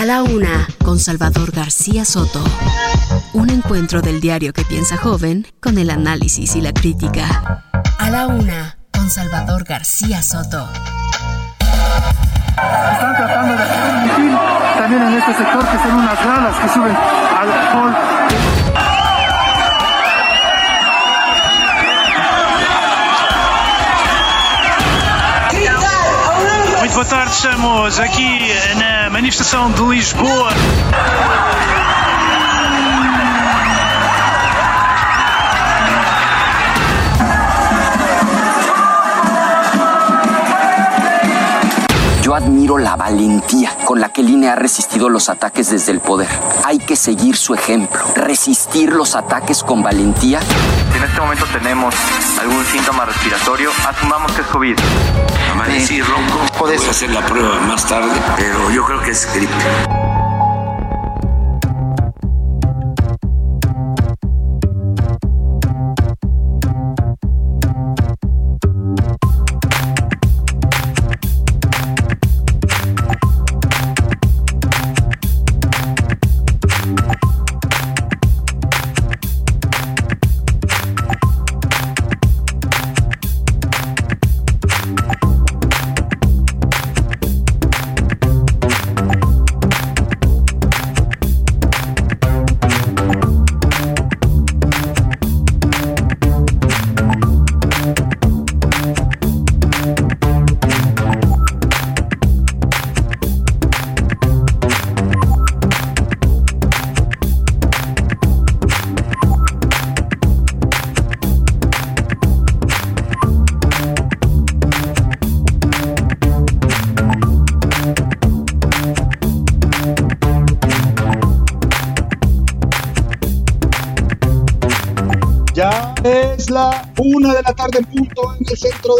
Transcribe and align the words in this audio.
A 0.00 0.06
la 0.06 0.22
una, 0.22 0.66
con 0.82 0.98
Salvador 0.98 1.52
García 1.52 2.06
Soto. 2.06 2.42
Un 3.34 3.50
encuentro 3.50 4.00
del 4.00 4.18
diario 4.22 4.54
que 4.54 4.64
piensa 4.64 4.96
joven 4.96 5.46
con 5.60 5.76
el 5.76 5.90
análisis 5.90 6.56
y 6.56 6.62
la 6.62 6.72
crítica. 6.72 7.66
A 7.98 8.08
la 8.08 8.26
una, 8.26 8.78
con 8.94 9.10
Salvador 9.10 9.62
García 9.64 10.22
Soto. 10.22 10.66
Están 11.68 13.14
tratando 13.14 13.52
de 13.52 13.68
permitir 13.68 14.38
también 14.78 15.02
en 15.02 15.18
este 15.18 15.34
sector 15.34 15.68
que 15.68 15.76
son 15.76 15.92
unas 15.92 16.24
gradas 16.24 16.56
que 16.60 16.68
suben 16.72 16.96
al 17.38 17.48
hall. 17.76 17.94
Muito 26.80 26.94
boa 26.94 27.04
tarde, 27.04 27.30
estamos 27.30 28.00
aqui 28.00 28.48
na 28.76 28.89
manifestação 29.20 29.70
de 29.70 29.82
Lisboa. 29.82 30.48
Admiro 42.70 42.78
la 42.78 42.96
valentía 42.96 43.76
con 43.84 44.00
la 44.00 44.10
que 44.10 44.20
el 44.20 44.30
INE 44.30 44.48
ha 44.48 44.54
resistido 44.54 45.08
los 45.08 45.28
ataques 45.28 45.70
desde 45.70 45.92
el 45.92 46.00
poder. 46.00 46.28
Hay 46.64 46.78
que 46.78 46.94
seguir 46.94 47.36
su 47.36 47.54
ejemplo, 47.54 48.00
resistir 48.14 48.92
los 48.92 49.16
ataques 49.16 49.62
con 49.62 49.82
valentía. 49.82 50.40
Si 50.40 50.98
en 50.98 51.04
este 51.04 51.20
momento 51.20 51.46
tenemos 51.52 51.94
algún 52.40 52.64
síntoma 52.64 53.04
respiratorio, 53.06 53.70
asumamos 53.88 54.32
que 54.32 54.42
es 54.42 54.46
COVID. 54.48 54.76
Amanecí 55.52 56.00
ronco, 56.00 56.38
puedo 56.58 56.90
hacer 56.90 57.10
la 57.10 57.24
prueba 57.26 57.58
más 57.60 57.84
tarde, 57.86 58.12
pero 58.36 58.70
yo 58.70 58.84
creo 58.84 59.02
que 59.02 59.10
es 59.10 59.28
gripe. 59.34 60.09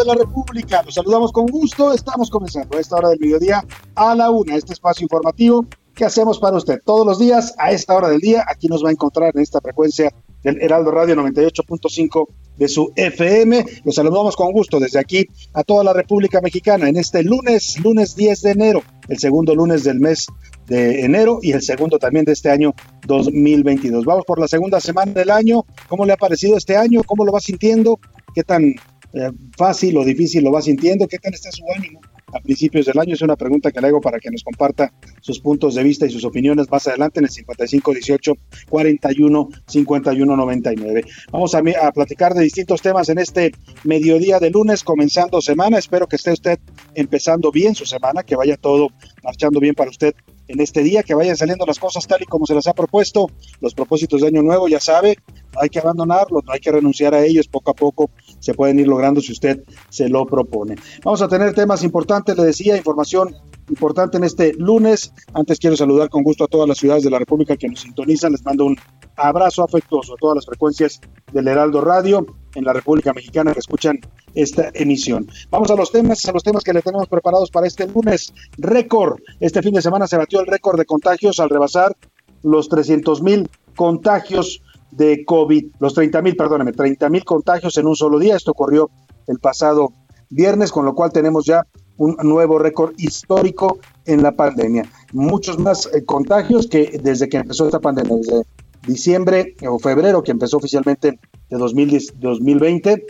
De 0.01 0.07
la 0.07 0.15
República. 0.15 0.83
Los 0.83 0.95
saludamos 0.95 1.31
con 1.31 1.47
gusto. 1.47 1.93
Estamos 1.93 2.31
comenzando 2.31 2.77
a 2.77 2.81
esta 2.81 2.97
hora 2.97 3.11
del 3.11 3.21
mediodía 3.21 3.65
a 3.95 4.15
la 4.15 4.31
una. 4.31 4.57
Este 4.57 4.73
espacio 4.73 5.05
informativo 5.05 5.67
que 5.95 6.05
hacemos 6.05 6.39
para 6.39 6.57
usted 6.57 6.81
todos 6.85 7.07
los 7.07 7.19
días 7.19 7.55
a 7.59 7.71
esta 7.71 7.95
hora 7.95 8.09
del 8.09 8.21
día. 8.21 8.45
Aquí 8.49 8.69
nos 8.69 8.83
va 8.83 8.89
a 8.89 8.93
encontrar 8.93 9.33
en 9.35 9.43
esta 9.43 9.61
frecuencia 9.61 10.11
del 10.43 10.61
Heraldo 10.63 10.91
Radio 10.91 11.17
98.5 11.17 12.29
de 12.57 12.69
su 12.69 12.93
FM. 12.97 13.65
Los 13.85 13.95
saludamos 13.95 14.37
con 14.37 14.53
gusto 14.53 14.81
desde 14.81 14.99
aquí 14.99 15.27
a 15.53 15.63
toda 15.65 15.85
la 15.85 15.93
República 15.93 16.41
Mexicana 16.41 16.89
en 16.89 16.97
este 16.97 17.23
lunes, 17.23 17.79
lunes 17.81 18.17
10 18.17 18.41
de 18.41 18.51
enero, 18.53 18.83
el 19.09 19.19
segundo 19.19 19.55
lunes 19.55 19.85
del 19.85 20.01
mes 20.01 20.29
de 20.67 21.05
enero 21.05 21.41
y 21.43 21.53
el 21.53 21.61
segundo 21.61 21.99
también 21.99 22.25
de 22.25 22.33
este 22.33 22.49
año 22.49 22.73
2022. 23.07 24.07
Vamos 24.07 24.25
por 24.25 24.39
la 24.39 24.49
segunda 24.49 24.81
semana 24.81 25.13
del 25.13 25.31
año. 25.31 25.65
¿Cómo 25.89 26.07
le 26.07 26.15
ha 26.15 26.17
parecido 26.17 26.57
este 26.57 26.77
año? 26.77 27.03
¿Cómo 27.05 27.27
lo 27.27 27.33
va 27.33 27.41
sintiendo? 27.41 27.99
¿Qué 28.35 28.45
tan 28.45 28.75
eh, 29.13 29.31
fácil 29.57 29.97
o 29.97 30.05
difícil 30.05 30.45
lo 30.45 30.53
va 30.53 30.63
sintiendo? 30.63 31.07
¿Qué 31.09 31.19
tal 31.19 31.35
está 31.35 31.51
su 31.51 31.65
ánimo? 31.75 32.01
a 32.33 32.41
principios 32.41 32.87
del 32.87 32.99
año. 32.99 33.15
Es 33.15 33.23
una 33.23 33.37
pregunta 33.37 33.71
que 33.71 33.81
le 33.81 33.89
hago 33.89 34.01
para 34.01 34.19
que 34.19 34.31
nos 34.31 34.43
comparta 34.43 34.93
sus 35.21 35.41
puntos 35.41 35.75
de 35.75 35.83
vista 35.83 36.07
y 36.07 36.11
sus 36.11 36.25
opiniones 36.25 36.71
más 36.71 36.87
adelante 36.87 37.21
en 37.21 37.25
el 37.25 37.31
5518 37.31 38.35
41 38.69 39.49
51 39.67 40.37
99. 40.37 41.05
Vamos 41.33 41.55
a, 41.55 41.63
platicar 41.93 42.35
de 42.35 42.43
distintos 42.43 42.83
temas 42.83 43.09
en 43.09 43.19
este 43.19 43.53
mediodía 43.85 44.39
de 44.39 44.51
lunes, 44.51 44.85
comenzando 44.85 45.41
semana. 45.41 45.79
Espero 45.79 46.07
que 46.07 46.17
esté 46.17 46.33
usted 46.33 46.59
empezando 46.95 47.51
bien 47.51 47.75
su 47.75 47.87
semana, 47.87 48.23
que 48.23 48.37
vaya 48.37 48.57
todo 48.57 48.89
marchando 49.23 49.61
bien 49.61 49.75
para 49.75 49.91
usted 49.91 50.15
en 50.49 50.61
este 50.61 50.83
día, 50.83 51.03
que 51.03 51.15
vayan 51.15 51.37
saliendo 51.37 51.65
las 51.65 51.79
cosas 51.79 52.07
tal 52.07 52.23
y 52.23 52.27
como 52.27 52.45
se 52.45 52.55
las 52.55 52.67
ha 52.67 52.73
propuesto, 52.73 53.31
los 53.61 53.73
propósitos 53.73 54.21
de 54.21 54.29
año 54.29 54.43
nuevo, 54.43 54.67
ya 54.67 54.81
sabe, 54.81 55.17
hay 55.61 55.69
que 55.69 55.79
abandonarlos, 55.79 56.45
no 56.45 56.53
hay 56.53 56.59
que 56.59 56.73
renunciar 56.73 57.15
a 57.15 57.25
ellos, 57.25 57.47
poco 57.47 57.71
a 57.71 57.75
poco 57.75 58.11
se 58.41 58.55
pueden 58.55 58.81
ir 58.81 58.89
logrando 58.89 59.21
si 59.21 59.33
usted 59.33 59.63
se 59.89 60.09
lo 60.09 60.27
propone. 60.27 60.77
Vamos 61.05 61.23
a 61.23 61.29
tener 61.29 61.55
temas 61.55 61.85
importantes, 61.85 62.37
le 62.37 62.45
decía, 62.45 62.77
información 62.77 63.35
importante 63.69 64.17
en 64.17 64.25
este 64.25 64.53
lunes. 64.55 65.13
Antes 65.33 65.59
quiero 65.59 65.77
saludar 65.77 66.09
con 66.09 66.23
gusto 66.23 66.45
a 66.45 66.49
todas 66.49 66.69
las 66.69 66.79
ciudades 66.79 67.05
de 67.05 67.11
la 67.11 67.19
República 67.19 67.57
que 67.57 67.69
nos 67.69 67.81
sintonizan, 67.81 68.33
les 68.33 68.45
mando 68.45 68.65
un 68.65 68.77
abrazo 69.17 69.63
afectuoso 69.63 70.15
a 70.15 70.17
todas 70.17 70.37
las 70.37 70.47
frecuencias 70.47 71.01
del 71.33 71.49
Heraldo 71.49 71.81
Radio 71.81 72.27
en 72.55 72.65
la 72.65 72.73
República 72.73 73.13
Mexicana 73.13 73.53
que 73.53 73.61
escuchan 73.61 74.01
esta 74.35 74.71
emisión. 74.75 75.29
Vamos 75.51 75.71
a 75.71 75.77
los 75.77 75.93
temas, 75.93 76.25
a 76.27 76.33
los 76.33 76.43
temas 76.43 76.65
que 76.65 76.73
le 76.73 76.83
tenemos 76.83 77.09
preparados 77.09 77.51
para 77.51 77.67
este 77.67 77.87
lunes. 77.87 78.33
Récord. 78.59 79.21
Este 79.39 79.63
fin 79.63 79.75
de 79.75 79.83
semana 79.83 80.07
se 80.07 80.17
batió 80.17 80.41
el 80.41 80.47
récord 80.47 80.79
de 80.79 80.85
contagios 80.85 81.39
al 81.41 81.51
rebasar 81.51 81.97
los 82.43 82.69
300 82.69 83.23
mil 83.23 83.49
contagios 83.77 84.63
de 84.91 85.25
COVID, 85.25 85.73
los 85.79 85.95
30 85.95 86.23
mil, 86.23 86.37
perdóname, 86.37 86.73
30 86.73 87.09
mil 87.09 87.25
contagios 87.25 87.77
en 87.79 87.87
un 87.87 87.97
solo 87.97 88.19
día. 88.19 88.37
Esto 88.37 88.53
ocurrió 88.53 88.91
el 89.27 89.39
pasado 89.39 89.93
viernes, 90.31 90.73
con 90.73 90.85
lo 90.85 90.95
cual 90.95 91.13
tenemos 91.13 91.45
ya 91.45 91.67
un 91.97 92.17
nuevo 92.23 92.59
récord 92.59 92.95
histórico 92.97 93.79
en 94.07 94.23
la 94.23 94.33
pandemia. 94.33 94.85
Muchos 95.13 95.59
más 95.59 95.87
eh, 95.93 96.05
contagios 96.05 96.67
que 96.67 96.99
desde 97.03 97.29
que 97.29 97.37
empezó 97.37 97.67
esta 97.67 97.81
pandemia, 97.81 98.17
desde 98.17 98.43
diciembre 98.87 99.55
o 99.69 99.79
febrero, 99.79 100.23
que 100.23 100.31
empezó 100.31 100.57
oficialmente 100.57 101.19
de 101.51 101.59
2010, 101.59 102.15
2020, 102.19 103.07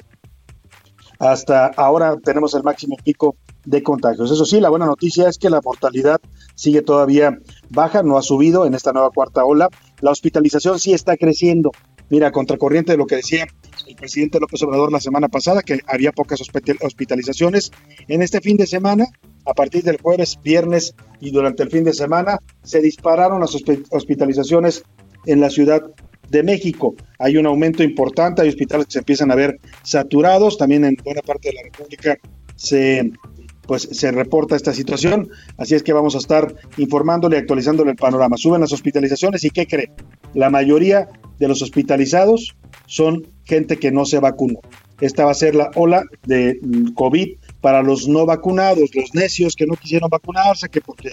hasta 1.20 1.66
ahora 1.66 2.16
tenemos 2.24 2.54
el 2.54 2.64
máximo 2.64 2.96
pico 3.04 3.36
de 3.64 3.82
contagios. 3.82 4.30
Eso 4.30 4.44
sí, 4.44 4.58
la 4.58 4.70
buena 4.70 4.86
noticia 4.86 5.28
es 5.28 5.38
que 5.38 5.50
la 5.50 5.60
mortalidad 5.62 6.20
sigue 6.54 6.82
todavía 6.82 7.38
baja, 7.68 8.02
no 8.02 8.18
ha 8.18 8.22
subido 8.22 8.66
en 8.66 8.74
esta 8.74 8.92
nueva 8.92 9.10
cuarta 9.10 9.44
ola. 9.44 9.68
La 10.00 10.10
hospitalización 10.10 10.78
sí 10.78 10.92
está 10.92 11.16
creciendo. 11.16 11.70
Mira, 12.08 12.32
contracorriente 12.32 12.92
de 12.92 12.98
lo 12.98 13.06
que 13.06 13.16
decía 13.16 13.46
el 13.86 13.94
presidente 13.94 14.40
López 14.40 14.62
Obrador 14.62 14.90
la 14.90 15.00
semana 15.00 15.28
pasada, 15.28 15.62
que 15.62 15.80
había 15.86 16.12
pocas 16.12 16.40
hospitalizaciones. 16.80 17.70
En 18.08 18.22
este 18.22 18.40
fin 18.40 18.56
de 18.56 18.66
semana, 18.66 19.06
a 19.46 19.54
partir 19.54 19.84
del 19.84 20.00
jueves, 20.00 20.38
viernes 20.42 20.94
y 21.20 21.30
durante 21.30 21.62
el 21.62 21.70
fin 21.70 21.84
de 21.84 21.92
semana, 21.92 22.38
se 22.62 22.80
dispararon 22.80 23.40
las 23.40 23.56
hospitalizaciones 23.90 24.82
en 25.26 25.40
la 25.40 25.50
ciudad 25.50 25.82
de 26.28 26.42
México. 26.42 26.94
Hay 27.18 27.36
un 27.36 27.46
aumento 27.46 27.82
importante, 27.82 28.42
hay 28.42 28.48
hospitales 28.48 28.86
que 28.86 28.92
se 28.92 28.98
empiezan 29.00 29.30
a 29.30 29.34
ver 29.34 29.58
saturados, 29.82 30.58
también 30.58 30.84
en 30.84 30.96
buena 31.04 31.22
parte 31.22 31.48
de 31.48 31.54
la 31.54 31.62
República 31.62 32.18
se 32.56 33.10
pues 33.70 33.88
se 33.92 34.10
reporta 34.10 34.56
esta 34.56 34.74
situación, 34.74 35.28
así 35.56 35.76
es 35.76 35.84
que 35.84 35.92
vamos 35.92 36.16
a 36.16 36.18
estar 36.18 36.56
informándole 36.76 37.36
y 37.36 37.38
actualizándole 37.38 37.92
el 37.92 37.96
panorama. 37.96 38.36
Suben 38.36 38.60
las 38.60 38.72
hospitalizaciones 38.72 39.44
y 39.44 39.50
¿qué 39.50 39.64
cree? 39.64 39.92
La 40.34 40.50
mayoría 40.50 41.08
de 41.38 41.46
los 41.46 41.62
hospitalizados 41.62 42.56
son 42.86 43.28
gente 43.44 43.76
que 43.76 43.92
no 43.92 44.06
se 44.06 44.18
vacunó. 44.18 44.58
Esta 45.00 45.24
va 45.24 45.30
a 45.30 45.34
ser 45.34 45.54
la 45.54 45.70
ola 45.76 46.02
de 46.26 46.58
mm, 46.60 46.94
COVID 46.94 47.36
para 47.60 47.84
los 47.84 48.08
no 48.08 48.26
vacunados, 48.26 48.92
los 48.92 49.14
necios 49.14 49.54
que 49.54 49.66
no 49.66 49.76
quisieron 49.76 50.10
vacunarse, 50.10 50.68
que 50.68 50.80
porque 50.80 51.10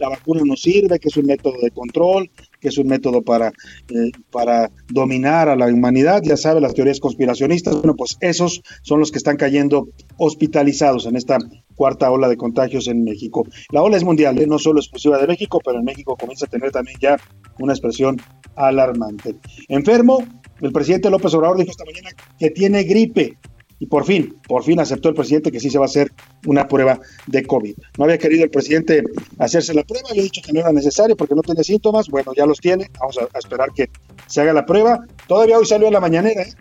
la 0.00 0.08
vacuna 0.08 0.40
no 0.44 0.56
sirve, 0.56 0.98
que 0.98 1.10
es 1.10 1.16
un 1.16 1.26
método 1.26 1.60
de 1.62 1.70
control, 1.70 2.28
que 2.58 2.68
es 2.68 2.78
un 2.78 2.88
método 2.88 3.22
para, 3.22 3.48
eh, 3.48 4.10
para 4.32 4.70
dominar 4.88 5.48
a 5.48 5.54
la 5.54 5.66
humanidad, 5.66 6.22
ya 6.24 6.36
sabe, 6.36 6.60
las 6.60 6.74
teorías 6.74 6.98
conspiracionistas, 6.98 7.74
bueno, 7.76 7.94
pues 7.94 8.16
esos 8.20 8.62
son 8.82 8.98
los 8.98 9.12
que 9.12 9.18
están 9.18 9.36
cayendo 9.36 9.88
hospitalizados 10.16 11.06
en 11.06 11.16
esta 11.16 11.38
cuarta 11.80 12.10
ola 12.10 12.28
de 12.28 12.36
contagios 12.36 12.88
en 12.88 13.04
México. 13.04 13.46
La 13.70 13.80
ola 13.80 13.96
es 13.96 14.04
mundial, 14.04 14.38
¿eh? 14.38 14.46
no 14.46 14.58
solo 14.58 14.80
exclusiva 14.80 15.16
de 15.16 15.26
México, 15.26 15.62
pero 15.64 15.78
en 15.78 15.84
México 15.86 16.14
comienza 16.14 16.44
a 16.44 16.48
tener 16.50 16.70
también 16.70 16.98
ya 17.00 17.16
una 17.58 17.72
expresión 17.72 18.20
alarmante. 18.54 19.36
Enfermo, 19.66 20.22
el 20.60 20.72
presidente 20.72 21.08
López 21.08 21.32
Obrador 21.32 21.56
dijo 21.56 21.70
esta 21.70 21.86
mañana 21.86 22.10
que 22.38 22.50
tiene 22.50 22.82
gripe. 22.82 23.38
Y 23.78 23.86
por 23.86 24.04
fin, 24.04 24.36
por 24.46 24.62
fin 24.62 24.78
aceptó 24.78 25.08
el 25.08 25.14
presidente 25.14 25.50
que 25.50 25.58
sí 25.58 25.70
se 25.70 25.78
va 25.78 25.86
a 25.86 25.88
hacer 25.88 26.12
una 26.44 26.68
prueba 26.68 27.00
de 27.26 27.46
COVID. 27.46 27.74
No 27.96 28.04
había 28.04 28.18
querido 28.18 28.44
el 28.44 28.50
presidente 28.50 29.02
hacerse 29.38 29.72
la 29.72 29.82
prueba, 29.82 30.10
había 30.10 30.24
dicho 30.24 30.42
que 30.44 30.52
no 30.52 30.60
era 30.60 30.74
necesario 30.74 31.16
porque 31.16 31.34
no 31.34 31.40
tenía 31.40 31.64
síntomas. 31.64 32.08
Bueno, 32.08 32.32
ya 32.36 32.44
los 32.44 32.58
tiene, 32.58 32.90
vamos 33.00 33.16
a, 33.16 33.38
esperar 33.38 33.70
que 33.74 33.88
se 34.26 34.42
haga 34.42 34.52
la 34.52 34.66
prueba. 34.66 35.00
Todavía 35.26 35.56
hoy 35.56 35.64
salió 35.64 35.88
a 35.88 35.92
la 35.92 36.00
mañanera, 36.00 36.42
¿eh? 36.42 36.52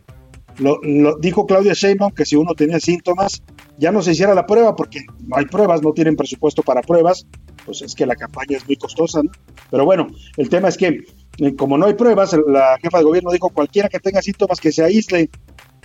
lo, 0.59 0.79
dijo 1.19 1.45
Claudia 1.45 1.73
Sheinbaum 1.73 2.13
que 2.13 2.25
si 2.25 2.37
uno 2.37 2.53
tenía 2.53 2.79
síntomas, 2.79 3.43
ya 3.79 3.91
no 3.91 4.01
se 4.01 4.11
hiciera 4.11 4.35
la 4.35 4.45
prueba 4.45 4.75
porque 4.75 4.99
no 5.25 5.37
hay 5.37 5.45
pruebas, 5.45 5.81
no 5.81 5.93
tienen 5.93 6.15
presupuesto 6.15 6.61
para 6.61 6.81
pruebas, 6.81 7.25
pues 7.65 7.81
es 7.81 7.95
que 7.95 8.05
la 8.05 8.15
campaña 8.15 8.57
es 8.57 8.67
muy 8.67 8.75
costosa, 8.75 9.23
¿no? 9.23 9.31
Pero 9.71 9.85
bueno, 9.85 10.07
el 10.37 10.49
tema 10.49 10.67
es 10.67 10.77
que 10.77 11.03
eh, 11.37 11.55
como 11.55 11.77
no 11.77 11.85
hay 11.85 11.93
pruebas, 11.93 12.35
la 12.47 12.77
jefa 12.81 12.97
de 12.99 13.03
gobierno 13.05 13.31
dijo 13.31 13.49
cualquiera 13.49 13.89
que 13.89 13.99
tenga 13.99 14.21
síntomas 14.21 14.59
que 14.59 14.71
se 14.71 14.83
aísle 14.83 15.29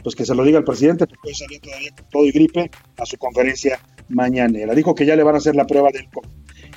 pues 0.05 0.15
que 0.15 0.27
se 0.27 0.35
lo 0.35 0.45
diga 0.45 0.59
al 0.59 0.65
presidente, 0.65 1.07
porque 1.07 1.29
hoy 1.29 1.35
salió 1.35 1.59
todavía 1.61 1.91
con 1.97 2.07
todo 2.11 2.25
y 2.27 2.31
gripe 2.31 2.71
a 2.99 3.07
su 3.07 3.17
conferencia 3.17 3.81
mañanera. 4.11 4.75
Dijo 4.75 4.95
que 4.95 5.07
ya 5.07 5.17
le 5.17 5.23
van 5.23 5.35
a 5.35 5.39
hacer 5.39 5.57
la 5.57 5.67
prueba 5.67 5.89
del 5.91 6.09
COVID. 6.11 6.29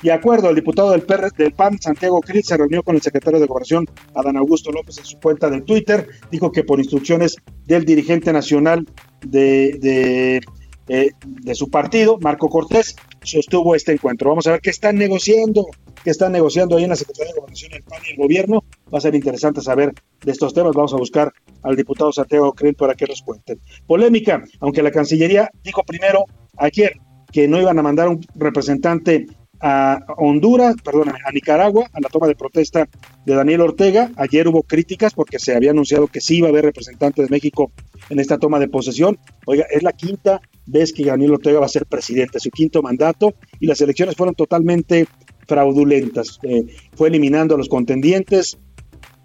Y 0.02 0.10
acuerdo, 0.10 0.48
el 0.48 0.54
diputado 0.54 0.92
del, 0.92 1.04
del 1.36 1.52
PAN, 1.52 1.78
Santiago 1.80 2.20
Cris, 2.20 2.46
se 2.46 2.56
reunió 2.56 2.82
con 2.82 2.94
el 2.94 3.02
secretario 3.02 3.38
de 3.40 3.46
Gobernación, 3.46 3.84
Adán 4.14 4.36
Augusto 4.36 4.72
López, 4.72 4.98
en 4.98 5.04
su 5.04 5.18
cuenta 5.18 5.50
de 5.50 5.60
Twitter. 5.60 6.08
Dijo 6.30 6.52
que 6.52 6.64
por 6.64 6.78
instrucciones 6.78 7.36
del 7.66 7.84
dirigente 7.84 8.32
nacional 8.32 8.86
de, 9.26 10.40
eh, 10.88 11.10
de 11.22 11.54
su 11.54 11.70
partido, 11.70 12.18
Marco 12.20 12.48
Cortés, 12.48 12.96
sostuvo 13.22 13.74
este 13.74 13.92
encuentro. 13.92 14.30
Vamos 14.30 14.46
a 14.46 14.52
ver 14.52 14.60
qué 14.60 14.70
están 14.70 14.96
negociando 14.96 15.66
que 16.02 16.10
están 16.10 16.32
negociando 16.32 16.76
ahí 16.76 16.84
en 16.84 16.90
la 16.90 16.96
Secretaría 16.96 17.32
de 17.32 17.40
Gobernación 17.40 17.72
el 17.74 17.82
PAN 17.82 18.00
y 18.06 18.12
el 18.12 18.16
gobierno. 18.16 18.64
Va 18.92 18.98
a 18.98 19.00
ser 19.00 19.14
interesante 19.14 19.60
saber 19.60 19.92
de 20.24 20.32
estos 20.32 20.54
temas. 20.54 20.74
Vamos 20.74 20.94
a 20.94 20.96
buscar 20.96 21.32
al 21.62 21.76
diputado 21.76 22.12
Santiago 22.12 22.52
Creel 22.52 22.74
para 22.74 22.94
que 22.94 23.06
nos. 23.06 23.24
Polémica, 23.86 24.42
aunque 24.60 24.82
la 24.82 24.90
Cancillería 24.90 25.50
dijo 25.62 25.82
primero 25.84 26.24
ayer 26.56 26.92
que 27.32 27.46
no 27.46 27.60
iban 27.60 27.78
a 27.78 27.82
mandar 27.82 28.08
un 28.08 28.24
representante 28.34 29.26
a 29.60 29.98
Honduras, 30.16 30.76
perdón, 30.84 31.08
a 31.08 31.32
Nicaragua, 31.32 31.88
a 31.92 32.00
la 32.00 32.08
toma 32.08 32.28
de 32.28 32.36
protesta 32.36 32.88
de 33.26 33.34
Daniel 33.34 33.62
Ortega. 33.62 34.10
Ayer 34.16 34.46
hubo 34.46 34.62
críticas 34.62 35.14
porque 35.14 35.38
se 35.38 35.54
había 35.54 35.72
anunciado 35.72 36.06
que 36.06 36.20
sí 36.20 36.38
iba 36.38 36.46
a 36.46 36.50
haber 36.50 36.64
representante 36.64 37.22
de 37.22 37.28
México 37.28 37.72
en 38.08 38.20
esta 38.20 38.38
toma 38.38 38.60
de 38.60 38.68
posesión. 38.68 39.18
Oiga, 39.46 39.66
es 39.70 39.82
la 39.82 39.92
quinta 39.92 40.40
vez 40.68 40.92
que 40.92 41.04
Daniel 41.04 41.32
Ortega 41.32 41.60
va 41.60 41.66
a 41.66 41.70
ser 41.70 41.86
presidente, 41.86 42.38
su 42.38 42.50
quinto 42.50 42.82
mandato, 42.82 43.34
y 43.58 43.66
las 43.66 43.80
elecciones 43.80 44.14
fueron 44.16 44.34
totalmente 44.34 45.06
fraudulentas. 45.46 46.38
Eh, 46.42 46.66
fue 46.94 47.08
eliminando 47.08 47.54
a 47.54 47.58
los 47.58 47.68
contendientes, 47.68 48.58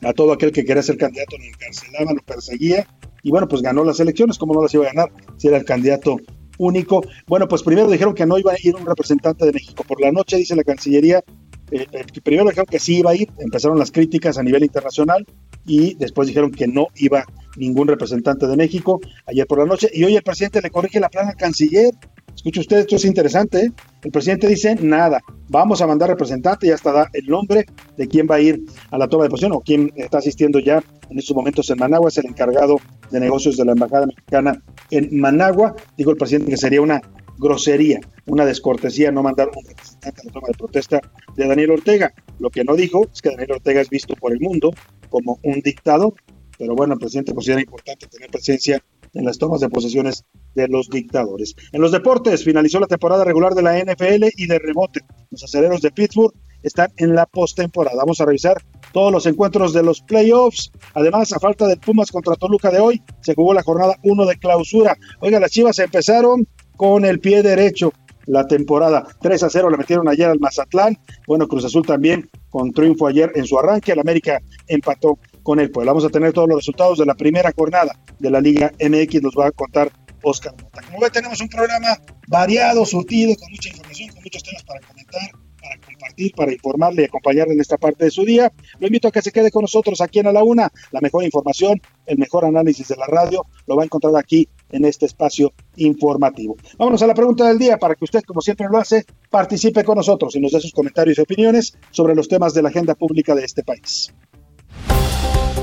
a 0.01 0.13
todo 0.13 0.33
aquel 0.33 0.51
que 0.51 0.65
quería 0.65 0.81
ser 0.81 0.97
candidato 0.97 1.37
lo 1.37 1.45
encarcelaba, 1.45 2.13
lo 2.13 2.21
perseguía, 2.23 2.87
y 3.21 3.29
bueno, 3.29 3.47
pues 3.47 3.61
ganó 3.61 3.83
las 3.83 3.99
elecciones, 3.99 4.37
¿cómo 4.37 4.53
no 4.53 4.61
las 4.61 4.73
iba 4.73 4.83
a 4.85 4.93
ganar 4.93 5.11
si 5.37 5.47
era 5.47 5.57
el 5.57 5.65
candidato 5.65 6.17
único? 6.57 7.03
Bueno, 7.27 7.47
pues 7.47 7.63
primero 7.63 7.89
dijeron 7.89 8.13
que 8.13 8.25
no 8.25 8.37
iba 8.37 8.51
a 8.51 8.57
ir 8.61 8.75
un 8.75 8.85
representante 8.85 9.45
de 9.45 9.53
México. 9.53 9.83
Por 9.87 10.01
la 10.01 10.11
noche, 10.11 10.37
dice 10.37 10.55
la 10.55 10.63
Cancillería, 10.63 11.23
eh, 11.71 11.87
primero 12.23 12.45
dijeron 12.45 12.67
que 12.69 12.79
sí 12.79 12.99
iba 12.99 13.11
a 13.11 13.15
ir, 13.15 13.29
empezaron 13.39 13.79
las 13.79 13.91
críticas 13.91 14.37
a 14.37 14.43
nivel 14.43 14.63
internacional 14.63 15.25
y 15.65 15.95
después 15.95 16.27
dijeron 16.27 16.51
que 16.51 16.67
no 16.67 16.87
iba 16.95 17.25
ningún 17.55 17.87
representante 17.87 18.47
de 18.47 18.57
México 18.57 18.99
ayer 19.25 19.47
por 19.47 19.59
la 19.59 19.65
noche 19.65 19.89
y 19.93 20.03
hoy 20.03 20.15
el 20.15 20.23
presidente 20.23 20.61
le 20.61 20.69
corrige 20.69 20.99
la 20.99 21.09
plana 21.09 21.29
al 21.31 21.37
canciller 21.37 21.93
Escuche 22.35 22.61
usted, 22.61 22.77
esto 22.79 22.95
es 22.95 23.05
interesante. 23.05 23.65
¿eh? 23.65 23.71
El 24.03 24.11
presidente 24.11 24.47
dice 24.47 24.75
nada. 24.75 25.21
Vamos 25.49 25.81
a 25.81 25.87
mandar 25.87 26.09
representante 26.09 26.67
y 26.67 26.71
hasta 26.71 26.91
da 26.91 27.09
el 27.13 27.25
nombre 27.25 27.65
de 27.95 28.07
quién 28.07 28.27
va 28.29 28.35
a 28.35 28.39
ir 28.41 28.61
a 28.91 28.97
la 28.97 29.07
toma 29.07 29.23
de 29.23 29.29
posición 29.29 29.53
o 29.53 29.61
quién 29.61 29.91
está 29.95 30.17
asistiendo 30.17 30.59
ya 30.59 30.83
en 31.09 31.19
estos 31.19 31.35
momentos 31.35 31.69
en 31.69 31.77
Managua. 31.77 32.09
Es 32.09 32.17
el 32.17 32.25
encargado 32.25 32.79
de 33.11 33.19
negocios 33.19 33.55
de 33.57 33.65
la 33.65 33.73
Embajada 33.73 34.07
Mexicana 34.07 34.61
en 34.89 35.19
Managua. 35.19 35.75
Dijo 35.97 36.11
el 36.11 36.17
presidente 36.17 36.51
que 36.51 36.57
sería 36.57 36.81
una 36.81 37.01
grosería, 37.37 37.99
una 38.25 38.45
descortesía 38.45 39.11
no 39.11 39.23
mandar 39.23 39.49
un 39.55 39.65
representante 39.65 40.21
a 40.21 40.25
la 40.25 40.31
toma 40.31 40.47
de 40.47 40.57
protesta 40.57 41.01
de 41.35 41.47
Daniel 41.47 41.71
Ortega. 41.71 42.13
Lo 42.39 42.49
que 42.49 42.63
no 42.63 42.75
dijo 42.75 43.07
es 43.11 43.21
que 43.21 43.29
Daniel 43.29 43.53
Ortega 43.53 43.81
es 43.81 43.89
visto 43.89 44.15
por 44.15 44.31
el 44.33 44.39
mundo 44.39 44.71
como 45.09 45.39
un 45.43 45.61
dictador, 45.61 46.13
pero 46.57 46.75
bueno, 46.75 46.93
el 46.93 46.99
presidente 46.99 47.33
considera 47.33 47.61
importante 47.61 48.07
tener 48.07 48.29
presencia 48.29 48.83
en 49.13 49.25
las 49.25 49.37
tomas 49.37 49.61
de 49.61 49.69
posesiones 49.69 50.25
de 50.55 50.67
los 50.67 50.89
dictadores. 50.89 51.55
En 51.71 51.81
los 51.81 51.91
deportes, 51.91 52.43
finalizó 52.43 52.79
la 52.79 52.87
temporada 52.87 53.23
regular 53.23 53.53
de 53.53 53.61
la 53.61 53.77
NFL 53.77 54.25
y 54.35 54.47
de 54.47 54.59
rebote. 54.59 55.01
Los 55.29 55.43
aceleros 55.43 55.81
de 55.81 55.91
Pittsburgh 55.91 56.33
están 56.63 56.91
en 56.97 57.13
la 57.13 57.25
postemporada. 57.25 57.97
Vamos 57.97 58.21
a 58.21 58.25
revisar 58.25 58.61
todos 58.91 59.11
los 59.11 59.25
encuentros 59.25 59.73
de 59.73 59.83
los 59.83 60.01
playoffs. 60.01 60.71
Además, 60.93 61.31
a 61.33 61.39
falta 61.39 61.67
del 61.67 61.79
Pumas 61.79 62.11
contra 62.11 62.35
Toluca 62.35 62.71
de 62.71 62.79
hoy, 62.79 63.01
se 63.21 63.35
jugó 63.35 63.53
la 63.53 63.63
jornada 63.63 63.95
1 64.03 64.25
de 64.25 64.37
clausura. 64.37 64.97
Oiga, 65.19 65.39
las 65.39 65.51
Chivas 65.51 65.77
empezaron 65.79 66.47
con 66.75 67.05
el 67.05 67.19
pie 67.19 67.43
derecho 67.43 67.93
la 68.25 68.47
temporada. 68.47 69.05
3 69.21 69.43
a 69.43 69.49
0 69.49 69.69
le 69.69 69.77
metieron 69.77 70.07
ayer 70.07 70.29
al 70.29 70.39
Mazatlán. 70.39 70.97
Bueno, 71.27 71.47
Cruz 71.47 71.65
Azul 71.65 71.85
también 71.85 72.29
con 72.49 72.71
triunfo 72.71 73.07
ayer 73.07 73.31
en 73.35 73.45
su 73.45 73.57
arranque. 73.59 73.91
El 73.91 73.99
América 73.99 74.39
empató 74.67 75.19
con 75.43 75.59
el 75.59 75.71
Puebla. 75.71 75.91
Vamos 75.91 76.05
a 76.05 76.09
tener 76.09 76.33
todos 76.33 76.47
los 76.47 76.57
resultados 76.57 76.99
de 76.99 77.05
la 77.05 77.15
primera 77.15 77.51
jornada 77.55 77.97
de 78.19 78.31
la 78.31 78.39
Liga 78.39 78.71
MX. 78.79 79.21
Nos 79.21 79.33
va 79.37 79.47
a 79.47 79.51
contar 79.51 79.91
Oscar 80.23 80.53
Mota. 80.61 80.81
Como 80.81 80.99
ve, 80.99 81.09
tenemos 81.09 81.39
un 81.41 81.49
programa 81.49 81.97
variado, 82.27 82.85
surtido, 82.85 83.35
con 83.35 83.51
mucha 83.51 83.69
información, 83.69 84.09
con 84.09 84.23
muchos 84.23 84.43
temas 84.43 84.63
para 84.63 84.79
comentar, 84.79 85.21
para 85.61 85.81
compartir, 85.85 86.33
para 86.33 86.53
informarle 86.53 87.01
y 87.01 87.05
acompañarle 87.05 87.53
en 87.53 87.59
esta 87.59 87.77
parte 87.77 88.05
de 88.05 88.11
su 88.11 88.23
día. 88.23 88.51
Lo 88.79 88.87
invito 88.87 89.09
a 89.09 89.11
que 89.11 89.21
se 89.21 89.31
quede 89.31 89.51
con 89.51 89.63
nosotros 89.63 89.99
aquí 89.99 90.19
en 90.19 90.27
A 90.27 90.31
la 90.31 90.43
Una. 90.43 90.71
La 90.91 91.01
mejor 91.01 91.25
información, 91.25 91.81
el 92.05 92.17
mejor 92.17 92.45
análisis 92.45 92.87
de 92.87 92.95
la 92.95 93.05
radio, 93.07 93.45
lo 93.67 93.75
va 93.75 93.83
a 93.83 93.85
encontrar 93.85 94.15
aquí 94.15 94.47
en 94.73 94.85
este 94.85 95.05
espacio 95.05 95.53
informativo. 95.77 96.57
Vámonos 96.77 97.01
a 97.01 97.07
la 97.07 97.13
pregunta 97.13 97.47
del 97.47 97.57
día 97.57 97.77
para 97.77 97.95
que 97.95 98.03
usted, 98.03 98.21
como 98.23 98.41
siempre 98.41 98.67
lo 98.69 98.77
hace, 98.77 99.05
participe 99.29 99.83
con 99.83 99.95
nosotros 99.95 100.35
y 100.35 100.41
nos 100.41 100.51
dé 100.51 100.59
sus 100.59 100.73
comentarios 100.73 101.17
y 101.17 101.21
opiniones 101.21 101.77
sobre 101.91 102.15
los 102.15 102.27
temas 102.27 102.53
de 102.53 102.61
la 102.61 102.69
agenda 102.69 102.95
pública 102.95 103.33
de 103.35 103.45
este 103.45 103.63
país. 103.63 104.13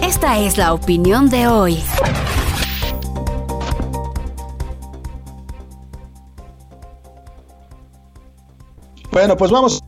Esta 0.03 0.39
es 0.41 0.57
la 0.57 0.73
opinión 0.73 1.29
de 1.29 1.47
hoy. 1.47 1.79
Bueno, 9.13 9.37
pues 9.37 9.51
vamos 9.51 9.83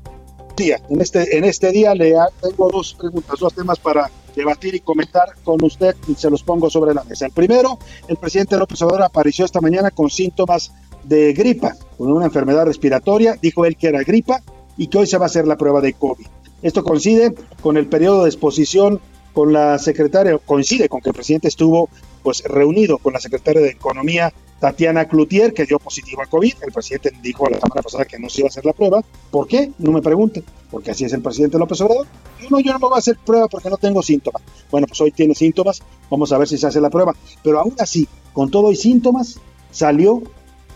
día. 0.56 0.80
En 0.90 1.00
este, 1.00 1.36
en 1.36 1.44
este 1.44 1.70
día 1.70 1.94
le 1.94 2.14
tengo 2.40 2.70
dos 2.70 2.94
preguntas, 2.94 3.38
dos 3.38 3.54
temas 3.54 3.78
para 3.78 4.10
debatir 4.34 4.74
y 4.74 4.80
comentar 4.80 5.34
con 5.44 5.62
usted 5.64 5.94
y 6.08 6.14
se 6.14 6.30
los 6.30 6.42
pongo 6.42 6.70
sobre 6.70 6.94
la 6.94 7.04
mesa. 7.04 7.26
El 7.26 7.32
primero, 7.32 7.78
el 8.08 8.16
presidente 8.16 8.56
López 8.56 8.80
Obrador 8.82 9.04
apareció 9.04 9.44
esta 9.44 9.60
mañana 9.60 9.90
con 9.90 10.10
síntomas 10.10 10.72
de 11.04 11.32
gripa, 11.32 11.74
con 11.98 12.12
una 12.12 12.26
enfermedad 12.26 12.66
respiratoria, 12.66 13.36
dijo 13.40 13.64
él 13.64 13.76
que 13.76 13.88
era 13.88 14.02
gripa 14.02 14.42
y 14.76 14.86
que 14.86 14.98
hoy 14.98 15.06
se 15.06 15.18
va 15.18 15.24
a 15.24 15.26
hacer 15.26 15.46
la 15.46 15.56
prueba 15.56 15.80
de 15.80 15.92
COVID. 15.92 16.26
Esto 16.62 16.84
coincide 16.84 17.34
con 17.60 17.76
el 17.76 17.86
periodo 17.86 18.22
de 18.22 18.30
exposición 18.30 19.00
con 19.32 19.52
la 19.52 19.78
secretaria, 19.78 20.38
coincide 20.38 20.88
con 20.88 21.00
que 21.00 21.10
el 21.10 21.14
presidente 21.14 21.48
estuvo 21.48 21.88
pues 22.22 22.42
reunido 22.44 22.98
con 22.98 23.12
la 23.12 23.20
secretaria 23.20 23.60
de 23.60 23.70
Economía, 23.70 24.32
Tatiana 24.62 25.08
Cloutier, 25.08 25.52
que 25.52 25.64
dio 25.64 25.80
positivo 25.80 26.22
a 26.22 26.26
COVID. 26.26 26.54
El 26.62 26.70
presidente 26.70 27.10
dijo 27.20 27.48
la 27.50 27.58
semana 27.58 27.82
pasada 27.82 28.04
que 28.04 28.16
no 28.16 28.28
se 28.28 28.42
iba 28.42 28.46
a 28.46 28.50
hacer 28.50 28.64
la 28.64 28.72
prueba. 28.72 29.02
¿Por 29.32 29.48
qué? 29.48 29.72
No 29.78 29.90
me 29.90 30.00
pregunte, 30.00 30.44
porque 30.70 30.92
así 30.92 31.04
es 31.04 31.12
el 31.12 31.20
presidente 31.20 31.58
López 31.58 31.80
Obrador. 31.80 32.06
Yo 32.40 32.48
no, 32.48 32.60
yo 32.60 32.72
no 32.72 32.78
me 32.78 32.86
voy 32.86 32.94
a 32.94 32.98
hacer 32.98 33.18
prueba 33.26 33.48
porque 33.48 33.68
no 33.68 33.76
tengo 33.76 34.00
síntomas. 34.04 34.40
Bueno, 34.70 34.86
pues 34.86 35.00
hoy 35.00 35.10
tiene 35.10 35.34
síntomas, 35.34 35.82
vamos 36.08 36.30
a 36.30 36.38
ver 36.38 36.46
si 36.46 36.58
se 36.58 36.68
hace 36.68 36.80
la 36.80 36.90
prueba. 36.90 37.12
Pero 37.42 37.58
aún 37.58 37.74
así, 37.80 38.06
con 38.32 38.52
todo 38.52 38.70
y 38.70 38.76
síntomas, 38.76 39.40
salió 39.72 40.22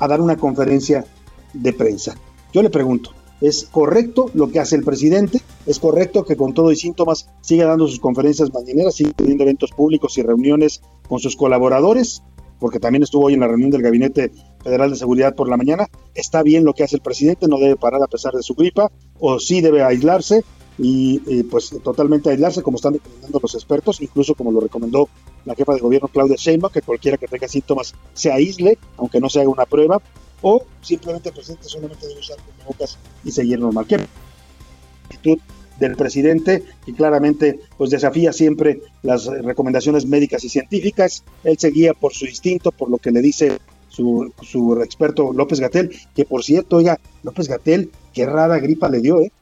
a 0.00 0.08
dar 0.08 0.20
una 0.20 0.36
conferencia 0.36 1.04
de 1.52 1.72
prensa. 1.72 2.16
Yo 2.52 2.64
le 2.64 2.70
pregunto, 2.70 3.12
es 3.40 3.68
correcto 3.70 4.32
lo 4.34 4.50
que 4.50 4.58
hace 4.58 4.74
el 4.74 4.82
presidente, 4.82 5.40
es 5.64 5.78
correcto 5.78 6.24
que 6.24 6.36
con 6.36 6.54
todo 6.54 6.72
y 6.72 6.76
síntomas 6.76 7.28
siga 7.40 7.66
dando 7.66 7.86
sus 7.86 8.00
conferencias 8.00 8.52
mañaneras, 8.52 8.96
siga 8.96 9.12
teniendo 9.12 9.44
eventos 9.44 9.70
públicos 9.70 10.18
y 10.18 10.22
reuniones 10.22 10.82
con 11.08 11.20
sus 11.20 11.36
colaboradores, 11.36 12.24
porque 12.58 12.80
también 12.80 13.02
estuvo 13.02 13.26
hoy 13.26 13.34
en 13.34 13.40
la 13.40 13.48
reunión 13.48 13.70
del 13.70 13.82
Gabinete 13.82 14.30
Federal 14.62 14.90
de 14.90 14.96
Seguridad 14.96 15.34
por 15.34 15.48
la 15.48 15.56
mañana. 15.56 15.86
Está 16.14 16.42
bien 16.42 16.64
lo 16.64 16.72
que 16.72 16.84
hace 16.84 16.96
el 16.96 17.02
presidente, 17.02 17.48
no 17.48 17.58
debe 17.58 17.76
parar 17.76 18.02
a 18.02 18.06
pesar 18.08 18.32
de 18.32 18.42
su 18.42 18.54
gripa, 18.54 18.90
o 19.18 19.38
sí 19.38 19.60
debe 19.60 19.82
aislarse, 19.82 20.44
y 20.78 21.42
pues 21.44 21.70
totalmente 21.82 22.28
aislarse 22.28 22.62
como 22.62 22.76
están 22.76 22.94
recomendando 22.94 23.40
los 23.42 23.54
expertos, 23.54 24.02
incluso 24.02 24.34
como 24.34 24.52
lo 24.52 24.60
recomendó 24.60 25.08
la 25.46 25.54
jefa 25.54 25.72
de 25.72 25.80
gobierno 25.80 26.08
Claudia 26.08 26.36
Sheinbaum, 26.36 26.72
que 26.72 26.82
cualquiera 26.82 27.16
que 27.16 27.26
tenga 27.28 27.48
síntomas 27.48 27.94
se 28.12 28.30
aísle, 28.30 28.76
aunque 28.98 29.20
no 29.20 29.30
se 29.30 29.40
haga 29.40 29.48
una 29.48 29.64
prueba, 29.64 30.02
o 30.42 30.62
simplemente 30.82 31.30
el 31.30 31.34
presidente 31.34 31.66
solamente 31.66 32.06
debe 32.06 32.20
usar 32.20 32.36
bocas 32.66 32.98
y 33.25 33.30
seguir 33.30 33.58
normal. 33.58 33.86
¿Qué 33.86 33.96
actitud 35.04 35.38
del 35.78 35.97
presidente 35.97 36.62
que 36.85 36.95
claramente 36.95 37.61
pues 37.76 37.90
desafía 37.90 38.33
siempre 38.33 38.80
las 39.02 39.26
recomendaciones 39.26 40.06
médicas 40.06 40.45
y 40.45 40.49
científicas? 40.49 41.25
Él 41.45 41.59
seguía 41.59 41.95
por 41.95 42.14
su 42.14 42.26
instinto, 42.26 42.73
por 42.73 42.90
lo 42.90 42.99
que 42.99 43.11
le 43.11 43.21
dice 43.21 43.59
su, 43.88 44.33
su 44.42 44.80
experto 44.83 45.33
López 45.33 45.61
Gatel, 45.61 45.90
que 46.14 46.25
por 46.25 46.45
cierto, 46.45 46.76
oiga, 46.76 46.99
López 47.23 47.49
Gatel, 47.49 47.90
qué 48.12 48.26
rara 48.26 48.59
gripa 48.59 48.88
le 48.88 49.00
dio, 49.00 49.21
¿eh? 49.21 49.33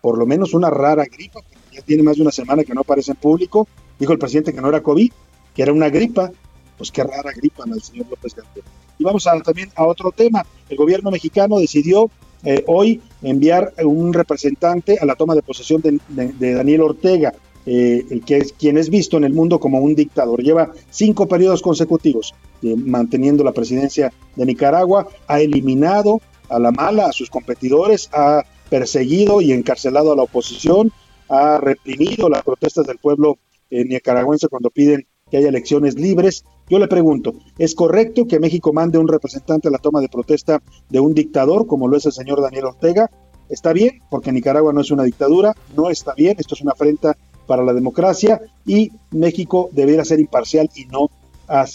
Por 0.00 0.18
lo 0.18 0.26
menos 0.26 0.52
una 0.54 0.68
rara 0.68 1.04
gripa, 1.04 1.40
ya 1.72 1.80
tiene 1.82 2.02
más 2.02 2.16
de 2.16 2.22
una 2.22 2.32
semana 2.32 2.64
que 2.64 2.74
no 2.74 2.80
aparece 2.80 3.12
en 3.12 3.16
público. 3.16 3.68
Dijo 3.98 4.12
el 4.12 4.18
presidente 4.18 4.52
que 4.52 4.60
no 4.60 4.68
era 4.68 4.82
COVID, 4.82 5.12
que 5.54 5.62
era 5.62 5.72
una 5.72 5.88
gripa. 5.88 6.30
Pues 6.76 6.90
qué 6.90 7.04
rara 7.04 7.30
gripa 7.32 7.64
al 7.64 7.80
señor 7.80 8.06
López 8.10 8.34
Gatel. 8.34 8.64
Y 8.98 9.04
vamos 9.04 9.26
a, 9.26 9.40
también 9.40 9.70
a 9.76 9.84
otro 9.84 10.10
tema. 10.10 10.44
El 10.68 10.76
gobierno 10.76 11.10
mexicano 11.10 11.58
decidió 11.58 12.10
eh, 12.44 12.64
hoy 12.66 13.00
enviar 13.22 13.72
un 13.84 14.12
representante 14.12 14.98
a 15.00 15.06
la 15.06 15.14
toma 15.14 15.34
de 15.34 15.42
posesión 15.42 15.80
de, 15.82 16.54
Daniel 16.54 16.82
Ortega, 16.82 17.32
eh, 17.64 18.04
el 18.10 18.24
que 18.24 18.38
es, 18.38 18.52
quien 18.52 18.76
es 18.78 18.90
visto 18.90 19.16
en 19.16 19.24
el 19.24 19.32
mundo 19.32 19.60
como 19.60 19.78
un 19.78 19.94
dictador. 19.94 20.42
Lleva 20.42 20.72
cinco 20.90 21.28
periodos 21.28 21.62
consecutivos 21.62 22.34
eh, 22.62 22.74
manteniendo 22.76 23.44
la 23.44 23.52
presidencia 23.52 24.12
de 24.34 24.46
Nicaragua, 24.46 25.06
ha 25.28 25.40
eliminado 25.40 26.20
a 26.48 26.58
la 26.58 26.72
mala 26.72 27.06
a 27.06 27.12
sus 27.12 27.30
competidores, 27.30 28.10
ha 28.12 28.42
perseguido 28.68 29.40
y 29.40 29.52
encarcelado 29.52 30.12
a 30.12 30.16
la 30.16 30.22
oposición, 30.22 30.90
ha 31.28 31.58
reprimido 31.58 32.28
las 32.28 32.42
protestas 32.42 32.86
del 32.86 32.98
pueblo 32.98 33.38
nicaragüense 33.70 34.48
cuando 34.48 34.68
piden 34.68 35.06
que 35.32 35.38
haya 35.38 35.48
elecciones 35.48 35.94
libres 35.94 36.44
yo 36.68 36.78
le 36.78 36.88
pregunto, 36.88 37.34
¿es 37.58 37.74
correcto 37.74 38.26
que 38.26 38.38
México 38.38 38.72
mande 38.72 38.98
un 38.98 39.08
representante 39.08 39.68
a 39.68 39.70
la 39.70 39.78
toma 39.78 40.00
de 40.00 40.08
protesta 40.08 40.62
de 40.88 41.00
un 41.00 41.12
dictador 41.12 41.66
como 41.66 41.88
lo 41.88 41.96
es 41.96 42.06
el 42.06 42.12
señor 42.12 42.40
Daniel 42.40 42.66
Ortega? 42.66 43.10
Está 43.48 43.72
bien, 43.72 44.00
porque 44.10 44.32
Nicaragua 44.32 44.72
no 44.72 44.80
es 44.80 44.90
una 44.90 45.02
dictadura, 45.02 45.54
no 45.76 45.90
está 45.90 46.14
bien, 46.14 46.36
esto 46.38 46.54
es 46.54 46.62
una 46.62 46.72
afrenta 46.72 47.16
para 47.46 47.62
la 47.62 47.74
democracia 47.74 48.40
y 48.64 48.90
México 49.10 49.68
debería 49.72 50.04
ser 50.04 50.20
imparcial 50.20 50.70
y 50.74 50.86
no 50.86 51.10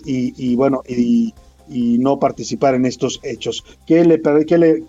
y, 0.05 0.33
y 0.51 0.55
bueno 0.55 0.81
y, 0.87 1.33
y 1.69 1.97
no 1.97 2.19
participar 2.19 2.75
en 2.75 2.85
estos 2.85 3.19
hechos. 3.23 3.63
¿Qué 3.85 4.05
le, 4.05 4.21
qué 4.45 4.57
le 4.57 4.83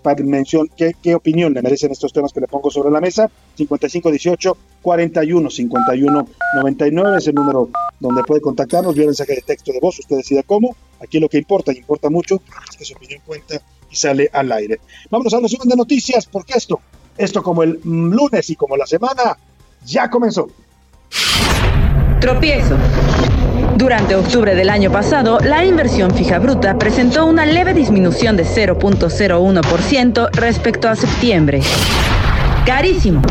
qué, 0.75 0.93
qué, 1.01 1.15
opinión 1.15 1.53
le 1.53 1.61
merecen 1.61 1.91
estos 1.91 2.13
temas 2.13 2.33
que 2.33 2.41
le 2.41 2.47
pongo 2.47 2.69
sobre 2.71 2.91
la 2.91 3.01
mesa? 3.01 3.29
5518 3.55 4.57
41 4.81 5.49
51 5.49 6.27
99 6.55 7.17
es 7.17 7.27
el 7.27 7.35
número 7.35 7.69
donde 7.99 8.23
puede 8.23 8.41
contactarnos, 8.41 8.95
vía 8.95 9.05
mensaje 9.05 9.35
de 9.35 9.41
texto 9.41 9.71
de 9.71 9.79
voz, 9.79 9.99
usted 9.99 10.17
decida 10.17 10.43
cómo. 10.43 10.75
Aquí 11.01 11.19
lo 11.19 11.29
que 11.29 11.37
importa, 11.37 11.71
y 11.71 11.77
importa 11.77 12.09
mucho, 12.09 12.41
es 12.69 12.77
que 12.77 12.85
su 12.85 12.93
opinión 12.93 13.21
cuenta 13.25 13.61
y 13.91 13.95
sale 13.95 14.29
al 14.31 14.51
aire. 14.51 14.79
Vamos 15.09 15.33
a 15.33 15.39
resumen 15.39 15.67
de 15.67 15.75
noticias, 15.75 16.25
porque 16.25 16.53
esto, 16.55 16.79
esto 17.17 17.41
como 17.43 17.63
el 17.63 17.79
lunes 17.83 18.49
y 18.49 18.55
como 18.55 18.77
la 18.77 18.85
semana, 18.85 19.37
ya 19.85 20.09
comenzó. 20.09 20.47
Tropiezo. 22.19 22.75
Durante 23.79 24.13
octubre 24.13 24.55
del 24.55 24.69
año 24.69 24.91
pasado, 24.91 25.39
la 25.39 25.63
inversión 25.63 26.13
fija 26.13 26.37
bruta 26.37 26.77
presentó 26.77 27.25
una 27.25 27.45
leve 27.45 27.73
disminución 27.73 28.35
de 28.35 28.43
0.01% 28.43 30.31
respecto 30.33 30.89
a 30.89 30.97
septiembre. 30.97 31.61
Carísimo. 32.65 33.21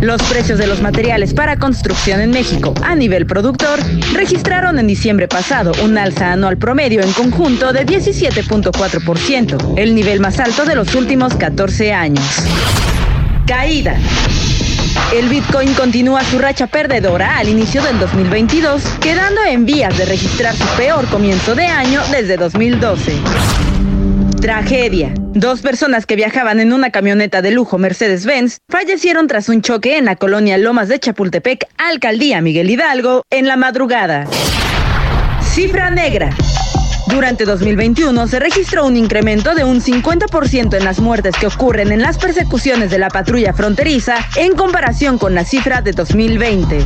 Los 0.00 0.22
precios 0.22 0.58
de 0.58 0.68
los 0.68 0.80
materiales 0.80 1.34
para 1.34 1.58
construcción 1.58 2.22
en 2.22 2.30
México 2.30 2.72
a 2.82 2.94
nivel 2.94 3.26
productor 3.26 3.78
registraron 4.14 4.78
en 4.78 4.86
diciembre 4.86 5.28
pasado 5.28 5.72
un 5.84 5.98
alza 5.98 6.32
anual 6.32 6.56
promedio 6.56 7.02
en 7.02 7.12
conjunto 7.12 7.74
de 7.74 7.84
17.4%, 7.84 9.74
el 9.76 9.94
nivel 9.94 10.18
más 10.18 10.40
alto 10.40 10.64
de 10.64 10.76
los 10.76 10.94
últimos 10.94 11.34
14 11.34 11.92
años. 11.92 12.24
Caída. 13.46 13.98
El 15.12 15.28
Bitcoin 15.28 15.74
continúa 15.74 16.22
su 16.24 16.38
racha 16.38 16.66
perdedora 16.66 17.38
al 17.38 17.48
inicio 17.48 17.82
del 17.82 17.98
2022, 17.98 18.82
quedando 19.00 19.42
en 19.44 19.64
vías 19.64 19.96
de 19.96 20.04
registrar 20.04 20.54
su 20.54 20.66
peor 20.76 21.06
comienzo 21.06 21.54
de 21.54 21.66
año 21.66 22.00
desde 22.10 22.36
2012. 22.36 23.12
Tragedia. 24.40 25.14
Dos 25.32 25.62
personas 25.62 26.04
que 26.04 26.16
viajaban 26.16 26.60
en 26.60 26.72
una 26.72 26.90
camioneta 26.90 27.42
de 27.42 27.50
lujo 27.50 27.78
Mercedes-Benz 27.78 28.58
fallecieron 28.68 29.26
tras 29.26 29.48
un 29.48 29.62
choque 29.62 29.96
en 29.96 30.04
la 30.04 30.16
colonia 30.16 30.58
Lomas 30.58 30.88
de 30.88 30.98
Chapultepec, 30.98 31.66
alcaldía 31.78 32.40
Miguel 32.40 32.70
Hidalgo, 32.70 33.22
en 33.30 33.46
la 33.46 33.56
madrugada. 33.56 34.26
Cifra 35.40 35.90
negra. 35.90 36.30
Durante 37.06 37.44
2021 37.44 38.26
se 38.26 38.38
registró 38.38 38.86
un 38.86 38.96
incremento 38.96 39.54
de 39.54 39.64
un 39.64 39.80
50% 39.80 40.76
en 40.76 40.84
las 40.84 41.00
muertes 41.00 41.34
que 41.38 41.46
ocurren 41.46 41.92
en 41.92 42.00
las 42.00 42.18
persecuciones 42.18 42.90
de 42.90 42.98
la 42.98 43.08
patrulla 43.08 43.52
fronteriza 43.52 44.16
en 44.36 44.54
comparación 44.54 45.18
con 45.18 45.34
la 45.34 45.44
cifra 45.44 45.82
de 45.82 45.92
2020. 45.92 46.84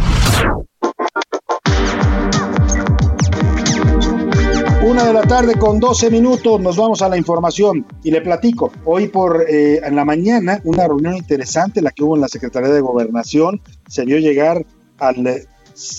Una 4.84 5.04
de 5.04 5.12
la 5.12 5.22
tarde 5.22 5.54
con 5.54 5.78
12 5.78 6.10
minutos 6.10 6.60
nos 6.60 6.76
vamos 6.76 7.02
a 7.02 7.08
la 7.08 7.16
información 7.16 7.86
y 8.02 8.10
le 8.10 8.20
platico. 8.20 8.72
Hoy 8.84 9.08
por 9.08 9.44
eh, 9.48 9.80
en 9.84 9.94
la 9.94 10.04
mañana 10.04 10.60
una 10.64 10.86
reunión 10.86 11.16
interesante 11.16 11.82
la 11.82 11.90
que 11.90 12.02
hubo 12.02 12.16
en 12.16 12.22
la 12.22 12.28
Secretaría 12.28 12.70
de 12.70 12.80
Gobernación 12.80 13.60
se 13.86 14.04
vio 14.04 14.18
llegar 14.18 14.64
al, 14.98 15.46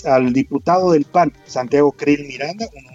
al 0.04 0.32
diputado 0.32 0.92
del 0.92 1.04
PAN, 1.04 1.32
Santiago 1.46 1.92
Krill 1.92 2.26
Miranda, 2.26 2.66
un 2.74 2.89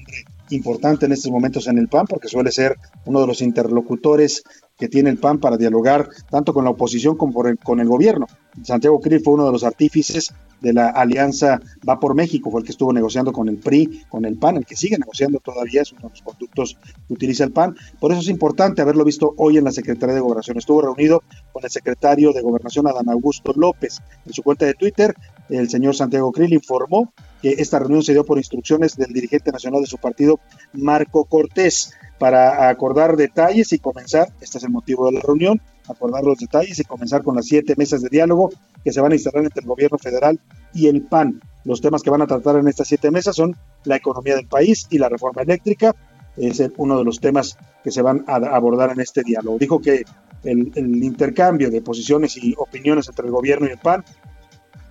importante 0.50 1.06
en 1.06 1.12
estos 1.12 1.32
momentos 1.32 1.68
en 1.68 1.78
el 1.78 1.88
PAN 1.88 2.06
porque 2.08 2.28
suele 2.28 2.52
ser 2.52 2.78
uno 3.06 3.22
de 3.22 3.28
los 3.28 3.42
interlocutores 3.42 4.44
que 4.78 4.88
tiene 4.88 5.10
el 5.10 5.18
PAN 5.18 5.40
para 5.40 5.58
dialogar 5.58 6.10
tanto 6.30 6.54
con 6.54 6.64
la 6.64 6.72
oposición 6.72 7.18
como 7.18 7.44
con 7.64 7.80
el 7.80 7.88
gobierno. 7.88 8.28
Santiago 8.64 9.00
Krill 9.00 9.22
fue 9.22 9.34
uno 9.34 9.46
de 9.46 9.52
los 9.52 9.64
artífices 9.64 10.34
de 10.66 10.74
la 10.74 10.90
alianza 10.90 11.62
Va 11.88 12.00
por 12.00 12.16
México, 12.16 12.50
fue 12.50 12.62
el 12.62 12.66
que 12.66 12.72
estuvo 12.72 12.92
negociando 12.92 13.32
con 13.32 13.48
el 13.48 13.58
PRI, 13.58 14.04
con 14.10 14.26
el 14.26 14.38
PAN, 14.38 14.58
el 14.58 14.66
que 14.66 14.76
sigue 14.76 14.98
negociando 14.98 15.40
todavía, 15.40 15.84
es 15.84 15.92
uno 15.92 16.02
de 16.02 16.10
los 16.10 16.22
conductos 16.24 16.78
que 17.08 17.14
utiliza 17.14 17.44
el 17.44 17.52
PAN. 17.52 17.76
Por 18.00 18.12
eso 18.12 18.22
es 18.22 18.28
importante 18.28 18.82
haberlo 18.82 19.06
visto 19.06 19.36
hoy 19.38 19.58
en 19.58 19.64
la 19.64 19.72
Secretaría 19.72 20.16
de 20.16 20.22
Gobernación. 20.22 20.58
Estuvo 20.58 20.82
reunido 20.82 21.22
con 21.54 21.64
el 21.64 21.70
secretario 21.70 22.34
de 22.34 22.42
Gobernación, 22.42 22.88
Adán 22.88 23.10
Augusto 23.10 23.54
López. 23.56 24.00
En 24.26 24.34
su 24.34 24.42
cuenta 24.42 24.66
de 24.66 24.74
Twitter, 24.74 25.14
el 25.50 25.70
señor 25.70 25.96
Santiago 25.96 26.32
Krill 26.32 26.54
informó 26.54 27.14
que 27.44 27.52
esta 27.60 27.78
reunión 27.78 28.02
se 28.02 28.14
dio 28.14 28.26
por 28.26 28.40
instrucciones 28.40 28.96
del 28.96 29.14
dirigente 29.14 29.52
nacional 29.52 29.82
de 29.82 29.88
su 29.88 29.98
partido, 29.98 30.40
Marco 30.74 31.26
Cortés, 31.26 31.94
para 32.18 32.70
acordar 32.70 33.16
detalles 33.16 33.72
y 33.74 33.78
comenzar, 33.78 34.30
este 34.42 34.58
es 34.58 34.64
el 34.64 34.72
motivo 34.72 35.06
de 35.06 35.14
la 35.14 35.20
reunión, 35.20 35.62
acordar 35.88 36.24
los 36.24 36.40
detalles 36.40 36.80
y 36.80 36.84
comenzar 36.84 37.22
con 37.24 37.36
las 37.36 37.46
siete 37.46 37.76
mesas 37.78 38.02
de 38.02 38.10
diálogo 38.10 38.50
que 38.86 38.94
se 38.94 39.02
van 39.02 39.12
a 39.12 39.16
instalar 39.16 39.44
entre 39.44 39.62
el 39.62 39.68
gobierno 39.68 39.98
federal 39.98 40.40
y 40.74 40.88
el 40.88 41.02
PAN. 41.02 41.42
Los 41.66 41.82
temas 41.82 42.04
que 42.04 42.12
van 42.12 42.22
a 42.22 42.28
tratar 42.28 42.58
en 42.58 42.68
estas 42.68 42.88
siete 42.88 43.12
mesas 43.12 43.36
son 43.36 43.58
la 43.84 43.98
economía 43.98 44.36
del 44.36 44.48
país 44.48 44.88
y 44.92 45.00
la 45.00 45.10
reforma 45.10 45.42
eléctrica. 45.42 45.94
Es 46.38 46.62
uno 46.78 46.98
de 46.98 47.04
los 47.04 47.20
temas 47.20 47.58
que 47.84 47.92
se 47.92 48.02
van 48.02 48.24
a 48.28 48.36
abordar 48.36 48.92
en 48.92 49.02
este 49.02 49.24
diálogo. 49.24 49.58
Dijo 49.58 49.82
que 49.82 50.04
el, 50.44 50.72
el 50.76 51.04
intercambio 51.04 51.72
de 51.72 51.82
posiciones 51.82 52.38
y 52.38 52.54
opiniones 52.58 53.10
entre 53.10 53.26
el 53.26 53.32
gobierno 53.32 53.68
y 53.68 53.72
el 53.72 53.80
PAN 53.80 54.06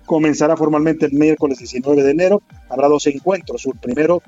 comenzará 0.05 0.57
formalmente 0.57 1.05
el 1.05 1.13
miércoles 1.13 1.59
19 1.59 2.03
de 2.03 2.11
enero. 2.11 2.43
Habrá 2.69 2.87
dos 2.87 3.07
encuentros, 3.07 3.65
el 3.65 3.79
primero 3.79 4.21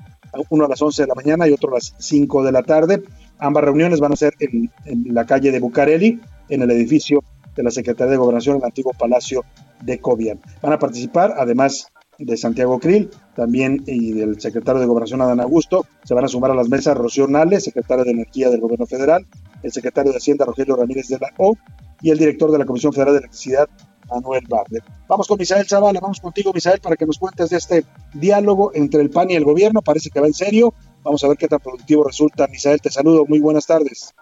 uno 0.50 0.64
a 0.64 0.68
las 0.68 0.80
11 0.80 1.02
de 1.02 1.08
la 1.08 1.14
mañana 1.14 1.48
y 1.48 1.52
otro 1.52 1.70
a 1.70 1.74
las 1.74 1.94
5 1.98 2.44
de 2.44 2.52
la 2.52 2.62
tarde. 2.62 3.02
Ambas 3.38 3.64
reuniones 3.64 4.00
van 4.00 4.12
a 4.12 4.16
ser 4.16 4.34
en, 4.40 4.70
la 5.12 5.24
calle 5.26 5.52
de 5.52 5.60
Bucareli, 5.60 6.20
en 6.48 6.62
el 6.62 6.70
edificio 6.70 7.22
de 7.58 7.64
la 7.64 7.72
Secretaría 7.72 8.12
de 8.12 8.16
Gobernación, 8.16 8.58
el 8.58 8.64
antiguo 8.64 8.92
Palacio 8.96 9.44
de 9.82 9.98
Cobian. 9.98 10.40
Van 10.62 10.72
a 10.72 10.78
participar, 10.78 11.34
además 11.36 11.88
de 12.16 12.36
Santiago 12.36 12.78
Krill, 12.78 13.10
también 13.34 13.82
y 13.84 14.12
del 14.12 14.40
secretario 14.40 14.80
de 14.80 14.86
Gobernación 14.86 15.20
Adán 15.22 15.40
Augusto, 15.40 15.84
se 16.04 16.14
van 16.14 16.24
a 16.24 16.28
sumar 16.28 16.52
a 16.52 16.54
las 16.54 16.68
mesas 16.68 16.96
Rocío 16.96 17.26
Nales, 17.26 17.64
secretario 17.64 18.04
de 18.04 18.12
Energía 18.12 18.48
del 18.48 18.60
Gobierno 18.60 18.86
Federal, 18.86 19.26
el 19.64 19.72
secretario 19.72 20.12
de 20.12 20.18
Hacienda 20.18 20.44
Rogelio 20.44 20.76
Ramírez 20.76 21.08
de 21.08 21.18
la 21.18 21.32
O 21.38 21.56
y 22.00 22.10
el 22.10 22.18
director 22.18 22.52
de 22.52 22.58
la 22.58 22.64
Comisión 22.64 22.92
Federal 22.92 23.14
de 23.14 23.18
Electricidad 23.18 23.68
Manuel 24.08 24.44
Bardet. 24.48 24.84
Vamos 25.08 25.26
con 25.26 25.36
Misael 25.36 25.66
Zavala, 25.66 25.98
vamos 26.00 26.20
contigo 26.20 26.52
Misael 26.52 26.80
para 26.80 26.94
que 26.94 27.06
nos 27.06 27.18
cuentes 27.18 27.50
de 27.50 27.56
este 27.56 27.84
diálogo 28.14 28.70
entre 28.72 29.02
el 29.02 29.10
PAN 29.10 29.30
y 29.30 29.34
el 29.34 29.44
gobierno, 29.44 29.82
parece 29.82 30.10
que 30.10 30.20
va 30.20 30.28
en 30.28 30.34
serio, 30.34 30.74
vamos 31.02 31.24
a 31.24 31.28
ver 31.28 31.36
qué 31.36 31.48
tan 31.48 31.58
productivo 31.58 32.04
resulta. 32.04 32.46
Misael, 32.46 32.80
te 32.80 32.90
saludo, 32.90 33.26
muy 33.26 33.40
buenas 33.40 33.66
tardes. 33.66 34.14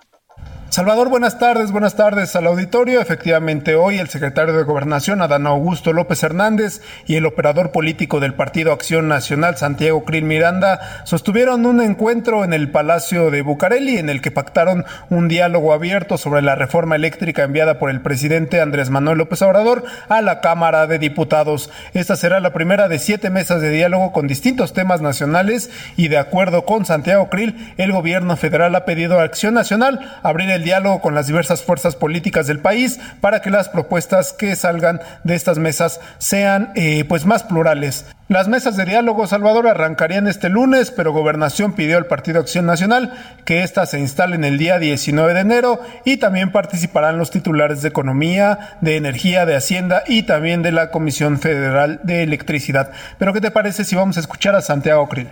Salvador, 0.68 1.08
buenas 1.08 1.38
tardes, 1.38 1.70
buenas 1.70 1.94
tardes 1.94 2.34
al 2.34 2.46
auditorio. 2.46 3.00
Efectivamente, 3.00 3.76
hoy 3.76 3.98
el 3.98 4.08
secretario 4.08 4.52
de 4.52 4.64
Gobernación, 4.64 5.22
Adán 5.22 5.46
Augusto 5.46 5.92
López 5.92 6.22
Hernández, 6.22 6.82
y 7.06 7.14
el 7.14 7.24
operador 7.24 7.70
político 7.70 8.18
del 8.18 8.34
Partido 8.34 8.72
Acción 8.72 9.06
Nacional, 9.06 9.56
Santiago 9.56 10.04
Krill 10.04 10.24
Miranda, 10.24 11.02
sostuvieron 11.04 11.64
un 11.66 11.80
encuentro 11.80 12.44
en 12.44 12.52
el 12.52 12.70
Palacio 12.70 13.30
de 13.30 13.42
Bucareli 13.42 13.96
en 13.96 14.10
el 14.10 14.20
que 14.20 14.32
pactaron 14.32 14.84
un 15.08 15.28
diálogo 15.28 15.72
abierto 15.72 16.18
sobre 16.18 16.42
la 16.42 16.56
reforma 16.56 16.96
eléctrica 16.96 17.44
enviada 17.44 17.78
por 17.78 17.88
el 17.88 18.02
presidente 18.02 18.60
Andrés 18.60 18.90
Manuel 18.90 19.18
López 19.18 19.40
Obrador 19.42 19.84
a 20.08 20.20
la 20.20 20.40
Cámara 20.40 20.88
de 20.88 20.98
Diputados. 20.98 21.70
Esta 21.94 22.16
será 22.16 22.40
la 22.40 22.52
primera 22.52 22.88
de 22.88 22.98
siete 22.98 23.30
mesas 23.30 23.62
de 23.62 23.70
diálogo 23.70 24.12
con 24.12 24.26
distintos 24.26 24.72
temas 24.74 25.00
nacionales 25.00 25.70
y 25.96 26.08
de 26.08 26.18
acuerdo 26.18 26.66
con 26.66 26.84
Santiago 26.84 27.30
Krill, 27.30 27.72
el 27.78 27.92
gobierno 27.92 28.36
federal 28.36 28.74
ha 28.74 28.84
pedido 28.84 29.20
a 29.20 29.22
Acción 29.22 29.54
Nacional 29.54 30.18
abrir 30.22 30.55
el 30.56 30.64
diálogo 30.64 31.00
con 31.00 31.14
las 31.14 31.26
diversas 31.26 31.62
fuerzas 31.62 31.96
políticas 31.96 32.46
del 32.46 32.58
país 32.58 32.98
para 33.20 33.40
que 33.40 33.50
las 33.50 33.68
propuestas 33.68 34.32
que 34.32 34.56
salgan 34.56 35.00
de 35.24 35.34
estas 35.34 35.58
mesas 35.58 36.00
sean 36.18 36.72
eh, 36.74 37.04
pues 37.08 37.24
más 37.24 37.44
plurales. 37.44 38.04
Las 38.28 38.48
mesas 38.48 38.76
de 38.76 38.84
diálogo, 38.84 39.28
Salvador, 39.28 39.68
arrancarían 39.68 40.26
este 40.26 40.48
lunes, 40.48 40.90
pero 40.90 41.12
Gobernación 41.12 41.74
pidió 41.74 41.96
al 41.96 42.06
Partido 42.06 42.40
Acción 42.40 42.66
Nacional 42.66 43.12
que 43.44 43.62
éstas 43.62 43.90
se 43.90 44.00
instalen 44.00 44.42
el 44.42 44.58
día 44.58 44.80
19 44.80 45.32
de 45.32 45.40
enero 45.40 45.80
y 46.04 46.16
también 46.16 46.50
participarán 46.50 47.18
los 47.18 47.30
titulares 47.30 47.82
de 47.82 47.88
Economía, 47.88 48.76
de 48.80 48.96
Energía, 48.96 49.46
de 49.46 49.54
Hacienda 49.54 50.02
y 50.08 50.24
también 50.24 50.62
de 50.62 50.72
la 50.72 50.90
Comisión 50.90 51.38
Federal 51.38 52.00
de 52.02 52.24
Electricidad. 52.24 52.90
Pero 53.16 53.32
¿qué 53.32 53.40
te 53.40 53.52
parece 53.52 53.84
si 53.84 53.94
vamos 53.94 54.16
a 54.16 54.20
escuchar 54.20 54.56
a 54.56 54.60
Santiago 54.60 55.08
Krill? 55.08 55.30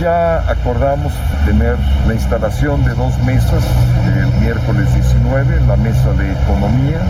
Ya 0.00 0.48
acordamos 0.50 1.12
tener 1.46 1.76
la 2.08 2.14
instalación 2.14 2.84
de 2.84 2.94
dos 2.94 3.16
mesas 3.24 3.64
el 4.06 4.21
miércoles 4.52 4.94
19, 4.94 5.60
la 5.66 5.76
mesa 5.76 6.12
de 6.12 6.30
Economía 6.30 7.00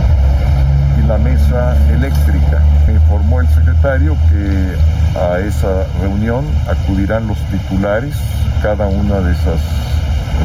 y 0.97 1.05
la 1.07 1.17
mesa 1.17 1.75
eléctrica. 1.89 2.61
Me 2.87 2.93
informó 2.93 3.41
el 3.41 3.49
secretario 3.49 4.15
que 4.29 5.19
a 5.19 5.39
esa 5.39 5.85
reunión 5.99 6.45
acudirán 6.69 7.27
los 7.27 7.37
titulares, 7.49 8.15
cada 8.61 8.87
una 8.87 9.19
de 9.19 9.33
esas 9.33 9.59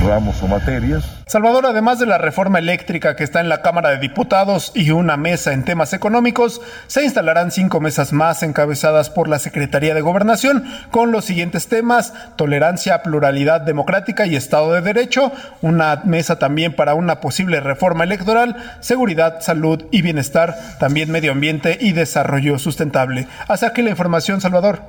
ramos 0.04 0.42
o 0.42 0.48
materias. 0.48 1.04
Salvador, 1.26 1.66
además 1.66 1.98
de 1.98 2.06
la 2.06 2.16
reforma 2.16 2.58
eléctrica 2.58 3.14
que 3.14 3.24
está 3.24 3.40
en 3.40 3.48
la 3.48 3.60
Cámara 3.60 3.90
de 3.90 3.98
Diputados 3.98 4.72
y 4.74 4.90
una 4.90 5.16
mesa 5.16 5.52
en 5.52 5.64
temas 5.64 5.92
económicos, 5.92 6.60
se 6.86 7.04
instalarán 7.04 7.50
cinco 7.50 7.80
mesas 7.80 8.12
más 8.12 8.42
encabezadas 8.42 9.10
por 9.10 9.28
la 9.28 9.38
Secretaría 9.38 9.94
de 9.94 10.00
Gobernación 10.00 10.64
con 10.90 11.12
los 11.12 11.26
siguientes 11.26 11.68
temas, 11.68 12.14
tolerancia, 12.36 13.02
pluralidad 13.02 13.60
democrática 13.60 14.26
y 14.26 14.36
Estado 14.36 14.72
de 14.72 14.80
Derecho, 14.80 15.32
una 15.60 16.00
mesa 16.04 16.38
también 16.38 16.74
para 16.74 16.94
una 16.94 17.20
posible 17.20 17.60
reforma 17.60 18.04
electoral, 18.04 18.56
seguridad, 18.80 19.40
salud 19.40 19.84
y 19.90 20.02
bienestar, 20.02 20.56
también 20.80 21.10
medio 21.10 21.32
ambiente 21.32 21.76
y 21.80 21.92
desarrollo 21.92 22.58
sustentable. 22.58 23.26
Hasta 23.48 23.66
aquí 23.66 23.82
la 23.82 23.90
información, 23.90 24.40
Salvador. 24.40 24.80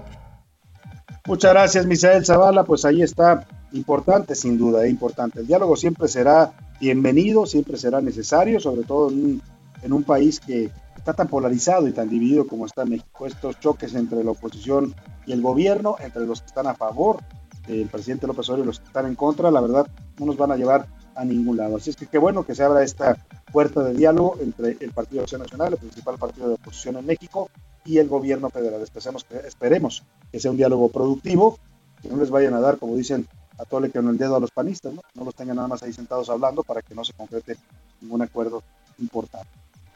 Muchas 1.25 1.51
gracias, 1.51 1.85
Misael 1.85 2.25
Zavala. 2.25 2.63
Pues 2.63 2.85
ahí 2.85 3.01
está 3.01 3.45
importante, 3.73 4.35
sin 4.35 4.57
duda, 4.57 4.85
es 4.85 4.91
importante. 4.91 5.39
El 5.39 5.47
diálogo 5.47 5.75
siempre 5.75 6.07
será 6.07 6.53
bienvenido, 6.79 7.45
siempre 7.45 7.77
será 7.77 8.01
necesario, 8.01 8.59
sobre 8.59 8.83
todo 8.83 9.09
en 9.09 9.93
un, 9.93 10.03
país 10.03 10.39
que 10.39 10.69
está 10.97 11.13
tan 11.13 11.27
polarizado 11.27 11.87
y 11.87 11.91
tan 11.91 12.09
dividido 12.09 12.47
como 12.47 12.65
está 12.65 12.85
México. 12.85 13.25
Estos 13.25 13.59
choques 13.59 13.93
entre 13.95 14.23
la 14.23 14.31
oposición 14.31 14.93
y 15.25 15.31
el 15.31 15.41
gobierno, 15.41 15.95
entre 15.99 16.25
los 16.25 16.41
que 16.41 16.47
están 16.47 16.67
a 16.67 16.75
favor 16.75 17.19
del 17.67 17.87
presidente 17.87 18.27
López 18.27 18.49
Obrador 18.49 18.65
y 18.65 18.67
los 18.67 18.79
que 18.79 18.87
están 18.87 19.05
en 19.05 19.15
contra, 19.15 19.51
la 19.51 19.61
verdad, 19.61 19.87
no 20.19 20.25
nos 20.25 20.37
van 20.37 20.51
a 20.51 20.57
llevar 20.57 20.87
a 21.15 21.25
ningún 21.25 21.57
lado. 21.57 21.77
Así 21.77 21.89
es 21.89 21.95
que 21.95 22.07
qué 22.07 22.17
bueno 22.17 22.45
que 22.45 22.55
se 22.55 22.63
abra 22.63 22.83
esta 22.83 23.17
puerta 23.51 23.83
de 23.83 23.93
diálogo 23.93 24.37
entre 24.41 24.77
el 24.79 24.91
Partido 24.91 25.17
de 25.17 25.23
Acción 25.23 25.41
Nacional, 25.41 25.73
el 25.73 25.79
principal 25.79 26.17
partido 26.17 26.47
de 26.47 26.53
oposición 26.55 26.97
en 26.97 27.05
México, 27.05 27.49
y 27.85 27.97
el 27.97 28.07
gobierno 28.07 28.49
federal. 28.49 28.81
Esperemos 28.81 29.23
que, 29.23 29.37
esperemos 29.37 30.03
que 30.31 30.39
sea 30.39 30.51
un 30.51 30.57
diálogo 30.57 30.89
productivo, 30.89 31.57
que 32.01 32.09
no 32.09 32.17
les 32.17 32.29
vayan 32.29 32.53
a 32.53 32.59
dar, 32.59 32.77
como 32.77 32.95
dicen, 32.95 33.27
a 33.59 33.65
tole 33.65 33.91
con 33.91 34.07
el 34.07 34.17
dedo 34.17 34.35
a 34.35 34.39
los 34.39 34.51
panistas, 34.51 34.93
¿no? 34.93 35.01
no 35.13 35.25
los 35.25 35.35
tengan 35.35 35.57
nada 35.57 35.67
más 35.67 35.83
ahí 35.83 35.93
sentados 35.93 36.29
hablando 36.29 36.63
para 36.63 36.81
que 36.81 36.95
no 36.95 37.03
se 37.03 37.13
concrete 37.13 37.57
ningún 38.01 38.21
acuerdo 38.21 38.63
importante. 38.99 39.49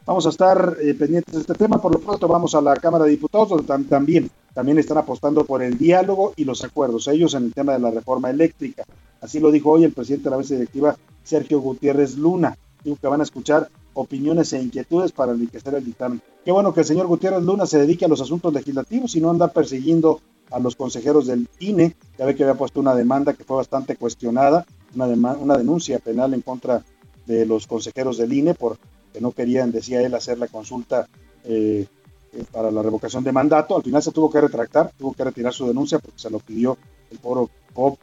Vamos 0.06 0.26
a 0.26 0.28
estar 0.28 0.76
eh, 0.82 0.92
pendientes 0.94 1.34
de 1.34 1.40
este 1.40 1.54
tema. 1.54 1.80
Por 1.80 1.94
lo 1.94 1.98
pronto 1.98 2.28
vamos 2.28 2.54
a 2.54 2.60
la 2.60 2.76
Cámara 2.76 3.04
de 3.04 3.10
Diputados, 3.12 3.48
donde 3.48 3.88
también, 3.88 4.30
también 4.52 4.78
están 4.78 4.98
apostando 4.98 5.44
por 5.44 5.62
el 5.62 5.78
diálogo 5.78 6.34
y 6.36 6.44
los 6.44 6.62
acuerdos, 6.62 7.08
ellos 7.08 7.32
en 7.34 7.44
el 7.44 7.54
tema 7.54 7.72
de 7.72 7.78
la 7.78 7.90
reforma 7.90 8.28
eléctrica. 8.28 8.84
Así 9.22 9.40
lo 9.40 9.50
dijo 9.50 9.70
hoy 9.70 9.84
el 9.84 9.92
presidente 9.92 10.24
de 10.24 10.30
la 10.32 10.36
mesa 10.36 10.54
directiva, 10.54 10.94
Sergio 11.22 11.60
Gutiérrez 11.60 12.18
Luna. 12.18 12.54
Dijo 12.84 12.98
que 13.00 13.06
van 13.06 13.20
a 13.20 13.24
escuchar 13.24 13.70
opiniones 13.94 14.52
e 14.52 14.60
inquietudes 14.60 15.12
para 15.12 15.32
enriquecer 15.32 15.74
el 15.74 15.84
dictamen. 15.84 16.20
Qué 16.44 16.52
bueno 16.52 16.74
que 16.74 16.80
el 16.80 16.86
señor 16.86 17.06
Gutiérrez 17.06 17.42
Luna 17.42 17.64
se 17.64 17.78
dedique 17.78 18.04
a 18.04 18.08
los 18.08 18.20
asuntos 18.20 18.52
legislativos 18.52 19.16
y 19.16 19.22
no 19.22 19.30
anda 19.30 19.48
persiguiendo 19.48 20.20
a 20.54 20.60
los 20.60 20.76
consejeros 20.76 21.26
del 21.26 21.48
INE. 21.58 21.96
Ya 22.16 22.24
ve 22.24 22.34
que 22.34 22.44
había 22.44 22.54
puesto 22.54 22.80
una 22.80 22.94
demanda 22.94 23.34
que 23.34 23.44
fue 23.44 23.56
bastante 23.56 23.96
cuestionada, 23.96 24.64
una, 24.94 25.06
una 25.32 25.56
denuncia 25.56 25.98
penal 25.98 26.32
en 26.32 26.42
contra 26.42 26.84
de 27.26 27.44
los 27.44 27.66
consejeros 27.66 28.18
del 28.18 28.32
INE 28.32 28.54
porque 28.54 28.80
no 29.20 29.32
querían, 29.32 29.72
decía 29.72 30.00
él, 30.02 30.14
hacer 30.14 30.38
la 30.38 30.46
consulta 30.46 31.08
eh, 31.44 31.86
eh, 32.32 32.44
para 32.52 32.70
la 32.70 32.82
revocación 32.82 33.24
de 33.24 33.32
mandato. 33.32 33.76
Al 33.76 33.82
final 33.82 34.02
se 34.02 34.12
tuvo 34.12 34.30
que 34.30 34.40
retractar, 34.40 34.92
tuvo 34.96 35.12
que 35.12 35.24
retirar 35.24 35.52
su 35.52 35.66
denuncia 35.66 35.98
porque 35.98 36.18
se 36.18 36.30
lo 36.30 36.38
pidió 36.38 36.78
el 37.10 37.18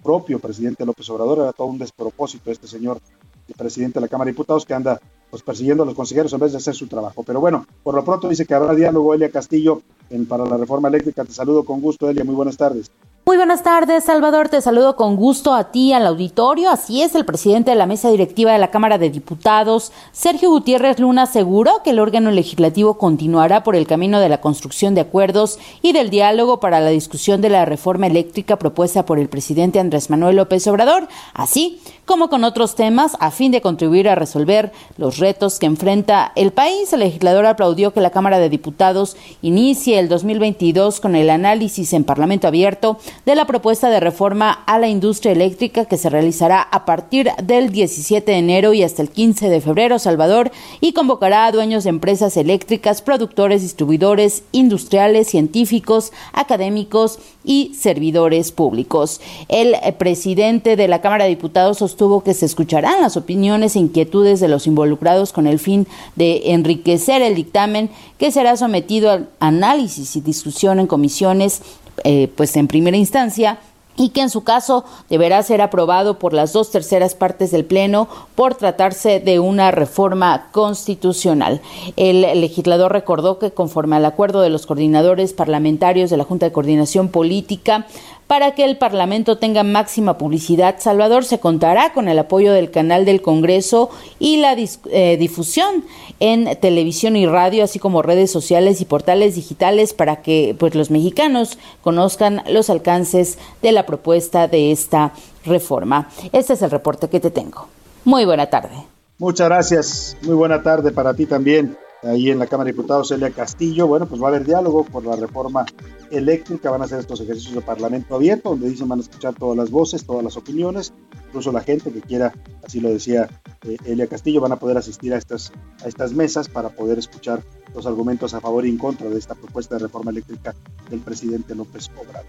propio 0.01 0.39
presidente 0.39 0.85
López 0.85 1.09
Obrador. 1.09 1.39
Era 1.39 1.53
todo 1.53 1.67
un 1.67 1.77
despropósito 1.77 2.51
este 2.51 2.67
señor, 2.67 2.99
el 3.47 3.55
presidente 3.55 3.95
de 3.95 4.01
la 4.01 4.07
Cámara 4.09 4.27
de 4.27 4.33
Diputados, 4.33 4.65
que 4.65 4.73
anda 4.73 4.99
pues 5.31 5.41
persiguiendo 5.41 5.83
a 5.83 5.85
los 5.85 5.95
consejeros 5.95 6.31
en 6.33 6.39
vez 6.39 6.51
de 6.51 6.57
hacer 6.57 6.75
su 6.75 6.87
trabajo. 6.87 7.23
Pero 7.23 7.39
bueno, 7.39 7.65
por 7.81 7.95
lo 7.95 8.03
pronto 8.03 8.27
dice 8.27 8.45
que 8.45 8.53
habrá 8.53 8.75
diálogo 8.75 9.13
Elia 9.13 9.31
Castillo 9.31 9.81
en, 10.09 10.27
para 10.27 10.45
la 10.45 10.57
reforma 10.57 10.89
eléctrica. 10.89 11.23
Te 11.23 11.31
saludo 11.31 11.63
con 11.63 11.81
gusto, 11.81 12.09
Elia. 12.09 12.25
Muy 12.25 12.35
buenas 12.35 12.57
tardes. 12.57 12.91
Muy 13.23 13.37
buenas 13.37 13.61
tardes, 13.61 14.03
Salvador. 14.03 14.49
Te 14.49 14.61
saludo 14.61 14.95
con 14.95 15.15
gusto 15.15 15.53
a 15.53 15.71
ti, 15.71 15.93
al 15.93 16.07
auditorio. 16.07 16.71
Así 16.71 17.03
es, 17.03 17.13
el 17.13 17.23
presidente 17.23 17.69
de 17.69 17.77
la 17.77 17.85
mesa 17.85 18.09
directiva 18.09 18.51
de 18.51 18.57
la 18.57 18.71
Cámara 18.71 18.97
de 18.97 19.11
Diputados, 19.11 19.91
Sergio 20.11 20.49
Gutiérrez 20.49 20.99
Luna, 20.99 21.23
aseguró 21.23 21.83
que 21.83 21.91
el 21.91 21.99
órgano 21.99 22.31
legislativo 22.31 22.97
continuará 22.97 23.63
por 23.63 23.75
el 23.75 23.85
camino 23.85 24.19
de 24.19 24.27
la 24.27 24.41
construcción 24.41 24.95
de 24.95 25.01
acuerdos 25.01 25.59
y 25.83 25.93
del 25.93 26.09
diálogo 26.09 26.59
para 26.59 26.79
la 26.81 26.89
discusión 26.89 27.41
de 27.41 27.49
la 27.49 27.63
reforma 27.63 28.07
eléctrica 28.07 28.57
propuesta 28.57 29.05
por 29.05 29.19
el 29.19 29.29
presidente 29.29 29.79
Andrés 29.79 30.09
Manuel 30.09 30.37
López 30.37 30.65
Obrador, 30.65 31.07
así 31.35 31.79
como 32.11 32.29
con 32.29 32.43
otros 32.43 32.75
temas, 32.75 33.15
a 33.21 33.31
fin 33.31 33.53
de 33.53 33.61
contribuir 33.61 34.09
a 34.09 34.15
resolver 34.15 34.73
los 34.97 35.17
retos 35.17 35.59
que 35.59 35.65
enfrenta 35.65 36.33
el 36.35 36.51
país. 36.51 36.91
El 36.91 36.99
legislador 36.99 37.45
aplaudió 37.45 37.93
que 37.93 38.01
la 38.01 38.09
Cámara 38.09 38.37
de 38.37 38.49
Diputados 38.49 39.15
inicie 39.41 39.97
el 39.97 40.09
2022 40.09 40.99
con 40.99 41.15
el 41.15 41.29
análisis 41.29 41.93
en 41.93 42.03
Parlamento 42.03 42.49
abierto 42.49 42.97
de 43.25 43.35
la 43.35 43.45
propuesta 43.45 43.89
de 43.89 44.01
reforma 44.01 44.51
a 44.51 44.77
la 44.77 44.89
industria 44.89 45.31
eléctrica 45.31 45.85
que 45.85 45.97
se 45.97 46.09
realizará 46.09 46.61
a 46.61 46.83
partir 46.83 47.31
del 47.41 47.71
17 47.71 48.29
de 48.29 48.37
enero 48.37 48.73
y 48.73 48.83
hasta 48.83 49.01
el 49.01 49.09
15 49.09 49.47
de 49.47 49.61
febrero, 49.61 49.97
Salvador, 49.97 50.51
y 50.81 50.91
convocará 50.91 51.45
a 51.45 51.53
dueños 51.53 51.85
de 51.85 51.91
empresas 51.91 52.35
eléctricas, 52.35 53.01
productores, 53.01 53.61
distribuidores, 53.61 54.43
industriales, 54.51 55.29
científicos, 55.29 56.11
académicos 56.33 57.19
y 57.43 57.73
servidores 57.75 58.51
públicos. 58.51 59.21
El 59.47 59.75
presidente 59.97 60.75
de 60.75 60.87
la 60.87 61.01
Cámara 61.01 61.25
de 61.25 61.31
Diputados 61.31 61.79
sostuvo 61.79 62.23
que 62.23 62.33
se 62.33 62.45
escucharán 62.45 63.01
las 63.01 63.17
opiniones 63.17 63.75
e 63.75 63.79
inquietudes 63.79 64.39
de 64.39 64.47
los 64.47 64.67
involucrados 64.67 65.33
con 65.33 65.47
el 65.47 65.59
fin 65.59 65.87
de 66.15 66.51
enriquecer 66.51 67.21
el 67.21 67.35
dictamen 67.35 67.89
que 68.17 68.31
será 68.31 68.57
sometido 68.57 69.11
al 69.11 69.29
análisis 69.39 70.15
y 70.15 70.21
discusión 70.21 70.79
en 70.79 70.87
comisiones 70.87 71.61
eh, 72.03 72.29
pues 72.35 72.55
en 72.55 72.67
primera 72.67 72.97
instancia 72.97 73.59
y 73.97 74.09
que 74.09 74.21
en 74.21 74.29
su 74.29 74.43
caso 74.43 74.85
deberá 75.09 75.41
ser 75.43 75.61
aprobado 75.61 76.19
por 76.19 76.33
las 76.33 76.53
dos 76.53 76.71
terceras 76.71 77.15
partes 77.15 77.51
del 77.51 77.65
Pleno 77.65 78.07
por 78.35 78.55
tratarse 78.55 79.19
de 79.19 79.39
una 79.39 79.71
reforma 79.71 80.47
constitucional. 80.51 81.61
El 81.95 82.21
legislador 82.41 82.91
recordó 82.91 83.39
que 83.39 83.51
conforme 83.51 83.95
al 83.95 84.05
acuerdo 84.05 84.41
de 84.41 84.49
los 84.49 84.65
coordinadores 84.65 85.33
parlamentarios 85.33 86.09
de 86.09 86.17
la 86.17 86.23
Junta 86.23 86.45
de 86.45 86.51
Coordinación 86.51 87.09
Política, 87.09 87.87
para 88.31 88.55
que 88.55 88.63
el 88.63 88.77
Parlamento 88.77 89.39
tenga 89.39 89.61
máxima 89.63 90.17
publicidad, 90.17 90.77
Salvador 90.79 91.25
se 91.25 91.41
contará 91.41 91.91
con 91.91 92.07
el 92.07 92.17
apoyo 92.17 92.53
del 92.53 92.71
canal 92.71 93.03
del 93.03 93.21
Congreso 93.21 93.89
y 94.19 94.37
la 94.37 94.55
eh, 94.55 95.17
difusión 95.17 95.83
en 96.21 96.57
televisión 96.61 97.17
y 97.17 97.25
radio, 97.25 97.65
así 97.65 97.77
como 97.77 98.01
redes 98.01 98.31
sociales 98.31 98.79
y 98.79 98.85
portales 98.85 99.35
digitales 99.35 99.93
para 99.93 100.21
que 100.21 100.55
pues, 100.57 100.75
los 100.75 100.91
mexicanos 100.91 101.57
conozcan 101.81 102.41
los 102.47 102.69
alcances 102.69 103.37
de 103.61 103.73
la 103.73 103.85
propuesta 103.85 104.47
de 104.47 104.71
esta 104.71 105.11
reforma. 105.43 106.07
Este 106.31 106.53
es 106.53 106.61
el 106.61 106.71
reporte 106.71 107.09
que 107.09 107.19
te 107.19 107.31
tengo. 107.31 107.67
Muy 108.05 108.23
buena 108.23 108.49
tarde. 108.49 108.77
Muchas 109.17 109.49
gracias. 109.49 110.17
Muy 110.21 110.35
buena 110.35 110.63
tarde 110.63 110.93
para 110.93 111.13
ti 111.13 111.25
también 111.25 111.75
ahí 112.03 112.29
en 112.29 112.39
la 112.39 112.47
Cámara 112.47 112.67
de 112.67 112.73
Diputados, 112.73 113.09
Celia 113.09 113.31
Castillo. 113.31 113.87
Bueno, 113.87 114.05
pues 114.07 114.21
va 114.21 114.25
a 114.25 114.29
haber 114.29 114.45
diálogo 114.45 114.83
por 114.83 115.05
la 115.05 115.15
reforma 115.15 115.65
eléctrica, 116.09 116.71
van 116.71 116.81
a 116.81 116.85
hacer 116.85 116.99
estos 116.99 117.21
ejercicios 117.21 117.55
de 117.55 117.61
Parlamento 117.61 118.15
abierto, 118.15 118.49
donde 118.49 118.69
dicen 118.69 118.87
van 118.87 118.99
a 118.99 119.01
escuchar 119.01 119.33
todas 119.33 119.57
las 119.57 119.69
voces, 119.69 120.05
todas 120.05 120.23
las 120.23 120.37
opiniones, 120.37 120.93
incluso 121.27 121.51
la 121.51 121.61
gente 121.61 121.91
que 121.91 122.01
quiera, 122.01 122.33
así 122.63 122.79
lo 122.79 122.89
decía 122.89 123.29
eh, 123.63 123.77
Elia 123.85 124.07
Castillo 124.07 124.41
van 124.41 124.51
a 124.51 124.57
poder 124.57 124.77
asistir 124.77 125.13
a 125.13 125.17
estas, 125.17 125.51
a 125.83 125.87
estas 125.87 126.13
mesas 126.13 126.49
para 126.49 126.69
poder 126.69 126.99
escuchar 126.99 127.43
los 127.73 127.85
argumentos 127.85 128.33
a 128.33 128.41
favor 128.41 128.65
y 128.65 128.69
en 128.69 128.77
contra 128.77 129.09
de 129.09 129.17
esta 129.17 129.35
propuesta 129.35 129.75
de 129.75 129.83
reforma 129.83 130.11
eléctrica 130.11 130.53
del 130.89 130.99
presidente 130.99 131.55
López 131.55 131.89
Obrador. 131.97 132.25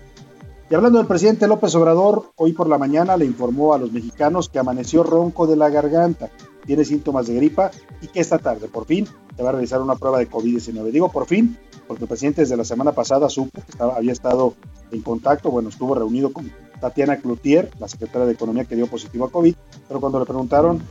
Y 0.70 0.74
hablando 0.74 0.98
del 0.98 1.06
presidente 1.06 1.46
López 1.48 1.74
Obrador, 1.74 2.30
hoy 2.36 2.52
por 2.54 2.66
la 2.66 2.78
mañana 2.78 3.16
le 3.16 3.26
informó 3.26 3.74
a 3.74 3.78
los 3.78 3.92
mexicanos 3.92 4.48
que 4.48 4.58
amaneció 4.58 5.02
ronco 5.02 5.46
de 5.46 5.56
la 5.56 5.68
garganta, 5.68 6.30
tiene 6.66 6.84
síntomas 6.84 7.26
de 7.26 7.34
gripa 7.34 7.70
y 8.00 8.08
que 8.08 8.20
esta 8.20 8.38
tarde, 8.38 8.68
por 8.68 8.86
fin, 8.86 9.06
se 9.36 9.42
va 9.42 9.50
a 9.50 9.52
realizar 9.52 9.80
una 9.80 9.96
prueba 9.96 10.18
de 10.18 10.30
COVID-19. 10.30 10.90
Digo 10.90 11.10
por 11.10 11.26
fin, 11.26 11.56
porque 11.86 12.04
el 12.04 12.08
presidente 12.08 12.42
desde 12.42 12.56
la 12.56 12.64
semana 12.64 12.92
pasada 12.92 13.28
supo 13.28 13.60
que 13.62 13.70
estaba, 13.70 13.96
había 13.96 14.12
estado 14.12 14.54
en 14.90 15.02
contacto, 15.02 15.50
bueno, 15.50 15.68
estuvo 15.68 15.94
reunido 15.94 16.32
con 16.32 16.50
Tatiana 16.80 17.16
Cloutier, 17.18 17.70
la 17.78 17.88
secretaria 17.88 18.26
de 18.26 18.32
Economía 18.32 18.64
que 18.64 18.76
dio 18.76 18.86
positivo 18.86 19.24
a 19.24 19.30
COVID, 19.30 19.54
pero 19.88 20.00
cuando 20.00 20.18
le 20.18 20.26
preguntaron 20.26 20.82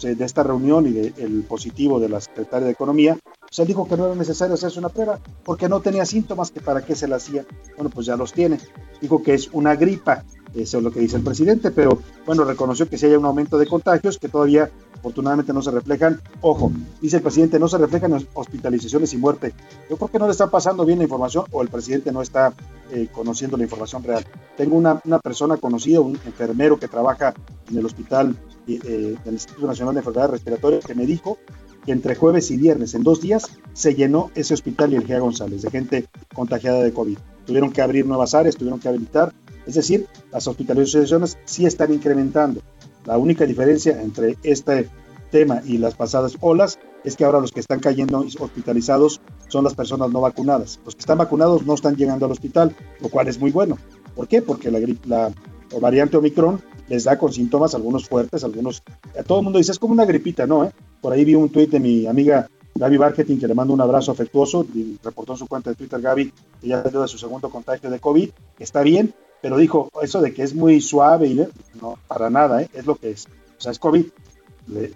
de 0.00 0.24
esta 0.24 0.42
reunión 0.42 0.86
y 0.86 0.92
del 0.92 1.42
positivo 1.44 1.98
de 1.98 2.08
la 2.08 2.20
secretaria 2.20 2.66
de 2.66 2.72
Economía, 2.72 3.18
pues 3.40 3.58
él 3.60 3.66
dijo 3.66 3.88
que 3.88 3.96
no 3.96 4.06
era 4.06 4.14
necesario 4.14 4.54
hacerse 4.54 4.78
una 4.78 4.88
prueba 4.88 5.18
porque 5.44 5.68
no 5.68 5.80
tenía 5.80 6.04
síntomas, 6.04 6.50
que 6.50 6.60
para 6.60 6.84
qué 6.84 6.94
se 6.94 7.08
la 7.08 7.16
hacía. 7.16 7.46
Bueno, 7.76 7.90
pues 7.90 8.06
ya 8.06 8.16
los 8.16 8.32
tiene. 8.32 8.58
Dijo 9.00 9.22
que 9.22 9.34
es 9.34 9.48
una 9.52 9.74
gripa, 9.74 10.24
eso 10.54 10.78
es 10.78 10.84
lo 10.84 10.90
que 10.90 11.00
dice 11.00 11.16
el 11.16 11.22
presidente, 11.22 11.70
pero 11.70 11.98
bueno, 12.24 12.44
reconoció 12.44 12.88
que 12.88 12.98
si 12.98 13.06
hay 13.06 13.14
un 13.14 13.24
aumento 13.24 13.58
de 13.58 13.66
contagios, 13.66 14.18
que 14.18 14.28
todavía 14.28 14.70
afortunadamente 14.94 15.52
no 15.52 15.62
se 15.62 15.70
reflejan. 15.70 16.20
Ojo, 16.40 16.72
dice 17.00 17.16
el 17.16 17.22
presidente, 17.22 17.58
no 17.58 17.68
se 17.68 17.78
reflejan 17.78 18.26
hospitalizaciones 18.34 19.12
y 19.12 19.18
muerte. 19.18 19.52
Yo 19.88 19.96
creo 19.96 20.08
que 20.08 20.18
no 20.18 20.26
le 20.26 20.32
está 20.32 20.50
pasando 20.50 20.84
bien 20.84 20.98
la 20.98 21.04
información 21.04 21.44
o 21.50 21.62
el 21.62 21.68
presidente 21.68 22.12
no 22.12 22.22
está 22.22 22.54
eh, 22.90 23.08
conociendo 23.12 23.56
la 23.56 23.64
información 23.64 24.02
real. 24.02 24.24
Tengo 24.56 24.76
una, 24.76 25.00
una, 25.04 25.18
persona 25.18 25.56
conocida, 25.56 26.00
un 26.00 26.18
enfermero 26.24 26.78
que 26.78 26.88
trabaja 26.88 27.34
en 27.70 27.78
el 27.78 27.86
hospital 27.86 28.36
eh, 28.66 29.16
del 29.24 29.34
Instituto 29.34 29.66
Nacional 29.66 29.94
de 29.94 30.00
Enfermedades 30.00 30.32
Respiratorias, 30.32 30.84
que 30.84 30.94
me 30.94 31.06
dijo 31.06 31.38
que 31.84 31.92
entre 31.92 32.16
jueves 32.16 32.50
y 32.50 32.56
viernes, 32.56 32.94
en 32.94 33.04
dos 33.04 33.20
días, 33.20 33.46
se 33.72 33.94
llenó 33.94 34.30
ese 34.34 34.54
hospital 34.54 34.92
y 34.92 34.96
el 34.96 35.06
GEA 35.06 35.20
González 35.20 35.62
de 35.62 35.70
gente 35.70 36.06
contagiada 36.34 36.82
de 36.82 36.92
COVID. 36.92 37.16
Tuvieron 37.46 37.72
que 37.72 37.80
abrir 37.80 38.06
nuevas 38.06 38.34
áreas, 38.34 38.56
tuvieron 38.56 38.80
que 38.80 38.88
habilitar, 38.88 39.32
es 39.66 39.74
decir, 39.74 40.06
las 40.32 40.46
hospitalizaciones 40.46 41.38
sí 41.44 41.66
están 41.66 41.92
incrementando. 41.92 42.60
La 43.04 43.18
única 43.18 43.44
diferencia 43.46 44.00
entre 44.00 44.36
este 44.42 44.88
tema 45.30 45.60
y 45.64 45.78
las 45.78 45.94
pasadas 45.94 46.36
olas 46.40 46.78
es 47.04 47.16
que 47.16 47.24
ahora 47.24 47.40
los 47.40 47.52
que 47.52 47.60
están 47.60 47.80
cayendo 47.80 48.24
hospitalizados 48.40 49.20
son 49.48 49.64
las 49.64 49.74
personas 49.74 50.10
no 50.10 50.20
vacunadas. 50.20 50.80
Los 50.84 50.94
que 50.94 51.00
están 51.00 51.18
vacunados 51.18 51.64
no 51.64 51.74
están 51.74 51.96
llegando 51.96 52.26
al 52.26 52.32
hospital, 52.32 52.74
lo 53.00 53.08
cual 53.08 53.28
es 53.28 53.38
muy 53.38 53.50
bueno. 53.50 53.78
¿Por 54.14 54.28
qué? 54.28 54.42
Porque 54.42 54.70
la, 54.70 54.80
la 55.04 55.32
variante 55.80 56.16
Omicron 56.16 56.60
les 56.88 57.04
da 57.04 57.18
con 57.18 57.32
síntomas, 57.32 57.74
algunos 57.74 58.08
fuertes, 58.08 58.44
algunos... 58.44 58.82
A 59.18 59.22
todo 59.22 59.38
el 59.38 59.44
mundo 59.44 59.58
dice, 59.58 59.72
es 59.72 59.78
como 59.78 59.92
una 59.92 60.04
gripita, 60.04 60.46
¿no? 60.46 60.64
Eh? 60.64 60.70
Por 61.00 61.12
ahí 61.12 61.24
vi 61.24 61.34
un 61.34 61.48
tuit 61.48 61.70
de 61.70 61.80
mi 61.80 62.06
amiga 62.06 62.48
Gaby 62.74 62.98
Marketing, 62.98 63.38
que 63.38 63.48
le 63.48 63.54
mando 63.54 63.72
un 63.72 63.80
abrazo 63.80 64.12
afectuoso, 64.12 64.66
reportó 65.02 65.32
en 65.32 65.38
su 65.38 65.46
cuenta 65.46 65.70
de 65.70 65.76
Twitter 65.76 66.00
Gaby 66.00 66.32
que 66.60 66.68
ya 66.68 66.82
salió 66.82 67.02
de 67.02 67.08
su 67.08 67.18
segundo 67.18 67.50
contagio 67.50 67.90
de 67.90 67.98
COVID, 67.98 68.30
está 68.58 68.82
bien, 68.82 69.14
pero 69.46 69.58
dijo, 69.58 69.92
eso 70.02 70.20
de 70.20 70.34
que 70.34 70.42
es 70.42 70.56
muy 70.56 70.80
suave, 70.80 71.28
y 71.28 71.34
no, 71.80 72.00
para 72.08 72.28
nada, 72.30 72.62
¿eh? 72.62 72.68
es 72.74 72.84
lo 72.84 72.96
que 72.96 73.10
es. 73.10 73.26
O 73.56 73.60
sea, 73.60 73.70
es 73.70 73.78
COVID. 73.78 74.04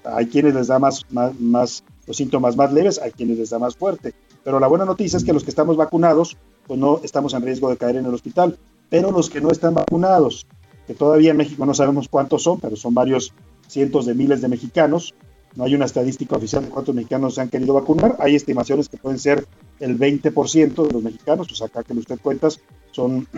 hay 0.03 0.27
quienes 0.27 0.55
les 0.55 0.67
da 0.67 0.81
más, 0.81 1.07
los 1.09 2.17
síntomas 2.17 2.57
más 2.57 2.73
leves, 2.73 2.99
hay 2.99 3.13
quienes 3.13 3.39
les 3.39 3.51
da 3.51 3.61
más 3.61 3.77
fuerte. 3.77 4.13
Pero 4.43 4.59
la 4.59 4.67
buena 4.67 4.85
noticia 4.85 5.19
es 5.19 5.23
que 5.23 5.33
los 5.33 5.45
que 5.45 5.51
estamos 5.51 5.77
vacunados, 5.77 6.37
pues 6.67 6.81
no 6.81 7.01
estamos 7.05 7.33
en 7.35 7.43
riesgo 7.43 7.71
de 7.71 7.77
caer 7.77 7.95
en 7.95 8.07
el 8.07 8.13
hospital. 8.13 8.59
Pero 8.89 9.13
los 9.13 9.31
que 9.31 9.41
no 9.41 9.53
están 9.53 9.75
vacunados, 9.75 10.49
que 10.89 10.95
todavía 10.95 11.31
en 11.31 11.37
México 11.37 11.65
no 11.65 11.73
sabemos 11.73 12.09
cuántos 12.09 12.43
son, 12.43 12.59
pero 12.59 12.75
son 12.75 12.93
varios 12.93 13.33
cientos 13.69 14.05
de 14.05 14.15
miles 14.17 14.43
de 14.43 14.49
mexicanos. 14.49 15.15
No 15.55 15.63
hay 15.63 15.77
una 15.77 15.85
estadística 15.85 16.35
oficial 16.35 16.65
de 16.65 16.71
cuántos 16.71 16.97
mexicanos 16.97 17.37
se 17.37 17.41
han 17.41 17.51
querido 17.51 17.75
vacunar. 17.75 18.17
Hay 18.19 18.35
estimaciones 18.35 18.89
que 18.89 18.97
pueden 18.97 19.21
ser 19.21 19.47
el 19.79 19.97
20% 19.97 20.89
de 20.89 20.93
los 20.93 21.05
mexicanos, 21.05 21.47
pues 21.47 21.63
acá 21.63 21.85
que 21.85 21.93
usted 21.93 22.19
cuentas, 22.19 22.59
son, 22.91 23.29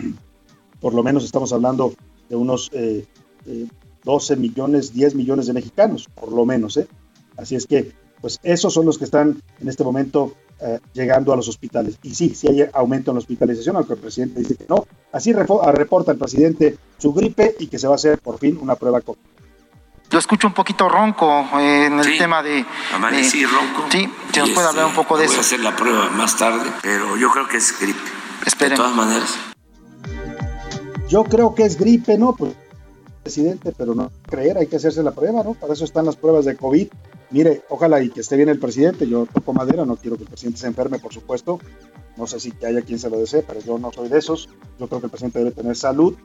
por 0.83 0.93
lo 0.93 1.01
menos 1.01 1.23
estamos 1.23 1.53
hablando 1.53 1.93
de 2.27 2.35
unos 2.35 2.69
12 2.69 2.75
eh, 2.75 3.67
eh, 4.05 4.35
millones, 4.35 4.93
10 4.93 5.15
millones 5.15 5.47
de 5.47 5.53
mexicanos, 5.53 6.09
por 6.13 6.33
lo 6.33 6.45
menos. 6.45 6.75
¿eh? 6.75 6.89
Así 7.37 7.55
es 7.55 7.65
que, 7.65 7.93
pues 8.19 8.37
esos 8.43 8.73
son 8.73 8.85
los 8.85 8.97
que 8.97 9.05
están 9.05 9.41
en 9.61 9.69
este 9.69 9.85
momento 9.85 10.33
eh, 10.59 10.81
llegando 10.91 11.31
a 11.31 11.37
los 11.37 11.47
hospitales. 11.47 11.97
Y 12.03 12.13
sí, 12.13 12.35
sí 12.35 12.49
hay 12.49 12.65
aumento 12.73 13.11
en 13.11 13.15
la 13.15 13.19
hospitalización, 13.19 13.77
aunque 13.77 13.93
el 13.93 13.99
presidente 13.99 14.41
dice 14.41 14.57
que 14.57 14.65
no. 14.67 14.85
Así 15.13 15.31
reporta 15.31 16.11
el 16.11 16.17
presidente 16.17 16.77
su 16.97 17.13
gripe 17.13 17.55
y 17.59 17.67
que 17.67 17.79
se 17.79 17.87
va 17.87 17.93
a 17.93 17.95
hacer 17.95 18.17
por 18.17 18.37
fin 18.37 18.59
una 18.61 18.75
prueba 18.75 18.99
COVID. 18.99 19.19
Lo 20.11 20.19
escucho 20.19 20.47
un 20.47 20.53
poquito 20.53 20.89
ronco 20.89 21.47
eh, 21.59 21.85
en 21.85 21.97
el 21.97 22.17
tema 22.17 22.43
de... 22.43 22.65
Amanecí 22.93 23.45
ronco. 23.45 23.85
Sí, 23.89 24.05
si 24.33 24.39
nos 24.41 24.49
puede 24.49 24.67
hablar 24.67 24.87
un 24.87 24.93
poco 24.93 25.17
de 25.17 25.25
eso. 25.25 25.35
Voy 25.35 25.37
a 25.37 25.45
hacer 25.45 25.59
la 25.61 25.75
prueba 25.77 26.09
más 26.09 26.37
tarde, 26.37 26.69
pero 26.81 27.15
yo 27.15 27.31
creo 27.31 27.47
que 27.47 27.55
es 27.55 27.73
gripe. 27.79 27.99
Esperen. 28.45 28.71
De 28.71 28.75
todas 28.75 28.93
maneras. 28.93 29.52
Yo 31.13 31.23
creo 31.23 31.53
que 31.53 31.63
es 31.63 31.77
gripe, 31.77 32.17
¿no? 32.17 32.35
Pues 32.35 32.53
presidente, 33.21 33.71
pero 33.77 33.93
no 33.93 34.11
creer, 34.23 34.57
hay 34.57 34.65
que 34.65 34.77
hacerse 34.77 35.03
la 35.03 35.11
prueba, 35.11 35.43
¿no? 35.43 35.53
Para 35.53 35.73
eso 35.73 35.85
están 35.85 36.05
las 36.05 36.15
pruebas 36.15 36.43
de 36.43 36.57
COVID 36.57 36.87
mire, 37.33 37.63
ojalá 37.69 38.01
y 38.01 38.09
que 38.09 38.21
esté 38.21 38.37
bien 38.37 38.49
el 38.49 38.59
presidente, 38.59 39.07
yo 39.07 39.25
toco 39.25 39.53
madera, 39.53 39.85
no 39.85 39.95
quiero 39.95 40.17
que 40.17 40.23
el 40.23 40.29
presidente 40.29 40.59
se 40.59 40.67
enferme, 40.67 40.99
por 40.99 41.13
supuesto, 41.13 41.59
no 42.15 42.27
sé 42.27 42.39
si 42.39 42.51
que 42.51 42.67
haya 42.67 42.81
quien 42.83 42.99
se 42.99 43.09
lo 43.09 43.17
desee, 43.17 43.41
pero 43.41 43.59
yo 43.59 43.79
no 43.79 43.91
soy 43.91 44.07
de 44.07 44.19
esos, 44.19 44.49
yo 44.79 44.87
creo 44.87 44.99
que 44.99 45.07
el 45.07 45.09
presidente 45.09 45.39
debe 45.39 45.51
tener 45.51 45.75
salud, 45.75 46.15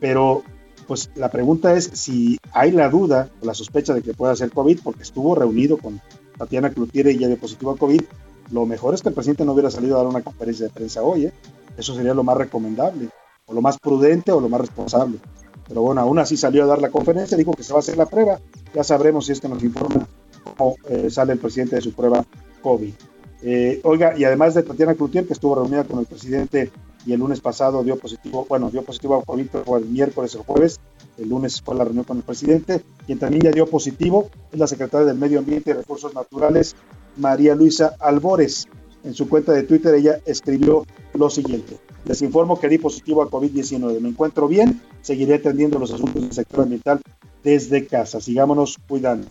pero 0.00 0.42
pues 0.88 1.10
la 1.14 1.30
pregunta 1.30 1.74
es 1.76 1.84
si 1.94 2.38
hay 2.52 2.72
la 2.72 2.88
duda 2.88 3.30
o 3.40 3.46
la 3.46 3.54
sospecha 3.54 3.94
de 3.94 4.02
que 4.02 4.12
pueda 4.12 4.34
ser 4.34 4.50
COVID, 4.50 4.80
porque 4.82 5.04
estuvo 5.04 5.36
reunido 5.36 5.78
con 5.78 6.00
Tatiana 6.36 6.70
Cloutier 6.70 7.06
y 7.08 7.18
ya 7.18 7.28
dio 7.28 7.38
positivo 7.38 7.70
a 7.70 7.76
COVID, 7.76 8.02
lo 8.50 8.66
mejor 8.66 8.94
es 8.94 9.02
que 9.02 9.08
el 9.10 9.14
presidente 9.14 9.44
no 9.44 9.52
hubiera 9.52 9.70
salido 9.70 9.94
a 9.94 9.98
dar 9.98 10.08
una 10.08 10.22
conferencia 10.22 10.66
de 10.66 10.72
prensa 10.72 11.02
hoy, 11.02 11.26
¿eh? 11.26 11.32
eso 11.76 11.94
sería 11.94 12.12
lo 12.12 12.24
más 12.24 12.36
recomendable, 12.36 13.08
o 13.50 13.54
lo 13.54 13.60
más 13.60 13.78
prudente 13.78 14.32
o 14.32 14.40
lo 14.40 14.48
más 14.48 14.60
responsable. 14.60 15.18
Pero 15.66 15.82
bueno, 15.82 16.00
aún 16.00 16.18
así 16.18 16.36
salió 16.36 16.64
a 16.64 16.66
dar 16.66 16.80
la 16.80 16.90
conferencia, 16.90 17.36
dijo 17.36 17.52
que 17.52 17.62
se 17.62 17.72
va 17.72 17.78
a 17.78 17.80
hacer 17.80 17.96
la 17.96 18.06
prueba, 18.06 18.40
ya 18.74 18.84
sabremos 18.84 19.26
si 19.26 19.32
es 19.32 19.40
que 19.40 19.48
nos 19.48 19.62
informa 19.62 20.06
cómo 20.56 20.76
eh, 20.88 21.10
sale 21.10 21.32
el 21.34 21.38
presidente 21.38 21.76
de 21.76 21.82
su 21.82 21.92
prueba 21.92 22.24
COVID. 22.62 22.92
Eh, 23.42 23.80
oiga, 23.84 24.16
y 24.18 24.24
además 24.24 24.54
de 24.54 24.62
Tatiana 24.62 24.94
Cloutier, 24.94 25.26
que 25.26 25.32
estuvo 25.32 25.54
reunida 25.54 25.84
con 25.84 25.98
el 25.98 26.06
presidente 26.06 26.70
y 27.06 27.12
el 27.12 27.20
lunes 27.20 27.40
pasado 27.40 27.82
dio 27.82 27.96
positivo, 27.96 28.46
bueno, 28.48 28.70
dio 28.70 28.82
positivo 28.82 29.16
a 29.16 29.24
COVID, 29.24 29.46
el 29.78 29.86
miércoles 29.86 30.34
o 30.34 30.38
el 30.38 30.44
jueves, 30.44 30.80
el 31.18 31.28
lunes 31.28 31.62
fue 31.62 31.74
la 31.74 31.84
reunión 31.84 32.04
con 32.04 32.18
el 32.18 32.22
presidente, 32.22 32.82
quien 33.06 33.18
también 33.18 33.42
ya 33.42 33.50
dio 33.50 33.66
positivo 33.66 34.28
es 34.52 34.58
la 34.58 34.66
secretaria 34.66 35.06
del 35.06 35.18
Medio 35.18 35.38
Ambiente 35.38 35.70
y 35.70 35.74
Recursos 35.74 36.14
Naturales, 36.14 36.76
María 37.16 37.54
Luisa 37.54 37.94
Albores. 37.98 38.68
En 39.02 39.14
su 39.14 39.28
cuenta 39.28 39.52
de 39.52 39.62
Twitter 39.62 39.94
ella 39.94 40.20
escribió 40.26 40.84
lo 41.14 41.30
siguiente. 41.30 41.78
Les 42.04 42.22
informo 42.22 42.58
que 42.58 42.68
di 42.68 42.78
positivo 42.78 43.22
a 43.22 43.30
COVID-19. 43.30 44.00
Me 44.00 44.08
encuentro 44.08 44.48
bien, 44.48 44.80
seguiré 45.02 45.34
atendiendo 45.34 45.78
los 45.78 45.92
asuntos 45.92 46.22
del 46.22 46.32
sector 46.32 46.62
ambiental 46.62 47.00
desde 47.42 47.86
casa. 47.86 48.20
Sigámonos 48.20 48.78
cuidando 48.88 49.28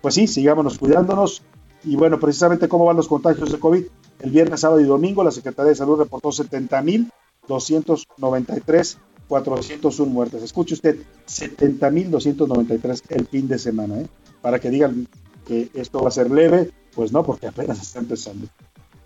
pues 0.00 0.14
sí, 0.14 0.26
sigámonos 0.26 0.78
cuidándonos. 0.78 1.42
Y 1.84 1.96
bueno, 1.96 2.18
precisamente 2.18 2.66
cómo 2.68 2.86
van 2.86 2.96
los 2.96 3.08
contagios 3.08 3.52
de 3.52 3.58
COVID. 3.58 3.84
El 4.20 4.30
viernes, 4.30 4.60
sábado 4.60 4.80
y 4.80 4.84
domingo, 4.84 5.22
la 5.22 5.30
Secretaría 5.30 5.68
de 5.70 5.76
Salud 5.76 5.98
reportó 5.98 6.30
70.293, 6.30 8.96
401 9.28 10.12
muertes. 10.12 10.42
Escuche 10.42 10.74
usted, 10.74 10.96
70.293 11.26 13.02
el 13.10 13.26
fin 13.26 13.46
de 13.48 13.58
semana, 13.58 14.00
¿eh? 14.00 14.06
Para 14.42 14.58
que 14.58 14.70
digan 14.70 15.06
que 15.46 15.70
esto 15.74 16.00
va 16.00 16.08
a 16.08 16.12
ser 16.12 16.30
leve, 16.30 16.70
pues 16.94 17.12
no, 17.12 17.22
porque 17.22 17.46
apenas 17.46 17.80
está 17.80 18.00
empezando. 18.00 18.48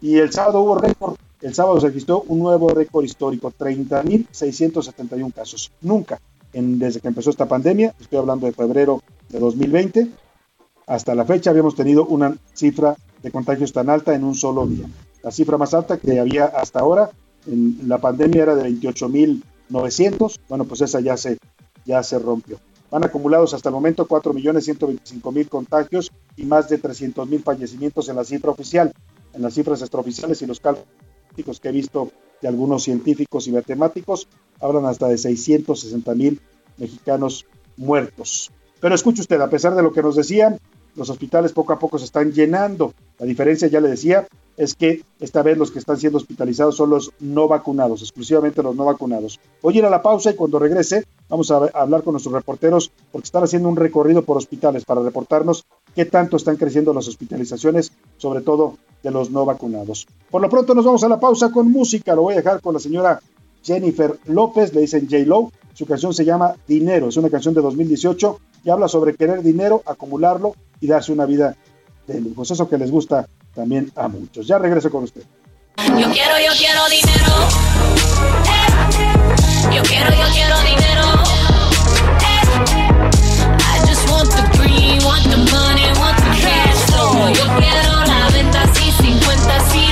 Y 0.00 0.18
el 0.18 0.32
sábado 0.32 0.62
hubo 0.62 0.76
récord. 0.76 1.16
El 1.42 1.54
sábado 1.54 1.80
se 1.80 1.88
registró 1.88 2.22
un 2.28 2.38
nuevo 2.38 2.68
récord 2.68 3.04
histórico, 3.04 3.52
30.671 3.52 5.32
casos. 5.32 5.72
Nunca, 5.80 6.20
desde 6.52 7.00
que 7.00 7.08
empezó 7.08 7.30
esta 7.30 7.48
pandemia, 7.48 7.92
estoy 8.00 8.20
hablando 8.20 8.46
de 8.46 8.52
febrero 8.52 9.02
de 9.28 9.40
2020, 9.40 10.08
hasta 10.86 11.16
la 11.16 11.24
fecha 11.24 11.50
habíamos 11.50 11.74
tenido 11.74 12.06
una 12.06 12.36
cifra 12.54 12.96
de 13.20 13.30
contagios 13.32 13.72
tan 13.72 13.90
alta 13.90 14.14
en 14.14 14.22
un 14.22 14.36
solo 14.36 14.68
día. 14.68 14.86
La 15.24 15.32
cifra 15.32 15.58
más 15.58 15.74
alta 15.74 15.98
que 15.98 16.20
había 16.20 16.44
hasta 16.44 16.78
ahora 16.78 17.10
en 17.46 17.88
la 17.88 17.98
pandemia 17.98 18.44
era 18.44 18.54
de 18.54 18.70
28.900. 18.70 20.38
Bueno, 20.48 20.64
pues 20.64 20.80
esa 20.82 21.00
ya 21.00 21.16
se, 21.16 21.38
ya 21.84 22.04
se 22.04 22.20
rompió. 22.20 22.60
Van 22.88 23.02
acumulados 23.02 23.52
hasta 23.52 23.68
el 23.68 23.74
momento 23.74 24.06
4.125.000 24.06 25.48
contagios 25.48 26.12
y 26.36 26.44
más 26.44 26.68
de 26.68 26.80
300.000 26.80 27.42
fallecimientos 27.42 28.08
en 28.08 28.14
la 28.16 28.24
cifra 28.24 28.52
oficial. 28.52 28.92
En 29.34 29.42
las 29.42 29.54
cifras 29.54 29.80
extraoficiales 29.80 30.40
y 30.42 30.46
los 30.46 30.60
cálculos 30.60 30.86
que 31.32 31.68
he 31.68 31.72
visto 31.72 32.10
de 32.40 32.48
algunos 32.48 32.82
científicos 32.82 33.46
y 33.46 33.52
matemáticos, 33.52 34.28
hablan 34.60 34.86
hasta 34.86 35.08
de 35.08 35.14
660.000 35.14 36.40
mexicanos 36.78 37.46
muertos. 37.76 38.50
Pero 38.80 38.94
escuche 38.94 39.20
usted, 39.20 39.40
a 39.40 39.50
pesar 39.50 39.74
de 39.74 39.82
lo 39.82 39.92
que 39.92 40.02
nos 40.02 40.16
decían, 40.16 40.58
los 40.96 41.08
hospitales 41.08 41.52
poco 41.52 41.72
a 41.72 41.78
poco 41.78 41.98
se 41.98 42.04
están 42.04 42.32
llenando. 42.32 42.94
La 43.18 43.26
diferencia, 43.26 43.68
ya 43.68 43.80
le 43.80 43.88
decía, 43.88 44.26
es 44.56 44.74
que 44.74 45.02
esta 45.20 45.42
vez 45.42 45.56
los 45.56 45.70
que 45.70 45.78
están 45.78 45.98
siendo 45.98 46.18
hospitalizados 46.18 46.76
son 46.76 46.90
los 46.90 47.12
no 47.20 47.48
vacunados, 47.48 48.02
exclusivamente 48.02 48.62
los 48.62 48.74
no 48.74 48.84
vacunados. 48.84 49.40
Voy 49.62 49.76
a 49.76 49.78
ir 49.78 49.84
a 49.86 49.90
la 49.90 50.02
pausa 50.02 50.32
y 50.32 50.34
cuando 50.34 50.58
regrese 50.58 51.04
Vamos 51.32 51.50
a, 51.50 51.64
hablar 51.72 52.02
con 52.02 52.12
nuestros 52.12 52.34
reporteros 52.34 52.92
porque 53.10 53.24
están 53.24 53.42
haciendo 53.42 53.66
un 53.70 53.76
recorrido 53.76 54.22
por 54.22 54.36
hospitales 54.36 54.84
para 54.84 55.00
reportarnos 55.00 55.64
qué 55.94 56.04
tanto 56.04 56.36
están 56.36 56.56
creciendo 56.58 56.92
las 56.92 57.08
hospitalizaciones, 57.08 57.90
sobre 58.18 58.42
todo 58.42 58.76
de 59.02 59.10
los 59.10 59.30
no 59.30 59.44
vacunados. 59.44 60.06
Por 60.30 60.40
lo 60.40 60.48
pronto 60.48 60.74
nos 60.74 60.84
vamos 60.84 61.04
a 61.04 61.08
la 61.08 61.20
pausa 61.20 61.50
con 61.50 61.70
música. 61.70 62.14
Lo 62.14 62.22
voy 62.22 62.34
a 62.34 62.36
dejar 62.38 62.60
con 62.60 62.74
la 62.74 62.80
señora 62.80 63.20
Jennifer 63.62 64.18
López, 64.26 64.74
le 64.74 64.82
dicen 64.82 65.08
J. 65.10 65.24
Lo. 65.26 65.52
Su 65.74 65.86
canción 65.86 66.12
se 66.12 66.24
llama 66.24 66.54
Dinero, 66.66 67.08
es 67.08 67.16
una 67.16 67.30
canción 67.30 67.54
de 67.54 67.62
2018 67.62 68.40
y 68.64 68.70
habla 68.70 68.88
sobre 68.88 69.14
querer 69.14 69.42
dinero, 69.42 69.82
acumularlo 69.86 70.54
y 70.80 70.86
darse 70.86 71.12
una 71.12 71.24
vida 71.24 71.56
de 72.06 72.20
lujo. 72.20 72.42
Eso 72.42 72.68
que 72.68 72.78
les 72.78 72.90
gusta 72.90 73.26
también 73.54 73.90
a 73.96 74.08
muchos. 74.08 74.46
Ya 74.46 74.58
regreso 74.58 74.90
con 74.90 75.04
usted. 75.04 75.22
Yo 75.78 76.10
quiero, 76.12 76.34
yo 76.38 76.52
quiero 76.58 76.88
dinero. 76.90 77.32
Yo 79.74 79.82
quiero, 79.82 80.10
yo 80.10 80.26
quiero 80.32 80.60
dinero. 80.60 81.02
I 83.58 83.78
just 83.86 84.08
want 84.10 84.30
the 84.30 84.42
want 85.04 85.24
the 85.24 85.38
money, 85.50 85.88
want 85.98 86.18
the. 86.18 86.32
Yo 87.34 87.44
quiero 87.58 87.91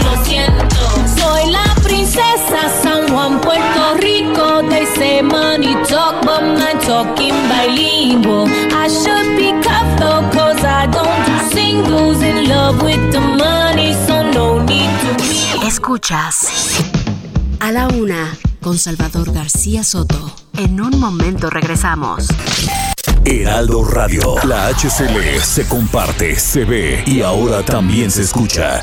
lo 0.05 0.25
siento. 0.25 0.77
Soy 1.17 1.51
la 1.51 1.65
princesa 1.83 2.69
San 2.83 3.09
Juan, 3.09 3.41
Puerto 3.41 3.95
Rico. 4.01 4.63
They 4.69 4.87
say 4.87 5.23
money 5.23 5.75
talk, 5.89 6.23
but 6.23 6.43
I'm 6.43 6.79
talking 6.81 7.35
bilingual. 7.49 8.49
I 8.73 8.89
should 8.89 9.37
be 9.37 9.53
careful, 9.63 10.23
cause 10.31 10.65
I 10.65 10.87
don't 10.87 11.27
do 11.27 11.55
singles 11.55 12.23
in 12.23 12.49
love 12.49 12.83
with 12.83 13.13
the 13.13 13.21
money, 13.21 13.95
so 14.07 14.23
no 14.31 14.63
need 14.65 14.91
to 15.03 15.15
be. 15.23 15.67
Escuchas 15.67 16.49
a 17.61 17.73
la 17.73 17.89
una 17.89 18.37
con 18.61 18.79
Salvador 18.79 19.33
García 19.33 19.85
Soto. 19.85 20.33
En 20.57 20.81
un 20.81 20.99
momento 20.99 21.49
regresamos. 21.49 22.29
Heraldo 23.25 23.85
Radio, 23.85 24.35
la 24.45 24.69
HCL 24.69 25.41
se 25.43 25.67
comparte, 25.69 26.39
se 26.39 26.65
ve 26.65 27.03
y 27.07 27.23
ahora 27.23 27.63
también 27.63 28.11
se 28.11 28.23
escucha. 28.23 28.83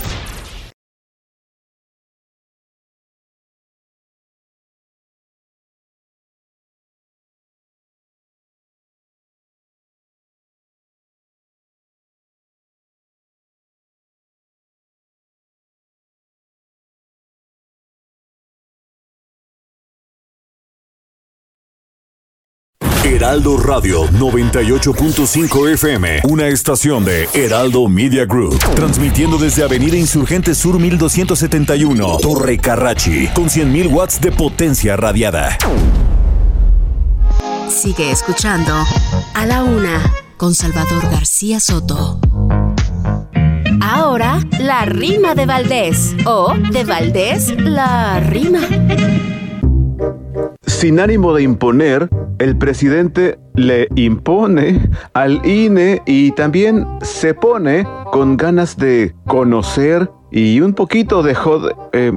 Heraldo 23.07 23.55
Radio 23.55 24.03
98.5 24.07 25.71
FM, 25.75 26.19
una 26.25 26.47
estación 26.47 27.05
de 27.05 27.29
Heraldo 27.33 27.87
Media 27.87 28.25
Group, 28.25 28.59
transmitiendo 28.75 29.37
desde 29.37 29.63
Avenida 29.63 29.95
Insurgente 29.95 30.53
Sur 30.53 30.77
1271, 30.77 32.17
Torre 32.17 32.57
Carrachi, 32.57 33.29
con 33.29 33.45
100.000 33.45 33.89
watts 33.93 34.19
de 34.19 34.33
potencia 34.33 34.97
radiada. 34.97 35.57
Sigue 37.69 38.11
escuchando 38.11 38.73
a 39.33 39.45
la 39.45 39.63
una 39.63 40.13
con 40.35 40.53
Salvador 40.53 41.09
García 41.09 41.61
Soto. 41.61 42.19
Ahora, 43.79 44.41
la 44.59 44.83
rima 44.83 45.33
de 45.33 45.45
Valdés 45.45 46.13
o 46.25 46.55
de 46.57 46.83
Valdés, 46.83 47.55
la 47.57 48.19
rima. 48.19 48.59
Sin 50.67 50.99
ánimo 50.99 51.33
de 51.33 51.43
imponer, 51.43 52.09
el 52.39 52.57
presidente 52.57 53.39
le 53.55 53.87
impone 53.95 54.89
al 55.13 55.43
INE 55.45 56.01
y 56.05 56.31
también 56.33 56.85
se 57.01 57.33
pone 57.33 57.87
con 58.11 58.35
ganas 58.35 58.77
de 58.77 59.15
conocer 59.25 60.11
y 60.29 60.59
un 60.59 60.73
poquito 60.73 61.23
de, 61.23 61.35
eh, 61.93 62.11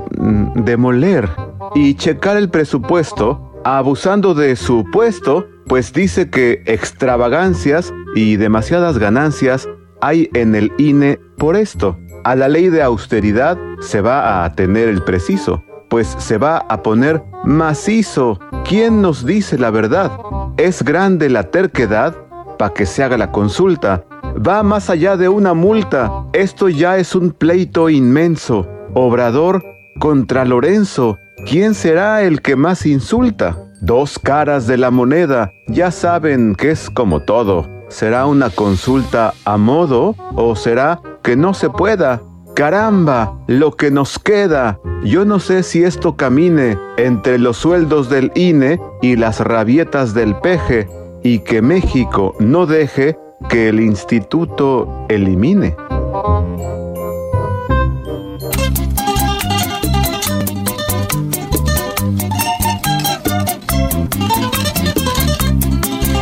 de 0.56 0.76
moler 0.76 1.28
y 1.76 1.94
checar 1.94 2.36
el 2.36 2.50
presupuesto, 2.50 3.62
abusando 3.64 4.34
de 4.34 4.56
su 4.56 4.84
puesto, 4.90 5.46
pues 5.66 5.92
dice 5.92 6.28
que 6.28 6.62
extravagancias 6.66 7.94
y 8.16 8.36
demasiadas 8.36 8.98
ganancias 8.98 9.68
hay 10.00 10.28
en 10.34 10.56
el 10.56 10.72
INE 10.76 11.20
por 11.38 11.54
esto. 11.54 11.96
A 12.24 12.34
la 12.34 12.48
ley 12.48 12.68
de 12.68 12.82
austeridad 12.82 13.56
se 13.80 14.00
va 14.00 14.44
a 14.44 14.54
tener 14.54 14.88
el 14.88 15.02
preciso 15.02 15.62
pues 15.90 16.16
se 16.18 16.38
va 16.38 16.64
a 16.68 16.82
poner 16.82 17.22
macizo. 17.44 18.38
¿Quién 18.64 19.02
nos 19.02 19.26
dice 19.26 19.58
la 19.58 19.70
verdad? 19.70 20.10
¿Es 20.56 20.82
grande 20.82 21.28
la 21.28 21.50
terquedad? 21.50 22.16
Para 22.58 22.72
que 22.72 22.86
se 22.86 23.02
haga 23.02 23.18
la 23.18 23.32
consulta. 23.32 24.04
Va 24.46 24.62
más 24.62 24.88
allá 24.88 25.16
de 25.16 25.28
una 25.28 25.52
multa. 25.52 26.24
Esto 26.32 26.68
ya 26.68 26.96
es 26.96 27.14
un 27.14 27.32
pleito 27.32 27.90
inmenso. 27.90 28.66
Obrador 28.94 29.62
contra 29.98 30.44
Lorenzo. 30.44 31.18
¿Quién 31.44 31.74
será 31.74 32.22
el 32.22 32.40
que 32.40 32.54
más 32.54 32.86
insulta? 32.86 33.58
Dos 33.80 34.18
caras 34.18 34.66
de 34.66 34.76
la 34.76 34.90
moneda. 34.90 35.50
Ya 35.66 35.90
saben 35.90 36.54
que 36.54 36.70
es 36.70 36.88
como 36.88 37.20
todo. 37.20 37.66
¿Será 37.88 38.26
una 38.26 38.50
consulta 38.50 39.34
a 39.44 39.56
modo 39.56 40.14
o 40.36 40.54
será 40.54 41.00
que 41.22 41.34
no 41.34 41.54
se 41.54 41.70
pueda? 41.70 42.22
Caramba, 42.54 43.38
lo 43.46 43.72
que 43.72 43.90
nos 43.90 44.18
queda. 44.18 44.78
Yo 45.02 45.24
no 45.24 45.40
sé 45.40 45.62
si 45.62 45.82
esto 45.82 46.16
camine 46.16 46.78
entre 46.98 47.38
los 47.38 47.56
sueldos 47.56 48.10
del 48.10 48.30
INE 48.34 48.80
y 49.00 49.16
las 49.16 49.40
rabietas 49.40 50.12
del 50.12 50.36
peje 50.36 50.88
y 51.22 51.40
que 51.40 51.62
México 51.62 52.34
no 52.38 52.66
deje 52.66 53.18
que 53.48 53.68
el 53.68 53.80
instituto 53.80 55.06
elimine. 55.08 55.74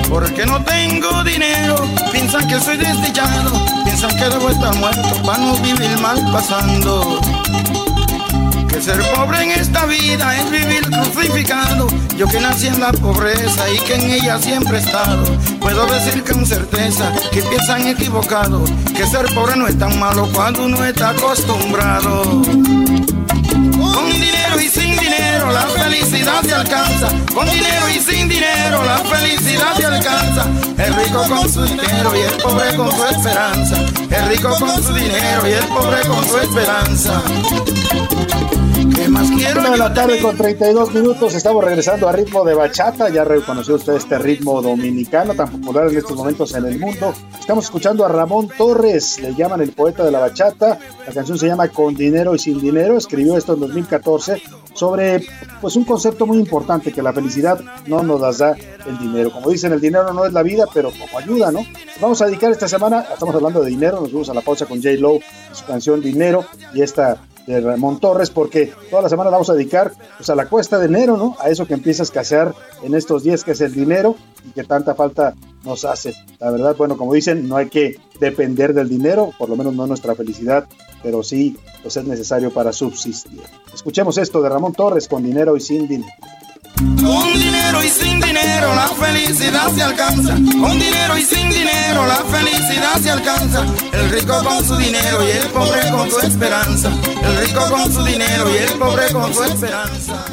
Porque 0.08 0.46
no 0.46 0.62
tengo 0.64 1.24
dinero, 1.24 1.76
piensan 2.12 2.48
que 2.48 2.60
soy 2.60 2.76
desdichado, 2.76 3.77
piensan 3.98 4.16
que 4.16 4.36
debo 4.36 4.48
estar 4.48 4.74
muerto 4.76 5.22
para 5.24 5.38
no 5.38 5.56
vivir 5.56 5.98
mal 6.00 6.20
pasando. 6.30 7.20
Que 8.68 8.80
ser 8.80 9.02
pobre 9.12 9.42
en 9.42 9.50
esta 9.60 9.86
vida 9.86 10.36
es 10.36 10.50
vivir 10.50 10.88
crucificado. 10.88 11.88
Yo 12.16 12.28
que 12.28 12.40
nací 12.40 12.68
en 12.68 12.80
la 12.80 12.92
pobreza 12.92 13.68
y 13.70 13.78
que 13.80 13.94
en 13.94 14.10
ella 14.10 14.38
siempre 14.38 14.78
he 14.78 14.80
estado, 14.80 15.24
puedo 15.60 15.86
decir 15.86 16.22
con 16.22 16.46
certeza 16.46 17.12
que 17.32 17.42
piensan 17.42 17.88
equivocado. 17.88 18.62
Que 18.96 19.04
ser 19.04 19.26
pobre 19.34 19.56
no 19.56 19.66
es 19.66 19.76
tan 19.76 19.98
malo 19.98 20.28
cuando 20.32 20.64
uno 20.64 20.84
está 20.84 21.10
acostumbrado. 21.10 22.42
Dinero 25.00 25.50
la 25.52 25.66
felicidad 25.66 26.42
se 26.42 26.54
alcanza. 26.54 27.08
Con 27.34 27.48
dinero 27.50 27.88
y 27.88 28.00
sin 28.00 28.28
dinero 28.28 28.82
la 28.84 28.98
felicidad 28.98 29.76
se 29.76 29.86
alcanza. 29.86 30.46
El 30.78 30.94
rico 30.94 31.22
con 31.28 31.48
su 31.50 31.62
dinero 31.64 32.16
y 32.16 32.20
el 32.20 32.42
pobre 32.42 32.74
con 32.76 32.90
su 32.90 33.04
esperanza. 33.06 33.76
El 34.10 34.28
rico 34.28 34.50
con 34.58 34.82
su 34.82 34.94
dinero 34.94 35.48
y 35.48 35.52
el 35.52 35.64
pobre 35.66 36.00
con 36.06 36.28
su 36.28 36.38
esperanza. 36.38 37.22
Una 39.08 39.70
de 39.70 39.78
la 39.78 39.94
tarde 39.94 40.20
con 40.20 40.36
32 40.36 40.92
minutos, 40.92 41.34
estamos 41.34 41.64
regresando 41.64 42.10
a 42.10 42.12
ritmo 42.12 42.44
de 42.44 42.52
bachata. 42.52 43.08
Ya 43.08 43.24
reconoció 43.24 43.76
usted 43.76 43.94
este 43.94 44.18
ritmo 44.18 44.60
dominicano 44.60 45.32
tan 45.32 45.50
popular 45.50 45.88
en 45.88 45.96
estos 45.96 46.14
momentos 46.14 46.54
en 46.54 46.66
el 46.66 46.78
mundo. 46.78 47.14
Estamos 47.40 47.64
escuchando 47.64 48.04
a 48.04 48.08
Ramón 48.08 48.48
Torres, 48.48 49.18
le 49.20 49.34
llaman 49.34 49.62
el 49.62 49.72
poeta 49.72 50.04
de 50.04 50.10
la 50.10 50.18
bachata. 50.18 50.78
La 51.06 51.12
canción 51.14 51.38
se 51.38 51.46
llama 51.46 51.68
Con 51.68 51.94
dinero 51.94 52.34
y 52.34 52.38
sin 52.38 52.60
dinero. 52.60 52.98
Escribió 52.98 53.38
esto 53.38 53.54
en 53.54 53.60
2014 53.60 54.42
sobre 54.74 55.26
pues 55.60 55.74
un 55.76 55.84
concepto 55.84 56.26
muy 56.26 56.38
importante 56.38 56.92
que 56.92 57.02
la 57.02 57.12
felicidad 57.12 57.58
no 57.86 58.02
nos 58.02 58.38
da 58.38 58.54
el 58.86 58.98
dinero. 58.98 59.32
Como 59.32 59.50
dicen, 59.50 59.72
el 59.72 59.80
dinero 59.80 60.12
no 60.12 60.26
es 60.26 60.34
la 60.34 60.42
vida, 60.42 60.66
pero 60.72 60.92
como 60.92 61.18
ayuda, 61.18 61.50
¿no? 61.50 61.60
Vamos 62.00 62.20
a 62.20 62.26
dedicar 62.26 62.52
esta 62.52 62.68
semana, 62.68 63.06
estamos 63.12 63.34
hablando 63.34 63.62
de 63.62 63.70
dinero, 63.70 64.00
nos 64.00 64.12
vamos 64.12 64.28
a 64.28 64.34
la 64.34 64.42
pausa 64.42 64.66
con 64.66 64.82
J. 64.82 64.90
Lowe, 65.00 65.20
su 65.52 65.64
canción 65.64 66.00
Dinero 66.00 66.44
y 66.74 66.82
esta 66.82 67.16
de 67.48 67.62
Ramón 67.62 67.98
Torres, 67.98 68.28
porque 68.28 68.72
toda 68.90 69.02
la 69.02 69.08
semana 69.08 69.30
vamos 69.30 69.48
a 69.48 69.54
dedicar 69.54 69.92
pues, 70.18 70.28
a 70.28 70.34
la 70.34 70.46
cuesta 70.46 70.78
de 70.78 70.84
enero, 70.84 71.16
¿no? 71.16 71.34
A 71.40 71.48
eso 71.48 71.66
que 71.66 71.72
empieza 71.72 72.02
a 72.02 72.04
escasear 72.04 72.54
en 72.82 72.94
estos 72.94 73.22
días, 73.22 73.42
que 73.42 73.52
es 73.52 73.60
el 73.62 73.72
dinero 73.72 74.16
y 74.46 74.50
que 74.50 74.64
tanta 74.64 74.94
falta 74.94 75.34
nos 75.64 75.86
hace. 75.86 76.14
La 76.40 76.50
verdad, 76.50 76.76
bueno, 76.76 76.98
como 76.98 77.14
dicen, 77.14 77.48
no 77.48 77.56
hay 77.56 77.70
que 77.70 77.98
depender 78.20 78.74
del 78.74 78.90
dinero, 78.90 79.32
por 79.38 79.48
lo 79.48 79.56
menos 79.56 79.74
no 79.74 79.86
nuestra 79.86 80.14
felicidad, 80.14 80.68
pero 81.02 81.22
sí, 81.22 81.56
pues 81.82 81.96
es 81.96 82.04
necesario 82.04 82.52
para 82.52 82.72
subsistir. 82.72 83.40
Escuchemos 83.72 84.18
esto 84.18 84.42
de 84.42 84.50
Ramón 84.50 84.74
Torres 84.74 85.08
con 85.08 85.22
dinero 85.22 85.56
y 85.56 85.60
sin 85.60 85.88
dinero. 85.88 86.12
Con 86.78 87.32
dinero 87.32 87.82
y 87.82 87.88
sin 87.88 88.20
dinero 88.20 88.74
la 88.74 88.88
felicidad 88.88 89.68
se 89.74 89.82
alcanza. 89.82 90.34
Con 90.34 90.78
dinero 90.78 91.18
y 91.18 91.22
sin 91.22 91.50
dinero 91.50 92.06
la 92.06 92.22
felicidad 92.24 93.00
se 93.02 93.10
alcanza. 93.10 93.64
El 93.92 94.10
rico 94.10 94.42
con 94.44 94.64
su 94.64 94.76
dinero 94.76 95.26
y 95.26 95.30
el 95.30 95.46
pobre 95.48 95.90
con 95.90 96.10
su 96.10 96.20
esperanza. 96.20 96.90
El 97.22 97.36
rico 97.46 97.60
con 97.68 97.92
su 97.92 98.04
dinero 98.04 98.48
y 98.54 98.56
el 98.58 98.78
pobre 98.78 99.10
con 99.12 99.34
su 99.34 99.42
esperanza. 99.42 100.24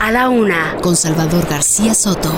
A 0.00 0.10
la 0.10 0.28
una, 0.28 0.76
con 0.82 0.96
Salvador 0.96 1.46
García 1.48 1.94
Soto. 1.94 2.32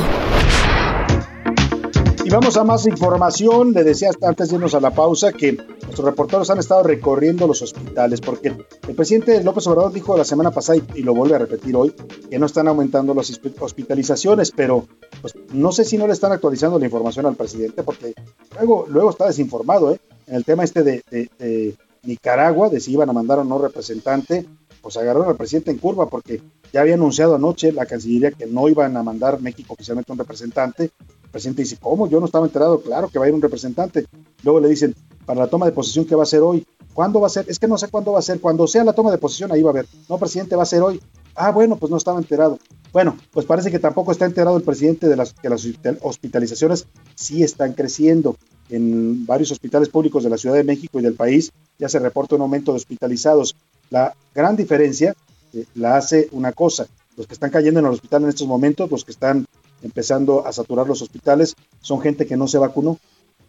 Y 2.27 2.29
vamos 2.29 2.57
a 2.57 2.65
más 2.65 2.85
información. 2.89 3.73
Le 3.73 3.85
decía 3.85 4.11
antes 4.23 4.49
de 4.49 4.57
irnos 4.57 4.75
a 4.75 4.81
la 4.81 4.91
pausa 4.91 5.31
que 5.31 5.53
nuestros 5.53 6.05
reporteros 6.05 6.51
han 6.51 6.59
estado 6.59 6.83
recorriendo 6.83 7.47
los 7.47 7.63
hospitales 7.63 8.21
porque 8.21 8.49
el 8.89 8.95
presidente 8.97 9.45
López 9.45 9.65
Obrador 9.69 9.93
dijo 9.93 10.17
la 10.17 10.25
semana 10.25 10.51
pasada 10.51 10.81
y, 10.97 11.03
lo 11.03 11.15
vuelve 11.15 11.37
a 11.37 11.39
repetir 11.39 11.77
hoy 11.77 11.95
que 12.29 12.37
no 12.41 12.47
están 12.47 12.67
aumentando 12.67 13.15
las 13.15 13.31
hospitalizaciones, 13.61 14.51
pero 14.51 14.89
pues, 15.21 15.35
no 15.53 15.71
sé 15.71 15.85
si 15.85 15.97
no 15.99 16.09
le 16.09 16.15
están 16.15 16.33
actualizando 16.33 16.81
la 16.81 16.87
información 16.87 17.27
al 17.27 17.37
presidente 17.37 17.85
porque 17.85 18.13
luego, 18.57 18.87
luego 18.89 19.11
está 19.11 19.29
desinformado 19.29 19.93
¿eh? 19.93 20.01
en 20.27 20.35
el 20.35 20.45
tema 20.45 20.65
este 20.65 20.83
de, 20.83 21.05
de 21.09 21.77
Nicaragua, 22.03 22.71
de 22.71 22.81
si 22.81 22.91
iban 22.91 23.09
a 23.09 23.13
mandar 23.13 23.39
o 23.39 23.45
no 23.45 23.59
representante 23.59 24.45
pues 24.87 24.97
agarraron 24.99 25.29
al 25.29 25.37
presidente 25.37 25.73
en 25.73 25.79
curva 25.79 26.09
porque 26.09 26.41
ya 26.73 26.83
había 26.83 26.95
anunciado 26.95 27.35
anoche 27.35 27.73
la 27.73 27.87
Cancillería 27.87 28.31
que 28.31 28.47
no 28.47 28.69
iban 28.69 28.97
a 28.97 29.03
mandar 29.03 29.41
México 29.41 29.75
oficialmente 29.75 30.13
un 30.13 30.19
representante. 30.19 30.91
Presidente 31.37 31.61
dice, 31.61 31.77
¿cómo? 31.79 32.09
Yo 32.09 32.19
no 32.19 32.25
estaba 32.25 32.47
enterado, 32.47 32.81
claro 32.81 33.09
que 33.11 33.19
va 33.19 33.27
a 33.27 33.29
ir 33.29 33.35
un 33.35 33.43
representante. 33.43 34.07
Luego 34.43 34.59
le 34.59 34.71
dicen, 34.71 34.95
para 35.27 35.41
la 35.41 35.49
toma 35.49 35.67
de 35.67 35.73
posesión, 35.73 36.07
¿qué 36.07 36.15
va 36.15 36.23
a 36.23 36.27
ser 36.27 36.41
hoy? 36.41 36.67
¿Cuándo 36.95 37.21
va 37.21 37.27
a 37.27 37.31
ser? 37.31 37.45
Es 37.47 37.59
que 37.59 37.69
no 37.69 37.77
sé 37.77 37.89
cuándo 37.89 38.13
va 38.13 38.21
a 38.21 38.23
ser. 38.23 38.41
Cuando 38.41 38.67
sea 38.67 38.85
la 38.85 38.95
toma 38.95 39.11
de 39.11 39.19
posesión, 39.19 39.53
ahí 39.53 39.61
va 39.61 39.69
a 39.69 39.73
haber. 39.73 39.87
No, 40.09 40.17
presidente, 40.17 40.57
va 40.57 40.63
a 40.63 40.67
ser 40.67 40.81
hoy. 40.81 40.99
Ah, 41.35 41.51
bueno, 41.51 41.77
pues 41.77 41.91
no 41.91 41.99
estaba 41.99 42.19
enterado. 42.19 42.59
Bueno, 42.91 43.19
pues 43.33 43.45
parece 43.45 43.71
que 43.71 43.79
tampoco 43.79 44.13
está 44.13 44.25
enterado 44.25 44.57
el 44.57 44.63
presidente 44.63 45.09
de 45.09 45.17
las, 45.17 45.35
que 45.35 45.51
las 45.51 45.63
hospitalizaciones 46.01 46.87
sí 47.15 47.43
están 47.43 47.75
creciendo. 47.75 48.39
En 48.71 49.27
varios 49.27 49.53
hospitales 49.53 49.91
públicos 49.91 50.25
de 50.25 50.31
la 50.31 50.39
Ciudad 50.39 50.57
de 50.57 50.65
México 50.65 50.99
y 50.99 51.03
del 51.03 51.17
país 51.17 51.53
ya 51.79 51.91
se 51.91 51.99
reporta 51.99 52.37
un 52.37 52.41
aumento 52.41 52.73
de 52.73 52.77
hospitalizados. 52.77 53.57
La 53.91 54.15
gran 54.35 54.57
diferencia 54.57 55.15
eh, 55.53 55.67
la 55.75 55.99
hace 55.99 56.31
una 56.33 56.53
cosa. 56.53 56.87
Los 57.15 57.27
que 57.27 57.35
están 57.35 57.51
cayendo 57.51 57.81
en 57.81 57.85
el 57.85 57.93
hospital 57.93 58.23
en 58.23 58.31
estos 58.31 58.47
momentos, 58.47 58.91
los 58.91 59.05
que 59.05 59.13
están 59.13 59.45
empezando 59.83 60.47
a 60.47 60.53
saturar 60.53 60.87
los 60.87 61.03
hospitales, 61.03 61.55
son 61.81 62.01
gente 62.01 62.27
que 62.27 62.37
no 62.37 62.49
se 62.49 62.59
vacunó. 62.59 62.99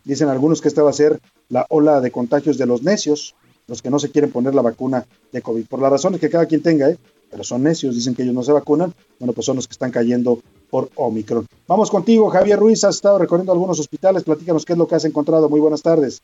Dicen 0.03 0.29
algunos 0.29 0.61
que 0.61 0.67
esta 0.67 0.83
va 0.83 0.89
a 0.89 0.93
ser 0.93 1.19
la 1.49 1.65
ola 1.69 2.01
de 2.01 2.11
contagios 2.11 2.57
de 2.57 2.65
los 2.65 2.83
necios, 2.83 3.35
los 3.67 3.81
que 3.81 3.89
no 3.89 3.99
se 3.99 4.11
quieren 4.11 4.31
poner 4.31 4.55
la 4.55 4.61
vacuna 4.61 5.05
de 5.31 5.41
COVID, 5.41 5.67
por 5.67 5.81
las 5.81 5.91
razones 5.91 6.21
que 6.21 6.29
cada 6.29 6.45
quien 6.45 6.61
tenga, 6.63 6.89
¿eh? 6.89 6.97
pero 7.29 7.43
son 7.43 7.63
necios, 7.63 7.95
dicen 7.95 8.15
que 8.15 8.23
ellos 8.23 8.33
no 8.33 8.43
se 8.43 8.53
vacunan, 8.53 8.93
bueno, 9.19 9.33
pues 9.33 9.45
son 9.45 9.57
los 9.57 9.67
que 9.67 9.73
están 9.73 9.91
cayendo 9.91 10.39
por 10.69 10.89
Omicron. 10.95 11.45
Vamos 11.67 11.91
contigo, 11.91 12.29
Javier 12.29 12.59
Ruiz, 12.59 12.83
has 12.83 12.95
estado 12.95 13.19
recorriendo 13.19 13.51
algunos 13.51 13.79
hospitales, 13.79 14.23
platícanos 14.23 14.65
qué 14.65 14.73
es 14.73 14.79
lo 14.79 14.87
que 14.87 14.95
has 14.95 15.05
encontrado, 15.05 15.49
muy 15.49 15.59
buenas 15.59 15.81
tardes. 15.81 16.21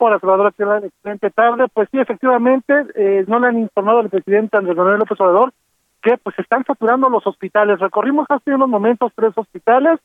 Hola, 0.00 0.20
Salvador, 0.20 0.54
excelente 0.84 1.30
tarde. 1.30 1.66
Pues 1.74 1.88
sí, 1.90 1.98
efectivamente, 1.98 2.72
eh, 2.94 3.24
no 3.26 3.40
le 3.40 3.48
han 3.48 3.58
informado 3.58 3.98
al 3.98 4.08
presidente 4.08 4.56
Andrés 4.56 4.76
Manuel 4.76 5.00
López 5.00 5.20
Obrador 5.20 5.52
que 6.02 6.16
pues 6.18 6.38
están 6.38 6.64
saturando 6.64 7.08
los 7.08 7.26
hospitales. 7.26 7.80
Recorrimos 7.80 8.26
hace 8.28 8.54
unos 8.54 8.68
momentos 8.68 9.12
tres 9.14 9.32
hospitales, 9.36 9.98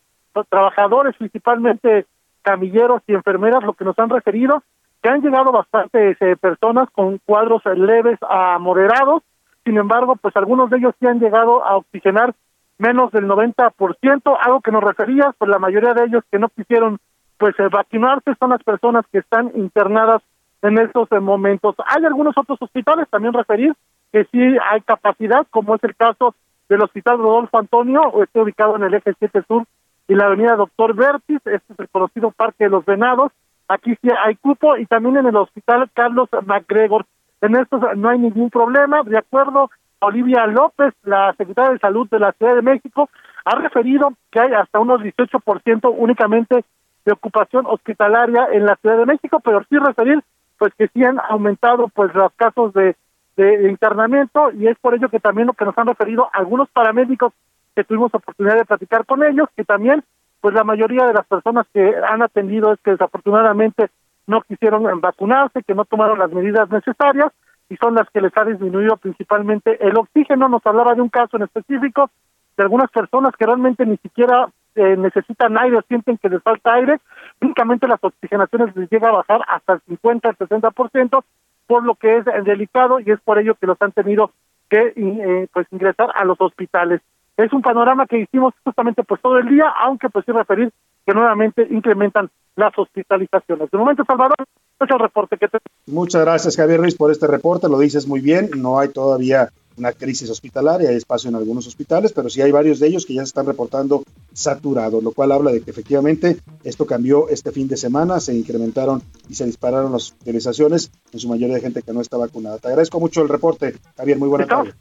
trabajadores, 0.48 1.16
principalmente 1.16 2.06
camilleros 2.42 3.02
y 3.06 3.14
enfermeras, 3.14 3.62
lo 3.62 3.74
que 3.74 3.84
nos 3.84 3.98
han 3.98 4.10
referido, 4.10 4.62
que 5.00 5.08
han 5.08 5.22
llegado 5.22 5.52
bastantes 5.52 6.16
eh, 6.20 6.36
personas 6.36 6.88
con 6.90 7.18
cuadros 7.18 7.62
leves 7.76 8.18
a 8.28 8.58
moderados, 8.58 9.22
sin 9.64 9.76
embargo, 9.76 10.16
pues 10.16 10.36
algunos 10.36 10.70
de 10.70 10.78
ellos 10.78 10.94
sí 10.98 11.06
han 11.06 11.20
llegado 11.20 11.64
a 11.64 11.76
oxigenar 11.76 12.34
menos 12.78 13.12
del 13.12 13.26
90%, 13.26 14.36
algo 14.40 14.60
que 14.60 14.72
nos 14.72 14.82
refería, 14.82 15.32
pues 15.38 15.48
la 15.48 15.60
mayoría 15.60 15.94
de 15.94 16.04
ellos 16.04 16.24
que 16.30 16.38
no 16.40 16.48
quisieron 16.48 16.98
pues 17.38 17.54
eh, 17.58 17.68
vacunarse 17.70 18.34
son 18.38 18.50
las 18.50 18.62
personas 18.62 19.04
que 19.12 19.18
están 19.18 19.52
internadas 19.54 20.22
en 20.62 20.78
estos 20.78 21.08
momentos. 21.20 21.76
Hay 21.86 22.04
algunos 22.04 22.36
otros 22.36 22.60
hospitales 22.60 23.08
también 23.10 23.34
referir 23.34 23.74
que 24.12 24.24
sí 24.30 24.38
hay 24.70 24.80
capacidad, 24.82 25.46
como 25.50 25.74
es 25.74 25.84
el 25.84 25.96
caso 25.96 26.34
del 26.68 26.82
Hospital 26.82 27.18
Rodolfo 27.18 27.58
Antonio, 27.58 28.22
está 28.22 28.42
ubicado 28.42 28.76
en 28.76 28.84
el 28.84 28.94
eje 28.94 29.14
7 29.18 29.42
Sur 29.48 29.64
y 30.06 30.14
la 30.14 30.26
avenida 30.26 30.56
Doctor 30.56 30.94
Vertis, 30.94 31.40
este 31.44 31.72
es 31.72 31.78
el 31.78 31.88
conocido 31.88 32.30
Parque 32.30 32.64
de 32.64 32.70
los 32.70 32.84
Venados, 32.84 33.32
aquí 33.68 33.96
sí 34.02 34.08
hay 34.24 34.36
cupo 34.36 34.76
y 34.76 34.86
también 34.86 35.16
en 35.16 35.26
el 35.26 35.36
Hospital 35.36 35.90
Carlos 35.94 36.28
MacGregor. 36.46 37.06
En 37.40 37.56
estos 37.56 37.80
no 37.96 38.08
hay 38.08 38.18
ningún 38.18 38.50
problema, 38.50 39.02
de 39.02 39.18
acuerdo 39.18 39.70
a 40.00 40.06
Olivia 40.06 40.46
López, 40.46 40.92
la 41.04 41.34
secretaria 41.36 41.72
de 41.72 41.78
Salud 41.78 42.08
de 42.08 42.18
la 42.18 42.32
Ciudad 42.32 42.54
de 42.54 42.62
México, 42.62 43.08
ha 43.44 43.56
referido 43.56 44.12
que 44.30 44.40
hay 44.40 44.52
hasta 44.52 44.78
unos 44.78 45.00
18% 45.00 45.94
únicamente 45.96 46.64
de 47.04 47.12
ocupación 47.12 47.66
hospitalaria 47.66 48.48
en 48.52 48.66
la 48.66 48.76
Ciudad 48.76 48.98
de 48.98 49.06
México, 49.06 49.40
pero 49.40 49.64
sí 49.68 49.78
referir 49.78 50.22
pues 50.58 50.72
que 50.78 50.86
sí 50.88 51.02
han 51.02 51.18
aumentado 51.28 51.88
pues 51.88 52.14
los 52.14 52.32
casos 52.34 52.72
de, 52.74 52.94
de, 53.36 53.70
internamiento 53.70 54.50
y 54.52 54.68
es 54.68 54.78
por 54.78 54.94
ello 54.94 55.08
que 55.08 55.20
también 55.20 55.46
lo 55.46 55.54
que 55.54 55.64
nos 55.64 55.76
han 55.78 55.86
referido 55.86 56.28
algunos 56.32 56.68
paramédicos 56.70 57.32
que 57.74 57.84
tuvimos 57.84 58.14
oportunidad 58.14 58.56
de 58.56 58.64
platicar 58.64 59.06
con 59.06 59.22
ellos, 59.24 59.48
que 59.56 59.64
también 59.64 60.04
pues 60.40 60.54
la 60.54 60.64
mayoría 60.64 61.06
de 61.06 61.14
las 61.14 61.26
personas 61.26 61.66
que 61.72 61.94
han 62.08 62.22
atendido 62.22 62.72
es 62.72 62.80
que 62.80 62.90
desafortunadamente 62.92 63.88
no 64.26 64.42
quisieron 64.42 65.00
vacunarse, 65.00 65.62
que 65.62 65.74
no 65.74 65.84
tomaron 65.84 66.18
las 66.18 66.32
medidas 66.32 66.70
necesarias 66.70 67.32
y 67.68 67.76
son 67.76 67.94
las 67.94 68.08
que 68.10 68.20
les 68.20 68.36
ha 68.36 68.44
disminuido 68.44 68.96
principalmente 68.96 69.78
el 69.86 69.96
oxígeno. 69.96 70.48
Nos 70.48 70.66
hablaba 70.66 70.94
de 70.94 71.00
un 71.00 71.08
caso 71.08 71.36
en 71.36 71.44
específico 71.44 72.10
de 72.56 72.62
algunas 72.62 72.90
personas 72.90 73.34
que 73.36 73.46
realmente 73.46 73.86
ni 73.86 73.96
siquiera 73.98 74.48
eh, 74.74 74.96
necesitan 74.96 75.58
aire 75.58 75.76
o 75.76 75.82
sienten 75.82 76.18
que 76.18 76.28
les 76.28 76.42
falta 76.42 76.74
aire, 76.74 76.98
únicamente 77.40 77.86
las 77.86 78.02
oxigenaciones 78.02 78.74
les 78.74 78.90
llega 78.90 79.08
a 79.08 79.12
bajar 79.12 79.42
hasta 79.46 79.74
el 79.74 79.80
50, 79.86 80.30
el 80.30 80.36
60%, 80.38 81.24
por 81.72 81.84
lo 81.84 81.94
que 81.94 82.18
es 82.18 82.26
delicado 82.44 83.00
y 83.00 83.10
es 83.10 83.18
por 83.22 83.38
ello 83.38 83.54
que 83.54 83.66
los 83.66 83.80
han 83.80 83.92
tenido 83.92 84.30
que 84.68 84.92
eh, 84.94 85.48
pues 85.54 85.66
ingresar 85.70 86.10
a 86.14 86.22
los 86.26 86.38
hospitales. 86.38 87.00
Es 87.38 87.50
un 87.54 87.62
panorama 87.62 88.06
que 88.06 88.18
hicimos 88.18 88.52
justamente 88.62 89.02
pues 89.04 89.22
todo 89.22 89.38
el 89.38 89.48
día, 89.48 89.72
aunque 89.80 90.10
pues 90.10 90.26
sí 90.26 90.32
referir 90.32 90.70
que 91.06 91.14
nuevamente 91.14 91.66
incrementan 91.70 92.28
las 92.56 92.78
hospitalizaciones. 92.78 93.70
De 93.70 93.78
momento, 93.78 94.04
Salvador, 94.04 94.36
es 94.38 94.90
el 94.90 94.98
reporte 94.98 95.38
que 95.38 95.48
te... 95.48 95.60
Muchas 95.86 96.20
gracias, 96.20 96.58
Javier 96.58 96.80
Ruiz, 96.80 96.94
por 96.94 97.10
este 97.10 97.26
reporte. 97.26 97.70
Lo 97.70 97.78
dices 97.78 98.06
muy 98.06 98.20
bien. 98.20 98.50
No 98.54 98.78
hay 98.78 98.88
todavía 98.90 99.48
una 99.76 99.92
crisis 99.92 100.30
hospitalaria, 100.30 100.90
hay 100.90 100.96
espacio 100.96 101.28
en 101.28 101.36
algunos 101.36 101.66
hospitales, 101.66 102.12
pero 102.12 102.28
sí 102.28 102.42
hay 102.42 102.50
varios 102.50 102.78
de 102.78 102.88
ellos 102.88 103.06
que 103.06 103.14
ya 103.14 103.22
se 103.22 103.28
están 103.28 103.46
reportando 103.46 104.02
saturados, 104.32 105.02
lo 105.02 105.12
cual 105.12 105.32
habla 105.32 105.52
de 105.52 105.60
que 105.60 105.70
efectivamente 105.70 106.38
esto 106.64 106.86
cambió 106.86 107.28
este 107.28 107.52
fin 107.52 107.68
de 107.68 107.76
semana, 107.76 108.20
se 108.20 108.34
incrementaron 108.34 109.02
y 109.28 109.34
se 109.34 109.46
dispararon 109.46 109.92
las 109.92 110.04
hospitalizaciones 110.04 110.90
en 111.12 111.20
su 111.20 111.28
mayoría 111.28 111.56
de 111.56 111.60
gente 111.60 111.82
que 111.82 111.92
no 111.92 112.00
está 112.00 112.16
vacunada. 112.16 112.58
Te 112.58 112.68
agradezco 112.68 113.00
mucho 113.00 113.22
el 113.22 113.28
reporte, 113.28 113.76
Javier, 113.96 114.18
muy 114.18 114.28
buena 114.28 114.46
tarde. 114.46 114.72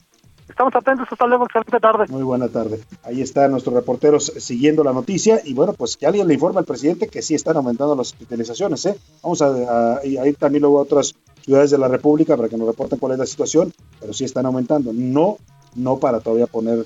Estamos 0.51 0.75
atentos, 0.75 1.07
hasta 1.09 1.25
luego, 1.27 1.45
excelente 1.45 1.79
tarde. 1.79 2.05
Muy 2.09 2.23
buena 2.23 2.49
tarde. 2.49 2.81
Ahí 3.03 3.21
están 3.21 3.51
nuestros 3.51 3.73
reporteros 3.73 4.33
siguiendo 4.37 4.83
la 4.83 4.91
noticia 4.91 5.41
y 5.45 5.53
bueno, 5.53 5.71
pues 5.73 5.95
que 5.95 6.05
alguien 6.05 6.27
le 6.27 6.33
informe 6.33 6.59
al 6.59 6.65
presidente 6.65 7.07
que 7.07 7.21
sí 7.21 7.35
están 7.35 7.55
aumentando 7.55 7.95
las 7.95 8.11
hospitalizaciones. 8.11 8.85
¿eh? 8.85 8.97
Vamos 9.23 9.41
a, 9.41 9.99
a, 9.99 10.05
ir 10.05 10.35
también 10.35 10.63
luego 10.63 10.79
a 10.79 10.81
otras 10.81 11.15
ciudades 11.43 11.71
de 11.71 11.77
la 11.77 11.87
República 11.87 12.35
para 12.35 12.49
que 12.49 12.57
nos 12.57 12.67
reporten 12.67 12.99
cuál 12.99 13.13
es 13.13 13.19
la 13.19 13.25
situación, 13.25 13.73
pero 13.99 14.13
sí 14.13 14.25
están 14.25 14.45
aumentando. 14.45 14.91
No, 14.93 15.37
no 15.75 15.99
para 15.99 16.19
todavía 16.19 16.47
poner 16.47 16.85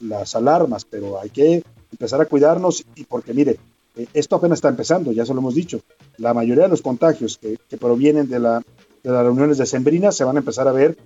las 0.00 0.34
alarmas, 0.34 0.84
pero 0.84 1.20
hay 1.20 1.30
que 1.30 1.62
empezar 1.90 2.20
a 2.20 2.26
cuidarnos 2.26 2.84
y 2.94 3.04
porque 3.04 3.32
mire, 3.32 3.58
eh, 3.96 4.06
esto 4.12 4.36
apenas 4.36 4.58
está 4.58 4.68
empezando, 4.68 5.12
ya 5.12 5.24
se 5.24 5.32
lo 5.32 5.40
hemos 5.40 5.54
dicho. 5.54 5.80
La 6.18 6.34
mayoría 6.34 6.64
de 6.64 6.70
los 6.70 6.82
contagios 6.82 7.38
que, 7.38 7.58
provienen 7.78 8.28
de, 8.28 8.38
la, 8.40 8.62
de 9.02 9.10
las 9.10 9.22
reuniones 9.22 9.58
de 9.58 9.66
Sembrina 9.66 10.12
se 10.12 10.24
van 10.24 10.36
a 10.36 10.40
empezar 10.40 10.68
a 10.68 10.72
ver 10.72 10.96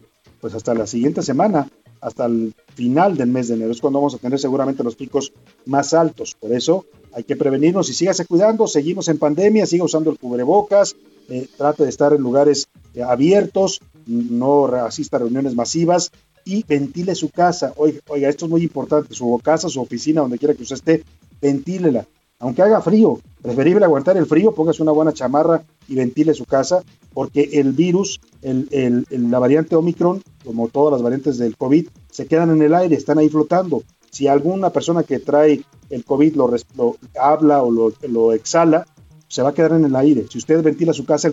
pues 0.40 0.54
hasta 0.54 0.74
la 0.74 0.86
siguiente 0.86 1.22
semana 1.22 1.68
hasta 2.00 2.26
el 2.26 2.54
final 2.74 3.16
del 3.16 3.28
mes 3.28 3.48
de 3.48 3.54
enero. 3.54 3.72
Es 3.72 3.80
cuando 3.80 3.98
vamos 3.98 4.14
a 4.14 4.18
tener 4.18 4.38
seguramente 4.38 4.82
los 4.82 4.96
picos 4.96 5.32
más 5.66 5.92
altos. 5.94 6.34
Por 6.34 6.52
eso 6.52 6.86
hay 7.12 7.24
que 7.24 7.36
prevenirnos 7.36 7.90
y 7.90 7.94
sígase 7.94 8.24
cuidando. 8.24 8.66
Seguimos 8.66 9.08
en 9.08 9.18
pandemia, 9.18 9.66
siga 9.66 9.84
usando 9.84 10.10
el 10.10 10.18
cubrebocas, 10.18 10.96
eh, 11.28 11.46
trate 11.56 11.84
de 11.84 11.90
estar 11.90 12.12
en 12.12 12.22
lugares 12.22 12.68
abiertos, 13.02 13.80
no 14.06 14.66
asista 14.66 15.16
a 15.16 15.20
reuniones 15.20 15.54
masivas 15.54 16.10
y 16.44 16.64
ventile 16.64 17.14
su 17.14 17.30
casa. 17.30 17.72
Oiga, 17.76 18.28
esto 18.28 18.46
es 18.46 18.50
muy 18.50 18.62
importante. 18.62 19.14
Su 19.14 19.40
casa, 19.42 19.68
su 19.68 19.80
oficina, 19.80 20.22
donde 20.22 20.38
quiera 20.38 20.54
que 20.54 20.62
usted 20.62 20.76
esté, 20.76 21.04
ventílela. 21.40 22.06
Aunque 22.38 22.62
haga 22.62 22.80
frío, 22.80 23.20
preferible 23.42 23.84
aguantar 23.84 24.16
el 24.16 24.24
frío, 24.24 24.54
póngase 24.54 24.82
una 24.82 24.92
buena 24.92 25.12
chamarra 25.12 25.62
y 25.88 25.94
ventile 25.94 26.32
su 26.32 26.46
casa, 26.46 26.82
porque 27.12 27.50
el 27.52 27.72
virus, 27.72 28.18
el, 28.40 29.06
la 29.10 29.38
variante 29.38 29.76
Omicron, 29.76 30.22
como 30.44 30.68
todas 30.68 30.92
las 30.92 31.02
variantes 31.02 31.36
del 31.36 31.56
COVID, 31.58 31.88
se 32.10 32.26
quedan 32.26 32.50
en 32.50 32.62
el 32.62 32.74
aire, 32.74 32.96
están 32.96 33.18
ahí 33.18 33.28
flotando. 33.28 33.82
Si 34.10 34.26
alguna 34.26 34.70
persona 34.70 35.02
que 35.02 35.18
trae 35.18 35.62
el 35.90 36.04
COVID 36.04 36.34
lo, 36.34 36.96
habla 37.20 37.62
o 37.62 37.70
lo, 37.70 38.32
exhala, 38.32 38.86
se 39.28 39.42
va 39.42 39.50
a 39.50 39.54
quedar 39.54 39.72
en 39.72 39.84
el 39.84 39.94
aire. 39.94 40.26
Si 40.30 40.38
usted 40.38 40.62
ventila 40.62 40.92
su 40.92 41.04
casa, 41.04 41.30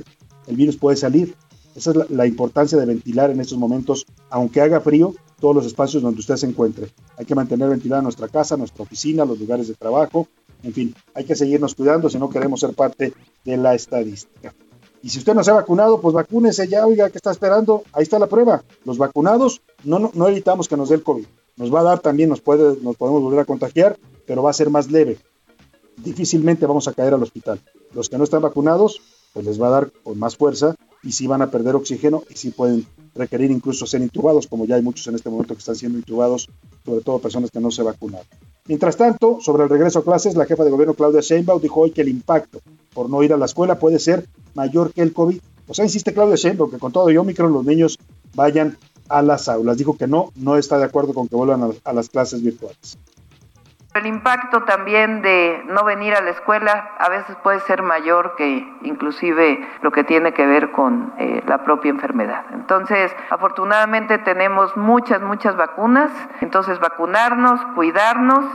el, 0.47 0.55
virus 0.55 0.75
puede 0.75 0.97
salir. 0.97 1.35
Esa 1.77 1.91
es 1.91 2.09
la, 2.09 2.25
importancia 2.25 2.75
de 2.75 2.87
ventilar 2.87 3.29
en 3.29 3.39
estos 3.39 3.59
momentos, 3.59 4.07
aunque 4.31 4.61
haga 4.61 4.81
frío, 4.81 5.13
todos 5.39 5.53
los 5.53 5.67
espacios 5.67 6.01
donde 6.01 6.19
usted 6.19 6.35
se 6.35 6.47
encuentre. 6.47 6.89
Hay 7.17 7.25
que 7.25 7.35
mantener 7.35 7.69
ventilada 7.69 8.01
nuestra 8.01 8.27
casa, 8.27 8.57
nuestra 8.57 8.81
oficina, 8.81 9.25
los 9.25 9.39
lugares 9.39 9.67
de 9.67 9.75
trabajo, 9.75 10.27
en 10.63 10.73
fin, 10.73 10.95
hay 11.13 11.23
que 11.25 11.35
seguirnos 11.35 11.75
cuidando 11.75 12.09
si 12.09 12.17
no 12.17 12.31
queremos 12.31 12.61
ser 12.61 12.73
parte 12.73 13.13
de 13.45 13.57
la 13.57 13.75
estadística. 13.75 14.55
Y 15.03 15.09
si 15.09 15.19
usted 15.19 15.35
no 15.35 15.43
se 15.43 15.51
ha 15.51 15.53
vacunado, 15.53 16.01
pues 16.01 16.15
vacúnese 16.15 16.67
ya, 16.67 16.83
oiga, 16.83 17.11
¿qué 17.11 17.19
está 17.19 17.29
esperando? 17.29 17.83
Ahí 17.93 18.01
está 18.01 18.17
la 18.17 18.25
prueba. 18.25 18.63
Los 18.83 18.97
vacunados 18.97 19.61
no, 19.83 19.99
no, 19.99 20.09
no 20.15 20.27
evitamos 20.27 20.67
que 20.67 20.77
nos 20.77 20.89
dé 20.89 20.95
el 20.95 21.03
COVID. 21.03 21.27
Nos 21.57 21.71
va 21.71 21.81
a 21.81 21.83
dar 21.83 21.99
también, 21.99 22.29
nos, 22.29 22.41
puede, 22.41 22.81
nos 22.81 22.95
podemos 22.95 23.21
volver 23.21 23.41
a 23.41 23.45
contagiar, 23.45 23.99
pero 24.25 24.41
va 24.41 24.49
a 24.49 24.53
ser 24.53 24.71
más 24.71 24.89
leve. 24.89 25.19
Difícilmente 25.97 26.65
vamos 26.65 26.87
a 26.87 26.93
caer 26.93 27.13
al 27.13 27.21
hospital. 27.21 27.61
Los 27.93 28.09
que 28.09 28.17
no 28.17 28.23
están 28.23 28.41
vacunados, 28.41 28.99
pues 29.33 29.45
les 29.45 29.61
va 29.61 29.67
a 29.67 29.71
dar 29.71 29.91
con 30.03 30.17
más 30.17 30.35
fuerza 30.35 30.75
y 31.03 31.11
sí 31.11 31.27
van 31.27 31.41
a 31.41 31.51
perder 31.51 31.75
oxígeno 31.75 32.23
y 32.29 32.35
sí 32.35 32.51
pueden 32.51 32.85
requerir 33.15 33.51
incluso 33.51 33.85
ser 33.85 34.01
intubados, 34.01 34.47
como 34.47 34.65
ya 34.65 34.75
hay 34.75 34.81
muchos 34.81 35.07
en 35.07 35.15
este 35.15 35.29
momento 35.29 35.53
que 35.53 35.59
están 35.59 35.75
siendo 35.75 35.97
intubados, 35.97 36.49
sobre 36.85 37.01
todo 37.01 37.19
personas 37.19 37.51
que 37.51 37.59
no 37.59 37.71
se 37.71 37.83
vacunaron. 37.83 38.27
Mientras 38.67 38.97
tanto, 38.97 39.39
sobre 39.41 39.63
el 39.63 39.69
regreso 39.69 39.99
a 39.99 40.03
clases, 40.03 40.35
la 40.35 40.45
jefa 40.45 40.63
de 40.63 40.71
gobierno 40.71 40.93
Claudia 40.93 41.21
Sheinbaum 41.21 41.61
dijo 41.61 41.81
hoy 41.81 41.91
que 41.91 42.01
el 42.01 42.09
impacto 42.09 42.59
por 42.93 43.09
no 43.09 43.23
ir 43.23 43.31
a 43.31 43.37
la 43.37 43.45
escuela 43.45 43.79
puede 43.79 43.99
ser 43.99 44.27
mayor 44.55 44.91
que 44.91 45.01
el 45.01 45.13
COVID. 45.13 45.39
O 45.67 45.73
sea, 45.73 45.85
insiste 45.85 46.13
Claudia 46.13 46.35
Sheinbaum 46.35 46.71
que 46.71 46.77
con 46.77 46.91
todo 46.91 47.09
y 47.09 47.17
Omicron 47.17 47.53
los 47.53 47.65
niños 47.65 47.97
vayan 48.35 48.77
a 49.07 49.21
las 49.21 49.47
aulas. 49.47 49.77
Dijo 49.77 49.97
que 49.97 50.07
no, 50.07 50.31
no 50.35 50.57
está 50.57 50.77
de 50.77 50.85
acuerdo 50.85 51.13
con 51.13 51.27
que 51.27 51.35
vuelvan 51.35 51.75
a, 51.83 51.93
las 51.93 52.09
clases 52.09 52.41
virtuales. 52.41 52.97
El 53.97 54.05
impacto 54.05 54.63
también 54.63 55.23
de 55.23 55.63
no 55.65 55.83
venir 55.83 56.13
a 56.13 56.21
la 56.21 56.29
escuela 56.29 56.91
a 56.99 57.09
veces 57.09 57.35
puede 57.41 57.59
ser 57.61 57.81
mayor 57.81 58.35
que 58.37 58.63
inclusive 58.83 59.59
lo 59.81 59.91
que 59.91 60.03
tiene 60.03 60.35
que 60.35 60.45
ver 60.45 60.71
con 60.71 61.13
eh, 61.17 61.41
la 61.47 61.63
propia 61.63 61.89
enfermedad. 61.89 62.45
Entonces, 62.53 63.11
afortunadamente 63.31 64.19
tenemos 64.19 64.77
muchas, 64.77 65.19
muchas 65.23 65.57
vacunas, 65.57 66.11
entonces 66.41 66.79
vacunarnos, 66.79 67.59
cuidarnos. 67.73 68.45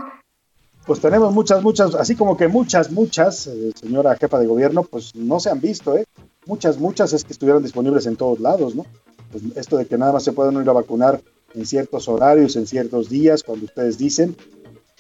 Pues 0.87 1.01
tenemos 1.01 1.33
muchas, 1.33 1.61
muchas, 1.61 1.97
así 1.97 2.15
como 2.15 2.37
que 2.37 2.47
muchas, 2.47 2.93
muchas, 2.93 3.49
eh, 3.49 3.73
señora 3.75 4.15
jefa 4.15 4.39
de 4.39 4.47
gobierno, 4.47 4.85
pues 4.85 5.13
no 5.17 5.41
se 5.41 5.51
han 5.51 5.61
visto, 5.61 5.97
¿eh? 5.97 6.05
Muchas, 6.47 6.79
muchas 6.79 7.13
es 7.15 7.25
que 7.25 7.33
estuvieran 7.33 7.65
disponibles 7.65 8.07
en 8.07 8.15
todos 8.15 8.39
lados, 8.39 8.77
¿no? 8.77 8.87
Pues 9.33 9.43
esto 9.57 9.77
de 9.77 9.87
que 9.87 9.99
nada 9.99 10.13
más 10.13 10.23
se 10.23 10.33
pueden 10.33 10.61
ir 10.63 10.69
a 10.69 10.73
vacunar 10.73 11.21
en 11.55 11.67
ciertos 11.67 12.09
horarios, 12.09 12.55
en 12.55 12.69
ciertos 12.69 13.09
días, 13.09 13.43
cuando 13.43 13.65
ustedes 13.65 13.99
dicen, 13.99 14.37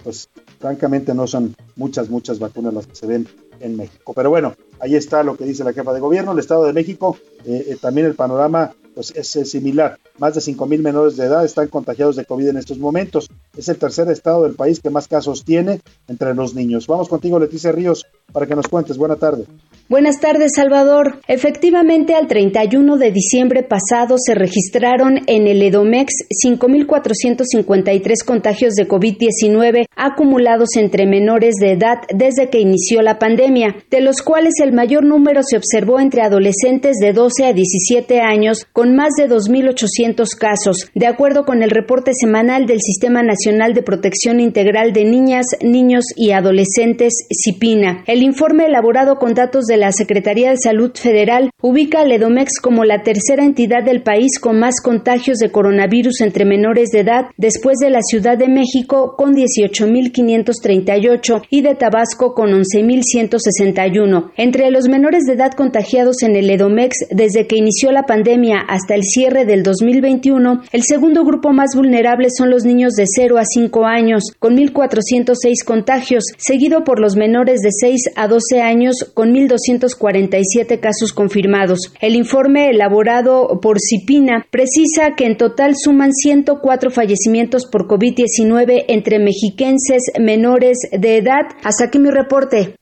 pues 0.02 0.28
francamente 0.58 1.14
no 1.14 1.26
son 1.26 1.54
muchas, 1.76 2.08
muchas 2.10 2.38
vacunas 2.38 2.74
las 2.74 2.86
que 2.86 2.94
se 2.94 3.06
ven 3.06 3.28
en 3.60 3.76
México. 3.76 4.12
Pero 4.14 4.30
bueno, 4.30 4.54
ahí 4.80 4.94
está 4.94 5.22
lo 5.22 5.36
que 5.36 5.44
dice 5.44 5.64
la 5.64 5.72
jefa 5.72 5.92
de 5.92 6.00
gobierno. 6.00 6.32
El 6.32 6.38
Estado 6.38 6.64
de 6.64 6.72
México, 6.72 7.16
eh, 7.44 7.66
eh, 7.68 7.76
también 7.80 8.06
el 8.06 8.14
panorama 8.14 8.72
pues, 8.94 9.12
es 9.16 9.50
similar. 9.50 9.98
Más 10.18 10.34
de 10.34 10.40
5 10.40 10.66
mil 10.66 10.82
menores 10.82 11.16
de 11.16 11.26
edad 11.26 11.44
están 11.44 11.68
contagiados 11.68 12.16
de 12.16 12.24
COVID 12.24 12.48
en 12.48 12.56
estos 12.58 12.78
momentos. 12.78 13.28
Es 13.56 13.68
el 13.68 13.76
tercer 13.76 14.08
estado 14.10 14.44
del 14.44 14.54
país 14.54 14.80
que 14.80 14.90
más 14.90 15.08
casos 15.08 15.44
tiene 15.44 15.80
entre 16.08 16.34
los 16.34 16.54
niños. 16.54 16.86
Vamos 16.86 17.08
contigo, 17.08 17.38
Leticia 17.38 17.72
Ríos, 17.72 18.06
para 18.32 18.46
que 18.46 18.54
nos 18.54 18.68
cuentes. 18.68 18.96
Buena 18.96 19.16
tarde. 19.16 19.46
Buenas 19.88 20.20
tardes, 20.20 20.52
Salvador. 20.56 21.20
Efectivamente, 21.28 22.14
al 22.14 22.26
31 22.26 22.96
de 22.96 23.10
diciembre 23.10 23.62
pasado 23.62 24.16
se 24.18 24.34
registraron 24.34 25.20
en 25.26 25.46
el 25.46 25.60
Edomex 25.60 26.12
5.453 26.46 28.24
contagios 28.24 28.74
de 28.74 28.88
COVID-19 28.88 29.86
acumulados 29.96 30.76
entre 30.76 31.06
menores 31.06 31.56
de 31.60 31.72
edad 31.72 31.98
desde 32.14 32.48
que 32.48 32.60
inició 32.60 33.02
la 33.02 33.18
pandemia, 33.18 33.76
de 33.90 34.00
los 34.00 34.22
cuales 34.22 34.54
el 34.62 34.72
mayor 34.72 35.04
número 35.04 35.42
se 35.42 35.56
observó 35.56 36.00
entre 36.00 36.22
adolescentes 36.22 36.96
de 36.98 37.12
12 37.12 37.44
a 37.44 37.52
17 37.52 38.20
años, 38.20 38.66
más 38.90 39.10
de 39.16 39.28
2.800 39.28 40.26
casos, 40.38 40.90
de 40.94 41.06
acuerdo 41.06 41.44
con 41.44 41.62
el 41.62 41.70
reporte 41.70 42.12
semanal 42.14 42.66
del 42.66 42.80
Sistema 42.80 43.22
Nacional 43.22 43.74
de 43.74 43.82
Protección 43.82 44.40
Integral 44.40 44.92
de 44.92 45.04
Niñas, 45.04 45.46
Niños 45.62 46.04
y 46.16 46.32
Adolescentes, 46.32 47.12
CIPINA. 47.30 48.02
El 48.06 48.22
informe 48.22 48.66
elaborado 48.66 49.16
con 49.16 49.34
datos 49.34 49.66
de 49.66 49.76
la 49.76 49.92
Secretaría 49.92 50.50
de 50.50 50.56
Salud 50.56 50.92
Federal 50.94 51.50
ubica 51.62 52.00
a 52.00 52.04
Ledomex 52.04 52.58
como 52.60 52.84
la 52.84 53.02
tercera 53.02 53.44
entidad 53.44 53.84
del 53.84 54.02
país 54.02 54.38
con 54.40 54.58
más 54.58 54.80
contagios 54.82 55.38
de 55.38 55.50
coronavirus 55.50 56.22
entre 56.22 56.44
menores 56.44 56.90
de 56.90 57.00
edad 57.00 57.26
después 57.36 57.78
de 57.78 57.90
la 57.90 58.00
Ciudad 58.02 58.36
de 58.36 58.48
México 58.48 59.14
con 59.16 59.34
18.538 59.34 61.42
y 61.50 61.62
de 61.62 61.74
Tabasco 61.74 62.34
con 62.34 62.50
11.161. 62.50 64.30
Entre 64.36 64.70
los 64.70 64.88
menores 64.88 65.24
de 65.24 65.32
edad 65.34 65.52
contagiados 65.52 66.22
en 66.22 66.36
el 66.36 66.48
Edomex 66.50 66.96
desde 67.10 67.46
que 67.46 67.56
inició 67.56 67.90
la 67.92 68.04
pandemia 68.04 68.58
hasta 68.72 68.94
el 68.94 69.02
cierre 69.04 69.44
del 69.44 69.62
2021, 69.62 70.62
el 70.72 70.82
segundo 70.82 71.24
grupo 71.24 71.52
más 71.52 71.76
vulnerable 71.76 72.28
son 72.36 72.50
los 72.50 72.64
niños 72.64 72.94
de 72.94 73.04
0 73.06 73.38
a 73.38 73.44
5 73.44 73.84
años, 73.84 74.24
con 74.38 74.56
1.406 74.56 75.64
contagios, 75.64 76.24
seguido 76.38 76.84
por 76.84 76.98
los 76.98 77.16
menores 77.16 77.60
de 77.60 77.70
6 77.70 78.00
a 78.16 78.28
12 78.28 78.60
años 78.60 78.96
con 79.14 79.32
1.200 79.32 79.82
247 79.82 80.80
casos 80.80 81.12
confirmados. 81.12 81.92
El 82.00 82.16
informe 82.16 82.70
elaborado 82.70 83.60
por 83.60 83.78
Cipina 83.80 84.46
precisa 84.50 85.14
que 85.16 85.26
en 85.26 85.36
total 85.36 85.74
suman 85.76 86.12
104 86.12 86.90
fallecimientos 86.90 87.66
por 87.66 87.86
COVID-19 87.86 88.84
entre 88.88 89.18
mexiquenses 89.18 90.02
menores 90.18 90.78
de 90.90 91.18
edad. 91.18 91.42
Hasta 91.62 91.86
aquí 91.86 91.98
mi 91.98 92.10
reporte. 92.10 92.76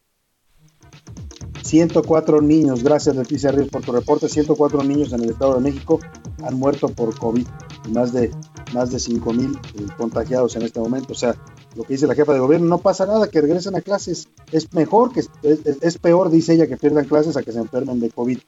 104 1.70 2.42
niños, 2.42 2.82
gracias 2.82 3.14
Leticia 3.14 3.52
Ríos 3.52 3.68
por 3.68 3.82
tu 3.82 3.92
reporte, 3.92 4.28
104 4.28 4.82
niños 4.82 5.12
en 5.12 5.22
el 5.22 5.30
Estado 5.30 5.54
de 5.54 5.60
México 5.60 6.00
han 6.44 6.58
muerto 6.58 6.88
por 6.88 7.16
COVID, 7.16 7.46
más 7.90 8.12
de, 8.12 8.32
más 8.74 8.90
de 8.90 8.98
5 8.98 9.32
mil 9.32 9.56
eh, 9.78 9.86
contagiados 9.96 10.56
en 10.56 10.62
este 10.62 10.80
momento, 10.80 11.12
o 11.12 11.16
sea, 11.16 11.36
lo 11.76 11.84
que 11.84 11.94
dice 11.94 12.06
la 12.06 12.14
jefa 12.14 12.32
de 12.32 12.40
gobierno, 12.40 12.66
no 12.66 12.78
pasa 12.78 13.06
nada, 13.06 13.28
que 13.28 13.40
regresen 13.40 13.76
a 13.76 13.80
clases. 13.80 14.28
Es 14.50 14.72
mejor, 14.74 15.12
que 15.12 15.20
es, 15.20 15.98
peor, 15.98 16.30
dice 16.30 16.54
ella, 16.54 16.66
que 16.66 16.76
pierdan 16.76 17.04
clases 17.04 17.36
a 17.36 17.42
que 17.42 17.52
se 17.52 17.58
enfermen 17.58 18.00
de 18.00 18.10
COVID. 18.10 18.38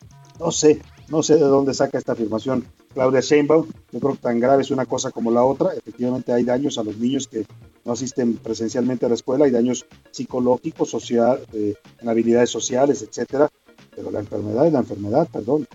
No 0.40 0.50
sé, 0.50 0.82
no 1.08 1.22
sé 1.22 1.34
de 1.34 1.40
dónde 1.42 1.74
saca 1.74 1.98
esta 1.98 2.12
afirmación 2.12 2.64
Claudia 2.94 3.20
Sheinbaum. 3.20 3.66
Yo 3.92 4.00
creo 4.00 4.12
que 4.12 4.18
tan 4.18 4.40
grave 4.40 4.62
es 4.62 4.70
una 4.70 4.86
cosa 4.86 5.10
como 5.10 5.30
la 5.30 5.44
otra. 5.44 5.72
Efectivamente 5.74 6.32
hay 6.32 6.42
daños 6.42 6.78
a 6.78 6.82
los 6.82 6.96
niños 6.96 7.28
que 7.28 7.46
no 7.84 7.92
asisten 7.92 8.34
presencialmente 8.34 9.06
a 9.06 9.08
la 9.08 9.14
escuela, 9.14 9.44
hay 9.44 9.50
daños 9.50 9.86
psicológicos, 10.10 10.90
social, 10.90 11.40
eh, 11.52 11.74
en 12.00 12.08
habilidades 12.08 12.50
sociales, 12.50 13.02
etcétera. 13.02 13.50
Pero 13.94 14.10
la 14.10 14.20
enfermedad 14.20 14.66
es 14.66 14.72
la 14.72 14.80
enfermedad, 14.80 15.28
perdón. 15.32 15.66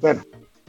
Bueno, 0.00 0.22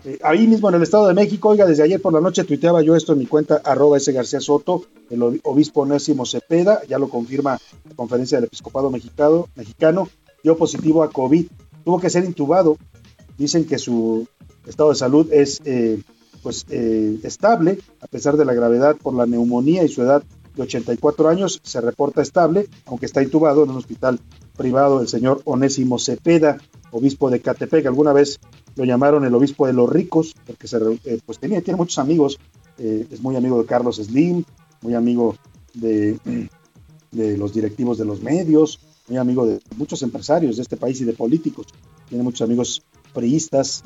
eh, 0.06 0.20
ahí 0.24 0.48
mismo 0.48 0.68
en 0.70 0.76
el 0.76 0.84
Estado 0.84 1.08
de 1.08 1.14
México, 1.14 1.50
oiga, 1.50 1.66
desde 1.66 1.84
ayer 1.84 2.02
por 2.02 2.12
la 2.12 2.20
noche 2.20 2.44
tuiteaba 2.44 2.82
yo 2.82 2.96
esto 2.96 3.14
en 3.14 3.20
mi 3.20 3.26
cuenta 3.26 3.62
arroba 3.64 3.98
ese 3.98 4.12
García 4.12 4.42
Soto, 4.42 4.84
el 5.10 5.40
obispo 5.44 5.82
Onésimo 5.82 6.26
Cepeda, 6.26 6.82
ya 6.88 7.00
lo 7.00 7.10
confirma 7.10 7.58
la 7.88 7.96
conferencia 7.96 8.38
del 8.38 8.46
episcopado 8.46 8.90
mexicano, 8.90 10.10
dio 10.44 10.58
positivo 10.58 11.04
a 11.04 11.10
COVID, 11.10 11.48
tuvo 11.86 12.00
que 12.00 12.10
ser 12.10 12.26
intubado, 12.26 12.78
dicen 13.38 13.66
que 13.66 13.78
su 13.78 14.28
estado 14.68 14.90
de 14.90 14.96
salud 14.96 15.32
es 15.32 15.62
eh, 15.64 16.02
pues 16.42 16.66
eh, 16.70 17.20
estable, 17.24 17.80
a 18.02 18.08
pesar 18.08 18.36
de 18.36 18.44
la 18.44 18.54
gravedad 18.54 18.98
por 19.02 19.14
la 19.14 19.26
neumonía 19.26 19.84
y 19.84 19.88
su 19.88 20.02
edad 20.02 20.22
de 20.56 20.62
84 20.62 21.30
años, 21.30 21.62
se 21.64 21.80
reporta 21.80 22.22
estable, 22.22 22.68
aunque 22.86 23.06
está 23.06 23.24
intubado 23.24 23.64
en 23.64 23.72
un 23.72 23.78
hospital 23.78 24.20
privado 24.58 25.00
del 25.00 25.08
señor 25.08 25.42
Onésimo 25.46 25.98
Cepeda, 25.98 26.58
obispo 26.94 27.30
de 27.30 27.42
Catepec. 27.42 27.86
Alguna 27.86 28.14
vez 28.14 28.40
lo 28.76 28.86
llamaron 28.86 29.26
el 29.26 29.36
obispo 29.36 29.68
de 29.68 29.74
los 29.74 29.90
ricos, 29.90 30.34
porque 30.48 30.68
se, 30.68 30.78
eh, 31.04 31.20
pues 31.26 31.40
tenía, 31.40 31.62
tiene 31.62 31.78
muchos 31.78 32.00
amigos, 32.00 32.40
eh, 32.78 33.06
es 33.12 33.22
muy 33.22 33.36
amigo 33.36 33.60
de 33.62 33.66
Carlos 33.66 33.98
Slim, 33.98 34.44
muy 34.82 34.94
amigo 34.94 35.36
de, 35.74 36.18
de 37.12 37.38
los 37.38 37.54
directivos 37.54 37.98
de 37.98 38.06
los 38.06 38.22
medios, 38.22 38.80
muy 39.08 39.18
amigo 39.18 39.46
de 39.46 39.60
muchos 39.76 40.02
empresarios 40.04 40.56
de 40.56 40.62
este 40.62 40.78
país 40.78 41.02
y 41.02 41.06
de 41.06 41.14
políticos. 41.14 41.68
Tiene 42.08 42.24
muchos 42.24 42.42
amigos 42.42 42.84
priistas, 43.14 43.84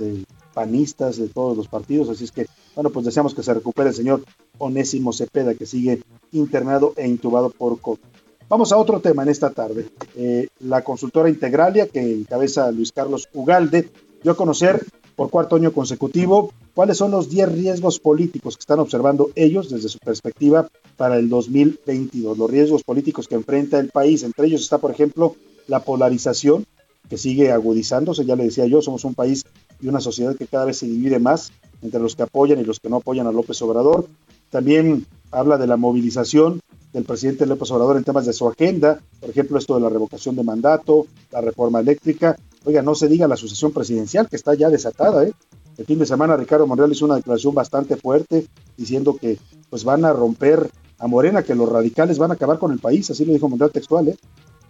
panistas, 0.54 1.18
de 1.18 1.28
todos 1.28 1.58
los 1.58 1.68
partidos. 1.68 2.10
Así 2.10 2.24
es 2.24 2.32
que, 2.32 2.48
bueno, 2.76 2.90
pues 2.92 3.06
deseamos 3.06 3.34
que 3.34 3.44
se 3.44 3.54
recupere 3.54 3.90
el 3.90 3.96
señor 3.96 4.24
Onésimo 4.58 5.14
Cepeda, 5.14 5.54
que 5.54 5.66
sigue 5.66 6.02
internado 6.32 6.94
e 6.96 7.08
intubado 7.08 7.50
por 7.50 7.80
COVID. 7.80 8.17
Vamos 8.50 8.72
a 8.72 8.78
otro 8.78 9.02
tema 9.02 9.24
en 9.24 9.30
esta 9.30 9.50
tarde. 9.50 9.90
Eh, 10.16 10.48
la 10.62 10.82
consultora 10.82 11.28
Integralia, 11.28 11.88
que 11.88 12.00
encabeza 12.00 12.72
Luis 12.72 12.94
Carlos 12.94 13.28
Ugalde, 13.34 13.90
dio 14.24 14.32
a 14.32 14.38
conocer 14.38 14.86
por 15.18 15.30
cuarto 15.30 15.58
año 15.58 15.74
consecutivo 15.74 16.54
cuáles 16.74 16.98
son 16.98 17.12
los 17.12 17.30
10 17.30 17.52
riesgos 17.52 18.00
políticos 18.00 18.56
que 18.56 18.62
están 18.62 18.80
observando 18.80 19.32
ellos 19.36 19.70
desde 19.70 19.90
su 19.90 20.00
perspectiva 20.00 20.70
para 20.96 21.18
el 21.18 21.28
2022, 21.28 22.38
los 22.38 22.50
riesgos 22.50 22.84
políticos 22.84 23.28
que 23.28 23.36
enfrenta 23.36 23.80
el 23.80 23.90
país. 23.90 24.24
Entre 24.24 24.48
ellos 24.48 24.62
está, 24.62 24.78
por 24.78 24.92
ejemplo, 24.92 25.36
la 25.68 25.82
polarización, 25.82 26.66
que 27.10 27.18
sigue 27.18 27.52
agudizándose, 27.52 28.26
ya 28.26 28.38
le 28.38 28.46
decía 28.46 28.66
yo, 28.66 28.82
somos 28.82 29.04
un 29.04 29.14
país 29.14 29.46
y 29.82 29.88
una 29.88 30.00
sociedad 30.00 30.36
que 30.38 30.48
cada 30.48 30.66
vez 30.66 30.78
se 30.78 30.88
divide 30.88 31.20
más 31.20 31.52
entre 31.82 32.00
los 32.00 32.16
que 32.16 32.24
apoyan 32.24 32.60
y 32.60 32.64
los 32.64 32.80
que 32.80 32.90
no 32.90 32.98
apoyan 32.98 33.28
a 33.28 33.32
López 33.34 33.62
Obrador. 33.62 34.08
También 34.50 35.06
habla 35.32 35.58
de 35.58 35.68
la 35.68 35.76
movilización 35.76 36.62
del 36.98 37.06
presidente 37.06 37.46
López 37.46 37.70
Obrador 37.70 37.98
en 37.98 38.04
temas 38.04 38.26
de 38.26 38.34
su 38.34 38.48
agenda, 38.48 39.00
por 39.20 39.30
ejemplo, 39.30 39.60
esto 39.60 39.76
de 39.76 39.82
la 39.82 39.90
revocación 39.90 40.36
de 40.36 40.42
mandato, 40.42 41.06
la 41.32 41.42
reforma 41.42 41.80
eléctrica. 41.80 42.36
Oiga, 42.66 42.82
no 42.82 42.96
se 42.96 43.08
diga 43.08 43.28
la 43.28 43.38
sucesión 43.38 43.72
presidencial, 43.72 44.28
que 44.28 44.36
está 44.36 44.56
ya 44.56 44.72
desatada, 44.72 45.24
¿eh? 45.24 45.32
El 45.78 45.86
fin 45.86 46.00
de 46.00 46.08
semana 46.08 46.36
Ricardo 46.36 46.66
Monreal 46.66 46.92
hizo 46.92 47.06
una 47.06 47.18
declaración 47.18 47.54
bastante 47.54 47.98
fuerte 47.98 48.48
diciendo 48.78 49.16
que 49.16 49.38
pues 49.70 49.84
van 49.84 50.06
a 50.06 50.12
romper 50.12 50.72
a 50.98 51.06
Morena, 51.06 51.44
que 51.44 51.54
los 51.54 51.70
radicales 51.70 52.18
van 52.18 52.32
a 52.32 52.34
acabar 52.34 52.58
con 52.58 52.72
el 52.72 52.80
país, 52.80 53.08
así 53.12 53.26
lo 53.26 53.34
dijo 53.34 53.48
Monreal 53.48 53.70
textual, 53.70 54.08
¿eh? 54.08 54.18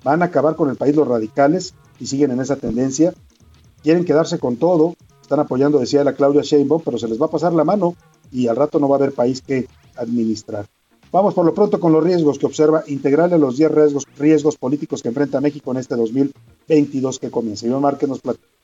van 0.03 0.21
a 0.21 0.25
acabar 0.25 0.57
con 0.57 0.69
el 0.69 0.75
país 0.75 0.97
los 0.97 1.07
radicales 1.07 1.75
y 1.97 2.07
siguen 2.07 2.31
en 2.31 2.41
esa 2.41 2.57
tendencia. 2.57 3.13
Quieren 3.83 4.03
quedarse 4.03 4.37
con 4.37 4.57
todo, 4.57 4.95
están 5.21 5.39
apoyando, 5.39 5.79
decía 5.79 6.03
la 6.03 6.11
Claudia 6.11 6.41
Sheinbaum, 6.41 6.81
pero 6.83 6.97
se 6.97 7.07
les 7.07 7.21
va 7.21 7.27
a 7.27 7.31
pasar 7.31 7.53
la 7.53 7.63
mano 7.63 7.95
y 8.33 8.47
al 8.47 8.57
rato 8.57 8.79
no 8.79 8.89
va 8.89 8.97
a 8.97 8.99
haber 8.99 9.13
país 9.13 9.41
que 9.41 9.69
administrar. 9.95 10.67
Vamos 11.11 11.33
por 11.33 11.45
lo 11.45 11.53
pronto 11.53 11.79
con 11.79 11.93
los 11.93 12.03
riesgos 12.03 12.37
que 12.37 12.45
observa 12.45 12.83
Integral 12.87 13.31
en 13.31 13.39
los 13.39 13.57
10 13.57 13.71
riesgos, 13.71 14.03
riesgos 14.17 14.57
políticos 14.57 15.01
que 15.01 15.07
enfrenta 15.07 15.39
México 15.39 15.71
en 15.71 15.77
este 15.77 15.95
2022 15.95 17.19
que 17.19 17.31
comienza. 17.31 17.65
Iván 17.65 17.81
Márquez 17.81 18.09
nos 18.09 18.19
platica. 18.19 18.56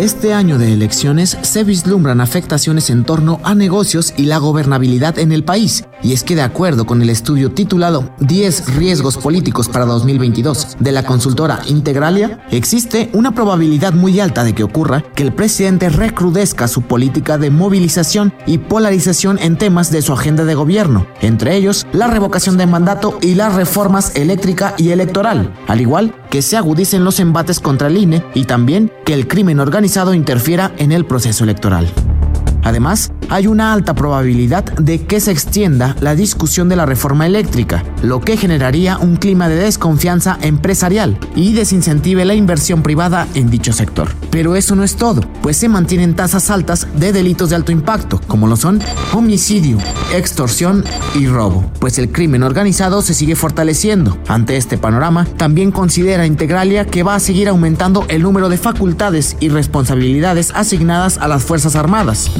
Este 0.00 0.32
año 0.32 0.56
de 0.56 0.72
elecciones 0.72 1.36
se 1.42 1.62
vislumbran 1.62 2.22
afectaciones 2.22 2.88
en 2.88 3.04
torno 3.04 3.38
a 3.44 3.54
negocios 3.54 4.14
y 4.16 4.24
la 4.24 4.38
gobernabilidad 4.38 5.18
en 5.18 5.30
el 5.30 5.44
país, 5.44 5.84
y 6.02 6.14
es 6.14 6.24
que 6.24 6.34
de 6.34 6.40
acuerdo 6.40 6.86
con 6.86 7.02
el 7.02 7.10
estudio 7.10 7.52
titulado 7.52 8.10
10 8.20 8.76
riesgos 8.76 9.18
políticos 9.18 9.68
para 9.68 9.84
2022 9.84 10.78
de 10.80 10.92
la 10.92 11.02
consultora 11.02 11.60
Integralia, 11.66 12.42
existe 12.50 13.10
una 13.12 13.34
probabilidad 13.34 13.92
muy 13.92 14.20
alta 14.20 14.42
de 14.42 14.54
que 14.54 14.64
ocurra 14.64 15.02
que 15.14 15.22
el 15.22 15.34
presidente 15.34 15.90
recrudezca 15.90 16.66
su 16.66 16.80
política 16.80 17.36
de 17.36 17.50
movilización 17.50 18.32
y 18.46 18.56
polarización 18.56 19.38
en 19.38 19.58
temas 19.58 19.90
de 19.92 20.00
su 20.00 20.14
agenda 20.14 20.46
de 20.46 20.54
gobierno, 20.54 21.08
entre 21.20 21.56
ellos 21.56 21.86
la 21.92 22.06
revocación 22.06 22.56
de 22.56 22.66
mandato 22.66 23.18
y 23.20 23.34
las 23.34 23.54
reformas 23.54 24.16
eléctrica 24.16 24.72
y 24.78 24.92
electoral, 24.92 25.52
al 25.68 25.82
igual 25.82 26.14
que 26.30 26.42
se 26.42 26.56
agudicen 26.56 27.04
los 27.04 27.20
embates 27.20 27.60
contra 27.60 27.88
el 27.88 27.98
INE 27.98 28.24
y 28.34 28.44
también 28.44 28.90
que 29.04 29.14
el 29.14 29.28
crimen 29.28 29.60
organizado 29.60 30.14
interfiera 30.14 30.72
en 30.78 30.92
el 30.92 31.04
proceso 31.04 31.44
electoral. 31.44 31.88
Además, 32.62 33.12
hay 33.28 33.46
una 33.46 33.72
alta 33.72 33.94
probabilidad 33.94 34.64
de 34.64 35.04
que 35.06 35.20
se 35.20 35.30
extienda 35.30 35.96
la 36.00 36.14
discusión 36.14 36.68
de 36.68 36.76
la 36.76 36.86
reforma 36.86 37.26
eléctrica, 37.26 37.84
lo 38.02 38.20
que 38.20 38.36
generaría 38.36 38.98
un 38.98 39.16
clima 39.16 39.48
de 39.48 39.56
desconfianza 39.56 40.38
empresarial 40.42 41.18
y 41.34 41.52
desincentive 41.52 42.24
la 42.24 42.34
inversión 42.34 42.82
privada 42.82 43.28
en 43.34 43.50
dicho 43.50 43.72
sector. 43.72 44.08
Pero 44.30 44.56
eso 44.56 44.74
no 44.74 44.84
es 44.84 44.96
todo, 44.96 45.22
pues 45.42 45.56
se 45.56 45.68
mantienen 45.68 46.14
tasas 46.14 46.50
altas 46.50 46.86
de 46.96 47.12
delitos 47.12 47.50
de 47.50 47.56
alto 47.56 47.72
impacto, 47.72 48.20
como 48.26 48.46
lo 48.46 48.56
son 48.56 48.80
homicidio, 49.12 49.78
extorsión 50.14 50.84
y 51.14 51.26
robo, 51.26 51.70
pues 51.78 51.98
el 51.98 52.10
crimen 52.10 52.42
organizado 52.42 53.02
se 53.02 53.14
sigue 53.14 53.36
fortaleciendo. 53.36 54.18
Ante 54.28 54.56
este 54.56 54.78
panorama, 54.78 55.24
también 55.36 55.70
considera 55.70 56.26
Integralia 56.26 56.86
que 56.86 57.02
va 57.02 57.14
a 57.14 57.20
seguir 57.20 57.48
aumentando 57.48 58.04
el 58.08 58.22
número 58.22 58.48
de 58.48 58.58
facultades 58.58 59.36
y 59.40 59.48
responsabilidades 59.48 60.52
asignadas 60.54 61.18
a 61.18 61.28
las 61.28 61.42
Fuerzas 61.42 61.76
Armadas. 61.76 62.30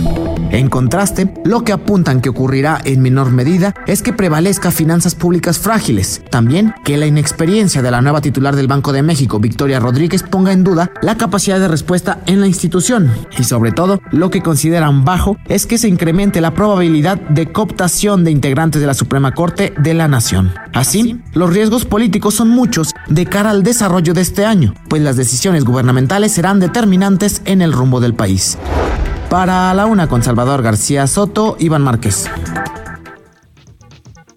En 0.51 0.69
contraste, 0.69 1.33
lo 1.45 1.63
que 1.63 1.73
apuntan 1.73 2.21
que 2.21 2.29
ocurrirá 2.29 2.81
en 2.85 3.01
menor 3.01 3.31
medida 3.31 3.73
es 3.87 4.03
que 4.03 4.13
prevalezca 4.13 4.73
finanzas 4.73 5.15
públicas 5.15 5.61
frágiles. 5.61 6.23
También 6.29 6.75
que 6.85 6.97
la 6.97 7.07
inexperiencia 7.07 7.83
de 7.83 7.91
la 7.91 8.01
nueva 8.01 8.21
titular 8.21 8.57
del 8.57 8.67
Banco 8.67 8.93
de 8.93 9.03
México, 9.03 9.39
Victoria 9.39 9.79
Rodríguez, 9.79 10.25
ponga 10.25 10.53
en 10.53 10.65
duda 10.65 10.91
la 11.03 11.17
capacidad 11.17 11.61
de 11.61 11.69
respuesta 11.69 12.21
en 12.27 12.41
la 12.41 12.49
institución. 12.49 13.13
Y 13.39 13.45
sobre 13.45 13.71
todo, 13.71 14.01
lo 14.11 14.31
que 14.31 14.43
consideran 14.43 15.05
bajo 15.05 15.37
es 15.49 15.67
que 15.67 15.79
se 15.79 15.89
incremente 15.89 16.41
la 16.41 16.53
probabilidad 16.53 17.21
de 17.21 17.53
cooptación 17.53 18.25
de 18.25 18.33
integrantes 18.33 18.81
de 18.81 18.89
la 18.89 18.95
Suprema 18.95 19.33
Corte 19.33 19.73
de 19.79 19.95
la 19.95 20.09
Nación. 20.09 20.53
Así, 20.73 21.21
los 21.33 21.55
riesgos 21.55 21.85
políticos 21.85 22.35
son 22.35 22.49
muchos 22.49 22.93
de 23.09 23.27
cara 23.27 23.51
al 23.51 23.63
desarrollo 23.63 24.15
de 24.15 24.23
este 24.23 24.45
año, 24.45 24.75
pues 24.89 25.01
las 25.01 25.17
decisiones 25.17 25.65
gubernamentales 25.65 26.33
serán 26.33 26.59
determinantes 26.59 27.41
en 27.45 27.63
el 27.63 27.73
rumbo 27.73 28.01
del 28.01 28.15
país. 28.15 28.59
Para 29.31 29.73
la 29.75 29.87
una 29.87 30.09
con 30.09 30.25
Salvador 30.25 30.61
García 30.61 31.07
Soto, 31.07 31.55
Iván 31.61 31.83
Márquez. 31.83 32.29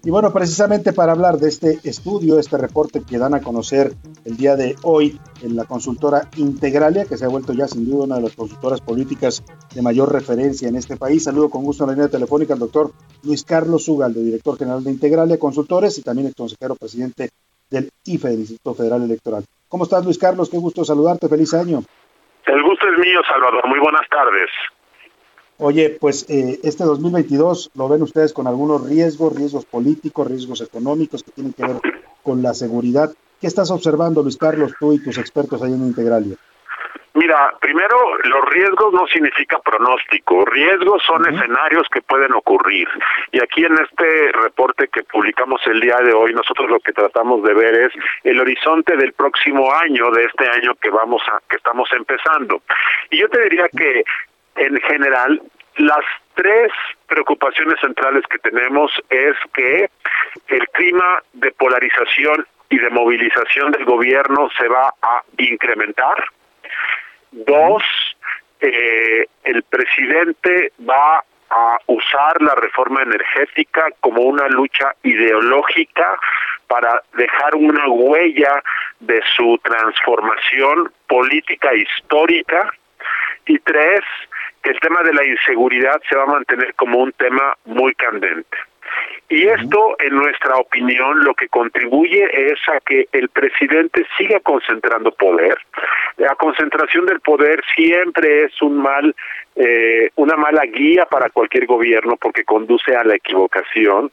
Y 0.04 0.10
bueno, 0.10 0.32
precisamente 0.32 0.92
para 0.92 1.10
hablar 1.10 1.38
de 1.38 1.48
este 1.48 1.80
estudio, 1.82 2.38
este 2.38 2.56
reporte 2.58 3.02
que 3.02 3.18
dan 3.18 3.34
a 3.34 3.40
conocer 3.40 3.92
el 4.24 4.36
día 4.36 4.54
de 4.54 4.76
hoy 4.84 5.18
en 5.42 5.56
la 5.56 5.64
consultora 5.64 6.28
Integralia, 6.36 7.06
que 7.06 7.16
se 7.16 7.24
ha 7.24 7.28
vuelto 7.28 7.52
ya 7.54 7.66
sin 7.66 7.90
duda 7.90 8.04
una 8.04 8.16
de 8.16 8.22
las 8.22 8.36
consultoras 8.36 8.80
políticas 8.82 9.42
de 9.74 9.82
mayor 9.82 10.12
referencia 10.12 10.68
en 10.68 10.76
este 10.76 10.96
país. 10.96 11.24
Saludo 11.24 11.50
con 11.50 11.64
gusto 11.64 11.82
en 11.82 11.88
la 11.88 11.94
línea 11.94 12.08
telefónica 12.08 12.54
al 12.54 12.60
doctor 12.60 12.92
Luis 13.24 13.42
Carlos 13.42 13.88
Ugalde, 13.88 14.22
director 14.22 14.56
general 14.56 14.84
de 14.84 14.92
Integralia 14.92 15.40
Consultores 15.40 15.98
y 15.98 16.02
también 16.02 16.28
el 16.28 16.36
consejero 16.36 16.76
presidente 16.76 17.30
del 17.68 17.90
IFE, 18.04 18.28
del 18.28 18.40
Instituto 18.40 18.74
Federal 18.74 19.02
Electoral. 19.02 19.44
¿Cómo 19.68 19.82
estás, 19.82 20.04
Luis 20.04 20.18
Carlos? 20.18 20.48
Qué 20.48 20.58
gusto 20.58 20.84
saludarte. 20.84 21.28
Feliz 21.28 21.52
año. 21.52 21.82
El 22.46 22.62
gusto 22.62 22.86
es 22.86 22.98
mío, 22.98 23.20
Salvador. 23.28 23.66
Muy 23.66 23.80
buenas 23.80 24.06
tardes. 24.08 24.50
Oye, 25.58 25.96
pues 26.00 26.28
eh, 26.28 26.58
este 26.64 26.84
2022 26.84 27.70
lo 27.76 27.88
ven 27.88 28.02
ustedes 28.02 28.32
con 28.32 28.46
algunos 28.46 28.88
riesgos, 28.88 29.36
riesgos 29.36 29.64
políticos, 29.64 30.26
riesgos 30.28 30.60
económicos 30.60 31.22
que 31.22 31.30
tienen 31.30 31.52
que 31.52 31.62
ver 31.62 31.80
con 32.22 32.42
la 32.42 32.54
seguridad. 32.54 33.10
¿Qué 33.40 33.46
estás 33.46 33.70
observando, 33.70 34.22
Luis 34.22 34.36
Carlos, 34.36 34.72
tú 34.80 34.92
y 34.92 35.02
tus 35.02 35.18
expertos 35.18 35.62
ahí 35.62 35.72
en 35.72 35.86
Integralia? 35.86 36.36
Mira, 37.14 37.54
primero, 37.60 37.96
los 38.24 38.44
riesgos 38.50 38.92
no 38.92 39.06
significa 39.06 39.60
pronóstico. 39.60 40.44
Riesgos 40.46 41.00
son 41.06 41.32
escenarios 41.32 41.86
que 41.88 42.02
pueden 42.02 42.32
ocurrir. 42.32 42.88
Y 43.30 43.40
aquí 43.40 43.64
en 43.64 43.74
este 43.74 44.32
reporte 44.32 44.88
que 44.88 45.04
publicamos 45.04 45.60
el 45.66 45.80
día 45.80 45.98
de 45.98 46.12
hoy, 46.12 46.34
nosotros 46.34 46.68
lo 46.68 46.80
que 46.80 46.92
tratamos 46.92 47.44
de 47.44 47.54
ver 47.54 47.74
es 47.74 47.92
el 48.24 48.40
horizonte 48.40 48.96
del 48.96 49.12
próximo 49.12 49.72
año, 49.72 50.10
de 50.10 50.24
este 50.24 50.48
año 50.48 50.74
que 50.74 50.90
vamos 50.90 51.22
a, 51.28 51.40
que 51.48 51.56
estamos 51.56 51.88
empezando. 51.92 52.62
Y 53.10 53.20
yo 53.20 53.28
te 53.28 53.42
diría 53.44 53.68
que 53.68 54.02
en 54.56 54.80
general, 54.80 55.42
las 55.76 56.04
tres 56.34 56.72
preocupaciones 57.06 57.80
centrales 57.80 58.24
que 58.28 58.38
tenemos 58.38 58.92
es 59.10 59.36
que 59.52 59.90
el 60.48 60.68
clima 60.68 61.22
de 61.32 61.50
polarización 61.52 62.46
y 62.70 62.78
de 62.78 62.90
movilización 62.90 63.72
del 63.72 63.84
gobierno 63.84 64.48
se 64.56 64.68
va 64.68 64.92
a 65.02 65.22
incrementar. 65.38 66.24
Dos, 67.30 67.82
eh, 68.60 69.26
el 69.44 69.62
presidente 69.64 70.72
va 70.88 71.22
a 71.50 71.78
usar 71.86 72.40
la 72.40 72.54
reforma 72.54 73.02
energética 73.02 73.86
como 74.00 74.22
una 74.22 74.48
lucha 74.48 74.92
ideológica 75.02 76.18
para 76.66 77.02
dejar 77.16 77.54
una 77.54 77.86
huella 77.88 78.62
de 79.00 79.22
su 79.36 79.58
transformación 79.62 80.92
política 81.06 81.74
histórica. 81.74 82.72
Y 83.46 83.58
tres, 83.58 84.00
que 84.64 84.70
el 84.70 84.80
tema 84.80 85.02
de 85.02 85.12
la 85.12 85.24
inseguridad 85.24 86.00
se 86.08 86.16
va 86.16 86.24
a 86.24 86.34
mantener 86.38 86.74
como 86.74 86.98
un 86.98 87.12
tema 87.12 87.54
muy 87.66 87.94
candente. 87.94 88.56
Y 89.28 89.46
esto, 89.46 89.96
en 89.98 90.14
nuestra 90.14 90.56
opinión, 90.56 91.24
lo 91.24 91.34
que 91.34 91.48
contribuye 91.48 92.28
es 92.50 92.58
a 92.68 92.80
que 92.80 93.08
el 93.12 93.28
presidente 93.30 94.06
siga 94.16 94.38
concentrando 94.40 95.12
poder. 95.12 95.56
La 96.18 96.34
concentración 96.36 97.06
del 97.06 97.20
poder 97.20 97.62
siempre 97.74 98.44
es 98.44 98.62
un 98.62 98.76
mal, 98.76 99.14
eh, 99.56 100.10
una 100.16 100.36
mala 100.36 100.64
guía 100.66 101.06
para 101.06 101.30
cualquier 101.30 101.66
gobierno 101.66 102.16
porque 102.20 102.44
conduce 102.44 102.94
a 102.94 103.02
la 103.02 103.16
equivocación. 103.16 104.12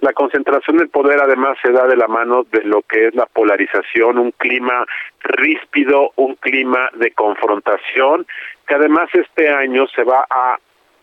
La 0.00 0.12
concentración 0.12 0.78
del 0.78 0.88
poder 0.88 1.20
además 1.20 1.58
se 1.60 1.72
da 1.72 1.86
de 1.86 1.96
la 1.96 2.08
mano 2.08 2.44
de 2.50 2.62
lo 2.64 2.82
que 2.82 3.08
es 3.08 3.14
la 3.14 3.26
polarización, 3.26 4.18
un 4.18 4.30
clima 4.30 4.86
ríspido, 5.22 6.12
un 6.16 6.34
clima 6.36 6.88
de 6.94 7.10
confrontación, 7.10 8.26
que 8.66 8.74
además 8.74 9.08
este 9.12 9.48
año 9.48 9.86
se 9.88 10.04
va 10.04 10.26
a 10.28 10.58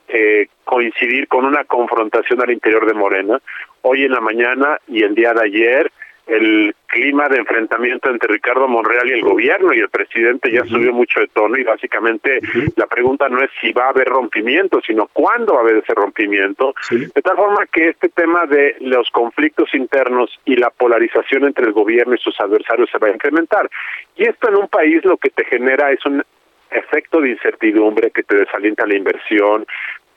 eh, 0.08 0.48
coincidir 0.64 1.28
con 1.28 1.46
una 1.46 1.66
confrontación 1.66 2.42
al 2.42 2.52
interior 2.52 2.86
de 2.86 2.94
Morena. 2.94 3.40
Hoy 3.84 4.06
en 4.06 4.12
la 4.12 4.22
mañana 4.22 4.80
y 4.88 5.04
el 5.04 5.14
día 5.14 5.34
de 5.34 5.44
ayer, 5.44 5.92
el 6.26 6.76
clima 6.88 7.28
de 7.28 7.38
enfrentamiento 7.38 8.10
entre 8.10 8.34
Ricardo 8.34 8.68
Monreal 8.68 9.08
y 9.08 9.14
el 9.14 9.22
gobierno 9.22 9.74
y 9.74 9.80
el 9.80 9.90
presidente 9.90 10.52
ya 10.52 10.64
subió 10.66 10.94
mucho 10.94 11.20
de 11.20 11.28
tono 11.28 11.58
y 11.58 11.64
básicamente 11.64 12.40
la 12.76 12.88
pregunta 12.88 13.30
no 13.30 13.42
es 13.42 13.50
si 13.62 13.72
va 13.72 13.86
a 13.86 13.90
haber 13.90 14.08
rompimiento, 14.08 14.80
sino 14.86 15.08
cuándo 15.14 15.54
va 15.54 15.60
a 15.60 15.64
haber 15.64 15.78
ese 15.78 15.94
rompimiento. 15.94 16.74
De 16.90 17.22
tal 17.22 17.36
forma 17.36 17.66
que 17.68 17.90
este 17.90 18.10
tema 18.10 18.46
de 18.46 18.78
los 18.80 19.10
conflictos 19.12 19.74
internos 19.74 20.40
y 20.46 20.56
la 20.56 20.70
polarización 20.70 21.46
entre 21.46 21.66
el 21.66 21.74
gobierno 21.74 22.16
y 22.16 22.20
sus 22.20 22.40
adversarios 22.40 22.90
se 22.92 22.98
va 22.98 23.08
a 23.08 23.12
incrementar. 23.12 23.70
Y 24.16 24.28
esto 24.28 24.50
en 24.50 24.56
un 24.56 24.68
país 24.68 25.04
lo 25.06 25.18
que 25.18 25.30
te 25.30 25.46
genera 25.46 25.92
es 25.92 26.06
un 26.06 26.24
efecto 26.72 27.22
de 27.22 27.32
incertidumbre 27.32 28.12
que 28.12 28.24
te 28.24 28.38
desalienta 28.38 28.86
la 28.86 28.96
inversión, 28.96 29.66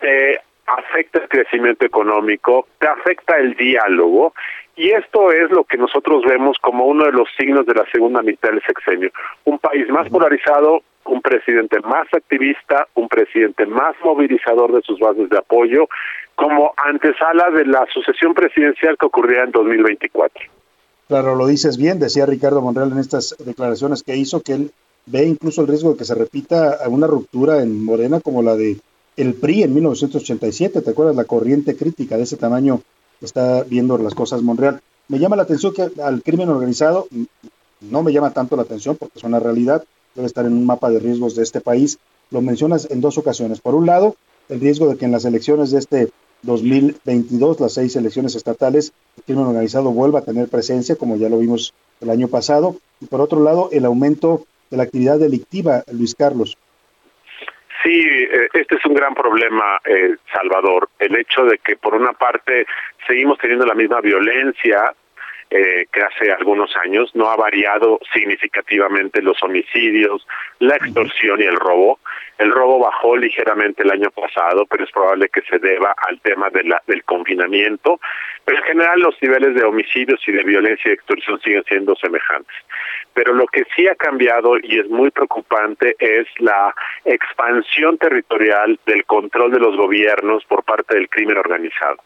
te 0.01 0.41
afecta 0.67 1.21
el 1.21 1.29
crecimiento 1.29 1.85
económico, 1.85 2.67
te 2.79 2.87
afecta 2.87 3.37
el 3.39 3.55
diálogo 3.55 4.33
y 4.77 4.91
esto 4.91 5.33
es 5.33 5.51
lo 5.51 5.65
que 5.65 5.77
nosotros 5.77 6.23
vemos 6.27 6.57
como 6.61 6.87
uno 6.87 7.05
de 7.05 7.13
los 7.13 7.29
signos 7.39 7.67
de 7.67 7.75
la 7.75 7.85
segunda 7.93 8.23
mitad 8.23 8.51
del 8.51 8.63
sexenio. 8.63 9.11
Un 9.45 9.59
país 9.59 9.89
más 9.91 10.09
polarizado, 10.09 10.83
un 11.05 11.21
presidente 11.21 11.81
más 11.81 12.07
activista, 12.13 12.87
un 12.95 13.09
presidente 13.09 13.67
más 13.67 13.95
movilizador 14.03 14.73
de 14.73 14.83
sus 14.83 14.99
bases 14.99 15.29
de 15.29 15.39
apoyo, 15.39 15.89
como 16.35 16.73
antesala 16.77 17.51
de 17.51 17.67
la 17.67 17.87
sucesión 17.93 18.33
presidencial 18.33 18.97
que 18.97 19.07
ocurrirá 19.07 19.45
en 19.45 19.51
2024. 19.51 20.45
Claro, 21.09 21.35
lo 21.35 21.47
dices 21.47 21.77
bien, 21.77 22.01
decía 22.01 22.25
Ricardo 22.25 22.63
Monreal 22.63 22.93
en 22.93 22.99
estas 22.99 23.37
declaraciones 23.45 24.03
que 24.03 24.17
hizo, 24.17 24.41
que 24.43 24.55
él 24.55 24.71
ve 25.07 25.27
incluso 25.27 25.63
el 25.63 25.69
riesgo 25.69 25.93
de 25.93 25.97
que 25.97 26.05
se 26.05 26.15
repita 26.15 26.79
una 26.89 27.07
ruptura 27.07 27.63
en 27.63 27.85
Morena 27.85 28.21
como 28.21 28.43
la 28.43 28.57
de 28.57 28.79
el 29.17 29.35
PRI 29.35 29.65
en 29.65 29.75
1987, 29.75 30.81
¿te 30.81 30.91
acuerdas? 30.91 31.17
La 31.17 31.25
corriente 31.25 31.77
crítica 31.77 32.17
de 32.17 32.23
ese 32.23 32.37
tamaño 32.37 32.81
está 33.21 33.63
viendo 33.65 33.99
las 33.99 34.15
cosas 34.15 34.43
Monreal. 34.43 34.81
Me 35.09 35.19
llama 35.19 35.37
la 35.37 35.43
atención 35.43 35.75
que 35.75 35.91
al 36.03 36.23
crimen 36.23 36.49
organizado 36.49 37.09
no 37.81 38.03
me 38.03 38.13
llama 38.13 38.33
tanto 38.33 38.57
la 38.57 38.63
atención 38.63 38.97
porque 38.97 39.19
es 39.19 39.25
una 39.25 39.39
realidad, 39.39 39.85
debe 40.15 40.27
estar 40.27 40.47
en 40.47 40.55
un 40.55 40.65
mapa 40.65 40.89
de 40.91 40.99
riesgos 40.99 41.35
de 41.35 41.43
este 41.43 41.61
país. 41.61 41.99
Lo 42.31 42.41
mencionas 42.41 42.89
en 42.91 43.01
dos 43.01 43.19
ocasiones. 43.19 43.61
Por 43.61 43.75
un 43.75 43.87
lado, 43.87 44.17
el 44.49 44.61
riesgo 44.61 44.89
de 44.89 44.97
que 44.97 45.05
en 45.05 45.13
las 45.13 45.25
elecciones 45.25 45.71
de 45.71 45.79
este 45.79 46.11
2022, 46.43 47.61
las 47.61 47.75
seis 47.75 47.95
elecciones 47.97 48.35
estatales, 48.35 48.93
el 49.19 49.25
crimen 49.25 49.47
organizado 49.47 49.91
vuelva 49.91 50.21
a 50.21 50.25
tener 50.25 50.49
presencia, 50.49 50.97
como 50.97 51.17
ya 51.17 51.29
lo 51.29 51.39
vimos 51.39 51.75
el 52.01 52.11
año 52.11 52.29
pasado. 52.29 52.77
Y 53.01 53.07
por 53.07 53.21
otro 53.21 53.43
lado, 53.43 53.69
el 53.73 53.85
aumento 53.85 54.47
de 54.73 54.79
la 54.79 54.85
actividad 54.85 55.18
delictiva, 55.18 55.83
Luis 55.93 56.14
Carlos. 56.14 56.59
Sí, 57.83 58.01
eh, 58.01 58.49
este 58.55 58.77
es 58.77 58.87
un 58.87 58.95
gran 58.95 59.14
problema, 59.14 59.79
eh, 59.85 60.16
Salvador. 60.33 60.89
El 60.99 61.16
hecho 61.16 61.45
de 61.45 61.59
que, 61.59 61.77
por 61.77 61.95
una 61.95 62.12
parte, 62.12 62.66
seguimos 63.07 63.39
teniendo 63.39 63.66
la 63.66 63.75
misma 63.75 64.01
violencia 64.01 64.95
eh, 65.51 65.87
que 65.93 66.01
hace 66.01 66.33
algunos 66.33 66.75
años, 66.77 67.14
no 67.14 67.29
ha 67.29 67.37
variado 67.37 68.01
significativamente 68.14 69.20
los 69.20 69.43
homicidios, 69.43 70.27
la 70.61 70.77
extorsión 70.77 71.43
y 71.43 71.45
el 71.45 71.57
robo. 71.57 71.99
El 72.39 72.51
robo 72.51 72.79
bajó 72.79 73.18
ligeramente 73.18 73.83
el 73.83 73.91
año 73.91 74.11
pasado, 74.11 74.64
pero 74.64 74.85
es 74.85 74.91
probable 74.91 75.29
que 75.29 75.43
se 75.43 75.59
deba 75.59 75.95
al 76.09 76.18
tema 76.20 76.49
de 76.49 76.64
la, 76.64 76.83
del 76.87 77.05
confinamiento. 77.05 78.01
Pero 78.47 78.59
en 78.59 78.64
general 78.64 79.01
los 79.01 79.14
niveles 79.20 79.55
de 79.55 79.64
homicidios 79.64 80.20
y 80.27 80.33
de 80.33 80.43
violencia 80.43 80.91
y 80.91 80.95
extorsión 80.95 81.39
siguen 81.43 81.64
siendo 81.64 81.95
semejantes. 81.97 82.57
Pero 83.15 83.33
lo 83.33 83.47
que 83.47 83.65
sí 83.77 83.87
ha 83.87 83.95
cambiado 83.95 84.57
y 84.63 84.79
es 84.79 84.89
muy 84.89 85.11
preocupante 85.11 85.97
es 85.99 86.27
la 86.39 86.75
expansión 87.05 87.99
territorial 87.99 88.79
del 88.87 89.05
control 89.05 89.53
de 89.53 89.61
los 89.61 89.77
gobiernos 89.77 90.45
por 90.45 90.65
parte 90.65 90.95
del 90.95 91.09
crimen 91.09 91.37
organizado 91.37 91.99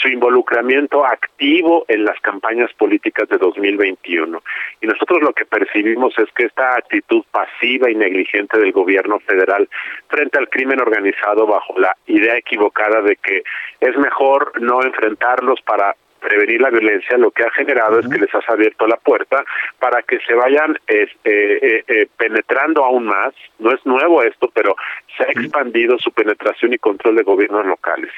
su 0.00 0.08
involucramiento 0.08 1.04
activo 1.04 1.84
en 1.88 2.04
las 2.04 2.18
campañas 2.20 2.72
políticas 2.74 3.28
de 3.28 3.38
2021. 3.38 4.42
Y 4.80 4.86
nosotros 4.86 5.20
lo 5.22 5.32
que 5.32 5.44
percibimos 5.44 6.18
es 6.18 6.30
que 6.32 6.44
esta 6.44 6.76
actitud 6.76 7.22
pasiva 7.30 7.90
y 7.90 7.94
negligente 7.94 8.58
del 8.58 8.72
gobierno 8.72 9.20
federal 9.20 9.68
frente 10.08 10.38
al 10.38 10.48
crimen 10.48 10.80
organizado 10.80 11.46
bajo 11.46 11.78
la 11.78 11.94
idea 12.06 12.36
equivocada 12.36 13.02
de 13.02 13.16
que 13.16 13.42
es 13.80 13.96
mejor 13.96 14.60
no 14.60 14.82
enfrentarlos 14.82 15.60
para 15.62 15.94
prevenir 16.20 16.60
la 16.60 16.70
violencia, 16.70 17.16
lo 17.16 17.30
que 17.30 17.44
ha 17.44 17.50
generado 17.50 18.00
es 18.00 18.08
que 18.08 18.18
les 18.18 18.34
has 18.34 18.48
abierto 18.48 18.86
la 18.86 18.96
puerta 18.96 19.44
para 19.78 20.02
que 20.02 20.18
se 20.20 20.34
vayan 20.34 20.78
este, 20.86 21.78
eh, 21.78 21.84
eh, 21.88 22.06
penetrando 22.16 22.84
aún 22.84 23.06
más. 23.06 23.34
No 23.58 23.72
es 23.72 23.84
nuevo 23.84 24.22
esto, 24.22 24.50
pero 24.54 24.76
se 25.16 25.24
ha 25.24 25.26
expandido 25.28 25.98
su 25.98 26.12
penetración 26.12 26.72
y 26.72 26.78
control 26.78 27.16
de 27.16 27.22
gobiernos 27.22 27.66
locales. 27.66 28.12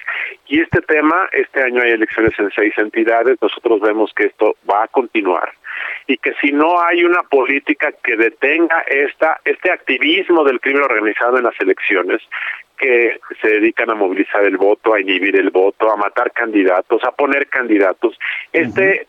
Y 0.47 0.61
este 0.61 0.81
tema, 0.83 1.29
este 1.33 1.63
año 1.63 1.83
hay 1.83 1.93
elecciones 1.93 2.33
en 2.39 2.51
seis 2.51 2.75
entidades, 2.77 3.39
nosotros 3.41 3.81
vemos 3.81 4.13
que 4.15 4.25
esto 4.25 4.57
va 4.69 4.85
a 4.85 4.89
continuar 4.89 5.53
y 6.07 6.17
que 6.19 6.33
si 6.41 6.53
no 6.53 6.81
hay 6.81 7.05
una 7.05 7.23
política 7.23 7.93
que 8.03 8.17
detenga 8.17 8.83
esta 8.89 9.41
este 9.45 9.71
activismo 9.71 10.45
del 10.45 10.61
crimen 10.61 10.83
organizado 10.83 11.39
en 11.39 11.45
las 11.45 11.59
elecciones, 11.61 12.21
que 12.83 13.21
se 13.41 13.49
dedican 13.49 13.91
a 13.91 13.95
movilizar 13.95 14.43
el 14.45 14.57
voto, 14.57 14.93
a 14.93 15.01
inhibir 15.01 15.37
el 15.37 15.51
voto, 15.51 15.89
a 15.89 15.97
matar 15.97 16.33
candidatos, 16.33 17.01
a 17.05 17.13
poner 17.13 17.47
candidatos. 17.47 18.19
Este 18.53 19.07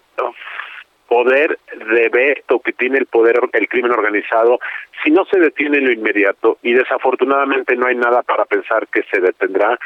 poder 1.07 1.57
de 1.75 2.09
veto 2.09 2.59
que 2.59 2.73
tiene 2.73 2.99
el 2.99 3.07
poder 3.07 3.39
el 3.51 3.67
crimen 3.67 3.91
organizado, 3.91 4.59
si 5.03 5.09
no 5.09 5.25
se 5.25 5.39
detiene 5.39 5.79
en 5.79 5.85
lo 5.85 5.91
inmediato 5.91 6.59
y 6.61 6.73
desafortunadamente 6.73 7.75
no 7.75 7.87
hay 7.87 7.95
nada 7.95 8.21
para 8.21 8.45
pensar 8.45 8.87
que 8.87 9.03
se 9.11 9.19
detendrá, 9.19 9.77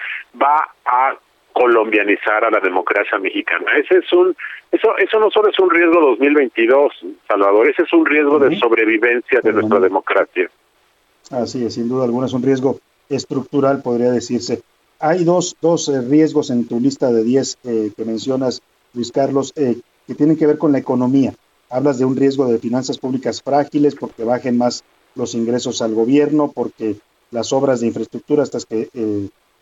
va 0.41 0.69
a 0.85 1.15
colombianizar 1.53 2.43
a 2.43 2.51
la 2.51 2.59
democracia 2.59 3.17
mexicana. 3.19 3.71
Ese 3.77 3.99
es 3.99 4.11
un 4.11 4.35
eso 4.69 4.97
eso 4.97 5.19
no 5.19 5.31
solo 5.31 5.49
es 5.49 5.59
un 5.59 5.69
riesgo 5.69 6.01
2022, 6.01 6.93
Salvador, 7.25 7.69
ese 7.69 7.83
es 7.83 7.93
un 7.93 8.05
riesgo 8.05 8.37
de 8.37 8.57
sobrevivencia 8.57 9.39
de 9.41 9.53
nuestra 9.53 9.79
democracia. 9.79 10.49
Así 11.31 11.65
es, 11.65 11.75
sin 11.75 11.87
duda 11.89 12.03
alguna 12.03 12.27
es 12.27 12.33
un 12.33 12.43
riesgo 12.43 12.79
estructural, 13.09 13.81
podría 13.81 14.11
decirse. 14.11 14.61
Hay 14.99 15.23
dos, 15.23 15.55
dos 15.61 15.89
eh, 15.89 16.01
riesgos 16.01 16.49
en 16.49 16.67
tu 16.67 16.79
lista 16.79 17.11
de 17.11 17.23
10 17.23 17.57
eh, 17.63 17.91
que 17.95 18.05
mencionas, 18.05 18.61
Luis 18.93 19.11
Carlos, 19.11 19.53
eh, 19.55 19.79
que 20.07 20.15
tienen 20.15 20.37
que 20.37 20.47
ver 20.47 20.57
con 20.57 20.71
la 20.71 20.79
economía. 20.79 21.35
Hablas 21.69 21.99
de 21.99 22.05
un 22.05 22.15
riesgo 22.15 22.47
de 22.47 22.57
finanzas 22.57 22.97
públicas 22.97 23.41
frágiles 23.41 23.95
porque 23.95 24.23
bajen 24.23 24.57
más 24.57 24.83
los 25.15 25.35
ingresos 25.35 25.81
al 25.81 25.93
gobierno, 25.93 26.51
porque 26.51 26.95
las 27.29 27.53
obras 27.53 27.81
de 27.81 27.87
infraestructura, 27.87 28.43
estas 28.43 28.65
que, 28.65 28.89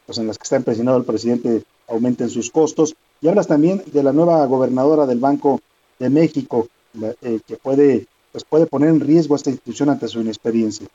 pues 0.05 0.17
en 0.19 0.27
las 0.27 0.37
que 0.37 0.43
está 0.43 0.55
empecinado 0.57 0.97
el 0.97 1.03
presidente, 1.03 1.63
aumenten 1.87 2.29
sus 2.29 2.51
costos. 2.51 2.95
Y 3.21 3.27
hablas 3.27 3.47
también 3.47 3.81
de 3.91 4.03
la 4.03 4.13
nueva 4.13 4.45
gobernadora 4.45 5.07
del 5.07 5.19
Banco 5.19 5.61
de 5.97 6.11
México, 6.11 6.67
que 6.93 7.57
puede, 7.63 8.05
pues 8.31 8.43
puede 8.43 8.67
poner 8.67 8.89
en 8.89 8.99
riesgo 8.99 9.33
a 9.33 9.37
esta 9.37 9.49
institución 9.49 9.89
ante 9.89 10.07
su 10.07 10.21
inexperiencia. 10.21 10.87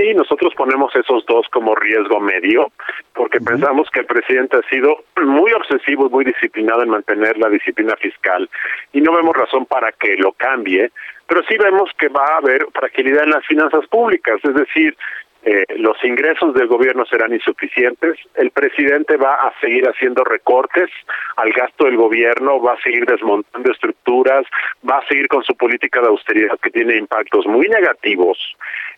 Sí, 0.00 0.14
nosotros 0.14 0.54
ponemos 0.54 0.96
esos 0.96 1.26
dos 1.26 1.46
como 1.52 1.74
riesgo 1.74 2.20
medio, 2.20 2.72
porque 3.12 3.38
pensamos 3.38 3.90
que 3.90 4.00
el 4.00 4.06
presidente 4.06 4.56
ha 4.56 4.70
sido 4.70 5.04
muy 5.22 5.52
obsesivo 5.52 6.06
y 6.06 6.08
muy 6.08 6.24
disciplinado 6.24 6.82
en 6.82 6.88
mantener 6.88 7.36
la 7.36 7.50
disciplina 7.50 7.94
fiscal. 7.96 8.48
Y 8.94 9.02
no 9.02 9.12
vemos 9.12 9.36
razón 9.36 9.66
para 9.66 9.92
que 9.92 10.16
lo 10.16 10.32
cambie, 10.32 10.90
pero 11.26 11.42
sí 11.46 11.58
vemos 11.58 11.90
que 11.98 12.08
va 12.08 12.24
a 12.24 12.38
haber 12.38 12.66
fragilidad 12.72 13.24
en 13.24 13.30
las 13.30 13.46
finanzas 13.46 13.86
públicas, 13.88 14.40
es 14.42 14.54
decir, 14.54 14.96
eh, 15.42 15.64
los 15.76 15.96
ingresos 16.04 16.52
del 16.54 16.66
gobierno 16.66 17.06
serán 17.06 17.32
insuficientes, 17.32 18.18
el 18.34 18.50
presidente 18.50 19.16
va 19.16 19.34
a 19.36 19.52
seguir 19.60 19.88
haciendo 19.88 20.22
recortes 20.22 20.90
al 21.36 21.50
gasto 21.52 21.86
del 21.86 21.96
gobierno, 21.96 22.60
va 22.60 22.74
a 22.74 22.82
seguir 22.82 23.06
desmontando 23.06 23.72
estructuras, 23.72 24.44
va 24.88 24.98
a 24.98 25.06
seguir 25.08 25.28
con 25.28 25.42
su 25.44 25.56
política 25.56 26.00
de 26.00 26.08
austeridad 26.08 26.58
que 26.60 26.70
tiene 26.70 26.96
impactos 26.96 27.46
muy 27.46 27.68
negativos, 27.68 28.38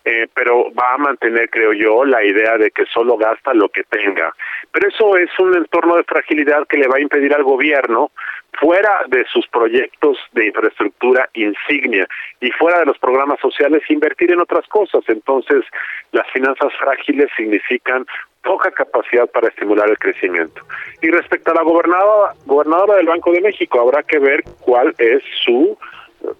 eh, 0.03 0.27
pero 0.33 0.73
va 0.73 0.95
a 0.95 0.97
mantener, 0.97 1.49
creo 1.49 1.71
yo, 1.71 2.03
la 2.03 2.23
idea 2.23 2.57
de 2.57 2.71
que 2.71 2.85
solo 2.87 3.15
gasta 3.17 3.53
lo 3.53 3.69
que 3.69 3.83
tenga. 3.83 4.35
Pero 4.71 4.89
eso 4.89 5.15
es 5.15 5.29
un 5.39 5.55
entorno 5.55 5.95
de 5.95 6.03
fragilidad 6.03 6.67
que 6.67 6.77
le 6.77 6.87
va 6.87 6.97
a 6.97 7.01
impedir 7.01 7.33
al 7.33 7.43
gobierno 7.43 8.11
fuera 8.59 9.03
de 9.07 9.25
sus 9.25 9.47
proyectos 9.47 10.17
de 10.33 10.47
infraestructura 10.47 11.29
insignia 11.33 12.07
y 12.39 12.51
fuera 12.51 12.79
de 12.79 12.85
los 12.85 12.97
programas 12.97 13.39
sociales 13.39 13.83
invertir 13.89 14.31
en 14.31 14.41
otras 14.41 14.67
cosas. 14.67 15.03
Entonces, 15.07 15.63
las 16.11 16.29
finanzas 16.31 16.71
frágiles 16.79 17.29
significan 17.35 18.05
poca 18.43 18.71
capacidad 18.71 19.27
para 19.27 19.47
estimular 19.47 19.89
el 19.89 19.97
crecimiento. 19.97 20.61
Y 21.01 21.09
respecto 21.09 21.51
a 21.51 21.55
la 21.55 21.63
gobernadora, 21.63 22.33
gobernadora 22.45 22.95
del 22.95 23.07
Banco 23.07 23.31
de 23.31 23.41
México, 23.41 23.79
habrá 23.79 24.03
que 24.03 24.19
ver 24.19 24.43
cuál 24.61 24.93
es 24.97 25.23
su 25.43 25.77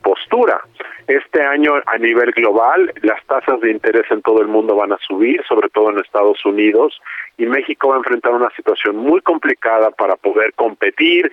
postura. 0.01 0.61
Este 1.07 1.41
año 1.41 1.73
a 1.85 1.97
nivel 1.97 2.31
global 2.31 2.93
las 3.01 3.23
tasas 3.25 3.59
de 3.61 3.71
interés 3.71 4.09
en 4.09 4.21
todo 4.21 4.41
el 4.41 4.47
mundo 4.47 4.75
van 4.75 4.93
a 4.93 4.97
subir, 4.99 5.43
sobre 5.47 5.69
todo 5.69 5.89
en 5.89 5.99
Estados 5.99 6.43
Unidos, 6.45 7.01
y 7.37 7.45
México 7.45 7.89
va 7.89 7.95
a 7.95 7.97
enfrentar 7.97 8.33
una 8.33 8.49
situación 8.51 8.95
muy 8.95 9.21
complicada 9.21 9.91
para 9.91 10.15
poder 10.15 10.53
competir 10.53 11.31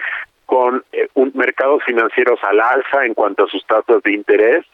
con 0.50 0.82
eh, 0.90 1.06
un 1.14 1.30
mercados 1.34 1.84
financieros 1.84 2.40
al 2.42 2.58
alza 2.60 3.06
en 3.06 3.14
cuanto 3.14 3.44
a 3.44 3.48
sus 3.48 3.64
tasas 3.66 4.02
de 4.02 4.12
interés. 4.12 4.66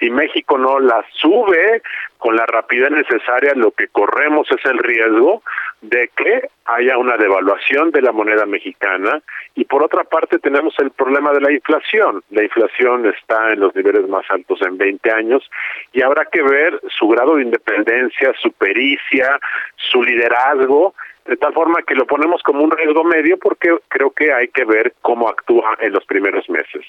Si 0.00 0.08
México 0.08 0.56
no 0.56 0.80
las 0.80 1.04
sube 1.12 1.82
con 2.16 2.34
la 2.34 2.46
rapidez 2.46 2.90
necesaria, 2.90 3.52
lo 3.54 3.72
que 3.72 3.88
corremos 3.88 4.50
es 4.50 4.64
el 4.64 4.78
riesgo 4.78 5.42
de 5.82 6.08
que 6.16 6.48
haya 6.64 6.96
una 6.96 7.18
devaluación 7.18 7.90
de 7.90 8.00
la 8.00 8.12
moneda 8.12 8.46
mexicana 8.46 9.20
y 9.54 9.64
por 9.64 9.82
otra 9.82 10.04
parte 10.04 10.38
tenemos 10.38 10.74
el 10.78 10.92
problema 10.92 11.32
de 11.32 11.42
la 11.42 11.52
inflación. 11.52 12.22
La 12.30 12.44
inflación 12.44 13.04
está 13.06 13.52
en 13.52 13.60
los 13.60 13.74
niveles 13.74 14.08
más 14.08 14.24
altos 14.30 14.62
en 14.62 14.78
20 14.78 15.10
años 15.10 15.50
y 15.92 16.00
habrá 16.00 16.24
que 16.24 16.42
ver 16.42 16.80
su 16.88 17.06
grado 17.08 17.36
de 17.36 17.42
independencia, 17.42 18.32
su 18.40 18.50
pericia, 18.52 19.38
su 19.76 20.02
liderazgo 20.02 20.94
de 21.28 21.36
tal 21.36 21.52
forma 21.52 21.82
que 21.82 21.94
lo 21.94 22.06
ponemos 22.06 22.42
como 22.42 22.64
un 22.64 22.70
riesgo 22.70 23.04
medio 23.04 23.38
porque 23.38 23.76
creo 23.88 24.10
que 24.10 24.32
hay 24.32 24.48
que 24.48 24.64
ver 24.64 24.94
cómo 25.02 25.28
actúa 25.28 25.76
en 25.78 25.92
los 25.92 26.04
primeros 26.06 26.48
meses. 26.48 26.84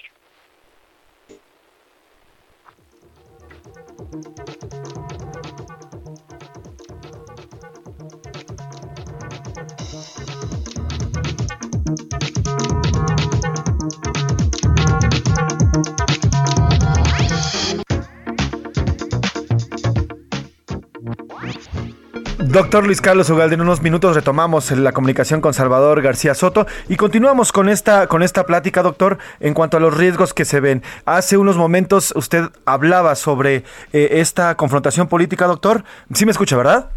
Doctor 22.42 22.86
Luis 22.86 23.02
Carlos 23.02 23.30
Ugalde, 23.30 23.56
en 23.56 23.62
unos 23.62 23.82
minutos 23.82 24.16
retomamos 24.16 24.72
la 24.72 24.94
comunicación 24.94 25.42
con 25.42 25.54
Salvador 25.54 26.02
García 26.02 26.34
Soto 26.34 26.68
y 26.88 26.96
continuamos 26.96 27.52
con 27.52 27.68
esta, 27.68 28.08
con 28.08 28.24
esta 28.24 28.46
plática, 28.46 28.82
doctor, 28.82 29.18
en 29.42 29.54
cuanto 29.54 29.76
a 29.76 29.82
los 29.82 29.96
riesgos 29.96 30.34
que 30.34 30.46
se 30.46 30.62
ven. 30.62 30.82
Hace 31.04 31.36
unos 31.36 31.58
momentos 31.58 32.14
usted 32.16 32.46
hablaba 32.64 33.16
sobre 33.16 33.66
eh, 33.92 34.10
esta 34.14 34.56
confrontación 34.56 35.10
política, 35.10 35.48
doctor. 35.48 35.84
Sí 36.14 36.26
me 36.26 36.32
escucha, 36.32 36.56
¿verdad? 36.56 36.90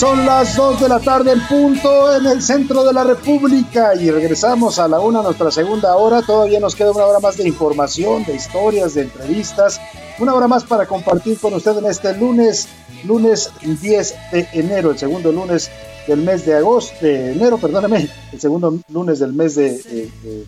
Son 0.00 0.24
las 0.24 0.56
2 0.56 0.80
de 0.80 0.88
la 0.88 0.98
tarde 0.98 1.32
en 1.32 1.46
punto 1.46 2.16
en 2.16 2.24
el 2.24 2.40
centro 2.40 2.84
de 2.84 2.92
la 2.94 3.04
República 3.04 3.94
y 3.94 4.10
regresamos 4.10 4.78
a 4.78 4.88
la 4.88 4.98
una, 4.98 5.20
nuestra 5.20 5.50
segunda 5.50 5.94
hora. 5.94 6.22
Todavía 6.22 6.58
nos 6.58 6.74
queda 6.74 6.90
una 6.90 7.04
hora 7.04 7.20
más 7.20 7.36
de 7.36 7.46
información, 7.46 8.24
de 8.24 8.34
historias, 8.34 8.94
de 8.94 9.02
entrevistas. 9.02 9.78
Una 10.18 10.32
hora 10.32 10.48
más 10.48 10.64
para 10.64 10.86
compartir 10.86 11.38
con 11.38 11.52
usted 11.52 11.76
en 11.76 11.84
este 11.84 12.16
lunes, 12.16 12.66
lunes 13.04 13.50
10 13.60 14.14
de 14.32 14.48
enero, 14.54 14.90
el 14.90 14.98
segundo 14.98 15.32
lunes 15.32 15.70
del 16.06 16.22
mes 16.22 16.46
de 16.46 16.54
agosto, 16.54 16.96
de 17.02 17.32
enero, 17.32 17.58
perdóneme, 17.58 18.08
el 18.32 18.40
segundo 18.40 18.78
lunes 18.88 19.18
del 19.18 19.34
mes 19.34 19.54
de, 19.54 19.82
de 19.82 20.10
de 20.22 20.46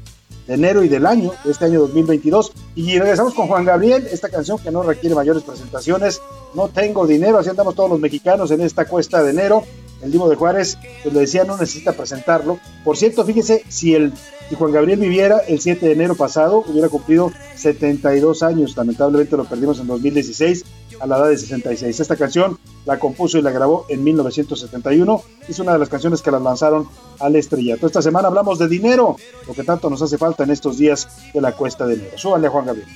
enero 0.49 0.83
y 0.83 0.89
del 0.89 1.07
año, 1.07 1.33
de 1.45 1.51
este 1.51 1.67
año 1.67 1.81
2022. 1.81 2.53
Y 2.75 2.99
regresamos 2.99 3.35
con 3.35 3.49
Juan 3.49 3.65
Gabriel, 3.65 4.07
esta 4.11 4.29
canción 4.29 4.59
que 4.59 4.71
no 4.71 4.83
requiere 4.83 5.15
mayores 5.15 5.43
presentaciones. 5.43 6.21
No 6.55 6.69
tengo 6.69 7.07
dinero, 7.07 7.39
así 7.39 7.49
andamos 7.49 7.75
todos 7.75 7.91
los 7.91 8.01
mexicanos 8.01 8.51
en 8.51 8.61
esta 8.61 8.85
cuesta 8.85 9.23
de 9.23 9.31
enero. 9.31 9.65
El 10.03 10.11
Divo 10.11 10.29
de 10.29 10.35
Juárez, 10.35 10.79
pues 11.03 11.15
le 11.15 11.21
decía, 11.21 11.45
no 11.45 11.57
necesita 11.57 11.93
presentarlo. 11.93 12.59
Por 12.85 12.97
cierto, 12.97 13.25
fíjese, 13.25 13.65
si, 13.69 13.95
el, 13.95 14.13
si 14.49 14.57
Juan 14.57 14.73
Gabriel 14.73 14.99
viviera 14.99 15.39
el 15.47 15.61
7 15.61 15.87
de 15.87 15.93
enero 15.93 16.17
pasado, 16.17 16.65
hubiera 16.67 16.89
cumplido 16.89 17.31
72 17.55 18.43
años. 18.43 18.77
Lamentablemente 18.77 19.37
lo 19.37 19.45
perdimos 19.45 19.79
en 19.79 19.87
2016 19.87 20.65
a 21.01 21.07
la 21.07 21.19
edad 21.19 21.29
de 21.29 21.39
66. 21.39 22.01
Esta 22.01 22.17
canción 22.17 22.59
la 22.85 22.99
compuso 22.99 23.39
y 23.39 23.43
la 23.43 23.51
grabó 23.51 23.87
en 23.89 24.03
1971. 24.03 25.23
Es 25.49 25.59
una 25.59 25.73
de 25.73 25.79
las 25.79 25.89
canciones 25.89 26.23
que 26.23 26.31
la 26.31 26.41
lanzaron 26.41 26.89
al 27.19 27.37
estrellato. 27.37 27.87
Esta 27.87 28.03
semana 28.03 28.29
hablamos 28.29 28.59
de 28.59 28.69
dinero, 28.69 29.17
lo 29.47 29.55
que 29.55 29.65
tanto 29.65 29.89
nos 29.91 30.03
hace 30.03 30.19
falta 30.19 30.45
en 30.45 30.51
estos 30.51 30.79
días 30.79 31.09
de 31.33 31.41
la 31.41 31.53
cuesta 31.53 31.87
de 31.87 31.95
enero. 31.95 32.19
Súbanle 32.19 32.49
a 32.49 32.51
Juan 32.51 32.67
Gabriel. 32.67 32.89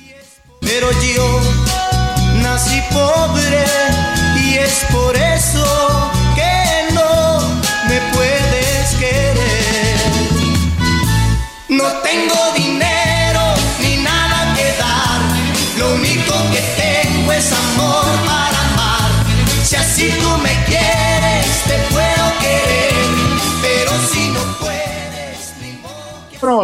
Pero 0.60 0.90
yo 0.90 1.40
nací 2.42 2.80
pobre 2.92 3.64
y 4.44 4.54
es 4.58 4.84
por 4.92 5.16
eso 5.16 5.64
que 6.34 6.94
no 6.94 7.40
me 7.88 8.00
puedes 8.14 8.94
querer. 8.98 9.96
No 11.68 11.84
tengo 12.02 12.34
dinero 12.56 12.85
Si 20.06 20.12
tú 20.20 20.28
me 20.38 20.54
quieres, 20.66 21.64
te 21.66 21.74
puedo 21.92 22.24
querer, 22.38 22.94
pero 23.60 23.90
si 24.08 24.30
no 24.30 24.38
puedes, 24.60 25.50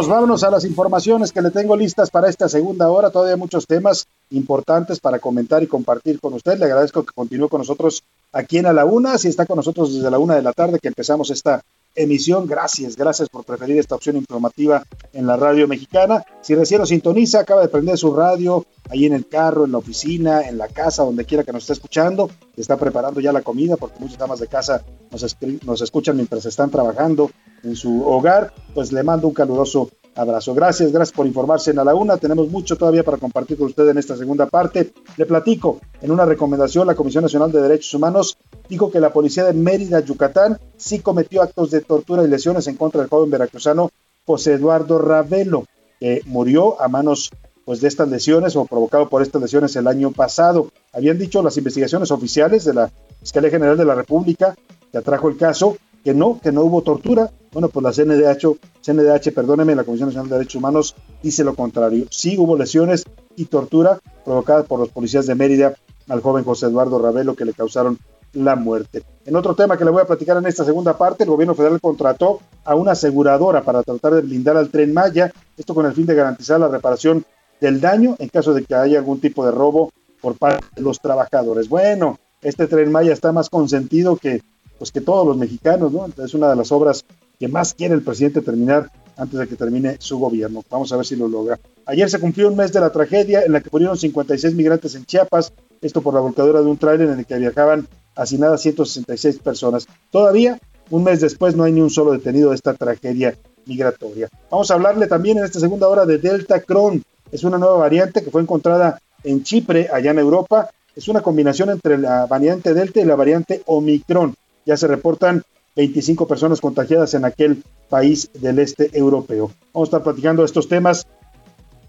vámonos 0.07 0.45
a 0.45 0.49
las 0.49 0.63
informaciones 0.63 1.33
que 1.33 1.41
le 1.41 1.51
tengo 1.51 1.75
listas 1.75 2.09
para 2.09 2.29
esta 2.29 2.47
segunda 2.47 2.89
hora. 2.89 3.09
Todavía 3.09 3.35
muchos 3.35 3.67
temas 3.67 4.07
importantes 4.31 5.01
para 5.01 5.19
comentar 5.19 5.61
y 5.61 5.67
compartir 5.67 6.21
con 6.21 6.35
usted. 6.35 6.57
Le 6.57 6.63
agradezco 6.65 7.03
que 7.03 7.11
continúe 7.13 7.49
con 7.49 7.59
nosotros 7.59 8.01
aquí 8.31 8.59
en 8.59 8.67
A 8.67 8.71
la 8.71 8.85
Una. 8.85 9.17
Si 9.17 9.27
está 9.27 9.45
con 9.45 9.57
nosotros 9.57 9.93
desde 9.93 10.09
la 10.09 10.19
Una 10.19 10.35
de 10.35 10.41
la 10.41 10.53
tarde 10.53 10.79
que 10.79 10.87
empezamos 10.87 11.29
esta 11.29 11.61
emisión, 11.95 12.47
gracias, 12.47 12.95
gracias 12.95 13.29
por 13.29 13.45
preferir 13.45 13.77
esta 13.77 13.95
opción 13.95 14.17
informativa 14.17 14.83
en 15.13 15.27
la 15.27 15.37
radio 15.37 15.67
mexicana. 15.67 16.23
Si 16.41 16.55
recién 16.55 16.79
nos 16.79 16.89
sintoniza, 16.89 17.39
acaba 17.39 17.61
de 17.61 17.67
prender 17.67 17.97
su 17.97 18.13
radio 18.13 18.65
ahí 18.89 19.05
en 19.05 19.13
el 19.13 19.27
carro, 19.27 19.65
en 19.65 19.71
la 19.71 19.77
oficina, 19.77 20.47
en 20.47 20.57
la 20.57 20.67
casa, 20.67 21.03
donde 21.03 21.25
quiera 21.25 21.43
que 21.43 21.53
nos 21.53 21.63
esté 21.63 21.73
escuchando. 21.73 22.29
Está 22.57 22.77
preparando 22.77 23.19
ya 23.19 23.31
la 23.31 23.41
comida 23.41 23.77
porque 23.77 23.99
muchas 23.99 24.17
damas 24.17 24.39
de 24.39 24.47
casa 24.47 24.83
nos, 25.11 25.37
nos 25.65 25.81
escuchan 25.81 26.15
mientras 26.15 26.45
están 26.45 26.69
trabajando 26.69 27.31
en 27.63 27.75
su 27.75 28.05
hogar. 28.07 28.53
Pues 28.73 28.91
le 28.91 29.03
mando 29.03 29.27
un 29.27 29.33
caluroso 29.33 29.89
abrazo. 30.15 30.53
Gracias, 30.53 30.91
gracias 30.91 31.15
por 31.15 31.25
informarse 31.25 31.71
en 31.71 31.77
la 31.77 31.95
Una. 31.95 32.17
Tenemos 32.17 32.49
mucho 32.49 32.75
todavía 32.75 33.03
para 33.03 33.17
compartir 33.17 33.57
con 33.57 33.67
usted 33.67 33.87
en 33.89 33.97
esta 33.97 34.15
segunda 34.15 34.45
parte. 34.47 34.93
Le 35.17 35.25
platico, 35.25 35.79
en 36.01 36.11
una 36.11 36.25
recomendación, 36.25 36.87
la 36.87 36.95
Comisión 36.95 37.23
Nacional 37.23 37.51
de 37.51 37.61
Derechos 37.61 37.93
Humanos 37.93 38.37
dijo 38.69 38.91
que 38.91 38.99
la 38.99 39.11
policía 39.11 39.45
de 39.45 39.53
Mérida, 39.53 39.99
Yucatán, 39.99 40.59
sí 40.77 40.99
cometió 40.99 41.41
actos 41.41 41.71
de 41.71 41.81
tortura 41.81 42.23
y 42.23 42.27
lesiones 42.27 42.67
en 42.67 42.75
contra 42.75 43.01
del 43.01 43.09
joven 43.09 43.29
veracruzano 43.29 43.89
José 44.25 44.53
Eduardo 44.53 44.99
Ravelo, 44.99 45.65
que 45.99 46.21
murió 46.25 46.81
a 46.81 46.87
manos 46.87 47.31
pues, 47.65 47.81
de 47.81 47.87
estas 47.87 48.07
lesiones 48.09 48.55
o 48.55 48.65
provocado 48.65 49.09
por 49.09 49.21
estas 49.21 49.41
lesiones 49.41 49.75
el 49.75 49.87
año 49.87 50.11
pasado. 50.11 50.69
Habían 50.91 51.17
dicho 51.17 51.41
las 51.41 51.57
investigaciones 51.57 52.11
oficiales 52.11 52.65
de 52.65 52.73
la 52.73 52.91
Fiscalía 53.19 53.49
General 53.49 53.77
de 53.77 53.85
la 53.85 53.95
República 53.95 54.55
que 54.91 54.97
atrajo 54.97 55.27
el 55.27 55.37
caso 55.37 55.77
que 56.03 56.13
no, 56.13 56.39
que 56.41 56.51
no 56.51 56.63
hubo 56.63 56.81
tortura. 56.81 57.31
Bueno, 57.51 57.69
pues 57.69 57.83
la 57.83 57.91
CNDH, 57.91 58.57
CNDH, 58.81 59.31
perdóneme, 59.33 59.75
la 59.75 59.83
Comisión 59.83 60.09
Nacional 60.09 60.29
de 60.29 60.35
Derechos 60.37 60.55
Humanos 60.55 60.95
dice 61.21 61.43
lo 61.43 61.55
contrario. 61.55 62.05
Sí 62.09 62.35
hubo 62.37 62.57
lesiones 62.57 63.05
y 63.35 63.45
tortura 63.45 63.99
provocadas 64.25 64.65
por 64.65 64.79
los 64.79 64.89
policías 64.89 65.27
de 65.27 65.35
Mérida 65.35 65.75
al 66.09 66.21
joven 66.21 66.43
José 66.43 66.65
Eduardo 66.65 66.99
Ravelo 66.99 67.35
que 67.35 67.45
le 67.45 67.53
causaron 67.53 67.97
la 68.33 68.55
muerte. 68.55 69.03
En 69.25 69.35
otro 69.35 69.55
tema 69.55 69.77
que 69.77 69.85
le 69.85 69.91
voy 69.91 70.01
a 70.01 70.07
platicar 70.07 70.37
en 70.37 70.47
esta 70.47 70.65
segunda 70.65 70.97
parte, 70.97 71.23
el 71.23 71.29
gobierno 71.29 71.53
federal 71.53 71.79
contrató 71.79 72.39
a 72.65 72.75
una 72.75 72.91
aseguradora 72.91 73.61
para 73.61 73.83
tratar 73.83 74.15
de 74.15 74.21
blindar 74.21 74.57
al 74.57 74.69
tren 74.69 74.93
Maya, 74.93 75.31
esto 75.55 75.75
con 75.75 75.85
el 75.85 75.93
fin 75.93 76.05
de 76.05 76.15
garantizar 76.15 76.59
la 76.59 76.67
reparación 76.67 77.23
del 77.61 77.79
daño 77.79 78.15
en 78.19 78.29
caso 78.29 78.53
de 78.53 78.65
que 78.65 78.75
haya 78.75 78.97
algún 78.97 79.21
tipo 79.21 79.45
de 79.45 79.51
robo 79.51 79.91
por 80.19 80.35
parte 80.37 80.65
de 80.75 80.81
los 80.81 80.99
trabajadores. 80.99 81.69
Bueno, 81.69 82.19
este 82.41 82.67
tren 82.67 82.91
Maya 82.91 83.13
está 83.13 83.31
más 83.31 83.49
consentido 83.49 84.17
que 84.17 84.41
pues 84.77 84.91
que 84.91 85.01
todos 85.01 85.25
los 85.25 85.37
mexicanos, 85.37 85.91
¿no? 85.91 86.07
Es 86.23 86.33
una 86.33 86.49
de 86.49 86.55
las 86.55 86.71
obras 86.71 87.05
que 87.39 87.47
más 87.47 87.73
quiere 87.73 87.93
el 87.93 88.01
presidente 88.01 88.41
terminar 88.41 88.89
antes 89.17 89.39
de 89.39 89.47
que 89.47 89.55
termine 89.55 89.97
su 89.99 90.17
gobierno. 90.17 90.63
Vamos 90.69 90.91
a 90.91 90.97
ver 90.97 91.05
si 91.05 91.15
lo 91.15 91.27
logra. 91.27 91.59
Ayer 91.85 92.09
se 92.09 92.19
cumplió 92.19 92.47
un 92.47 92.55
mes 92.55 92.71
de 92.73 92.79
la 92.79 92.91
tragedia 92.91 93.43
en 93.43 93.51
la 93.51 93.61
que 93.61 93.69
murieron 93.71 93.97
56 93.97 94.55
migrantes 94.55 94.95
en 94.95 95.05
Chiapas, 95.05 95.53
esto 95.81 96.01
por 96.01 96.13
la 96.13 96.19
volcadura 96.21 96.61
de 96.61 96.67
un 96.67 96.77
tráiler 96.77 97.09
en 97.09 97.19
el 97.19 97.25
que 97.25 97.37
viajaban 97.37 97.87
hacinadas 98.15 98.61
166 98.61 99.39
personas. 99.39 99.87
Todavía, 100.11 100.59
un 100.89 101.03
mes 101.03 101.21
después, 101.21 101.55
no 101.55 101.63
hay 101.63 101.71
ni 101.71 101.81
un 101.81 101.89
solo 101.89 102.13
detenido 102.13 102.49
de 102.49 102.55
esta 102.55 102.73
tragedia 102.73 103.37
migratoria. 103.65 104.29
Vamos 104.49 104.71
a 104.71 104.75
hablarle 104.75 105.07
también 105.07 105.37
en 105.37 105.45
esta 105.45 105.59
segunda 105.59 105.87
hora 105.87 106.05
de 106.05 106.17
Delta 106.17 106.61
Cron. 106.61 107.03
Es 107.31 107.43
una 107.43 107.57
nueva 107.57 107.77
variante 107.77 108.23
que 108.23 108.31
fue 108.31 108.41
encontrada 108.41 109.01
en 109.23 109.43
Chipre, 109.43 109.89
allá 109.91 110.11
en 110.11 110.19
Europa. 110.19 110.69
Es 110.95 111.07
una 111.07 111.21
combinación 111.21 111.69
entre 111.69 111.97
la 111.97 112.25
variante 112.25 112.73
Delta 112.73 113.01
y 113.01 113.05
la 113.05 113.15
variante 113.15 113.63
Omicron 113.65 114.35
ya 114.65 114.77
se 114.77 114.87
reportan 114.87 115.43
25 115.75 116.27
personas 116.27 116.61
contagiadas 116.61 117.13
en 117.13 117.25
aquel 117.25 117.63
país 117.89 118.29
del 118.33 118.59
este 118.59 118.97
europeo. 118.97 119.51
Vamos 119.73 119.87
a 119.87 119.89
estar 119.89 120.03
platicando 120.03 120.43
estos 120.43 120.67
temas 120.67 121.07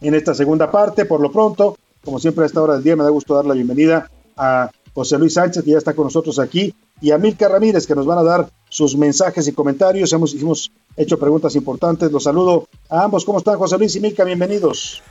en 0.01 0.15
esta 0.15 0.35
segunda 0.35 0.71
parte. 0.71 1.05
Por 1.05 1.21
lo 1.21 1.31
pronto, 1.31 1.77
como 2.05 2.19
siempre 2.19 2.45
a 2.45 2.47
esta 2.47 2.63
hora 2.63 2.75
del 2.75 2.83
día, 2.83 2.97
me 2.97 3.05
da 3.05 3.11
gusto 3.11 3.35
dar 3.35 3.45
la 3.45 3.55
bienvenida 3.55 4.11
a 4.37 4.71
José 4.95 5.19
Luis 5.19 5.35
Sánchez, 5.35 5.65
que 5.65 5.73
ya 5.73 5.79
está 5.79 5.95
con 5.95 6.05
nosotros 6.05 6.39
aquí, 6.39 6.75
y 7.01 7.11
a 7.11 7.19
Milka 7.19 7.49
Ramírez, 7.49 7.87
que 7.87 7.95
nos 7.95 8.07
van 8.07 8.19
a 8.19 8.23
dar 8.23 8.49
sus 8.69 8.97
mensajes 8.97 9.47
y 9.49 9.53
comentarios. 9.53 10.13
Hemos, 10.13 10.35
hemos 10.35 10.71
hecho 10.97 11.19
preguntas 11.19 11.57
importantes. 11.57 12.11
Los 12.11 12.25
saludo 12.25 12.69
a 12.89 13.05
ambos. 13.05 13.25
¿Cómo 13.25 13.39
están, 13.39 13.59
José 13.59 13.77
Luis 13.79 13.97
y 13.97 14.01
Milka? 14.01 14.25
Bienvenidos. 14.25 15.03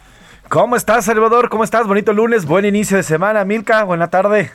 ¿Cómo 0.50 0.76
estás, 0.76 1.06
Salvador? 1.06 1.50
¿Cómo 1.50 1.64
estás? 1.64 1.88
Bonito 1.88 2.14
lunes, 2.14 2.46
buen 2.46 2.66
inicio 2.66 2.98
de 2.98 3.04
semana. 3.04 3.44
Milka, 3.46 3.84
buena 3.84 4.10
tarde. 4.10 4.52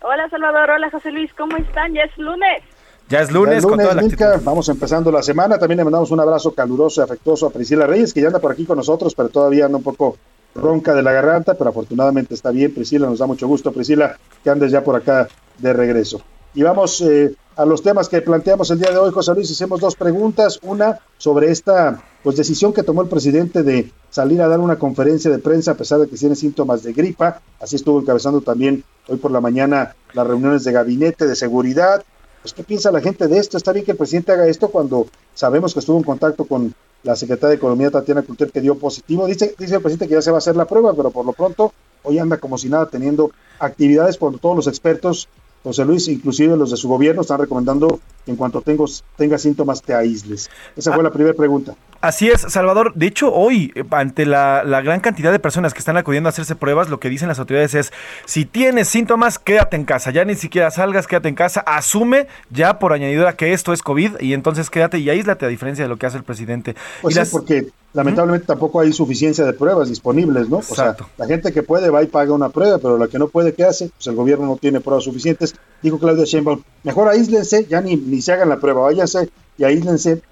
Hola 0.00 0.28
Salvador, 0.30 0.70
hola 0.70 0.90
José 0.90 1.10
Luis, 1.10 1.32
¿cómo 1.36 1.56
están? 1.56 1.92
Ya 1.92 2.02
es 2.02 2.16
lunes. 2.18 2.62
Ya 3.08 3.20
es 3.20 3.32
lunes, 3.32 3.64
con 3.64 3.78
toda 3.78 3.94
la 3.94 4.40
Vamos 4.44 4.68
empezando 4.68 5.10
la 5.10 5.22
semana. 5.22 5.58
También 5.58 5.78
le 5.78 5.84
mandamos 5.84 6.10
un 6.10 6.20
abrazo 6.20 6.54
caluroso 6.54 7.00
y 7.00 7.04
afectuoso 7.04 7.46
a 7.46 7.50
Priscila 7.50 7.86
Reyes, 7.86 8.12
que 8.12 8.20
ya 8.20 8.28
anda 8.28 8.38
por 8.38 8.52
aquí 8.52 8.64
con 8.64 8.76
nosotros, 8.76 9.14
pero 9.14 9.28
todavía 9.28 9.64
anda 9.64 9.78
un 9.78 9.82
poco 9.82 10.16
ronca 10.54 10.94
de 10.94 11.02
la 11.02 11.12
garganta, 11.12 11.54
pero 11.54 11.70
afortunadamente 11.70 12.34
está 12.34 12.50
bien. 12.50 12.72
Priscila, 12.72 13.08
nos 13.08 13.18
da 13.18 13.26
mucho 13.26 13.48
gusto, 13.48 13.72
Priscila, 13.72 14.16
que 14.44 14.50
andes 14.50 14.70
ya 14.70 14.84
por 14.84 14.94
acá 14.94 15.26
de 15.58 15.72
regreso. 15.72 16.22
Y 16.58 16.64
vamos 16.64 17.00
eh, 17.02 17.36
a 17.54 17.64
los 17.64 17.84
temas 17.84 18.08
que 18.08 18.20
planteamos 18.20 18.68
el 18.72 18.80
día 18.80 18.90
de 18.90 18.98
hoy, 18.98 19.12
José 19.12 19.32
Luis. 19.32 19.48
Hicimos 19.48 19.78
dos 19.78 19.94
preguntas. 19.94 20.58
Una 20.60 20.98
sobre 21.16 21.52
esta 21.52 22.02
pues, 22.24 22.36
decisión 22.36 22.72
que 22.72 22.82
tomó 22.82 23.00
el 23.02 23.08
presidente 23.08 23.62
de 23.62 23.92
salir 24.10 24.42
a 24.42 24.48
dar 24.48 24.58
una 24.58 24.76
conferencia 24.76 25.30
de 25.30 25.38
prensa 25.38 25.70
a 25.70 25.74
pesar 25.76 26.00
de 26.00 26.08
que 26.08 26.16
tiene 26.16 26.34
síntomas 26.34 26.82
de 26.82 26.92
gripa. 26.92 27.40
Así 27.60 27.76
estuvo 27.76 28.00
encabezando 28.00 28.40
también 28.40 28.82
hoy 29.06 29.18
por 29.18 29.30
la 29.30 29.40
mañana 29.40 29.94
las 30.14 30.26
reuniones 30.26 30.64
de 30.64 30.72
gabinete 30.72 31.28
de 31.28 31.36
seguridad. 31.36 32.02
Pues, 32.42 32.54
¿Qué 32.54 32.64
piensa 32.64 32.90
la 32.90 33.00
gente 33.00 33.28
de 33.28 33.38
esto? 33.38 33.56
¿Está 33.56 33.70
bien 33.72 33.84
que 33.84 33.92
el 33.92 33.96
presidente 33.96 34.32
haga 34.32 34.48
esto 34.48 34.68
cuando 34.68 35.06
sabemos 35.34 35.72
que 35.74 35.78
estuvo 35.78 35.98
en 35.98 36.02
contacto 36.02 36.44
con 36.44 36.74
la 37.04 37.14
secretaria 37.14 37.50
de 37.50 37.54
Economía, 37.54 37.92
Tatiana 37.92 38.22
Culter, 38.22 38.50
que 38.50 38.60
dio 38.60 38.76
positivo? 38.76 39.26
Dice, 39.26 39.54
dice 39.56 39.76
el 39.76 39.80
presidente 39.80 40.08
que 40.08 40.14
ya 40.14 40.22
se 40.22 40.32
va 40.32 40.38
a 40.38 40.42
hacer 40.42 40.56
la 40.56 40.64
prueba, 40.64 40.92
pero 40.92 41.12
por 41.12 41.24
lo 41.24 41.34
pronto 41.34 41.72
hoy 42.02 42.18
anda 42.18 42.38
como 42.38 42.58
si 42.58 42.68
nada 42.68 42.86
teniendo 42.86 43.30
actividades 43.60 44.18
cuando 44.18 44.38
todos 44.40 44.56
los 44.56 44.66
expertos 44.66 45.28
José 45.68 45.84
Luis, 45.84 46.08
inclusive 46.08 46.56
los 46.56 46.70
de 46.70 46.78
su 46.78 46.88
gobierno 46.88 47.20
están 47.20 47.40
recomendando 47.40 48.00
en 48.30 48.36
cuanto 48.36 48.60
tengo, 48.60 48.86
tenga 49.16 49.38
síntomas 49.38 49.82
te 49.82 49.94
aísles. 49.94 50.50
Esa 50.76 50.92
fue 50.92 51.02
la 51.02 51.10
primera 51.10 51.34
pregunta. 51.34 51.74
Así 52.00 52.28
es, 52.28 52.42
Salvador. 52.42 52.92
De 52.94 53.06
hecho, 53.06 53.32
hoy, 53.34 53.72
eh, 53.74 53.82
ante 53.90 54.24
la, 54.24 54.62
gran 54.82 55.00
cantidad 55.00 55.32
de 55.32 55.40
personas 55.40 55.74
que 55.74 55.80
están 55.80 55.96
acudiendo 55.96 56.28
a 56.28 56.30
hacerse 56.30 56.54
pruebas, 56.54 56.88
lo 56.88 57.00
que 57.00 57.08
dicen 57.08 57.26
las 57.26 57.40
autoridades 57.40 57.74
es, 57.74 57.92
si 58.24 58.44
tienes 58.44 58.88
síntomas, 58.88 59.38
quédate 59.40 59.76
en 59.76 59.84
casa. 59.84 60.12
Ya 60.12 60.24
ni 60.24 60.36
siquiera 60.36 60.70
salgas, 60.70 61.08
quédate 61.08 61.28
en 61.28 61.34
casa. 61.34 61.60
Asume 61.60 62.28
ya 62.50 62.78
por 62.78 62.92
añadidura 62.92 63.34
que 63.34 63.52
esto 63.52 63.72
es 63.72 63.82
COVID 63.82 64.20
y 64.20 64.32
entonces 64.32 64.70
quédate 64.70 64.98
y 64.98 65.10
aíslate 65.10 65.44
a 65.44 65.48
diferencia 65.48 65.84
de 65.84 65.88
lo 65.88 65.96
que 65.96 66.06
hace 66.06 66.18
el 66.18 66.24
presidente. 66.24 66.76
Pues 67.02 67.16
y 67.16 67.24
sí, 67.24 67.28
porque 67.32 67.68
lamentablemente 67.92 68.46
tampoco 68.46 68.80
hay 68.80 68.92
suficiencia 68.92 69.44
de 69.44 69.52
pruebas 69.52 69.88
disponibles, 69.88 70.48
¿no? 70.48 70.58
O 70.58 70.62
sea, 70.62 70.96
la 71.16 71.26
gente 71.26 71.52
que 71.52 71.64
puede 71.64 71.90
va 71.90 72.02
y 72.02 72.06
paga 72.06 72.32
una 72.32 72.48
prueba, 72.48 72.78
pero 72.78 72.96
la 72.96 73.08
que 73.08 73.18
no 73.18 73.28
puede, 73.28 73.54
¿qué 73.54 73.64
hace? 73.64 73.88
Pues 73.88 74.06
el 74.06 74.14
gobierno 74.14 74.46
no 74.46 74.56
tiene 74.56 74.80
pruebas 74.80 75.04
suficientes. 75.04 75.54
Dijo 75.82 75.98
Claudia 75.98 76.24
Sheinbaum, 76.24 76.62
mejor 76.84 77.08
aíslense, 77.08 77.66
ya 77.66 77.80
ni, 77.80 77.96
ni 77.96 78.20
se 78.22 78.32
hagan 78.32 78.48
la 78.48 78.58
prueba, 78.60 78.82
váyanse 78.82 79.28
y 79.56 79.64
aíslense 79.64 80.22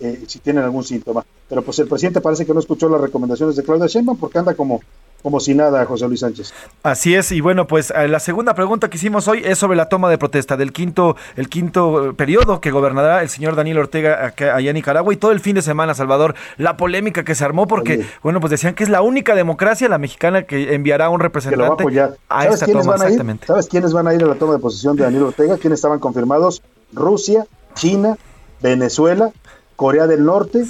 eh, 0.00 0.24
si 0.26 0.38
tienen 0.40 0.64
algún 0.64 0.84
síntoma. 0.84 1.24
Pero 1.48 1.62
pues 1.62 1.78
el 1.78 1.88
presidente 1.88 2.20
parece 2.20 2.44
que 2.44 2.52
no 2.52 2.60
escuchó 2.60 2.88
las 2.88 3.00
recomendaciones 3.00 3.56
de 3.56 3.62
Claudia 3.62 3.86
Sheinbaum 3.86 4.18
porque 4.18 4.38
anda 4.38 4.54
como 4.54 4.80
como 5.26 5.40
si 5.40 5.56
nada, 5.56 5.84
José 5.86 6.06
Luis 6.06 6.20
Sánchez. 6.20 6.54
Así 6.84 7.16
es, 7.16 7.32
y 7.32 7.40
bueno, 7.40 7.66
pues 7.66 7.90
eh, 7.90 8.06
la 8.06 8.20
segunda 8.20 8.54
pregunta 8.54 8.88
que 8.88 8.96
hicimos 8.96 9.26
hoy 9.26 9.42
es 9.44 9.58
sobre 9.58 9.76
la 9.76 9.88
toma 9.88 10.08
de 10.08 10.18
protesta 10.18 10.56
del 10.56 10.72
quinto, 10.72 11.16
el 11.34 11.48
quinto 11.48 12.10
eh, 12.10 12.12
periodo 12.12 12.60
que 12.60 12.70
gobernará 12.70 13.22
el 13.22 13.28
señor 13.28 13.56
Daniel 13.56 13.78
Ortega 13.78 14.32
allá 14.36 14.70
en 14.70 14.74
Nicaragua 14.74 15.12
y 15.12 15.16
todo 15.16 15.32
el 15.32 15.40
fin 15.40 15.56
de 15.56 15.62
semana, 15.62 15.94
Salvador, 15.94 16.36
la 16.58 16.76
polémica 16.76 17.24
que 17.24 17.34
se 17.34 17.44
armó 17.44 17.66
porque, 17.66 18.06
bueno, 18.22 18.38
pues 18.38 18.52
decían 18.52 18.76
que 18.76 18.84
es 18.84 18.88
la 18.88 19.02
única 19.02 19.34
democracia, 19.34 19.88
la 19.88 19.98
mexicana, 19.98 20.44
que 20.44 20.76
enviará 20.76 21.08
un 21.08 21.18
representante 21.18 21.90
a, 22.28 22.46
esta 22.46 22.66
toma. 22.66 22.94
exactamente. 22.94 23.48
¿Sabes 23.48 23.66
quiénes 23.66 23.92
van 23.92 24.06
a 24.06 24.14
ir 24.14 24.22
a 24.22 24.26
la 24.28 24.36
toma 24.36 24.52
de 24.52 24.60
posesión 24.60 24.94
de 24.94 25.02
Daniel 25.02 25.24
Ortega? 25.24 25.58
¿Quiénes 25.58 25.78
estaban 25.78 25.98
confirmados? 25.98 26.62
Rusia, 26.92 27.48
China, 27.74 28.16
Venezuela, 28.62 29.32
Corea 29.74 30.06
del 30.06 30.24
Norte, 30.24 30.64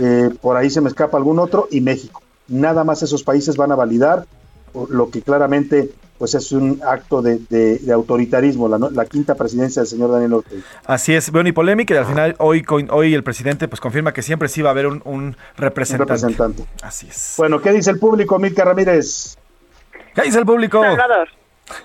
eh, 0.00 0.30
por 0.42 0.56
ahí 0.56 0.68
se 0.68 0.80
me 0.80 0.88
escapa 0.88 1.16
algún 1.16 1.38
otro, 1.38 1.68
y 1.70 1.80
México 1.80 2.25
nada 2.48 2.84
más 2.84 3.02
esos 3.02 3.22
países 3.22 3.56
van 3.56 3.72
a 3.72 3.76
validar 3.76 4.26
lo 4.90 5.10
que 5.10 5.22
claramente 5.22 5.90
pues 6.18 6.34
es 6.34 6.52
un 6.52 6.80
acto 6.86 7.20
de, 7.20 7.78
autoritarismo, 7.92 8.68
la, 8.68 9.04
quinta 9.06 9.34
presidencia 9.34 9.82
del 9.82 9.88
señor 9.88 10.10
Daniel 10.10 10.34
Ortega. 10.34 10.62
Así 10.86 11.14
es, 11.14 11.30
veo 11.30 11.46
y 11.46 11.52
polémica 11.52 11.94
y 11.94 11.96
al 11.98 12.06
final 12.06 12.36
hoy, 12.38 12.64
hoy 12.90 13.14
el 13.14 13.22
presidente 13.22 13.68
pues 13.68 13.80
confirma 13.80 14.12
que 14.12 14.22
siempre 14.22 14.48
sí 14.48 14.62
va 14.62 14.70
a 14.70 14.72
haber 14.72 14.86
un, 14.86 15.36
representante. 15.56 16.14
representante. 16.14 16.64
Así 16.82 17.06
es. 17.08 17.34
Bueno, 17.36 17.60
¿qué 17.60 17.72
dice 17.72 17.90
el 17.90 17.98
público, 17.98 18.38
Milka 18.38 18.64
Ramírez? 18.64 19.36
¿Qué 20.14 20.22
dice 20.22 20.38
el 20.38 20.46
público? 20.46 20.82
Salvador. 20.82 21.28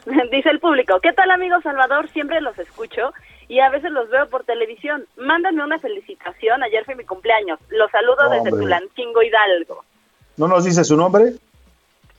dice 0.32 0.50
el 0.50 0.60
público, 0.60 1.00
¿qué 1.02 1.12
tal 1.12 1.32
amigo 1.32 1.60
Salvador? 1.62 2.10
Siempre 2.12 2.40
los 2.40 2.58
escucho 2.58 3.14
y 3.50 3.60
a 3.60 3.70
veces 3.70 3.92
los 3.92 4.10
veo 4.10 4.30
por 4.30 4.46
televisión. 4.46 5.06
Mándame 5.18 5.64
una 5.64 5.80
felicitación, 5.80 6.64
ayer 6.64 6.86
fue 6.86 6.96
mi 6.96 7.04
cumpleaños. 7.04 7.60
Los 7.70 7.92
saludo 7.92 8.30
desde 8.30 8.50
Tulancingo 8.50 9.22
Hidalgo. 9.22 9.84
¿No 10.38 10.48
nos 10.48 10.64
dice 10.64 10.84
su 10.84 10.96
nombre? 10.98 11.36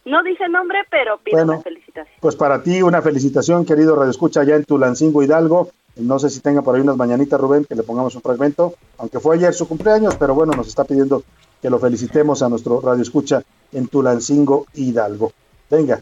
No 0.04 0.22
dice 0.22 0.48
nombre, 0.48 0.78
pero 0.90 1.18
pido 1.18 1.42
una 1.42 1.60
felicitación. 1.60 2.16
Pues 2.20 2.34
para 2.34 2.62
ti 2.62 2.82
una 2.82 3.02
felicitación, 3.02 3.64
querido 3.64 3.94
Radio 3.94 4.10
Escucha, 4.10 4.40
allá 4.40 4.56
en 4.56 4.64
Tulancingo 4.64 5.22
Hidalgo. 5.22 5.70
No 5.96 6.18
sé 6.18 6.30
si 6.30 6.40
tenga 6.40 6.62
por 6.62 6.74
ahí 6.74 6.80
unas 6.80 6.96
mañanitas, 6.96 7.38
Rubén, 7.40 7.64
que 7.64 7.74
le 7.74 7.82
pongamos 7.82 8.14
un 8.14 8.22
fragmento, 8.22 8.74
aunque 8.98 9.20
fue 9.20 9.36
ayer 9.36 9.52
su 9.54 9.68
cumpleaños, 9.68 10.16
pero 10.16 10.34
bueno, 10.34 10.52
nos 10.54 10.66
está 10.66 10.84
pidiendo 10.84 11.22
que 11.60 11.70
lo 11.70 11.78
felicitemos 11.78 12.42
a 12.42 12.48
nuestro 12.48 12.80
Radio 12.80 13.02
Escucha 13.02 13.42
en 13.72 13.86
Tulancingo 13.86 14.66
Hidalgo. 14.74 15.32
Venga. 15.70 16.00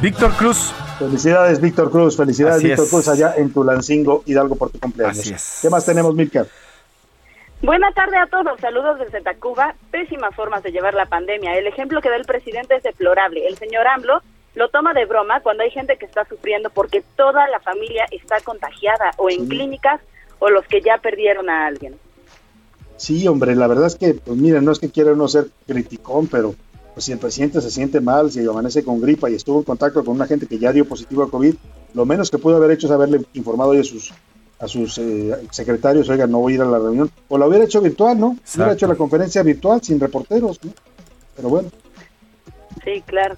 Víctor 0.00 0.32
Cruz. 0.34 0.72
Felicidades, 0.98 1.60
Víctor 1.60 1.90
Cruz. 1.90 2.16
Felicidades, 2.16 2.58
Así 2.58 2.68
Víctor 2.68 2.84
es. 2.84 2.90
Cruz, 2.90 3.08
allá 3.08 3.34
en 3.36 3.52
Tulancingo 3.52 4.22
Hidalgo 4.26 4.54
por 4.54 4.70
tu 4.70 4.78
cumpleaños. 4.78 5.18
Así 5.18 5.32
es. 5.34 5.58
¿Qué 5.62 5.70
más 5.70 5.84
tenemos, 5.84 6.14
Milka? 6.14 6.46
Buena 7.62 7.90
tarde 7.90 8.16
a 8.16 8.26
todos, 8.26 8.60
saludos 8.60 9.00
desde 9.00 9.20
Tacuba. 9.20 9.74
Pésimas 9.90 10.32
formas 10.36 10.62
de 10.62 10.70
llevar 10.70 10.94
la 10.94 11.06
pandemia. 11.06 11.58
El 11.58 11.66
ejemplo 11.66 12.00
que 12.00 12.10
da 12.10 12.16
el 12.16 12.24
presidente 12.24 12.76
es 12.76 12.84
deplorable. 12.84 13.48
El 13.48 13.58
señor 13.58 13.88
AMLO 13.88 14.22
lo 14.54 14.68
toma 14.68 14.94
de 14.94 15.04
broma 15.04 15.40
cuando 15.40 15.64
hay 15.64 15.70
gente 15.70 15.96
que 15.96 16.06
está 16.06 16.24
sufriendo 16.26 16.70
porque 16.70 17.02
toda 17.16 17.48
la 17.48 17.58
familia 17.58 18.06
está 18.12 18.40
contagiada 18.40 19.10
o 19.16 19.30
en 19.30 19.48
clínicas 19.48 20.00
o 20.38 20.50
los 20.50 20.64
que 20.66 20.80
ya 20.80 20.98
perdieron 20.98 21.50
a 21.50 21.66
alguien. 21.66 21.96
Sí, 22.96 23.26
hombre, 23.26 23.56
la 23.56 23.66
verdad 23.66 23.86
es 23.86 23.96
que, 23.96 24.14
pues 24.14 24.36
miren, 24.38 24.64
no 24.64 24.70
es 24.70 24.78
que 24.78 24.90
quiera 24.90 25.12
uno 25.12 25.26
ser 25.26 25.46
criticón, 25.66 26.28
pero 26.28 26.54
pues 26.98 27.04
si 27.04 27.12
el 27.12 27.20
presidente 27.20 27.60
se 27.60 27.70
siente 27.70 28.00
mal, 28.00 28.28
si 28.28 28.44
amanece 28.44 28.82
con 28.82 29.00
gripa 29.00 29.30
y 29.30 29.36
estuvo 29.36 29.58
en 29.58 29.62
contacto 29.62 30.04
con 30.04 30.16
una 30.16 30.26
gente 30.26 30.48
que 30.48 30.58
ya 30.58 30.72
dio 30.72 30.84
positivo 30.84 31.22
a 31.22 31.30
COVID, 31.30 31.54
lo 31.94 32.04
menos 32.04 32.28
que 32.28 32.38
pudo 32.38 32.56
haber 32.56 32.72
hecho 32.72 32.88
es 32.88 32.92
haberle 32.92 33.20
informado 33.34 33.70
hoy 33.70 33.78
a 33.78 33.84
sus 33.84 34.12
a 34.58 34.66
sus 34.66 34.98
eh, 34.98 35.46
secretarios, 35.52 36.08
oiga, 36.08 36.26
no 36.26 36.40
voy 36.40 36.54
a 36.54 36.56
ir 36.56 36.62
a 36.62 36.64
la 36.64 36.80
reunión, 36.80 37.08
o 37.28 37.38
lo 37.38 37.46
hubiera 37.46 37.66
hecho 37.66 37.80
virtual, 37.80 38.18
¿no? 38.18 38.36
Hubiera 38.52 38.72
hecho 38.72 38.88
la 38.88 38.96
conferencia 38.96 39.44
virtual 39.44 39.80
sin 39.80 40.00
reporteros, 40.00 40.58
¿no? 40.64 40.72
Pero 41.36 41.50
bueno, 41.50 41.70
Sí, 42.82 43.00
claro. 43.06 43.36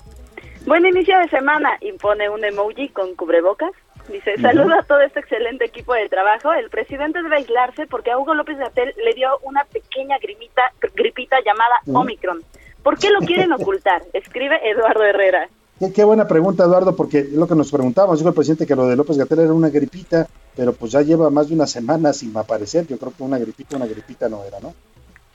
Buen 0.64 0.86
inicio 0.86 1.18
de 1.18 1.28
semana, 1.28 1.76
impone 1.82 2.30
un 2.30 2.42
emoji 2.42 2.88
con 2.88 3.14
cubrebocas. 3.14 3.72
Dice, 4.08 4.38
saluda 4.40 4.78
a 4.78 4.84
todo 4.84 5.02
este 5.02 5.20
excelente 5.20 5.66
equipo 5.66 5.92
de 5.92 6.08
trabajo. 6.08 6.50
El 6.54 6.70
presidente 6.70 7.22
debe 7.22 7.36
aislarse 7.36 7.86
porque 7.88 8.10
a 8.10 8.16
Hugo 8.16 8.32
López 8.32 8.56
Gatel 8.56 8.94
le 9.04 9.12
dio 9.12 9.38
una 9.42 9.64
pequeña 9.64 10.16
grimita, 10.16 10.72
gripita 10.94 11.36
llamada 11.44 11.74
Omicron. 11.92 12.42
¿Por 12.82 12.98
qué 12.98 13.10
lo 13.10 13.20
quieren 13.20 13.52
ocultar? 13.52 14.02
Escribe 14.12 14.56
Eduardo 14.68 15.04
Herrera. 15.04 15.48
qué, 15.78 15.92
qué 15.92 16.04
buena 16.04 16.26
pregunta, 16.26 16.64
Eduardo, 16.64 16.96
porque 16.96 17.18
es 17.20 17.32
lo 17.32 17.46
que 17.46 17.54
nos 17.54 17.70
preguntábamos, 17.70 18.18
dijo 18.18 18.28
el 18.28 18.34
presidente 18.34 18.66
que 18.66 18.76
lo 18.76 18.86
de 18.86 18.96
López 18.96 19.16
Gatel 19.16 19.40
era 19.40 19.52
una 19.52 19.68
gripita, 19.68 20.26
pero 20.56 20.72
pues 20.72 20.92
ya 20.92 21.02
lleva 21.02 21.30
más 21.30 21.48
de 21.48 21.54
una 21.54 21.66
semana 21.66 22.12
sin 22.12 22.36
aparecer, 22.36 22.86
yo 22.86 22.98
creo 22.98 23.12
que 23.16 23.22
una 23.22 23.38
gripita, 23.38 23.76
una 23.76 23.86
gripita 23.86 24.28
no 24.28 24.44
era, 24.44 24.60
¿no? 24.60 24.74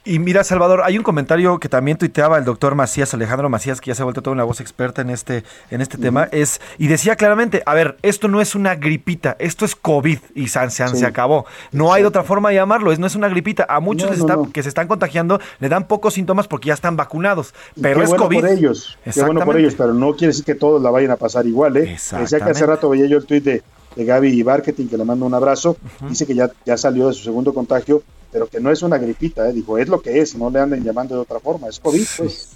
Y 0.08 0.20
mira, 0.20 0.44
Salvador, 0.44 0.82
hay 0.84 0.96
un 0.96 1.02
comentario 1.02 1.58
que 1.58 1.68
también 1.68 1.98
tuiteaba 1.98 2.38
el 2.38 2.44
doctor 2.44 2.76
Macías, 2.76 3.12
Alejandro 3.12 3.48
Macías, 3.50 3.80
que 3.80 3.88
ya 3.88 3.94
se 3.96 4.02
ha 4.02 4.04
vuelto 4.04 4.22
toda 4.22 4.34
una 4.34 4.44
voz 4.44 4.60
experta 4.60 5.02
en 5.02 5.10
este, 5.10 5.42
en 5.72 5.80
este 5.80 5.98
tema, 5.98 6.28
es, 6.30 6.60
y 6.78 6.86
decía 6.86 7.16
claramente, 7.16 7.64
a 7.66 7.74
ver, 7.74 7.96
esto 8.02 8.28
no 8.28 8.40
es 8.40 8.54
una 8.54 8.76
gripita, 8.76 9.34
esto 9.40 9.64
es 9.64 9.74
COVID 9.74 10.18
y 10.36 10.46
se, 10.46 10.70
se, 10.70 10.86
Sí. 10.86 10.96
se 10.98 11.06
acabó. 11.06 11.44
No 11.72 11.92
hay 11.92 12.04
otra 12.04 12.22
forma 12.22 12.50
de 12.50 12.54
llamarlo, 12.54 12.92
es, 12.92 13.00
no 13.00 13.06
es 13.08 13.16
una 13.16 13.28
gripita. 13.28 13.66
A 13.68 13.80
muchos 13.80 14.06
No, 14.06 14.10
les 14.12 14.20
no, 14.20 14.26
está- 14.26 14.36
no. 14.36 14.52
que 14.52 14.62
se 14.62 14.68
están 14.68 14.86
contagiando 14.86 15.40
le 15.58 15.68
dan 15.68 15.88
pocos 15.88 16.14
síntomas 16.14 16.46
porque 16.46 16.68
ya 16.68 16.74
están 16.74 16.96
vacunados, 16.96 17.52
Y 17.74 17.80
pero 17.82 17.96
qué 17.96 18.04
es 18.04 18.08
bueno 18.10 18.24
COVID. 18.26 18.40
por 18.42 18.48
ellos, 18.50 18.98
qué 19.12 19.22
bueno 19.22 19.40
por 19.44 19.56
ellos, 19.56 19.74
pero 19.76 19.92
no 19.92 20.12
quiere 20.12 20.28
decir 20.28 20.44
que 20.44 20.54
todos 20.54 20.80
la 20.80 20.90
vayan 20.90 21.10
a 21.10 21.16
pasar 21.16 21.46
igual, 21.46 21.76
¿eh? 21.78 21.96
Decía 22.20 22.38
que 22.38 22.50
hace 22.50 22.64
rato 22.64 22.88
veía 22.88 23.06
yo 23.06 23.18
el 23.18 23.26
tuit 23.26 23.42
de, 23.42 23.62
de 23.96 24.04
Gaby 24.04 24.44
Marketing, 24.44 24.86
que 24.86 24.96
le 24.96 25.04
mando 25.04 25.26
un 25.26 25.34
abrazo, 25.34 25.76
dice 26.08 26.26
que 26.26 26.34
ya, 26.36 26.48
ya 26.64 26.76
salió 26.76 27.08
de 27.08 27.14
su 27.14 27.24
segundo 27.24 27.52
contagio, 27.52 28.02
pero 28.36 28.48
que 28.48 28.60
no 28.60 28.70
es 28.70 28.82
una 28.82 28.98
gripita, 28.98 29.48
¿eh? 29.48 29.52
Dijo, 29.54 29.78
es 29.78 29.88
lo 29.88 30.02
que 30.02 30.20
es, 30.20 30.36
no 30.36 30.50
le 30.50 30.60
anden 30.60 30.84
llamando 30.84 31.14
de 31.14 31.22
otra 31.22 31.40
forma, 31.40 31.68
es 31.68 31.80
COVID, 31.80 32.06
pues. 32.18 32.54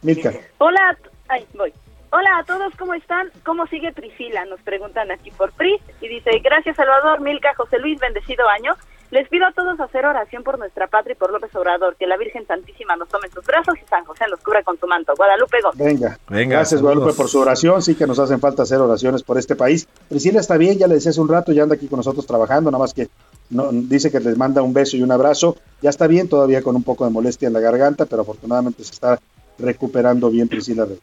Milka. 0.00 0.32
Hola, 0.56 0.80
a 0.88 0.94
t- 0.94 1.10
ay, 1.28 1.46
voy. 1.52 1.70
Hola 2.10 2.38
a 2.38 2.44
todos, 2.44 2.72
¿cómo 2.78 2.94
están? 2.94 3.30
¿Cómo 3.44 3.66
sigue 3.66 3.92
Priscila? 3.92 4.46
Nos 4.46 4.62
preguntan 4.62 5.10
aquí 5.10 5.30
por 5.32 5.52
Pris. 5.52 5.82
Y 6.00 6.08
dice, 6.08 6.30
gracias 6.42 6.76
Salvador, 6.76 7.20
Milka, 7.20 7.54
José 7.54 7.78
Luis, 7.78 8.00
bendecido 8.00 8.48
año. 8.48 8.72
Les 9.10 9.28
pido 9.28 9.46
a 9.46 9.52
todos 9.52 9.78
hacer 9.80 10.06
oración 10.06 10.42
por 10.42 10.58
nuestra 10.58 10.86
patria 10.86 11.12
y 11.12 11.16
por 11.16 11.30
López 11.30 11.54
Obrador, 11.54 11.96
que 11.96 12.06
la 12.06 12.16
Virgen 12.16 12.46
Santísima 12.46 12.96
nos 12.96 13.10
tome 13.10 13.26
en 13.26 13.34
sus 13.34 13.44
brazos 13.44 13.74
y 13.84 13.86
San 13.86 14.02
José 14.06 14.24
nos 14.30 14.40
cubra 14.40 14.62
con 14.62 14.80
su 14.80 14.86
manto. 14.86 15.12
Guadalupe 15.14 15.60
Gómez. 15.60 15.76
Venga, 15.78 16.18
Venga, 16.30 16.56
gracias 16.56 16.80
saludos. 16.80 16.94
Guadalupe 16.94 17.16
por 17.18 17.28
su 17.28 17.38
oración, 17.38 17.82
sí 17.82 17.96
que 17.96 18.06
nos 18.06 18.18
hacen 18.18 18.40
falta 18.40 18.62
hacer 18.62 18.78
oraciones 18.78 19.22
por 19.22 19.36
este 19.36 19.56
país. 19.56 19.86
Priscila 20.08 20.40
está 20.40 20.56
bien, 20.56 20.78
ya 20.78 20.86
le 20.86 20.94
decía 20.94 21.10
hace 21.10 21.20
un 21.20 21.28
rato, 21.28 21.52
ya 21.52 21.64
anda 21.64 21.74
aquí 21.74 21.86
con 21.86 21.98
nosotros 21.98 22.26
trabajando, 22.26 22.70
nada 22.70 22.82
más 22.82 22.94
que 22.94 23.08
no, 23.54 23.70
dice 23.72 24.10
que 24.10 24.20
les 24.20 24.36
manda 24.36 24.60
un 24.62 24.74
beso 24.74 24.96
y 24.96 25.02
un 25.02 25.10
abrazo, 25.12 25.56
ya 25.80 25.88
está 25.90 26.06
bien, 26.06 26.28
todavía 26.28 26.62
con 26.62 26.76
un 26.76 26.82
poco 26.82 27.04
de 27.04 27.10
molestia 27.10 27.46
en 27.46 27.54
la 27.54 27.60
garganta, 27.60 28.04
pero 28.04 28.22
afortunadamente 28.22 28.84
se 28.84 28.92
está 28.92 29.18
recuperando 29.58 30.28
bien 30.30 30.48
Priscila. 30.48 30.84
Reyes. 30.84 31.00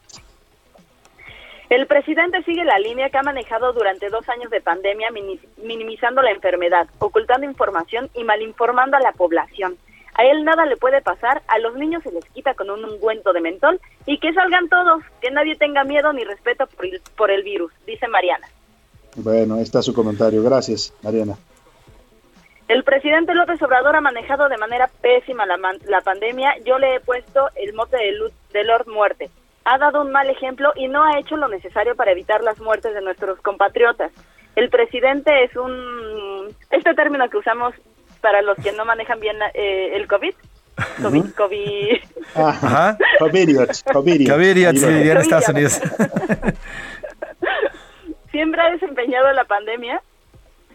El 1.70 1.88
presidente 1.88 2.44
sigue 2.44 2.66
la 2.66 2.78
línea 2.80 3.10
que 3.10 3.18
ha 3.18 3.24
manejado 3.24 3.72
durante 3.72 4.10
dos 4.10 4.28
años 4.28 4.52
de 4.52 4.60
pandemia, 4.60 5.10
mini- 5.12 5.40
minimizando 5.64 6.22
la 6.22 6.32
enfermedad, 6.32 6.88
ocultando 7.00 7.46
información 7.48 8.10
y 8.14 8.26
malinformando 8.26 8.98
a 8.98 9.00
la 9.00 9.14
población. 9.14 9.78
A 10.14 10.26
él 10.26 10.44
nada 10.44 10.66
le 10.66 10.76
puede 10.76 11.02
pasar, 11.02 11.42
a 11.48 11.58
los 11.60 11.76
niños 11.76 12.04
se 12.04 12.12
les 12.12 12.26
quita 12.26 12.54
con 12.56 12.70
un 12.70 12.84
ungüento 12.84 13.32
de 13.32 13.40
mentol 13.40 13.80
y 14.06 14.20
que 14.20 14.34
salgan 14.34 14.68
todos, 14.68 15.02
que 15.22 15.32
nadie 15.32 15.56
tenga 15.56 15.86
miedo 15.86 16.12
ni 16.12 16.26
respeto 16.26 16.68
por 16.68 16.86
el, 16.86 17.02
por 17.16 17.32
el 17.32 17.44
virus, 17.44 17.72
dice 17.88 18.10
Mariana. 18.10 18.48
Bueno, 19.16 19.56
ahí 19.56 19.62
está 19.64 19.82
su 19.82 19.94
comentario, 19.94 20.44
gracias 20.44 20.94
Mariana. 21.02 21.38
El 22.72 22.84
presidente 22.86 23.34
López 23.34 23.62
Obrador 23.62 23.98
ha 23.98 24.02
manejado 24.02 24.48
de 24.48 24.58
manera 24.58 24.90
pésima 25.02 25.46
la, 25.46 25.58
man- 25.58 25.80
la 25.88 26.00
pandemia. 26.00 26.56
Yo 26.66 26.80
le 26.80 26.96
he 26.96 27.00
puesto 27.02 27.50
el 27.56 27.74
mote 27.74 27.98
de, 27.98 28.14
Lu- 28.14 28.32
de 28.54 28.64
Lord 28.64 28.88
Muerte. 28.88 29.30
Ha 29.66 29.78
dado 29.78 30.02
un 30.02 30.12
mal 30.12 30.30
ejemplo 30.30 30.72
y 30.76 30.88
no 30.88 31.04
ha 31.04 31.20
hecho 31.20 31.36
lo 31.36 31.50
necesario 31.50 31.96
para 31.96 32.12
evitar 32.14 32.42
las 32.44 32.60
muertes 32.60 32.94
de 32.94 33.02
nuestros 33.02 33.42
compatriotas. 33.42 34.12
El 34.56 34.70
presidente 34.70 35.44
es 35.44 35.54
un... 35.58 36.48
Este 36.70 36.94
término 36.94 37.30
que 37.30 37.38
usamos 37.38 37.74
para 38.22 38.42
los 38.42 38.56
que 38.58 38.72
no 38.72 38.86
manejan 38.86 39.20
bien 39.20 39.36
eh, 39.54 39.92
el 39.96 40.08
COVID. 40.08 40.34
COVID, 41.04 41.26
COVID. 41.36 41.98
Ajá. 42.36 42.98
Covidiot, 43.20 43.70
Covidiot. 43.92 44.30
Caviria, 44.30 44.70
Ahí 44.70 44.78
sí, 44.78 44.86
va. 44.86 44.92
diría 44.92 45.12
en 45.12 45.18
Estados 45.18 45.50
Unidos. 45.50 45.82
siempre 48.32 48.62
ha 48.62 48.72
desempeñado 48.72 49.30
la 49.34 49.44
pandemia, 49.44 50.02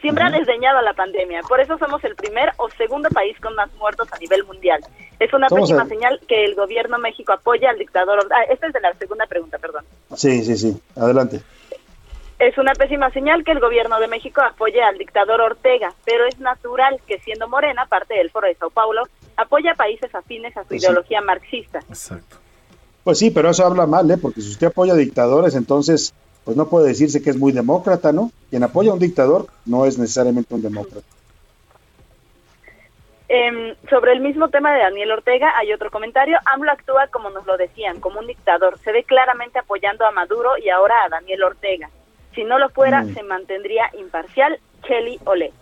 siempre 0.07 0.24
ha 0.24 0.30
desdeñado 0.30 0.80
la 0.82 0.94
pandemia. 0.94 1.40
Por 1.48 1.61
eso 1.61 1.76
somos 1.78 2.02
el 2.04 2.14
primer 2.14 2.50
o 2.59 2.68
segundo 2.70 3.09
país 3.11 3.36
con 3.40 3.54
más 3.57 3.72
muertos 3.74 4.09
a 4.12 4.18
nivel 4.18 4.44
mundial. 4.44 4.80
Es 5.18 5.32
una 5.32 5.48
pésima 5.48 5.86
señal 5.86 6.20
que 6.28 6.44
el 6.44 6.54
gobierno 6.54 6.98
México 6.98 7.32
apoya 7.32 7.70
al 7.70 7.78
dictador. 7.78 8.20
Ah, 8.30 8.44
esta 8.48 8.68
es 8.68 8.72
de 8.72 8.80
la 8.80 8.94
segunda 8.94 9.26
pregunta, 9.26 9.59
perdón. 9.59 9.84
Sí, 10.14 10.44
sí, 10.44 10.57
sí, 10.57 10.80
adelante. 10.94 11.40
Es 12.38 12.57
una 12.59 12.72
pésima 12.74 13.11
señal 13.11 13.42
que 13.44 13.52
el 13.52 13.61
gobierno 13.61 13.98
de 13.98 14.09
México 14.09 14.42
apoye 14.42 14.82
al 14.82 14.98
dictador 14.98 15.40
Ortega, 15.40 15.92
pero 16.04 16.26
es 16.26 16.38
natural 16.38 17.00
que 17.07 17.18
siendo 17.20 17.48
Morena, 17.48 17.86
parte 17.86 18.14
del 18.14 18.30
Foro 18.30 18.46
de 18.46 18.54
Sao 18.54 18.70
Paulo, 18.70 19.02
apoya 19.36 19.72
a 19.72 19.74
países 19.74 20.14
afines 20.14 20.57
a 20.57 20.62
su 20.62 20.68
Pues 20.68 20.82
sí. 20.82 20.86
ideología 20.86 21.20
marxista. 21.22 21.80
Pues 23.04 23.18
sí, 23.18 23.30
pero 23.30 23.50
eso 23.50 23.64
habla 23.64 23.86
mal, 23.86 24.11
¿eh? 24.11 24.18
Porque 24.18 24.40
si 24.42 24.50
usted 24.50 24.66
apoya 24.66 24.92
a 24.92 24.96
dictadores, 24.96 25.54
entonces, 25.54 26.12
pues 26.47 26.57
no 26.57 26.68
puede 26.68 26.86
decirse 26.88 27.20
que 27.20 27.30
es 27.30 27.36
muy 27.36 27.51
demócrata, 27.53 28.12
¿no? 28.12 28.30
Quien 28.49 28.62
apoya 28.62 28.92
a 28.92 28.94
un 28.94 29.01
dictador 29.01 29.49
no 29.66 29.84
es 29.84 29.99
necesariamente 29.99 30.55
un 30.55 30.62
demócrata. 30.62 31.05
Em, 33.28 33.74
sobre 33.90 34.12
el 34.12 34.20
mismo 34.20 34.49
tema 34.51 34.72
de 34.72 34.78
Daniel 34.82 35.11
Ortega, 35.11 35.53
hay 35.59 35.72
otro 35.72 35.90
comentario. 35.90 36.38
AMLO 36.44 36.70
actúa 36.70 37.09
como 37.09 37.28
nos 37.30 37.44
lo 37.44 37.57
decían, 37.57 37.99
como 37.99 38.20
un 38.20 38.28
dictador. 38.28 38.78
Se 38.84 38.92
ve 38.92 39.03
claramente 39.03 39.59
apoyando 39.59 40.07
a 40.07 40.12
Maduro 40.12 40.51
y 40.64 40.68
ahora 40.70 40.94
a 41.05 41.09
Daniel 41.09 41.42
Ortega. 41.42 41.90
Si 42.36 42.44
no 42.44 42.61
lo 42.61 42.68
fuera, 42.70 43.03
Mm. 43.03 43.14
se 43.14 43.22
mantendría 43.24 43.90
imparcial. 43.99 44.61
Kelly 44.86 45.18
Ole. 45.24 45.53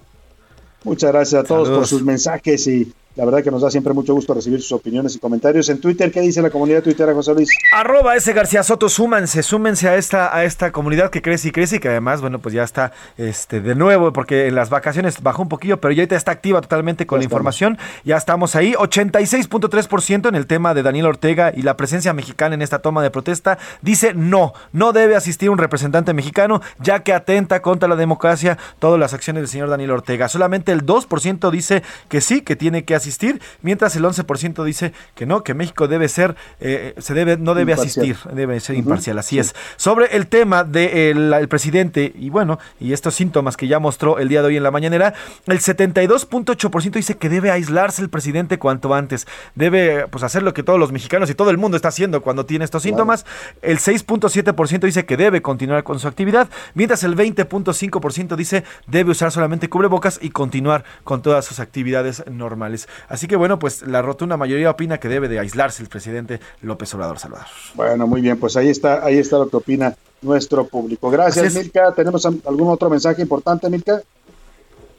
Muchas 0.82 1.12
gracias 1.12 1.43
a 1.43 1.47
todos 1.47 1.70
por 1.70 1.87
sus 1.87 2.03
mensajes 2.03 2.66
y 2.66 2.93
la 3.16 3.24
verdad 3.24 3.42
que 3.42 3.50
nos 3.50 3.62
da 3.62 3.70
siempre 3.70 3.92
mucho 3.92 4.12
gusto 4.14 4.34
recibir 4.34 4.60
sus 4.60 4.72
opiniones 4.72 5.14
y 5.14 5.18
comentarios. 5.20 5.68
En 5.68 5.80
Twitter, 5.80 6.10
¿qué 6.10 6.20
dice 6.20 6.42
la 6.42 6.50
comunidad 6.50 6.82
tuitera, 6.82 7.14
José 7.14 7.32
Luis? 7.34 7.48
Arroba 7.72 8.16
ese 8.16 8.32
García 8.32 8.62
Soto, 8.64 8.88
súmanse, 8.88 9.42
súmense 9.44 9.88
a 9.88 9.96
esta, 9.96 10.36
a 10.36 10.44
esta 10.44 10.72
comunidad 10.72 11.10
que 11.10 11.22
crece 11.22 11.48
y 11.48 11.52
crece 11.52 11.76
y 11.76 11.78
que 11.78 11.88
además, 11.88 12.20
bueno, 12.20 12.40
pues 12.40 12.54
ya 12.54 12.64
está 12.64 12.92
este, 13.16 13.60
de 13.60 13.74
nuevo, 13.76 14.12
porque 14.12 14.48
en 14.48 14.56
las 14.56 14.68
vacaciones 14.68 15.22
bajó 15.22 15.42
un 15.42 15.48
poquillo, 15.48 15.80
pero 15.80 15.92
ya 15.92 16.02
ahorita 16.02 16.16
está 16.16 16.32
activa 16.32 16.60
totalmente 16.60 17.06
con 17.06 17.18
Ya 17.18 17.20
la 17.20 17.24
estamos. 17.26 17.32
información. 17.32 17.78
Ya 18.04 18.16
estamos 18.16 18.56
ahí, 18.56 18.72
86.3% 18.74 20.28
en 20.28 20.34
el 20.34 20.46
tema 20.48 20.74
de 20.74 20.82
Daniel 20.82 21.06
Ortega 21.06 21.52
y 21.54 21.62
la 21.62 21.76
presencia 21.76 22.12
mexicana 22.12 22.56
en 22.56 22.62
esta 22.62 22.80
toma 22.80 23.00
de 23.02 23.10
protesta. 23.10 23.58
Dice 23.80 24.12
no, 24.14 24.54
no 24.72 24.92
debe 24.92 25.14
asistir 25.14 25.50
un 25.50 25.58
representante 25.58 26.12
mexicano, 26.14 26.62
ya 26.80 27.04
que 27.04 27.12
atenta 27.12 27.62
contra 27.62 27.88
la 27.88 27.96
democracia 27.96 28.58
todas 28.80 28.98
las 28.98 29.14
acciones 29.14 29.42
del 29.42 29.48
señor 29.48 29.68
Daniel 29.70 29.92
Ortega. 29.92 30.28
Solamente 30.28 30.72
el 30.72 30.84
2% 30.84 31.50
dice 31.52 31.82
que 32.08 32.20
sí, 32.20 32.40
que 32.40 32.56
tiene 32.56 32.84
que 32.84 32.94
asistir 32.94 33.03
asistir, 33.05 33.40
mientras 33.62 33.94
el 33.96 34.05
11% 34.05 34.64
dice 34.64 34.92
que 35.14 35.26
no, 35.26 35.44
que 35.44 35.55
México 35.55 35.88
debe 35.88 36.09
ser, 36.09 36.34
eh, 36.61 36.94
se 36.98 37.14
debe, 37.14 37.36
no 37.36 37.55
debe 37.55 37.72
Imparcial. 37.72 38.11
asistir, 38.11 38.34
debe 38.34 38.61
ser 38.61 38.76
imparcial, 38.76 39.18
así 39.18 39.38
es. 39.38 39.55
Sobre 39.76 40.16
el 40.16 40.26
tema 40.26 40.64
del 40.64 41.32
el 41.32 41.48
presidente, 41.48 42.12
y 42.16 42.30
bueno, 42.30 42.59
y 42.80 42.92
estos 42.92 43.14
síntomas 43.14 43.57
que 43.57 43.68
ya 43.68 43.78
mostró 43.78 44.18
el 44.18 44.28
día 44.28 44.40
de 44.40 44.48
hoy 44.48 44.57
en 44.57 44.62
la 44.62 44.70
mañanera, 44.70 45.14
el 45.46 45.61
72.8% 45.61 46.92
dice 46.92 47.16
que 47.16 47.28
debe 47.28 47.50
aislarse 47.50 48.02
el 48.02 48.09
presidente 48.09 48.59
cuanto 48.59 48.94
antes, 48.94 49.26
debe 49.55 50.09
pues 50.09 50.24
hacer 50.24 50.42
lo 50.42 50.55
que 50.55 50.62
todos 50.62 50.78
los 50.78 50.92
mexicanos 50.92 51.28
y 51.30 51.34
todo 51.34 51.50
el 51.50 51.59
mundo 51.59 51.76
está 51.76 51.88
haciendo 51.88 52.22
cuando 52.22 52.46
tiene 52.46 52.64
estos 52.64 52.82
síntomas, 52.82 53.26
el 53.62 53.78
6.7% 53.78 54.80
dice 54.80 55.05
que 55.05 55.16
debe 55.16 55.42
continuar 55.42 55.84
con 55.84 55.98
su 55.98 56.09
actividad, 56.09 56.48
mientras 56.74 57.05
el 57.05 57.16
20.5% 57.16 58.36
dice 58.36 58.64
debe 58.86 59.11
usar 59.11 59.30
solamente 59.30 59.68
cubrebocas 59.68 60.18
y 60.22 60.30
continuar 60.30 60.84
con 61.05 61.22
todas 61.22 61.44
sus 61.44 61.61
actividades 61.61 62.24
normales. 62.30 62.88
Así 63.09 63.26
que 63.26 63.36
bueno, 63.36 63.59
pues 63.59 63.82
la 63.82 64.03
rotunda 64.03 64.36
mayoría 64.36 64.70
opina 64.70 64.99
que 64.99 65.09
debe 65.09 65.28
de 65.28 65.38
aislarse 65.38 65.82
el 65.82 65.88
presidente 65.88 66.40
López 66.62 66.92
Obrador 66.95 67.18
Salvador. 67.18 67.47
Bueno, 67.74 68.07
muy 68.07 68.20
bien, 68.20 68.38
pues 68.38 68.57
ahí 68.57 68.68
está, 68.68 69.05
ahí 69.05 69.18
está 69.18 69.38
lo 69.38 69.49
que 69.49 69.57
opina 69.57 69.95
nuestro 70.22 70.66
público. 70.66 71.11
Gracias. 71.11 71.55
Milka. 71.55 71.92
¿Tenemos 71.92 72.24
algún 72.26 72.68
otro 72.68 72.90
mensaje 72.90 73.22
importante, 73.22 73.68
Milka? 73.68 74.01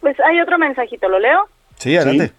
Pues 0.01 0.19
hay 0.19 0.39
otro 0.39 0.57
mensajito, 0.57 1.09
¿lo 1.09 1.19
leo? 1.19 1.47
Sí, 1.77 1.97
adelante. 1.97 2.31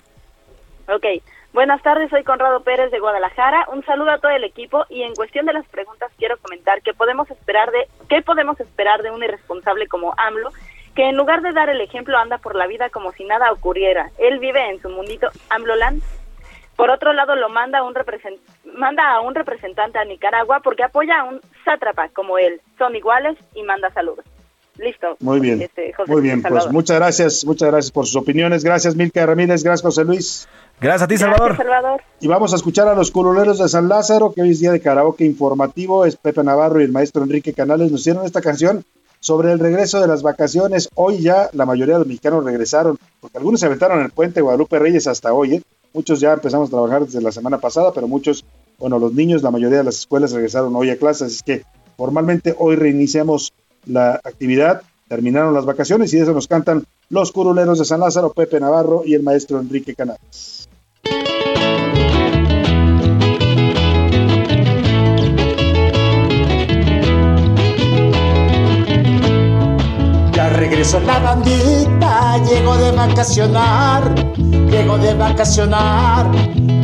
Ok. 0.88 1.04
Buenas 1.52 1.82
tardes, 1.82 2.10
soy 2.10 2.22
Conrado 2.22 2.60
Pérez 2.60 2.90
de 2.90 3.00
Guadalajara. 3.00 3.66
Un 3.72 3.82
saludo 3.86 4.10
a 4.10 4.18
todo 4.18 4.30
el 4.30 4.44
equipo 4.44 4.84
y 4.90 5.02
en 5.02 5.14
cuestión 5.14 5.46
de 5.46 5.54
las 5.54 5.66
preguntas 5.68 6.12
quiero 6.18 6.36
comentar 6.36 6.82
que 6.82 6.92
podemos 6.92 7.30
esperar 7.30 7.70
de 7.70 7.88
qué 8.10 8.20
podemos 8.20 8.60
esperar 8.60 9.02
de 9.02 9.10
un 9.10 9.22
irresponsable 9.22 9.88
como 9.88 10.12
AMLO 10.18 10.50
que 10.96 11.08
en 11.08 11.16
lugar 11.16 11.42
de 11.42 11.52
dar 11.52 11.68
el 11.68 11.80
ejemplo 11.80 12.16
anda 12.18 12.38
por 12.38 12.56
la 12.56 12.66
vida 12.66 12.88
como 12.90 13.12
si 13.12 13.24
nada 13.24 13.52
ocurriera. 13.52 14.10
Él 14.18 14.38
vive 14.40 14.70
en 14.70 14.80
su 14.82 14.88
mundito 14.88 15.28
AMLOland. 15.50 16.02
Por 16.74 16.90
otro 16.90 17.12
lado, 17.12 17.36
lo 17.36 17.48
manda 17.48 17.78
a 17.78 17.82
un 17.84 17.94
represent- 17.94 18.40
manda 18.74 19.12
a 19.14 19.20
un 19.20 19.34
representante 19.34 19.98
a 19.98 20.04
Nicaragua 20.04 20.60
porque 20.64 20.82
apoya 20.84 21.20
a 21.20 21.24
un 21.24 21.40
sátrapa 21.64 22.08
como 22.08 22.38
él. 22.38 22.60
Son 22.78 22.94
iguales 22.96 23.36
y 23.54 23.62
manda 23.62 23.90
saludos. 23.92 24.24
Listo. 24.78 25.16
Muy 25.20 25.40
bien. 25.40 25.62
Este, 25.62 25.92
José 25.94 26.12
Muy 26.12 26.20
bien, 26.20 26.42
pues 26.42 26.50
Salvador. 26.52 26.72
muchas 26.74 26.98
gracias, 26.98 27.44
muchas 27.46 27.70
gracias 27.70 27.90
por 27.90 28.04
sus 28.04 28.16
opiniones. 28.16 28.62
Gracias, 28.62 28.94
Milka 28.94 29.24
Ramírez. 29.24 29.62
Gracias, 29.64 29.82
José 29.82 30.04
Luis. 30.04 30.46
Gracias 30.78 31.02
a 31.02 31.08
ti, 31.08 31.16
Gracias, 31.16 31.56
Salvador. 31.56 32.02
Y 32.20 32.28
vamos 32.28 32.52
a 32.52 32.56
escuchar 32.56 32.86
a 32.88 32.94
los 32.94 33.10
curuleros 33.10 33.58
de 33.58 33.68
San 33.70 33.88
Lázaro, 33.88 34.32
que 34.34 34.42
hoy 34.42 34.50
es 34.50 34.60
día 34.60 34.72
de 34.72 34.82
karaoke 34.82 35.24
informativo. 35.24 36.04
Es 36.04 36.16
Pepe 36.16 36.44
Navarro 36.44 36.80
y 36.80 36.84
el 36.84 36.92
maestro 36.92 37.22
Enrique 37.22 37.54
Canales 37.54 37.90
nos 37.90 38.00
hicieron 38.00 38.26
esta 38.26 38.42
canción 38.42 38.84
sobre 39.26 39.50
el 39.50 39.58
regreso 39.58 40.00
de 40.00 40.06
las 40.06 40.22
vacaciones. 40.22 40.88
Hoy 40.94 41.18
ya 41.18 41.50
la 41.52 41.66
mayoría 41.66 41.94
de 41.94 41.98
los 41.98 42.06
mexicanos 42.06 42.44
regresaron, 42.44 42.96
porque 43.20 43.38
algunos 43.38 43.58
se 43.58 43.66
aventaron 43.66 44.00
el 44.00 44.12
puente 44.12 44.40
Guadalupe 44.40 44.78
Reyes 44.78 45.08
hasta 45.08 45.32
hoy. 45.32 45.56
¿eh? 45.56 45.62
Muchos 45.92 46.20
ya 46.20 46.34
empezamos 46.34 46.68
a 46.68 46.70
trabajar 46.70 47.04
desde 47.04 47.20
la 47.20 47.32
semana 47.32 47.58
pasada, 47.58 47.92
pero 47.92 48.06
muchos, 48.06 48.44
bueno, 48.78 49.00
los 49.00 49.14
niños, 49.14 49.42
la 49.42 49.50
mayoría 49.50 49.78
de 49.78 49.84
las 49.84 49.96
escuelas 49.96 50.30
regresaron 50.30 50.76
hoy 50.76 50.90
a 50.90 50.96
clases. 50.96 51.34
Así 51.34 51.42
que 51.44 51.64
formalmente 51.96 52.54
hoy 52.56 52.76
reiniciamos 52.76 53.52
la 53.84 54.20
actividad. 54.22 54.82
Terminaron 55.08 55.52
las 55.52 55.64
vacaciones 55.64 56.14
y 56.14 56.18
de 56.18 56.22
eso 56.22 56.32
nos 56.32 56.46
cantan 56.46 56.84
los 57.08 57.32
curuleros 57.32 57.80
de 57.80 57.84
San 57.84 57.98
Lázaro, 57.98 58.32
Pepe 58.32 58.60
Navarro 58.60 59.02
y 59.04 59.14
el 59.14 59.24
maestro 59.24 59.58
Enrique 59.58 59.96
Canales. 59.96 60.65
Regresó 70.56 71.00
la 71.00 71.18
bandita, 71.18 72.38
llegó 72.44 72.76
de 72.76 72.90
vacacionar, 72.92 74.14
llegó 74.70 74.98
de 74.98 75.14
vacacionar. 75.14 76.26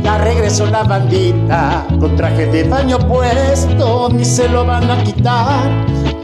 Ya 0.03 0.19
regresó 0.19 0.67
la 0.67 0.83
bandita, 0.83 1.87
con 2.01 2.17
traje 2.17 2.47
de 2.47 2.65
baño 2.65 2.99
puesto, 2.99 4.09
ni 4.13 4.25
se 4.25 4.49
lo 4.49 4.65
van 4.67 4.91
a 4.91 5.03
quitar. 5.05 5.71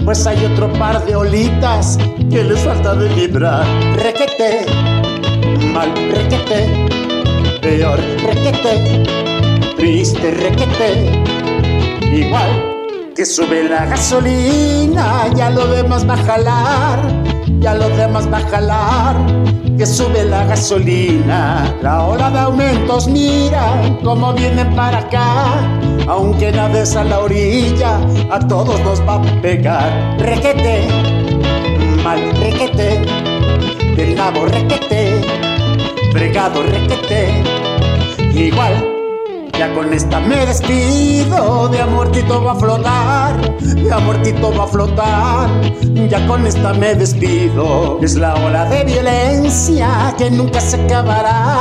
Pues 0.05 0.27
hay 0.27 0.45
otro 0.45 0.73
par 0.75 1.05
de 1.05 1.15
olitas 1.15 1.97
que 2.31 2.43
les 2.45 2.61
falta 2.61 2.95
de 2.95 3.09
librar. 3.11 3.65
Requete, 3.97 4.67
mal 5.73 5.93
requete, 6.11 6.89
peor 7.63 8.01
requete, 8.25 9.05
triste 9.77 10.31
requete, 10.33 11.23
igual 12.13 12.79
que 13.19 13.27
sube 13.27 13.69
la 13.69 13.85
gasolina, 13.87 15.27
ya 15.35 15.51
lo 15.51 15.67
demás 15.67 16.09
va 16.09 16.15
a 16.15 16.19
jalar, 16.19 17.01
ya 17.61 17.75
lo 17.75 17.89
demás 17.91 18.29
va 18.33 18.39
a 18.39 18.49
jalar, 18.49 19.17
que 19.77 19.87
sube 19.87 20.25
la 20.25 20.45
gasolina, 20.45 21.75
la 21.83 22.05
ola 22.05 22.31
de 22.31 22.39
aumentos, 22.39 23.09
mira 23.09 23.73
cómo 24.03 24.33
vienen 24.33 24.75
para 24.75 24.99
acá, 24.99 25.45
aunque 26.07 26.53
nades 26.53 26.97
a 26.97 27.05
la 27.05 27.21
orilla, 27.21 27.99
a 28.31 28.39
todos 28.39 28.81
nos 28.81 29.01
va 29.07 29.15
a 29.15 29.23
pegar, 29.43 30.17
requete, 30.19 30.89
mal 32.03 32.21
requete, 32.41 33.01
del 33.97 34.15
nabo 34.15 34.47
requete, 34.47 35.21
fregado 36.13 36.63
requete, 36.63 37.43
igual 38.35 38.98
ya 39.59 39.75
con 39.75 39.93
esta 39.93 40.21
me 40.21 40.47
despido, 40.47 41.69
de 41.69 41.81
amortito 41.81 42.43
va 42.45 42.53
a 42.53 42.55
flotar, 42.55 43.61
de 43.61 43.93
amortito 43.93 44.55
va 44.57 44.65
a 44.65 44.67
flotar. 44.69 45.51
Ya 46.09 46.25
con 46.29 46.47
esta 46.47 46.73
me 46.75 46.95
despido, 46.95 47.99
es 48.01 48.15
la 48.15 48.35
ola 48.37 48.67
de 48.67 48.85
violencia 48.85 50.15
que 50.17 50.31
nunca 50.31 50.61
se 50.61 50.77
acabará. 50.77 51.59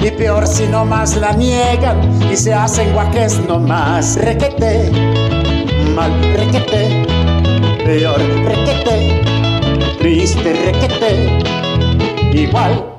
Y 0.00 0.10
peor 0.12 0.46
si 0.46 0.66
no 0.68 0.84
más 0.84 1.16
la 1.16 1.32
niegan 1.32 1.98
y 2.30 2.36
se 2.36 2.54
hacen 2.54 2.92
guajes 2.92 3.40
nomás. 3.48 4.16
Requete, 4.16 4.92
mal 5.96 6.12
requete, 6.34 7.06
peor 7.84 8.20
requete, 8.44 9.20
triste 9.98 10.52
requete, 10.52 11.38
igual. 12.32 12.92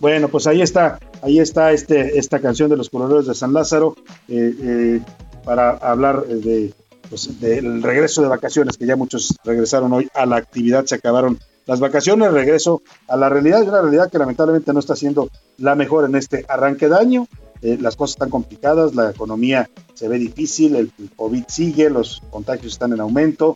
Bueno, 0.00 0.28
pues 0.28 0.46
ahí 0.46 0.62
está, 0.62 0.98
ahí 1.20 1.38
está 1.38 1.72
este, 1.72 2.18
esta 2.18 2.40
canción 2.40 2.70
de 2.70 2.76
los 2.78 2.88
coloreros 2.88 3.26
de 3.26 3.34
San 3.34 3.52
Lázaro 3.52 3.94
eh, 4.28 4.54
eh, 4.58 5.00
para 5.44 5.72
hablar 5.72 6.24
eh, 6.26 6.72
pues, 7.10 7.38
del 7.38 7.82
regreso 7.82 8.22
de 8.22 8.28
vacaciones, 8.28 8.78
que 8.78 8.86
ya 8.86 8.96
muchos 8.96 9.36
regresaron 9.44 9.92
hoy 9.92 10.08
a 10.14 10.24
la 10.24 10.36
actividad, 10.36 10.86
se 10.86 10.94
acabaron 10.94 11.38
las 11.66 11.80
vacaciones, 11.80 12.32
regreso 12.32 12.80
a 13.08 13.16
la 13.18 13.28
realidad, 13.28 13.62
una 13.62 13.82
realidad 13.82 14.10
que 14.10 14.18
lamentablemente 14.18 14.72
no 14.72 14.80
está 14.80 14.96
siendo 14.96 15.28
la 15.58 15.74
mejor 15.74 16.06
en 16.06 16.16
este 16.16 16.46
arranque 16.48 16.88
de 16.88 16.96
año. 16.96 17.28
Las 17.60 17.94
cosas 17.94 18.14
están 18.14 18.30
complicadas, 18.30 18.94
la 18.94 19.10
economía 19.10 19.68
se 19.92 20.08
ve 20.08 20.18
difícil, 20.18 20.76
el 20.76 20.90
COVID 21.14 21.44
sigue, 21.46 21.90
los 21.90 22.22
contagios 22.30 22.72
están 22.72 22.94
en 22.94 23.00
aumento, 23.00 23.54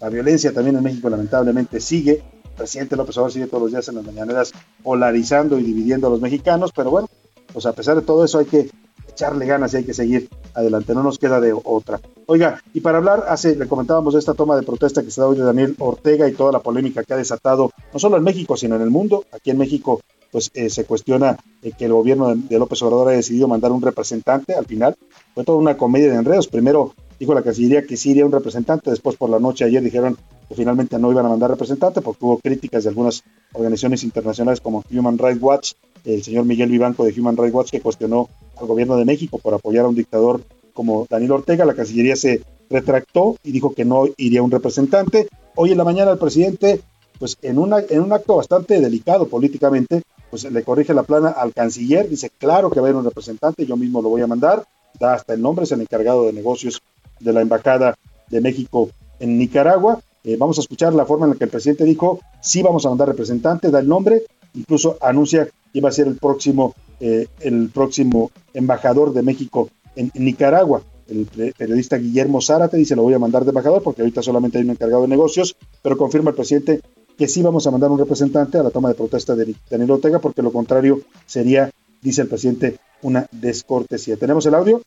la 0.00 0.08
violencia 0.08 0.54
también 0.54 0.76
en 0.76 0.82
México 0.82 1.10
lamentablemente 1.10 1.80
sigue. 1.80 2.22
Presidente 2.56 2.96
López 2.96 3.16
Obrador 3.16 3.32
sigue 3.32 3.46
todos 3.46 3.62
los 3.64 3.72
días 3.72 3.88
en 3.88 3.96
las 3.96 4.04
mañaneras 4.04 4.52
polarizando 4.82 5.58
y 5.58 5.62
dividiendo 5.62 6.06
a 6.06 6.10
los 6.10 6.20
mexicanos, 6.20 6.72
pero 6.74 6.90
bueno, 6.90 7.08
pues 7.52 7.66
a 7.66 7.72
pesar 7.72 7.96
de 7.96 8.02
todo 8.02 8.24
eso 8.24 8.38
hay 8.38 8.46
que 8.46 8.70
echarle 9.08 9.46
ganas 9.46 9.74
y 9.74 9.78
hay 9.78 9.84
que 9.84 9.94
seguir 9.94 10.28
adelante, 10.54 10.94
no 10.94 11.02
nos 11.02 11.18
queda 11.18 11.40
de 11.40 11.52
otra. 11.52 12.00
Oiga, 12.26 12.62
y 12.72 12.80
para 12.80 12.98
hablar, 12.98 13.24
hace, 13.28 13.56
le 13.56 13.66
comentábamos 13.66 14.14
esta 14.14 14.34
toma 14.34 14.56
de 14.56 14.62
protesta 14.62 15.02
que 15.02 15.10
se 15.10 15.20
da 15.20 15.28
hoy 15.28 15.36
de 15.36 15.44
Daniel 15.44 15.76
Ortega 15.78 16.28
y 16.28 16.32
toda 16.32 16.52
la 16.52 16.60
polémica 16.60 17.02
que 17.04 17.14
ha 17.14 17.16
desatado, 17.16 17.70
no 17.92 17.98
solo 17.98 18.16
en 18.16 18.24
México, 18.24 18.56
sino 18.56 18.76
en 18.76 18.82
el 18.82 18.90
mundo. 18.90 19.24
Aquí 19.32 19.50
en 19.50 19.58
México, 19.58 20.00
pues 20.30 20.50
eh, 20.54 20.70
se 20.70 20.84
cuestiona 20.84 21.36
eh, 21.62 21.72
que 21.76 21.86
el 21.86 21.92
gobierno 21.92 22.28
de, 22.28 22.36
de 22.36 22.58
López 22.58 22.80
Obrador 22.82 23.08
haya 23.08 23.18
decidido 23.18 23.48
mandar 23.48 23.72
un 23.72 23.82
representante 23.82 24.54
al 24.54 24.66
final. 24.66 24.96
Fue 25.34 25.44
toda 25.44 25.58
una 25.58 25.76
comedia 25.76 26.10
de 26.10 26.16
enredos. 26.16 26.48
Primero 26.48 26.94
dijo 27.18 27.34
la 27.34 27.42
Cancillería 27.42 27.86
que 27.86 27.96
sí 27.96 28.10
iría 28.10 28.26
un 28.26 28.32
representante, 28.32 28.90
después 28.90 29.16
por 29.16 29.30
la 29.30 29.38
noche 29.38 29.64
ayer 29.64 29.82
dijeron 29.82 30.16
finalmente 30.54 30.98
no 30.98 31.10
iban 31.10 31.26
a 31.26 31.28
mandar 31.28 31.50
representante 31.50 32.00
porque 32.00 32.24
hubo 32.24 32.38
críticas 32.38 32.84
de 32.84 32.90
algunas 32.90 33.22
organizaciones 33.52 34.04
internacionales 34.04 34.60
como 34.60 34.84
Human 34.90 35.18
Rights 35.18 35.42
Watch, 35.42 35.72
el 36.04 36.22
señor 36.22 36.44
Miguel 36.44 36.70
Vivanco 36.70 37.04
de 37.04 37.18
Human 37.18 37.36
Rights 37.36 37.54
Watch 37.54 37.70
que 37.70 37.80
cuestionó 37.80 38.28
al 38.60 38.66
gobierno 38.66 38.96
de 38.96 39.04
México 39.04 39.38
por 39.38 39.54
apoyar 39.54 39.84
a 39.84 39.88
un 39.88 39.94
dictador 39.94 40.42
como 40.72 41.06
Daniel 41.08 41.32
Ortega, 41.32 41.64
la 41.64 41.74
Cancillería 41.74 42.16
se 42.16 42.42
retractó 42.70 43.36
y 43.44 43.52
dijo 43.52 43.74
que 43.74 43.84
no 43.84 44.06
iría 44.16 44.42
un 44.42 44.50
representante. 44.50 45.28
Hoy 45.54 45.72
en 45.72 45.78
la 45.78 45.84
mañana 45.84 46.12
el 46.12 46.18
presidente, 46.18 46.80
pues 47.18 47.36
en 47.42 47.58
un 47.58 47.72
acto 48.12 48.36
bastante 48.36 48.80
delicado 48.80 49.28
políticamente, 49.28 50.02
pues 50.30 50.50
le 50.50 50.62
corrige 50.62 50.94
la 50.94 51.02
plana 51.02 51.28
al 51.28 51.52
canciller, 51.52 52.08
dice, 52.08 52.30
claro 52.30 52.70
que 52.70 52.80
va 52.80 52.86
a 52.86 52.88
haber 52.88 52.98
un 52.98 53.04
representante, 53.04 53.66
yo 53.66 53.76
mismo 53.76 54.00
lo 54.00 54.08
voy 54.08 54.22
a 54.22 54.26
mandar, 54.26 54.64
da 54.98 55.12
hasta 55.12 55.34
el 55.34 55.42
nombre, 55.42 55.64
es 55.64 55.72
el 55.72 55.82
encargado 55.82 56.24
de 56.24 56.32
negocios 56.32 56.80
de 57.20 57.32
la 57.34 57.42
Embajada 57.42 57.98
de 58.30 58.40
México 58.40 58.88
en 59.20 59.38
Nicaragua. 59.38 60.00
Eh, 60.24 60.36
vamos 60.38 60.58
a 60.58 60.60
escuchar 60.60 60.94
la 60.94 61.04
forma 61.04 61.26
en 61.26 61.32
la 61.32 61.36
que 61.36 61.44
el 61.44 61.50
presidente 61.50 61.84
dijo, 61.84 62.20
sí 62.40 62.62
vamos 62.62 62.86
a 62.86 62.88
mandar 62.88 63.08
representante, 63.08 63.70
da 63.70 63.80
el 63.80 63.88
nombre, 63.88 64.22
incluso 64.54 64.96
anuncia 65.00 65.48
que 65.72 65.80
va 65.80 65.88
a 65.88 65.92
ser 65.92 66.06
el 66.06 66.16
próximo, 66.16 66.74
eh, 67.00 67.26
el 67.40 67.70
próximo 67.70 68.30
embajador 68.54 69.12
de 69.12 69.22
México 69.22 69.70
en, 69.96 70.10
en 70.14 70.24
Nicaragua. 70.24 70.82
El 71.08 71.26
periodista 71.56 71.96
Guillermo 71.96 72.40
Zárate 72.40 72.76
dice, 72.76 72.96
lo 72.96 73.02
voy 73.02 73.14
a 73.14 73.18
mandar 73.18 73.44
de 73.44 73.50
embajador 73.50 73.82
porque 73.82 74.02
ahorita 74.02 74.22
solamente 74.22 74.58
hay 74.58 74.64
un 74.64 74.70
encargado 74.70 75.02
de 75.02 75.08
negocios, 75.08 75.56
pero 75.82 75.98
confirma 75.98 76.30
el 76.30 76.36
presidente 76.36 76.80
que 77.18 77.28
sí 77.28 77.42
vamos 77.42 77.66
a 77.66 77.70
mandar 77.70 77.90
un 77.90 77.98
representante 77.98 78.58
a 78.58 78.62
la 78.62 78.70
toma 78.70 78.88
de 78.88 78.94
protesta 78.94 79.34
de 79.34 79.54
Daniel 79.70 79.90
Ortega, 79.92 80.18
porque 80.18 80.42
lo 80.42 80.52
contrario 80.52 81.02
sería, 81.26 81.70
dice 82.00 82.22
el 82.22 82.28
presidente, 82.28 82.78
una 83.02 83.26
descortesía. 83.30 84.16
¿Tenemos 84.16 84.46
el 84.46 84.54
audio? 84.54 84.82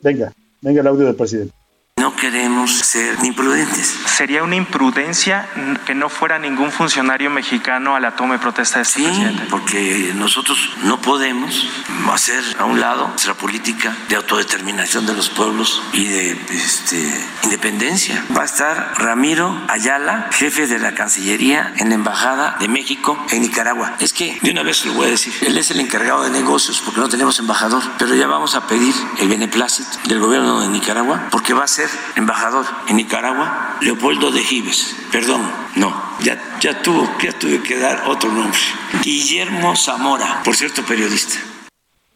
Venga, 0.00 0.34
venga 0.60 0.80
el 0.80 0.86
audio 0.86 1.06
del 1.06 1.14
presidente. 1.14 1.54
No 1.96 2.14
queremos 2.16 2.70
ser 2.80 3.16
imprudentes. 3.24 3.94
Sería 4.14 4.44
una 4.44 4.54
imprudencia 4.54 5.48
que 5.84 5.92
no 5.92 6.08
fuera 6.08 6.38
ningún 6.38 6.70
funcionario 6.70 7.30
mexicano 7.30 7.96
a 7.96 8.00
la 8.00 8.12
toma 8.12 8.34
de 8.34 8.38
protesta 8.38 8.76
de 8.76 8.82
este 8.82 9.00
Sí, 9.00 9.06
presidente. 9.06 9.46
porque 9.50 10.12
nosotros 10.14 10.70
no 10.84 11.00
podemos 11.00 11.66
hacer 12.12 12.44
a 12.60 12.64
un 12.64 12.78
lado 12.78 13.08
nuestra 13.08 13.34
política 13.34 13.92
de 14.08 14.14
autodeterminación 14.14 15.04
de 15.04 15.14
los 15.14 15.30
pueblos 15.30 15.82
y 15.92 16.04
de 16.04 16.30
este, 16.52 17.26
independencia. 17.42 18.24
Va 18.38 18.42
a 18.42 18.44
estar 18.44 18.92
Ramiro 18.98 19.60
Ayala, 19.66 20.28
jefe 20.30 20.68
de 20.68 20.78
la 20.78 20.94
Cancillería 20.94 21.74
en 21.78 21.88
la 21.88 21.96
Embajada 21.96 22.56
de 22.60 22.68
México 22.68 23.18
en 23.32 23.42
Nicaragua. 23.42 23.94
Es 23.98 24.12
que, 24.12 24.38
de 24.40 24.52
una 24.52 24.62
vez 24.62 24.84
lo 24.86 24.92
voy 24.92 25.08
a 25.08 25.10
decir, 25.10 25.32
él 25.40 25.58
es 25.58 25.72
el 25.72 25.80
encargado 25.80 26.22
de 26.22 26.30
negocios 26.30 26.80
porque 26.84 27.00
no 27.00 27.08
tenemos 27.08 27.40
embajador, 27.40 27.82
pero 27.98 28.14
ya 28.14 28.28
vamos 28.28 28.54
a 28.54 28.68
pedir 28.68 28.94
el 29.18 29.28
beneplácito 29.28 29.98
del 30.04 30.20
gobierno 30.20 30.60
de 30.60 30.68
Nicaragua 30.68 31.26
porque 31.32 31.52
va 31.52 31.64
a 31.64 31.68
ser 31.68 31.90
embajador 32.14 32.64
en 32.86 32.94
Nicaragua 32.96 33.74
Leopoldo 33.80 34.03
de 34.04 34.44
Gives. 34.44 34.94
Perdón, 35.10 35.40
no, 35.76 35.90
ya, 36.22 36.38
ya, 36.60 36.82
tuvo, 36.82 37.08
ya 37.22 37.38
tuve 37.38 37.62
que 37.62 37.78
dar 37.78 38.06
otro 38.06 38.30
nombre. 38.30 38.58
Guillermo 39.02 39.74
Zamora, 39.74 40.42
por 40.44 40.54
cierto, 40.54 40.82
periodista. 40.86 41.36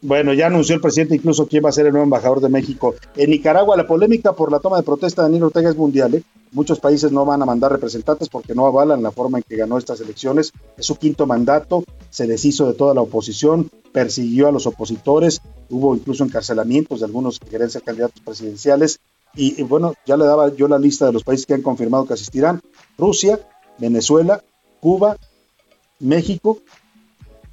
Bueno, 0.03 0.35
ya 0.35 0.49
anunció 0.49 0.75
el 0.75 0.83
presidente 0.83 1.15
incluso 1.15 1.49
quién 1.49 1.65
va 1.65 1.71
a 1.71 1.73
ser 1.73 1.87
el 1.87 1.93
nuevo 1.93 2.05
embajador 2.05 2.41
de 2.41 2.51
México. 2.51 2.95
En 3.17 3.31
Nicaragua, 3.31 3.75
la 3.75 3.87
polémica 3.87 4.35
por 4.35 4.53
la 4.53 4.61
toma 4.61 4.77
de 4.77 4.83
protesta 4.83 5.23
de 5.23 5.29
Daniel 5.29 5.45
Ortega 5.45 5.71
es 5.71 5.77
mundial. 5.77 6.15
¿eh? 6.15 6.23
Muchos 6.53 6.79
países 6.79 7.11
no 7.11 7.25
van 7.25 7.41
a 7.41 7.47
mandar 7.47 7.73
representantes 7.73 8.29
porque 8.29 8.55
no 8.55 8.67
avalan 8.67 9.03
la 9.03 9.11
forma 9.11 9.39
en 9.39 9.45
que 9.49 9.57
ganó 9.57 9.79
estas 9.79 10.01
elecciones. 10.03 10.53
Es 10.77 10.85
su 10.85 10.97
quinto 10.97 11.27
mandato, 11.27 11.85
se 12.11 12.27
deshizo 12.27 12.67
de 12.67 12.75
toda 12.75 12.93
la 12.93 13.01
oposición, 13.01 13.71
persiguió 13.93 14.49
a 14.49 14.53
los 14.53 14.67
opositores, 14.67 15.41
hubo 15.71 15.97
incluso 15.97 16.23
encarcelamientos 16.23 17.01
de 17.01 17.07
algunos 17.07 17.41
que 17.41 17.49
querían 17.49 17.71
candidatos 17.83 18.21
presidenciales. 18.23 19.01
Y, 19.35 19.63
bueno, 19.63 19.95
ya 20.05 20.17
le 20.17 20.25
daba 20.25 20.53
yo 20.55 20.67
la 20.69 20.79
lista 20.79 21.07
de 21.07 21.13
los 21.13 21.23
países 21.23 21.47
que 21.47 21.55
han 21.55 21.63
confirmado 21.63 22.07
que 22.07 22.15
asistirán. 22.15 22.61
Rusia, 22.97 23.39
Venezuela, 23.79 24.43
Cuba, 24.81 25.17
México 26.01 26.59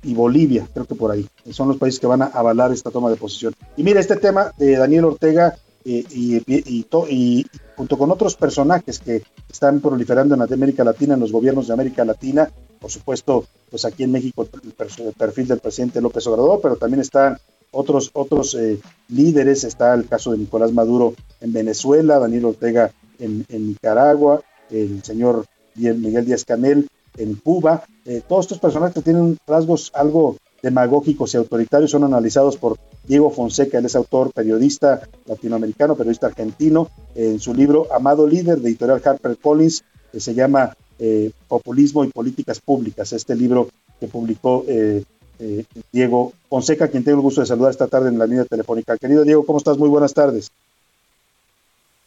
y 0.04 0.14
Bolivia, 0.14 0.68
creo 0.74 0.86
que 0.86 0.96
por 0.96 1.12
ahí. 1.12 1.28
Son 1.52 1.68
los 1.68 1.78
países 1.78 2.00
que 2.00 2.08
van 2.08 2.22
a 2.22 2.26
avalar 2.26 2.72
esta 2.72 2.92
toma 2.92 3.10
de 3.10 3.16
posición. 3.18 3.54
Y 3.78 3.84
mira, 3.84 4.00
este 4.00 4.16
tema 4.16 4.52
de 4.58 4.78
Daniel 4.78 5.06
Ortega 5.06 5.56
eh, 5.84 6.04
y, 6.10 6.84
to- 6.84 7.08
y 7.08 7.46
junto 7.76 7.98
con 7.98 8.10
otros 8.12 8.36
personajes 8.36 9.00
que 9.00 9.24
están 9.52 9.80
proliferando 9.80 10.34
en 10.36 10.42
América 10.42 10.84
Latina, 10.84 11.14
en 11.14 11.20
los 11.20 11.32
gobiernos 11.32 11.68
de 11.68 11.74
América 11.74 12.04
Latina, 12.06 12.50
por 12.80 12.90
supuesto, 12.92 13.46
pues 13.70 13.86
aquí 13.86 14.04
en 14.04 14.12
México 14.12 14.48
el 14.64 15.14
perfil 15.14 15.48
del 15.48 15.60
presidente 15.60 16.02
López 16.02 16.26
Obrador, 16.28 16.60
pero 16.62 16.76
también 16.76 17.02
están 17.02 17.38
otros, 17.72 18.12
otros 18.14 18.56
eh, 18.56 18.80
líderes, 19.10 19.64
está 19.64 19.94
el 19.94 20.08
caso 20.08 20.32
de 20.32 20.40
Nicolás 20.40 20.72
Maduro 20.72 21.14
en 21.42 21.54
Venezuela, 21.54 22.20
Daniel 22.20 22.46
Ortega 22.46 22.92
en, 23.20 23.46
Nicaragua, 23.50 24.42
el 24.70 25.04
señor 25.04 25.46
Miguel 25.76 26.26
Díaz 26.26 26.46
Canel 26.46 26.88
en 27.18 27.36
Cuba. 27.36 27.84
Eh, 28.06 28.22
todos 28.28 28.46
estos 28.46 28.60
personajes 28.60 29.04
tienen 29.04 29.38
rasgos 29.48 29.92
algo 29.94 30.38
demagógicos 30.62 31.34
y 31.34 31.38
autoritarios, 31.38 31.92
son 31.92 32.04
analizados 32.04 32.58
por 32.58 32.78
Diego 33.08 33.30
Fonseca, 33.30 33.78
él 33.78 33.86
es 33.86 33.96
autor, 33.96 34.32
periodista 34.32 35.08
latinoamericano, 35.28 35.96
periodista 35.96 36.28
argentino, 36.28 36.90
eh, 37.14 37.32
en 37.32 37.40
su 37.40 37.54
libro 37.54 37.88
Amado 37.94 38.26
Líder 38.26 38.60
de 38.60 38.70
editorial 38.70 39.02
HarperCollins, 39.06 39.84
que 40.12 40.20
se 40.20 40.34
llama 40.34 40.76
eh, 40.98 41.32
Populismo 41.48 42.04
y 42.04 42.10
Políticas 42.10 42.60
Públicas, 42.60 43.14
este 43.14 43.36
libro 43.36 43.70
que 44.00 44.08
publicó 44.08 44.66
eh, 44.68 45.04
eh, 45.40 45.64
Diego 45.92 46.34
Fonseca, 46.50 46.88
quien 46.88 47.04
tengo 47.04 47.18
el 47.18 47.24
gusto 47.24 47.42
de 47.42 47.48
saludar 47.48 47.72
esta 47.72 47.88
tarde 47.88 48.10
en 48.10 48.20
la 48.20 48.26
línea 48.26 48.46
telefónica. 48.46 48.98
Querido 48.98 49.24
Diego, 49.24 49.46
¿cómo 49.46 49.58
estás? 49.58 49.78
Muy 49.78 49.90
buenas 49.90 50.14
tardes. 50.14 50.52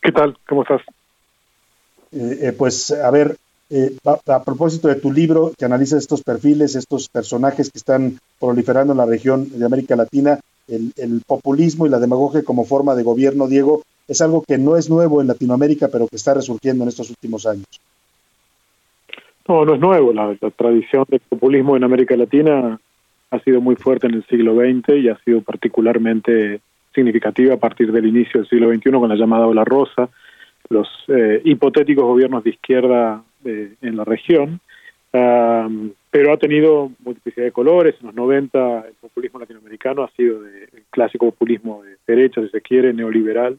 ¿Qué 0.01 0.13
tal? 0.13 0.37
¿Cómo 0.49 0.63
estás? 0.63 0.83
Eh, 2.13 2.39
eh, 2.43 2.53
pues 2.53 2.91
a 2.91 3.11
ver, 3.11 3.37
eh, 3.71 3.97
a, 4.05 4.35
a 4.35 4.43
propósito 4.43 4.89
de 4.89 4.95
tu 4.95 5.13
libro 5.13 5.53
que 5.59 5.65
analiza 5.65 5.99
estos 5.99 6.23
perfiles, 6.23 6.75
estos 6.75 7.09
personajes 7.09 7.71
que 7.71 7.79
están 7.79 8.19
proliferando 8.41 8.93
en 8.93 8.99
la 8.99 9.07
región 9.07 9.49
de 9.51 9.65
América 9.65 9.97
Latina, 9.97 10.41
el, 10.69 10.93
el 10.97 11.23
populismo 11.27 11.87
y 11.87 11.91
la 11.91 11.99
demagogia 11.99 12.43
como 12.43 12.65
forma 12.65 12.95
de 12.95 13.03
gobierno, 13.03 13.49
Diego, 13.49 13.83
es 14.07 14.23
algo 14.23 14.43
que 14.43 14.57
no 14.57 14.77
es 14.77 14.89
nuevo 14.89 15.21
en 15.21 15.27
Latinoamérica, 15.27 15.89
pero 15.89 16.09
que 16.09 16.17
está 16.17 16.33
resurgiendo 16.33 16.85
en 16.85 16.89
estos 16.89 17.11
últimos 17.11 17.45
años. 17.45 17.67
No, 19.47 19.65
no 19.65 19.75
es 19.75 19.81
nuevo. 19.81 20.13
La, 20.13 20.37
la 20.41 20.51
tradición 20.51 21.05
del 21.09 21.21
populismo 21.21 21.77
en 21.77 21.85
América 21.85 22.17
Latina 22.17 22.79
ha 23.31 23.39
sido 23.41 23.61
muy 23.61 23.77
fuerte 23.77 24.07
en 24.07 24.15
el 24.15 24.25
siglo 24.27 24.55
XX 24.55 24.97
y 24.97 25.09
ha 25.09 25.19
sido 25.19 25.43
particularmente 25.43 26.61
significativa 26.95 27.55
a 27.55 27.59
partir 27.59 27.93
del 27.93 28.07
inicio 28.07 28.41
del 28.41 28.49
siglo 28.49 28.73
XXI 28.73 28.91
con 28.93 29.09
la 29.09 29.17
llamada 29.17 29.47
ola 29.47 29.65
rosa, 29.65 30.09
los 30.71 30.89
eh, 31.09 31.41
hipotéticos 31.45 32.05
gobiernos 32.05 32.45
de 32.45 32.51
izquierda 32.51 33.23
eh, 33.45 33.75
en 33.83 33.97
la 33.97 34.05
región, 34.05 34.61
um, 35.13 35.91
pero 36.11 36.33
ha 36.33 36.37
tenido 36.39 36.91
multiplicidad 37.05 37.47
de 37.47 37.53
colores. 37.53 37.95
En 38.01 38.07
los 38.07 38.15
90 38.15 38.87
el 38.89 38.95
populismo 38.95 39.39
latinoamericano 39.39 40.03
ha 40.03 40.11
sido 40.13 40.43
de, 40.43 40.65
el 40.65 40.83
clásico 40.91 41.27
populismo 41.27 41.83
de 41.83 41.97
derecha, 42.07 42.43
si 42.43 42.49
se 42.49 42.61
quiere, 42.61 42.93
neoliberal, 42.93 43.59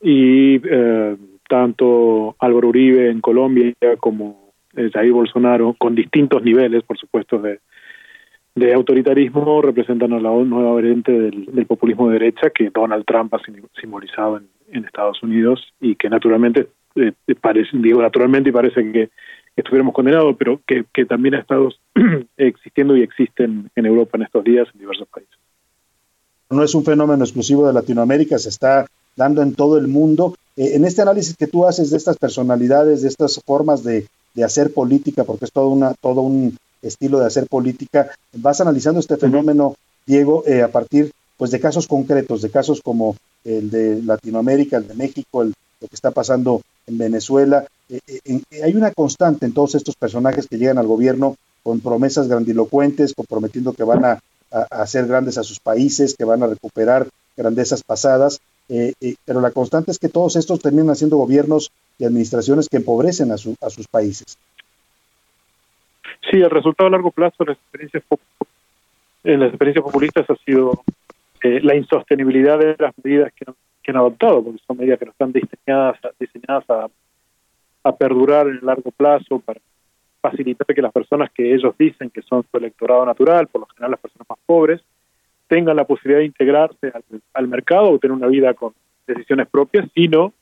y 0.00 0.60
eh, 0.64 1.16
tanto 1.48 2.36
Álvaro 2.38 2.68
Uribe 2.68 3.10
en 3.10 3.20
Colombia 3.20 3.74
como 4.00 4.52
eh, 4.76 4.90
Jair 4.92 5.12
Bolsonaro, 5.12 5.74
con 5.78 5.94
distintos 5.94 6.42
niveles, 6.42 6.82
por 6.84 6.98
supuesto, 6.98 7.38
de, 7.38 7.60
de 8.54 8.72
autoritarismo, 8.72 9.60
representan 9.62 10.12
a 10.12 10.20
la 10.20 10.30
nueva 10.30 10.72
variante 10.72 11.10
del, 11.10 11.46
del 11.46 11.66
populismo 11.66 12.08
de 12.08 12.18
derecha 12.20 12.50
que 12.50 12.70
Donald 12.70 13.04
Trump 13.04 13.34
ha 13.34 13.38
sim- 13.44 13.66
simbolizado 13.80 14.38
en, 14.38 14.84
Estados 14.84 15.22
Unidos 15.22 15.72
y 15.80 15.94
que 15.94 16.08
naturalmente, 16.08 16.68
eh, 16.96 17.12
parece, 17.40 17.70
digo 17.74 18.00
naturalmente 18.02 18.50
y 18.50 18.52
parece 18.52 18.90
que 18.92 19.10
estuviéramos 19.56 19.94
condenados, 19.94 20.34
pero 20.36 20.60
que, 20.66 20.84
que 20.92 21.04
también 21.04 21.34
ha 21.36 21.40
estado 21.40 21.68
existiendo 22.36 22.96
y 22.96 23.02
existe 23.02 23.44
en, 23.44 23.70
en 23.74 23.86
Europa 23.86 24.16
en 24.16 24.24
estos 24.24 24.42
días 24.42 24.68
en 24.72 24.80
diversos 24.80 25.06
países. 25.08 25.34
No 26.50 26.62
es 26.62 26.74
un 26.74 26.84
fenómeno 26.84 27.22
exclusivo 27.24 27.66
de 27.66 27.72
Latinoamérica, 27.72 28.38
se 28.38 28.48
está 28.48 28.86
dando 29.16 29.42
en 29.42 29.54
todo 29.54 29.78
el 29.78 29.86
mundo. 29.88 30.34
Eh, 30.56 30.74
en 30.74 30.84
este 30.84 31.02
análisis 31.02 31.36
que 31.36 31.46
tú 31.46 31.66
haces 31.66 31.90
de 31.90 31.96
estas 31.96 32.16
personalidades, 32.18 33.02
de 33.02 33.08
estas 33.08 33.40
formas 33.44 33.82
de, 33.84 34.06
de 34.34 34.44
hacer 34.44 34.72
política, 34.72 35.24
porque 35.24 35.44
es 35.44 35.52
todo, 35.52 35.68
una, 35.68 35.94
todo 35.94 36.20
un 36.22 36.56
estilo 36.86 37.18
de 37.18 37.26
hacer 37.26 37.46
política, 37.46 38.10
vas 38.32 38.60
analizando 38.60 39.00
este 39.00 39.16
fenómeno, 39.16 39.74
Diego, 40.06 40.44
eh, 40.46 40.62
a 40.62 40.70
partir 40.70 41.12
pues 41.36 41.50
de 41.50 41.60
casos 41.60 41.86
concretos, 41.86 42.42
de 42.42 42.50
casos 42.50 42.80
como 42.80 43.16
el 43.44 43.70
de 43.70 44.02
Latinoamérica, 44.02 44.76
el 44.76 44.86
de 44.86 44.94
México, 44.94 45.42
el, 45.42 45.54
lo 45.80 45.88
que 45.88 45.94
está 45.94 46.10
pasando 46.10 46.62
en 46.86 46.98
Venezuela. 46.98 47.66
Eh, 47.88 48.00
eh, 48.06 48.40
hay 48.62 48.74
una 48.74 48.92
constante 48.92 49.46
en 49.46 49.52
todos 49.52 49.74
estos 49.74 49.96
personajes 49.96 50.46
que 50.46 50.58
llegan 50.58 50.78
al 50.78 50.86
gobierno 50.86 51.36
con 51.62 51.80
promesas 51.80 52.28
grandilocuentes, 52.28 53.14
comprometiendo 53.14 53.72
que 53.72 53.84
van 53.84 54.04
a, 54.04 54.20
a, 54.50 54.66
a 54.70 54.82
hacer 54.82 55.06
grandes 55.06 55.38
a 55.38 55.42
sus 55.42 55.58
países, 55.58 56.14
que 56.14 56.24
van 56.24 56.42
a 56.42 56.46
recuperar 56.46 57.08
grandezas 57.36 57.82
pasadas, 57.82 58.40
eh, 58.68 58.94
eh, 59.00 59.16
pero 59.24 59.40
la 59.40 59.50
constante 59.50 59.90
es 59.90 59.98
que 59.98 60.08
todos 60.08 60.36
estos 60.36 60.60
terminan 60.60 60.90
haciendo 60.90 61.16
gobiernos 61.16 61.70
y 61.98 62.04
administraciones 62.04 62.68
que 62.68 62.78
empobrecen 62.78 63.30
a, 63.32 63.38
su, 63.38 63.56
a 63.60 63.70
sus 63.70 63.86
países. 63.88 64.38
Sí, 66.30 66.40
el 66.40 66.50
resultado 66.50 66.88
a 66.88 66.90
largo 66.90 67.10
plazo 67.10 67.44
las 67.44 67.56
experiencias, 67.56 68.02
en 69.24 69.40
las 69.40 69.48
experiencias 69.50 69.84
populistas 69.84 70.28
ha 70.28 70.36
sido 70.36 70.82
eh, 71.42 71.60
la 71.62 71.74
insostenibilidad 71.74 72.58
de 72.58 72.76
las 72.78 72.94
medidas 73.02 73.32
que, 73.34 73.44
que, 73.82 73.90
han 73.90 73.96
adoptado, 73.96 74.42
porque 74.42 74.60
son 74.66 74.78
medidas 74.78 74.98
que 74.98 75.04
no 75.06 75.10
están 75.12 75.32
diseñadas, 75.32 75.98
diseñadas 76.18 76.68
a, 76.70 76.88
a 77.84 77.96
perdurar 77.96 78.46
en 78.48 78.56
el 78.56 78.66
largo 78.66 78.90
plazo 78.90 79.38
para 79.40 79.60
facilitar 80.20 80.66
que 80.74 80.80
las 80.82 80.92
personas 80.92 81.30
que 81.32 81.54
ellos 81.54 81.74
dicen 81.78 82.08
que 82.08 82.22
son 82.22 82.44
su 82.50 82.56
electorado 82.56 83.04
natural, 83.04 83.46
por 83.48 83.60
lo 83.60 83.66
general 83.66 83.90
las 83.92 84.00
personas 84.00 84.26
más 84.28 84.38
pobres, 84.46 84.80
tengan 85.48 85.76
la 85.76 85.84
posibilidad 85.84 86.20
de 86.20 86.26
integrarse 86.26 86.92
al, 86.94 87.04
al 87.34 87.48
mercado 87.48 87.90
o 87.90 87.98
tener 87.98 88.16
una 88.16 88.26
vida 88.26 88.54
con 88.54 88.72
decisiones 89.06 89.46
propias, 89.48 89.86
sino 89.94 90.32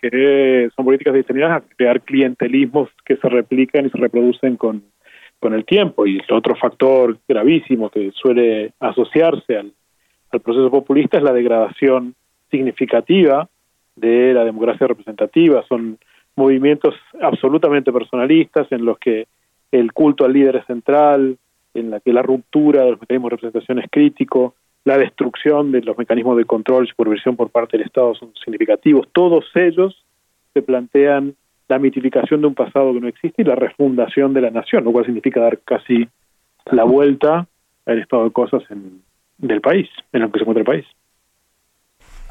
que 0.00 0.70
son 0.74 0.84
políticas 0.84 1.14
diseñadas 1.14 1.62
a 1.62 1.76
crear 1.76 2.00
clientelismos 2.02 2.88
que 3.04 3.16
se 3.16 3.28
replican 3.28 3.86
y 3.86 3.90
se 3.90 3.98
reproducen 3.98 4.56
con, 4.56 4.82
con 5.38 5.54
el 5.54 5.64
tiempo. 5.64 6.06
Y 6.06 6.20
otro 6.30 6.56
factor 6.56 7.18
gravísimo 7.28 7.90
que 7.90 8.10
suele 8.12 8.72
asociarse 8.80 9.58
al, 9.58 9.72
al 10.30 10.40
proceso 10.40 10.70
populista 10.70 11.18
es 11.18 11.22
la 11.22 11.32
degradación 11.32 12.14
significativa 12.50 13.48
de 13.96 14.32
la 14.32 14.44
democracia 14.44 14.86
representativa. 14.86 15.64
Son 15.68 15.98
movimientos 16.36 16.94
absolutamente 17.20 17.92
personalistas 17.92 18.70
en 18.72 18.84
los 18.84 18.98
que 18.98 19.26
el 19.70 19.92
culto 19.92 20.24
al 20.24 20.32
líder 20.32 20.56
es 20.56 20.66
central, 20.66 21.36
en 21.74 21.90
la 21.90 22.00
que 22.00 22.12
la 22.12 22.22
ruptura 22.22 22.84
de 22.84 22.92
los 22.92 23.00
mecanismos 23.00 23.30
de 23.30 23.36
representación 23.36 23.78
es 23.78 23.90
crítico, 23.90 24.54
la 24.84 24.98
destrucción 24.98 25.72
de 25.72 25.82
los 25.82 25.96
mecanismos 25.98 26.36
de 26.36 26.44
control 26.44 26.84
y 26.84 26.88
supervisión 26.88 27.36
por 27.36 27.50
parte 27.50 27.76
del 27.76 27.86
Estado 27.86 28.14
son 28.14 28.32
significativos. 28.42 29.08
Todos 29.12 29.44
ellos 29.54 30.04
se 30.54 30.62
plantean 30.62 31.34
la 31.68 31.78
mitificación 31.78 32.40
de 32.40 32.48
un 32.48 32.54
pasado 32.54 32.92
que 32.92 33.00
no 33.00 33.08
existe 33.08 33.42
y 33.42 33.44
la 33.44 33.54
refundación 33.54 34.34
de 34.34 34.40
la 34.40 34.50
nación, 34.50 34.84
lo 34.84 34.92
cual 34.92 35.04
significa 35.04 35.40
dar 35.40 35.58
casi 35.58 36.08
la 36.72 36.84
vuelta 36.84 37.46
al 37.86 37.98
estado 37.98 38.24
de 38.24 38.32
cosas 38.32 38.62
en, 38.70 39.02
del 39.38 39.60
país, 39.60 39.88
en 40.12 40.22
el 40.22 40.32
que 40.32 40.38
se 40.38 40.42
encuentra 40.42 40.62
el 40.62 40.82
país. 40.82 40.86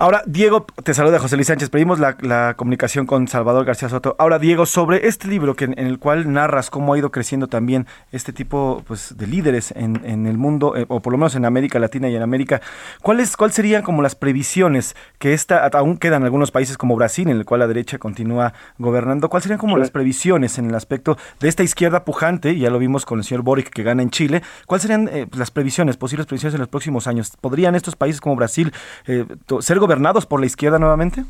Ahora, 0.02 0.24
Diego, 0.26 0.66
te 0.82 0.94
saluda 0.94 1.20
José 1.20 1.36
Luis 1.36 1.48
Sánchez. 1.48 1.70
Pedimos 1.70 2.00
la, 2.00 2.16
la, 2.22 2.54
comunicación 2.56 3.06
con 3.06 3.28
Salvador 3.28 3.66
García 3.66 3.90
Soto. 3.90 4.16
Ahora, 4.18 4.40
Diego, 4.40 4.66
sobre 4.66 5.10
este 5.10 5.28
libro 5.28 5.58
que, 5.58 5.66
en 5.66 5.78
el 5.78 6.00
cual 6.00 6.32
narras 6.32 6.70
cómo 6.70 6.94
ha 6.94 6.98
ido 6.98 7.12
creciendo 7.12 7.48
también 7.48 7.86
este 8.14 8.32
tipo 8.32 8.82
pues, 8.88 9.18
de 9.18 9.28
líderes 9.28 9.74
en, 9.76 10.00
en 10.06 10.26
el 10.26 10.38
mundo, 10.38 10.78
eh, 10.78 10.86
o 10.88 11.02
por 11.02 11.12
lo 11.12 11.18
menos 11.18 11.36
en 11.36 11.44
América 11.44 11.80
Latina 11.80 12.08
y 12.08 12.16
en 12.16 12.22
América, 12.22 12.62
¿cuáles 13.02 13.36
cuál 13.36 13.52
serían 13.52 13.84
como 13.84 14.02
las 14.02 14.16
previsiones 14.16 14.96
que 15.18 15.34
esta, 15.34 15.68
aún 15.68 15.98
quedan 15.98 16.24
algunos 16.24 16.52
países 16.52 16.78
como 16.78 16.96
Brasil, 16.96 17.28
en 17.28 17.36
el 17.36 17.44
cual 17.44 17.60
la 17.60 17.68
derecha 17.68 17.98
continúa 17.98 18.54
gobernando? 18.78 19.28
¿Cuáles 19.28 19.44
serían 19.44 19.60
como 19.60 19.76
sí. 19.76 19.82
las 19.82 19.92
previsiones 19.92 20.58
en 20.60 20.70
el 20.70 20.76
aspecto 20.76 21.18
de 21.42 21.50
esta 21.50 21.64
izquierda 21.64 22.06
pujante? 22.06 22.58
Ya 22.58 22.70
lo 22.70 22.80
vimos 22.80 23.06
con 23.06 23.20
el 23.20 23.26
señor 23.26 23.44
Boric 23.44 23.70
que 23.70 23.84
gana 23.84 24.02
en 24.02 24.12
Chile. 24.12 24.44
¿Cuáles 24.66 24.84
serían 24.84 25.10
eh, 25.12 25.28
las 25.36 25.52
previsiones, 25.52 25.98
posibles 25.98 26.26
previsiones 26.26 26.54
en 26.54 26.62
los 26.62 26.70
próximos 26.70 27.06
años? 27.06 27.34
¿Podrían 27.42 27.76
estos 27.76 27.98
países 27.98 28.22
como 28.22 28.38
Brasil 28.38 28.72
eh, 29.06 29.26
ser 29.60 29.78
gobernados 29.78 29.89
gobernados 29.90 30.28
por 30.28 30.40
la 30.40 30.46
izquierda 30.46 30.78
nuevamente? 30.78 31.24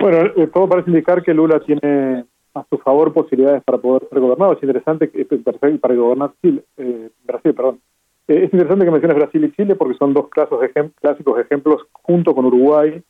Bueno, 0.00 0.32
eh, 0.36 0.48
todo 0.52 0.68
parece 0.68 0.90
indicar 0.90 1.22
que 1.22 1.32
Lula 1.32 1.60
tiene 1.60 2.24
a 2.52 2.64
su 2.68 2.78
favor 2.78 3.12
posibilidades 3.12 3.62
para 3.62 3.78
poder 3.78 4.08
ser 4.08 4.18
gobernado. 4.18 4.54
Es 4.54 4.62
interesante 4.62 5.08
que 5.08 5.24
para, 5.24 5.58
para 5.78 5.94
gobernar 5.94 6.32
Chile, 6.42 6.64
eh, 6.76 7.10
Brasil, 7.24 7.54
perdón. 7.54 7.78
Eh, 8.26 8.46
es 8.46 8.52
interesante 8.52 8.84
que 8.84 8.90
menciones 8.90 9.16
Brasil 9.16 9.44
y 9.44 9.52
Chile 9.52 9.76
porque 9.76 9.96
son 9.96 10.14
dos 10.14 10.28
clásicos, 10.30 10.64
ejem 10.64 10.90
clásicos 11.00 11.38
ejemplos 11.38 11.86
junto 11.92 12.34
con 12.34 12.46
Uruguay 12.46 13.00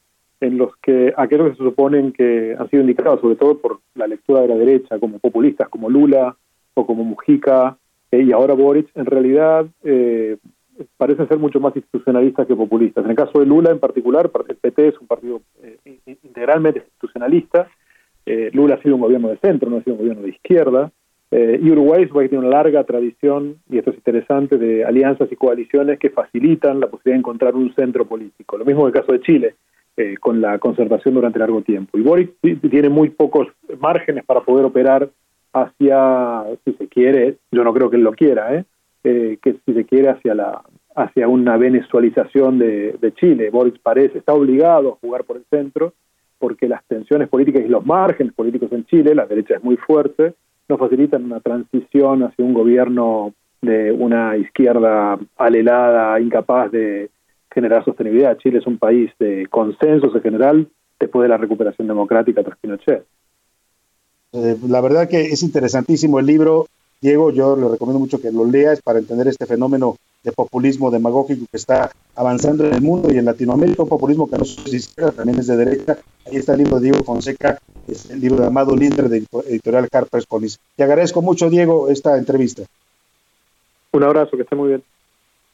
en 0.40 0.58
los 0.58 0.76
que 0.82 1.14
aquellos 1.16 1.52
que 1.52 1.56
se 1.56 1.64
suponen 1.64 2.12
que 2.12 2.54
han 2.58 2.68
sido 2.68 2.82
indicados, 2.82 3.22
sobre 3.22 3.36
todo 3.36 3.56
por 3.56 3.80
la 3.94 4.06
lectura 4.06 4.42
de 4.42 4.48
la 4.48 4.56
derecha, 4.56 4.98
como 4.98 5.20
populistas 5.20 5.70
como 5.70 5.88
Lula 5.88 6.36
o 6.74 6.86
como 6.86 7.02
Mujica 7.02 7.78
y 8.12 8.30
ahora 8.30 8.52
Boric, 8.52 8.90
en 8.94 9.06
realidad 9.06 9.64
parecen 10.96 11.28
ser 11.28 11.38
mucho 11.38 11.60
más 11.60 11.74
institucionalistas 11.76 12.46
que 12.46 12.56
populistas. 12.56 13.04
En 13.04 13.10
el 13.10 13.16
caso 13.16 13.38
de 13.38 13.46
Lula 13.46 13.70
en 13.70 13.78
particular, 13.78 14.30
el 14.48 14.56
PT 14.56 14.88
es 14.88 15.00
un 15.00 15.06
partido 15.06 15.40
eh, 15.62 15.78
integralmente 16.22 16.80
institucionalista. 16.80 17.68
Eh, 18.26 18.50
Lula 18.52 18.74
ha 18.74 18.82
sido 18.82 18.96
un 18.96 19.02
gobierno 19.02 19.28
de 19.28 19.36
centro, 19.38 19.70
no 19.70 19.78
ha 19.78 19.82
sido 19.82 19.94
un 19.94 20.00
gobierno 20.00 20.22
de 20.22 20.30
izquierda. 20.30 20.90
Eh, 21.30 21.58
y 21.62 21.70
Uruguay 21.70 22.04
es 22.04 22.12
un 22.12 22.28
tiene 22.28 22.46
una 22.46 22.56
larga 22.56 22.84
tradición, 22.84 23.56
y 23.68 23.78
esto 23.78 23.90
es 23.90 23.96
interesante, 23.96 24.56
de 24.56 24.84
alianzas 24.84 25.30
y 25.32 25.36
coaliciones 25.36 25.98
que 25.98 26.10
facilitan 26.10 26.80
la 26.80 26.86
posibilidad 26.88 27.16
de 27.16 27.20
encontrar 27.20 27.54
un 27.56 27.74
centro 27.74 28.04
político. 28.04 28.56
Lo 28.56 28.64
mismo 28.64 28.82
en 28.82 28.94
el 28.94 29.00
caso 29.00 29.12
de 29.12 29.20
Chile, 29.20 29.54
con 30.20 30.40
la 30.40 30.58
conservación 30.58 31.14
durante 31.14 31.38
largo 31.38 31.62
tiempo. 31.62 31.96
Y 31.96 32.02
Boric 32.02 32.34
tiene 32.40 32.88
muy 32.88 33.10
pocos 33.10 33.46
márgenes 33.78 34.24
para 34.24 34.40
poder 34.40 34.64
operar 34.64 35.08
hacia, 35.52 36.44
si 36.64 36.72
se 36.72 36.88
quiere, 36.88 37.36
yo 37.52 37.62
no 37.62 37.72
creo 37.72 37.90
que 37.90 37.96
él 37.96 38.02
lo 38.02 38.12
quiera, 38.12 38.54
¿eh? 38.54 38.64
Eh, 39.04 39.38
que 39.42 39.56
si 39.64 39.74
se 39.74 39.84
quiere 39.84 40.10
hacia 40.10 40.34
la 40.34 40.62
hacia 40.96 41.26
una 41.26 41.56
venezualización 41.56 42.58
de, 42.58 42.96
de, 43.00 43.12
Chile. 43.14 43.50
Boris 43.50 43.74
parece 43.82 44.18
está 44.18 44.32
obligado 44.32 44.92
a 44.92 44.96
jugar 45.00 45.24
por 45.24 45.38
el 45.38 45.44
centro 45.50 45.92
porque 46.38 46.68
las 46.68 46.84
tensiones 46.84 47.28
políticas 47.28 47.64
y 47.64 47.68
los 47.68 47.84
márgenes 47.84 48.32
políticos 48.32 48.70
en 48.70 48.84
Chile, 48.86 49.14
la 49.14 49.26
derecha 49.26 49.56
es 49.56 49.64
muy 49.64 49.76
fuerte, 49.76 50.34
no 50.68 50.78
facilitan 50.78 51.24
una 51.24 51.40
transición 51.40 52.22
hacia 52.22 52.44
un 52.44 52.54
gobierno 52.54 53.34
de 53.62 53.92
una 53.92 54.36
izquierda 54.36 55.18
alelada, 55.36 56.20
incapaz 56.20 56.70
de 56.70 57.10
generar 57.50 57.84
sostenibilidad. 57.84 58.36
Chile 58.38 58.58
es 58.58 58.66
un 58.66 58.78
país 58.78 59.10
de 59.18 59.46
consensos 59.48 60.14
en 60.14 60.22
general 60.22 60.68
después 60.98 61.22
de 61.22 61.28
la 61.28 61.38
recuperación 61.38 61.88
democrática 61.88 62.42
tras 62.42 62.58
Pinochet. 62.58 63.04
Eh, 64.32 64.56
la 64.68 64.80
verdad 64.80 65.08
que 65.08 65.22
es 65.22 65.42
interesantísimo 65.42 66.18
el 66.18 66.26
libro. 66.26 66.66
Diego, 67.04 67.30
yo 67.30 67.54
le 67.54 67.68
recomiendo 67.68 68.00
mucho 68.00 68.18
que 68.18 68.32
lo 68.32 68.46
leas 68.46 68.80
para 68.80 68.98
entender 68.98 69.28
este 69.28 69.44
fenómeno 69.44 69.98
de 70.22 70.32
populismo 70.32 70.90
demagógico 70.90 71.44
que 71.50 71.58
está 71.58 71.92
avanzando 72.16 72.64
en 72.64 72.72
el 72.72 72.80
mundo 72.80 73.12
y 73.12 73.18
en 73.18 73.26
Latinoamérica, 73.26 73.82
un 73.82 73.90
populismo 73.90 74.26
que 74.26 74.38
no 74.38 74.42
es 74.42 74.64
de 74.64 74.74
izquierda, 74.74 75.12
también 75.12 75.38
es 75.38 75.46
de 75.46 75.54
derecha. 75.54 75.98
Ahí 76.24 76.36
está 76.36 76.54
el 76.54 76.60
libro 76.60 76.80
de 76.80 76.84
Diego 76.84 77.04
Fonseca, 77.04 77.60
es 77.86 78.08
el 78.08 78.22
libro 78.22 78.40
de 78.40 78.46
Amado 78.46 78.74
Linder 78.74 79.10
de 79.10 79.22
editorial 79.46 79.86
Harper's 79.92 80.24
Collins. 80.24 80.58
Te 80.76 80.84
agradezco 80.84 81.20
mucho, 81.20 81.50
Diego, 81.50 81.90
esta 81.90 82.16
entrevista. 82.16 82.62
Un 83.92 84.02
abrazo, 84.02 84.38
que 84.38 84.44
esté 84.44 84.56
muy 84.56 84.68
bien. 84.68 84.82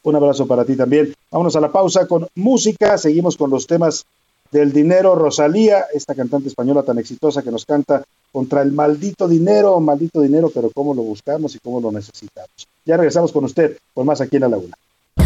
Un 0.05 0.15
abrazo 0.15 0.47
para 0.47 0.65
ti 0.65 0.77
también. 0.77 1.13
Vámonos 1.33 1.57
a 1.57 1.61
la 1.61 1.73
pausa 1.73 2.07
con 2.07 2.29
música. 2.37 2.97
Seguimos 2.97 3.37
con 3.37 3.51
los 3.51 3.67
temas 3.67 4.07
del 4.51 4.73
dinero. 4.73 5.15
Rosalía, 5.15 5.87
esta 5.93 6.15
cantante 6.15 6.49
española 6.49 6.83
tan 6.83 6.99
exitosa 6.99 7.43
que 7.43 7.51
nos 7.51 7.65
canta 7.65 8.03
contra 8.33 8.63
el 8.63 8.73
maldito 8.73 9.27
dinero, 9.27 9.79
maldito 9.81 10.21
dinero, 10.21 10.51
pero 10.55 10.71
cómo 10.75 10.95
lo 10.95 11.03
buscamos 11.03 11.55
y 11.55 11.59
cómo 11.59 11.81
lo 11.81 11.91
necesitamos. 11.91 12.51
Ya 12.85 12.97
regresamos 12.97 13.33
con 13.33 13.45
usted, 13.45 13.77
con 13.95 14.07
más 14.07 14.21
aquí 14.21 14.37
en 14.37 14.43
La 14.43 14.49
Laguna. 14.49 14.75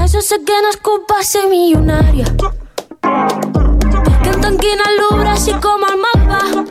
Eso 0.03 0.21
sé 0.21 0.37
que 0.45 0.53
no 0.63 0.71
es 0.71 0.77
culpa 0.79 1.23
ser 1.23 1.49
millonaria. 1.49 2.25
Que 4.23 4.31
en 4.31 4.41
tanquina 4.41 4.85
lubra 5.11 5.33
así 5.33 5.53
como 5.53 5.87
al 5.87 5.99
mapa. 5.99 6.65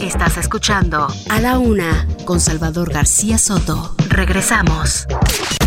Estás 0.00 0.36
escuchando 0.36 1.06
A 1.30 1.40
la 1.40 1.58
Una 1.58 2.06
con 2.24 2.40
Salvador 2.40 2.92
García 2.92 3.38
Soto. 3.38 3.94
Regresamos. 4.08 5.06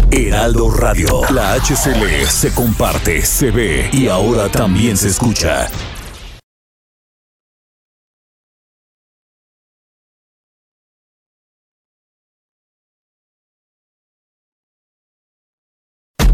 Heraldo 0.10 0.72
Radio. 0.72 1.22
La 1.32 1.54
HCL 1.56 2.28
se 2.28 2.54
comparte, 2.54 3.22
se 3.24 3.52
ve 3.52 3.90
y 3.92 4.08
ahora 4.08 4.50
también 4.50 4.96
se 4.96 5.10
escucha. 5.10 5.68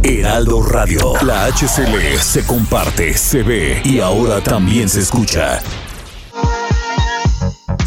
Heraldo 0.03 0.61
Radio. 0.61 1.13
La 1.23 1.47
HCL 1.47 2.19
se 2.19 2.45
comparte, 2.45 3.17
se 3.17 3.41
ve 3.41 3.81
y 3.83 3.99
ahora 3.99 4.41
también 4.43 4.87
se 4.87 4.99
escucha. 4.99 5.59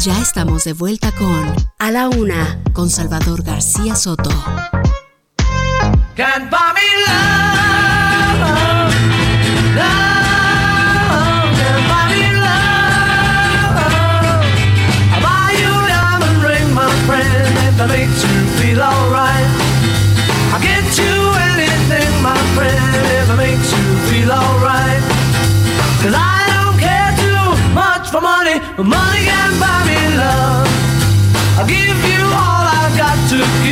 Ya 0.01 0.21
estamos 0.21 0.65
de 0.65 0.73
vuelta 0.73 1.11
con 1.13 1.55
A 1.79 1.91
la 1.91 2.09
Una 2.09 2.61
con 2.73 2.89
Salvador 2.89 3.41
García 3.43 3.95
Soto. 3.95 4.29
Can't 6.17 6.49
buy 6.49 6.73
me 6.73 6.81
love, 7.05 8.41
love, 9.77 11.53
can't 11.61 11.85
buy 11.93 12.03
me 12.09 12.23
love. 12.41 13.77
I'll 15.13 15.21
buy 15.21 15.53
you 15.61 15.69
a 15.69 15.85
diamond 15.93 16.41
ring, 16.41 16.73
my 16.73 16.89
friend, 17.05 17.53
if 17.69 17.77
that 17.77 17.89
makes 17.93 18.17
you 18.25 18.33
feel 18.57 18.81
alright. 18.81 19.45
I'll 20.57 20.63
get 20.65 20.89
you 20.97 21.37
anything, 21.53 22.09
my 22.25 22.33
friend, 22.57 22.97
if 23.13 23.29
it 23.29 23.37
makes 23.37 23.69
you 23.69 23.85
feel 24.09 24.33
alright. 24.33 24.97
Cause 26.01 26.17
I 26.17 26.49
don't 26.49 26.81
care 26.81 27.13
too 27.21 27.45
much 27.77 28.09
for 28.09 28.21
money, 28.25 28.57
but 28.73 28.89
money 28.89 29.21
can 29.21 29.53
buy 29.61 29.85
me 29.85 30.17
love. 30.17 30.65
I'll 31.61 31.69
give 31.69 32.06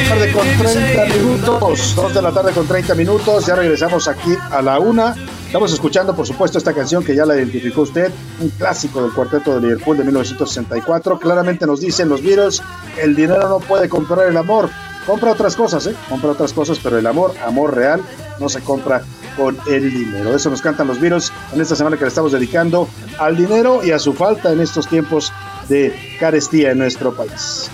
Tarde 0.07 0.31
con 0.31 0.47
30 0.47 1.05
minutos, 1.15 1.95
2 1.95 2.13
de 2.13 2.21
la 2.21 2.31
tarde 2.31 2.51
con 2.51 2.67
30 2.67 2.95
minutos, 2.95 3.45
ya 3.45 3.55
regresamos 3.55 4.07
aquí 4.07 4.35
a 4.51 4.61
la 4.61 4.79
una. 4.79 5.15
Estamos 5.47 5.73
escuchando, 5.73 6.15
por 6.15 6.27
supuesto, 6.27 6.57
esta 6.57 6.73
canción 6.73 7.03
que 7.03 7.15
ya 7.15 7.25
la 7.25 7.35
identificó 7.35 7.81
usted, 7.81 8.11
un 8.39 8.49
clásico 8.49 9.01
del 9.01 9.11
cuarteto 9.11 9.55
de 9.55 9.61
Liverpool 9.61 9.97
de 9.97 10.03
1964. 10.03 11.17
Claramente 11.17 11.65
nos 11.65 11.79
dicen 11.79 12.09
los 12.09 12.21
Beatles, 12.21 12.61
el 13.01 13.15
dinero 13.15 13.49
no 13.49 13.59
puede 13.59 13.89
comprar 13.89 14.27
el 14.27 14.37
amor. 14.37 14.69
Compra 15.07 15.31
otras 15.31 15.55
cosas, 15.55 15.87
¿eh? 15.87 15.95
Compra 16.09 16.31
otras 16.31 16.53
cosas, 16.53 16.79
pero 16.81 16.97
el 16.97 17.07
amor, 17.07 17.33
amor 17.45 17.75
real, 17.75 18.01
no 18.39 18.49
se 18.49 18.61
compra 18.61 19.03
con 19.37 19.57
el 19.67 19.91
dinero. 19.91 20.35
Eso 20.35 20.49
nos 20.49 20.61
cantan 20.61 20.87
los 20.87 20.99
Beatles 20.99 21.31
en 21.53 21.61
esta 21.61 21.75
semana 21.75 21.97
que 21.97 22.03
le 22.03 22.09
estamos 22.09 22.31
dedicando 22.31 22.87
al 23.19 23.35
dinero 23.37 23.83
y 23.83 23.91
a 23.91 23.99
su 23.99 24.13
falta 24.13 24.51
en 24.51 24.59
estos 24.59 24.87
tiempos 24.87 25.31
de 25.69 26.17
carestía 26.19 26.71
en 26.71 26.79
nuestro 26.79 27.15
país. 27.15 27.69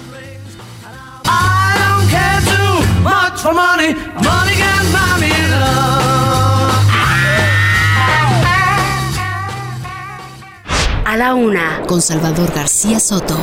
For 3.41 3.53
money. 3.53 3.95
Money 3.95 4.55
can 4.55 4.85
buy 4.93 5.19
me 5.19 5.31
love. 5.49 5.91
A 11.05 11.17
la 11.17 11.33
Una 11.33 11.81
con 11.87 12.01
Salvador 12.01 12.51
García 12.53 12.99
Soto. 12.99 13.35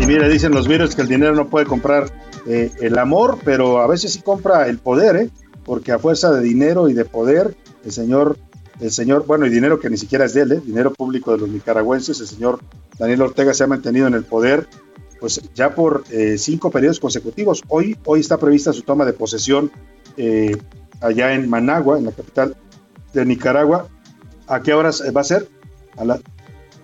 Y 0.00 0.06
mire, 0.06 0.28
dicen 0.28 0.52
los 0.52 0.68
Beatles 0.68 0.94
que 0.94 1.02
el 1.02 1.08
dinero 1.08 1.34
no 1.34 1.48
puede 1.48 1.66
comprar 1.66 2.10
eh, 2.46 2.70
el 2.80 2.98
amor, 2.98 3.38
pero 3.44 3.80
a 3.80 3.86
veces 3.86 4.12
sí 4.12 4.22
compra 4.22 4.68
el 4.68 4.78
poder, 4.78 5.16
¿eh? 5.16 5.30
Porque 5.64 5.92
a 5.92 5.98
fuerza 5.98 6.30
de 6.30 6.42
dinero 6.42 6.88
y 6.88 6.92
de 6.92 7.04
poder, 7.04 7.56
el 7.84 7.92
señor, 7.92 8.38
el 8.80 8.90
señor, 8.90 9.24
bueno, 9.26 9.46
y 9.46 9.50
dinero 9.50 9.80
que 9.80 9.90
ni 9.90 9.96
siquiera 9.96 10.26
es 10.26 10.34
de 10.34 10.42
él, 10.42 10.52
¿eh? 10.52 10.62
dinero 10.64 10.92
público 10.92 11.32
de 11.32 11.38
los 11.38 11.48
nicaragüenses, 11.48 12.20
el 12.20 12.26
señor 12.26 12.60
Daniel 12.98 13.22
Ortega 13.22 13.54
se 13.54 13.64
ha 13.64 13.66
mantenido 13.66 14.06
en 14.06 14.14
el 14.14 14.24
poder, 14.24 14.68
pues 15.24 15.40
ya 15.54 15.74
por 15.74 16.04
eh, 16.10 16.36
cinco 16.36 16.70
periodos 16.70 17.00
consecutivos. 17.00 17.62
Hoy, 17.68 17.96
hoy 18.04 18.20
está 18.20 18.36
prevista 18.36 18.74
su 18.74 18.82
toma 18.82 19.06
de 19.06 19.14
posesión 19.14 19.72
eh, 20.18 20.54
allá 21.00 21.32
en 21.32 21.48
Managua, 21.48 21.96
en 21.96 22.04
la 22.04 22.12
capital 22.12 22.54
de 23.14 23.24
Nicaragua. 23.24 23.88
¿A 24.46 24.60
qué 24.60 24.74
horas 24.74 25.02
va 25.16 25.22
a 25.22 25.24
ser? 25.24 25.48
A 25.96 26.04
la, 26.04 26.20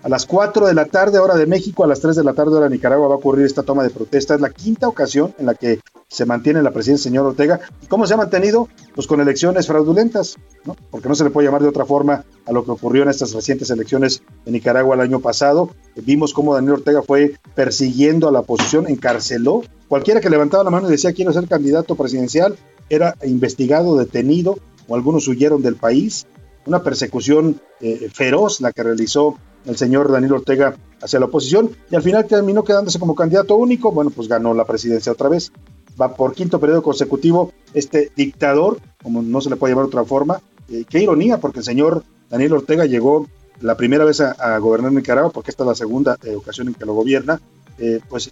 A 0.03 0.09
las 0.09 0.25
4 0.25 0.65
de 0.65 0.73
la 0.73 0.85
tarde, 0.85 1.19
hora 1.19 1.35
de 1.35 1.45
México, 1.45 1.83
a 1.83 1.87
las 1.87 1.99
3 1.99 2.15
de 2.15 2.23
la 2.23 2.33
tarde, 2.33 2.55
hora 2.55 2.67
de 2.67 2.75
Nicaragua, 2.75 3.07
va 3.07 3.13
a 3.13 3.17
ocurrir 3.17 3.45
esta 3.45 3.61
toma 3.61 3.83
de 3.83 3.91
protesta. 3.91 4.33
Es 4.33 4.41
la 4.41 4.49
quinta 4.49 4.87
ocasión 4.87 5.35
en 5.37 5.45
la 5.45 5.53
que 5.53 5.79
se 6.07 6.25
mantiene 6.25 6.63
la 6.63 6.71
presidencia 6.71 7.03
del 7.03 7.13
señor 7.13 7.25
Ortega. 7.27 7.59
¿Y 7.83 7.85
cómo 7.85 8.07
se 8.07 8.15
ha 8.15 8.17
mantenido? 8.17 8.67
Pues 8.95 9.05
con 9.05 9.21
elecciones 9.21 9.67
fraudulentas, 9.67 10.37
¿no? 10.65 10.75
Porque 10.89 11.07
no 11.07 11.13
se 11.13 11.23
le 11.23 11.29
puede 11.29 11.47
llamar 11.47 11.61
de 11.61 11.67
otra 11.67 11.85
forma 11.85 12.25
a 12.47 12.51
lo 12.51 12.65
que 12.65 12.71
ocurrió 12.71 13.03
en 13.03 13.09
estas 13.09 13.31
recientes 13.33 13.69
elecciones 13.69 14.23
en 14.45 14.53
Nicaragua 14.53 14.95
el 14.95 15.01
año 15.01 15.19
pasado. 15.19 15.69
Vimos 15.95 16.33
cómo 16.33 16.55
Daniel 16.55 16.73
Ortega 16.73 17.03
fue 17.03 17.35
persiguiendo 17.53 18.27
a 18.27 18.31
la 18.31 18.39
oposición, 18.39 18.87
encarceló. 18.87 19.61
Cualquiera 19.87 20.19
que 20.19 20.31
levantaba 20.31 20.63
la 20.63 20.71
mano 20.71 20.87
y 20.87 20.91
decía 20.91 21.13
quiero 21.13 21.31
ser 21.31 21.47
candidato 21.47 21.95
presidencial 21.95 22.57
era 22.89 23.15
investigado, 23.23 23.97
detenido, 23.97 24.57
o 24.87 24.95
algunos 24.95 25.27
huyeron 25.27 25.61
del 25.61 25.75
país. 25.75 26.25
Una 26.65 26.81
persecución 26.81 27.61
eh, 27.79 28.09
feroz 28.11 28.61
la 28.61 28.71
que 28.73 28.83
realizó 28.83 29.37
el 29.65 29.77
señor 29.77 30.11
Daniel 30.11 30.33
Ortega 30.33 30.75
hacia 31.01 31.19
la 31.19 31.25
oposición 31.25 31.71
y 31.89 31.95
al 31.95 32.01
final 32.01 32.25
terminó 32.25 32.63
quedándose 32.63 32.99
como 32.99 33.15
candidato 33.15 33.55
único. 33.55 33.91
Bueno, 33.91 34.11
pues 34.11 34.27
ganó 34.27 34.53
la 34.53 34.65
presidencia 34.65 35.11
otra 35.11 35.29
vez. 35.29 35.51
Va 35.99 36.15
por 36.15 36.33
quinto 36.33 36.59
periodo 36.59 36.81
consecutivo 36.81 37.51
este 37.73 38.11
dictador, 38.15 38.79
como 39.03 39.21
no 39.21 39.41
se 39.41 39.49
le 39.49 39.55
puede 39.55 39.73
llamar 39.73 39.85
de 39.85 39.89
otra 39.89 40.05
forma. 40.05 40.41
Eh, 40.69 40.85
qué 40.89 40.99
ironía, 40.99 41.39
porque 41.39 41.59
el 41.59 41.65
señor 41.65 42.03
Daniel 42.29 42.53
Ortega 42.53 42.85
llegó 42.85 43.27
la 43.59 43.77
primera 43.77 44.05
vez 44.05 44.21
a, 44.21 44.57
gobernar 44.57 44.91
Nicaragua, 44.91 45.31
porque 45.31 45.51
esta 45.51 45.63
es 45.63 45.67
la 45.67 45.75
segunda 45.75 46.17
eh, 46.23 46.35
ocasión 46.35 46.67
en 46.67 46.73
que 46.73 46.85
lo 46.85 46.93
gobierna, 46.93 47.39
eh, 47.77 47.99
pues 48.09 48.31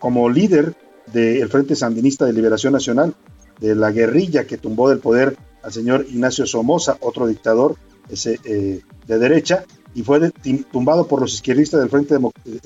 como 0.00 0.28
líder 0.28 0.74
del 1.12 1.48
Frente 1.48 1.76
Sandinista 1.76 2.24
de 2.24 2.32
Liberación 2.32 2.72
Nacional, 2.72 3.14
de 3.60 3.74
la 3.74 3.92
guerrilla 3.92 4.46
que 4.46 4.58
tumbó 4.58 4.88
del 4.88 4.98
poder 4.98 5.36
al 5.62 5.72
señor 5.72 6.06
Ignacio 6.08 6.46
Somoza, 6.46 6.96
otro 7.00 7.26
dictador 7.26 7.76
de 8.08 8.82
derecha, 9.06 9.64
y 9.94 10.02
fue 10.02 10.32
tumbado 10.72 11.06
por 11.06 11.20
los 11.20 11.34
izquierdistas 11.34 11.80
del 11.80 11.90
Frente 11.90 12.18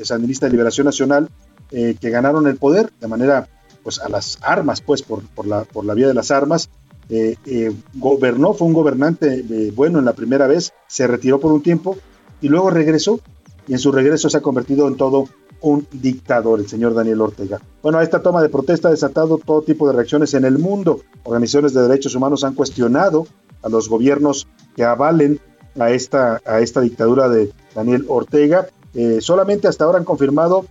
Sandinista 0.03 0.47
de 0.47 0.53
Liberación 0.53 0.87
Nacional, 0.87 1.29
eh, 1.71 1.97
que 2.01 2.11
ganaron 2.11 2.47
el 2.47 2.57
poder 2.57 2.91
de 3.01 3.09
manera, 3.09 3.49
pues 3.83 3.99
a 3.99 4.09
las 4.09 4.39
armas, 4.43 4.81
pues 4.81 5.03
por, 5.03 5.23
por, 5.29 5.47
la, 5.47 5.65
por 5.65 5.85
la 5.85 5.95
vía 5.95 6.09
de 6.09 6.15
las 6.15 6.31
armas. 6.31 6.71
Eh, 7.11 7.37
eh, 7.47 7.73
gobernó, 7.95 8.53
fue 8.53 8.67
un 8.67 8.75
gobernante 8.75 9.73
bueno 9.75 9.99
en 9.99 10.05
la 10.05 10.13
primera 10.13 10.47
vez, 10.47 10.73
se 10.89 11.07
retiró 11.07 11.41
por 11.41 11.53
un 11.53 11.63
tiempo 11.63 11.97
y 12.43 12.49
luego 12.49 12.69
regresó 12.69 13.21
y 13.67 13.73
en 13.73 13.79
su 13.79 13.93
regreso 13.93 14.29
se 14.29 14.37
ha 14.37 14.43
convertido 14.43 14.89
en 14.89 14.97
todo 14.97 15.27
un 15.61 15.87
dictador, 15.91 16.61
el 16.61 16.69
señor 16.69 16.95
Daniel 16.95 17.21
Ortega. 17.21 17.61
Bueno, 17.83 18.01
esta 18.01 18.23
toma 18.23 18.43
de 18.43 18.49
protesta 18.49 18.89
ha 18.89 18.91
desatado 18.91 19.39
todo 19.39 19.63
tipo 19.63 19.87
de 19.87 19.95
reacciones 19.95 20.35
en 20.35 20.45
el 20.45 20.59
mundo. 20.59 21.01
Organizaciones 21.25 21.75
de 21.75 21.83
derechos 21.83 22.15
humanos 22.15 22.45
han 22.45 22.55
cuestionado 22.55 23.27
a 23.63 23.69
los 23.69 23.89
gobiernos 23.89 24.47
que 24.77 24.85
avalen 24.85 25.41
a 25.79 25.91
esta, 25.91 26.41
a 26.45 26.61
esta 26.61 26.81
dictadura 26.81 27.29
de 27.29 27.53
Daniel 27.75 28.05
Ortega. 28.09 28.69
Eh, 28.95 29.19
solamente 29.21 29.69
hasta 29.69 29.85
ahora 29.85 29.99
han 29.99 30.05
confirmado 30.05 30.67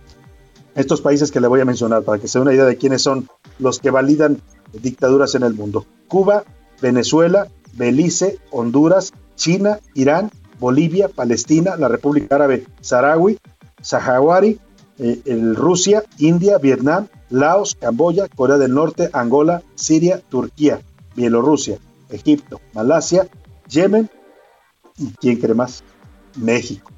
estos 0.74 1.00
países 1.00 1.30
que 1.30 1.40
le 1.40 1.48
voy 1.48 1.60
a 1.60 1.64
mencionar 1.64 2.02
para 2.02 2.18
que 2.18 2.28
se 2.28 2.38
dé 2.38 2.42
una 2.42 2.54
idea 2.54 2.64
de 2.64 2.76
quiénes 2.76 3.02
son 3.02 3.28
los 3.58 3.78
que 3.78 3.90
validan 3.90 4.40
dictaduras 4.72 5.34
en 5.34 5.42
el 5.42 5.54
mundo. 5.54 5.86
Cuba, 6.08 6.44
Venezuela, 6.80 7.48
Belice, 7.74 8.38
Honduras, 8.50 9.12
China, 9.36 9.80
Irán, 9.94 10.30
Bolivia, 10.58 11.08
Palestina, 11.08 11.76
la 11.76 11.88
República 11.88 12.36
Árabe 12.36 12.66
Saharaui, 12.80 13.38
Sahawari, 13.80 14.58
eh, 14.98 15.22
Rusia, 15.54 16.02
India, 16.18 16.58
Vietnam, 16.58 17.06
Laos, 17.30 17.76
Camboya, 17.76 18.28
Corea 18.28 18.58
del 18.58 18.74
Norte, 18.74 19.10
Angola, 19.12 19.62
Siria, 19.74 20.20
Turquía, 20.28 20.80
Bielorrusia, 21.14 21.78
Egipto, 22.10 22.60
Malasia, 22.74 23.28
Yemen, 23.68 24.10
¿Y 24.98 25.06
quién 25.20 25.36
cree 25.36 25.54
más? 25.54 25.82
México. 26.36 26.90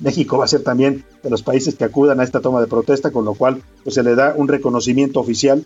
México 0.00 0.38
va 0.38 0.44
a 0.44 0.48
ser 0.48 0.62
también 0.62 1.04
de 1.22 1.30
los 1.30 1.42
países 1.42 1.76
que 1.76 1.84
acudan 1.84 2.20
a 2.20 2.24
esta 2.24 2.40
toma 2.40 2.60
de 2.60 2.66
protesta, 2.66 3.12
con 3.12 3.24
lo 3.24 3.34
cual 3.34 3.62
pues, 3.84 3.94
se 3.94 4.02
le 4.02 4.14
da 4.14 4.34
un 4.36 4.48
reconocimiento 4.48 5.20
oficial 5.20 5.64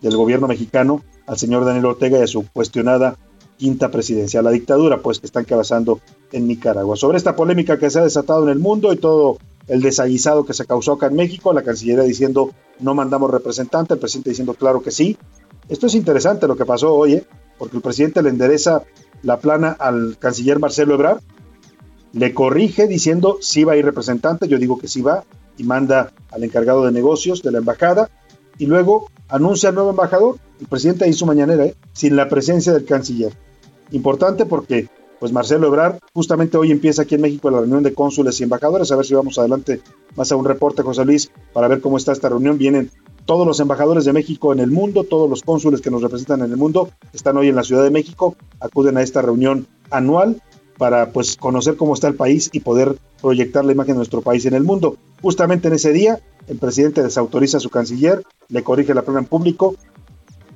del 0.00 0.16
gobierno 0.16 0.48
mexicano 0.48 1.02
al 1.26 1.38
señor 1.38 1.64
Daniel 1.64 1.86
Ortega 1.86 2.18
y 2.18 2.22
a 2.22 2.26
su 2.26 2.46
cuestionada 2.52 3.16
quinta 3.56 3.90
presidencia, 3.90 4.40
la 4.40 4.50
dictadura 4.50 4.98
pues 4.98 5.18
que 5.18 5.26
están 5.26 5.44
cabezando 5.44 6.00
en 6.32 6.46
Nicaragua. 6.46 6.96
Sobre 6.96 7.18
esta 7.18 7.34
polémica 7.34 7.78
que 7.78 7.90
se 7.90 7.98
ha 7.98 8.04
desatado 8.04 8.44
en 8.44 8.50
el 8.50 8.58
mundo 8.58 8.92
y 8.92 8.96
todo 8.96 9.38
el 9.66 9.82
desaguisado 9.82 10.46
que 10.46 10.54
se 10.54 10.64
causó 10.64 10.92
acá 10.92 11.06
en 11.06 11.16
México, 11.16 11.52
la 11.52 11.62
Cancillería 11.62 12.04
diciendo 12.04 12.52
no 12.78 12.94
mandamos 12.94 13.30
representante, 13.30 13.94
el 13.94 14.00
presidente 14.00 14.30
diciendo 14.30 14.54
claro 14.54 14.80
que 14.80 14.90
sí. 14.90 15.18
Esto 15.68 15.86
es 15.86 15.94
interesante 15.94 16.46
lo 16.46 16.56
que 16.56 16.64
pasó 16.64 16.94
hoy, 16.94 17.14
¿eh? 17.14 17.26
porque 17.58 17.76
el 17.76 17.82
presidente 17.82 18.22
le 18.22 18.30
endereza 18.30 18.84
la 19.22 19.38
plana 19.38 19.76
al 19.78 20.16
canciller 20.18 20.58
Marcelo 20.58 20.94
Ebrard, 20.94 21.20
le 22.12 22.34
corrige 22.34 22.86
diciendo 22.86 23.38
si 23.40 23.64
va 23.64 23.74
a 23.74 23.76
ir 23.76 23.84
representante, 23.84 24.48
yo 24.48 24.58
digo 24.58 24.78
que 24.78 24.88
sí 24.88 25.02
va, 25.02 25.24
y 25.56 25.64
manda 25.64 26.12
al 26.30 26.44
encargado 26.44 26.84
de 26.84 26.92
negocios 26.92 27.42
de 27.42 27.52
la 27.52 27.58
embajada, 27.58 28.10
y 28.58 28.66
luego 28.66 29.10
anuncia 29.28 29.68
al 29.68 29.74
nuevo 29.74 29.90
embajador, 29.90 30.36
el 30.60 30.66
presidente 30.66 31.08
hizo 31.08 31.26
mañanera, 31.26 31.66
¿eh? 31.66 31.74
sin 31.92 32.16
la 32.16 32.28
presencia 32.28 32.72
del 32.72 32.84
canciller. 32.84 33.32
Importante 33.90 34.46
porque, 34.46 34.88
pues 35.20 35.32
Marcelo 35.32 35.68
Ebrard, 35.68 35.98
justamente 36.12 36.56
hoy 36.56 36.70
empieza 36.70 37.02
aquí 37.02 37.14
en 37.14 37.22
México 37.22 37.50
la 37.50 37.58
reunión 37.58 37.82
de 37.82 37.94
cónsules 37.94 38.40
y 38.40 38.44
embajadores, 38.44 38.90
a 38.90 38.96
ver 38.96 39.06
si 39.06 39.14
vamos 39.14 39.38
adelante 39.38 39.80
más 40.16 40.32
a 40.32 40.36
un 40.36 40.44
reporte, 40.44 40.82
José 40.82 41.04
Luis, 41.04 41.30
para 41.52 41.68
ver 41.68 41.80
cómo 41.80 41.96
está 41.96 42.12
esta 42.12 42.28
reunión. 42.28 42.58
Vienen 42.58 42.90
todos 43.28 43.46
los 43.46 43.60
embajadores 43.60 44.06
de 44.06 44.14
México 44.14 44.54
en 44.54 44.58
el 44.58 44.70
mundo, 44.70 45.04
todos 45.04 45.28
los 45.28 45.42
cónsules 45.42 45.82
que 45.82 45.90
nos 45.90 46.00
representan 46.00 46.40
en 46.40 46.50
el 46.50 46.56
mundo, 46.56 46.88
están 47.12 47.36
hoy 47.36 47.48
en 47.48 47.56
la 47.56 47.62
Ciudad 47.62 47.82
de 47.82 47.90
México, 47.90 48.36
acuden 48.58 48.96
a 48.96 49.02
esta 49.02 49.20
reunión 49.20 49.66
anual 49.90 50.40
para 50.78 51.12
pues 51.12 51.36
conocer 51.36 51.76
cómo 51.76 51.92
está 51.92 52.08
el 52.08 52.14
país 52.14 52.48
y 52.54 52.60
poder 52.60 52.96
proyectar 53.20 53.66
la 53.66 53.72
imagen 53.72 53.92
de 53.92 53.98
nuestro 53.98 54.22
país 54.22 54.46
en 54.46 54.54
el 54.54 54.64
mundo. 54.64 54.96
Justamente 55.20 55.68
en 55.68 55.74
ese 55.74 55.92
día, 55.92 56.20
el 56.46 56.56
presidente 56.56 57.02
desautoriza 57.02 57.58
a 57.58 57.60
su 57.60 57.68
canciller, 57.68 58.22
le 58.48 58.64
corrige 58.64 58.94
la 58.94 59.02
plana 59.02 59.18
en 59.18 59.26
público 59.26 59.74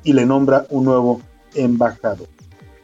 y 0.02 0.14
le 0.14 0.24
nombra 0.24 0.64
un 0.70 0.86
nuevo 0.86 1.20
embajador. 1.54 2.28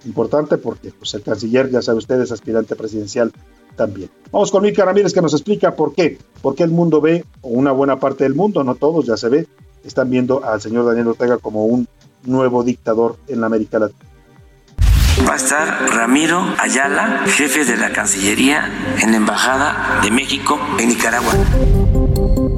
Importante 0.05 0.59
porque 0.59 0.91
pues, 0.91 1.15
el 1.15 1.23
canciller, 1.23 1.71
ya 1.71 1.81
sabe 1.81 1.97
usted, 1.97 2.21
es 2.21 2.31
aspirante 2.31 2.77
presidencial 2.77 3.33
también. 3.75 4.11
Vamos 4.33 4.51
con 4.51 4.65
Mica 4.65 4.85
Ramírez 4.85 5.15
que 5.15 5.23
nos 5.23 5.33
explica 5.33 5.75
por 5.75 5.95
qué. 5.95 6.19
Por 6.43 6.55
qué 6.55 6.65
el 6.65 6.73
mundo 6.73 7.01
ve, 7.01 7.25
o 7.41 7.49
una 7.49 7.73
buena 7.73 7.99
parte 7.99 8.25
del 8.25 8.35
mundo, 8.35 8.63
no 8.65 8.75
todos, 8.75 9.07
ya 9.07 9.17
se 9.17 9.31
ve, 9.31 9.47
están 9.89 10.11
viendo 10.11 10.45
al 10.45 10.61
señor 10.61 10.87
Daniel 10.87 11.09
Ortega 11.09 11.39
como 11.39 11.65
un 11.65 11.89
nuevo 12.25 12.63
dictador 12.63 13.17
en 13.27 13.41
la 13.41 13.47
América 13.47 13.79
Latina. 13.79 14.09
Va 15.27 15.33
a 15.33 15.37
estar 15.37 15.91
Ramiro 15.91 16.41
Ayala, 16.59 17.25
jefe 17.27 17.65
de 17.65 17.77
la 17.77 17.91
Cancillería 17.91 18.71
en 19.03 19.11
la 19.11 19.17
Embajada 19.17 20.01
de 20.03 20.11
México 20.11 20.59
en 20.79 20.89
Nicaragua. 20.89 21.33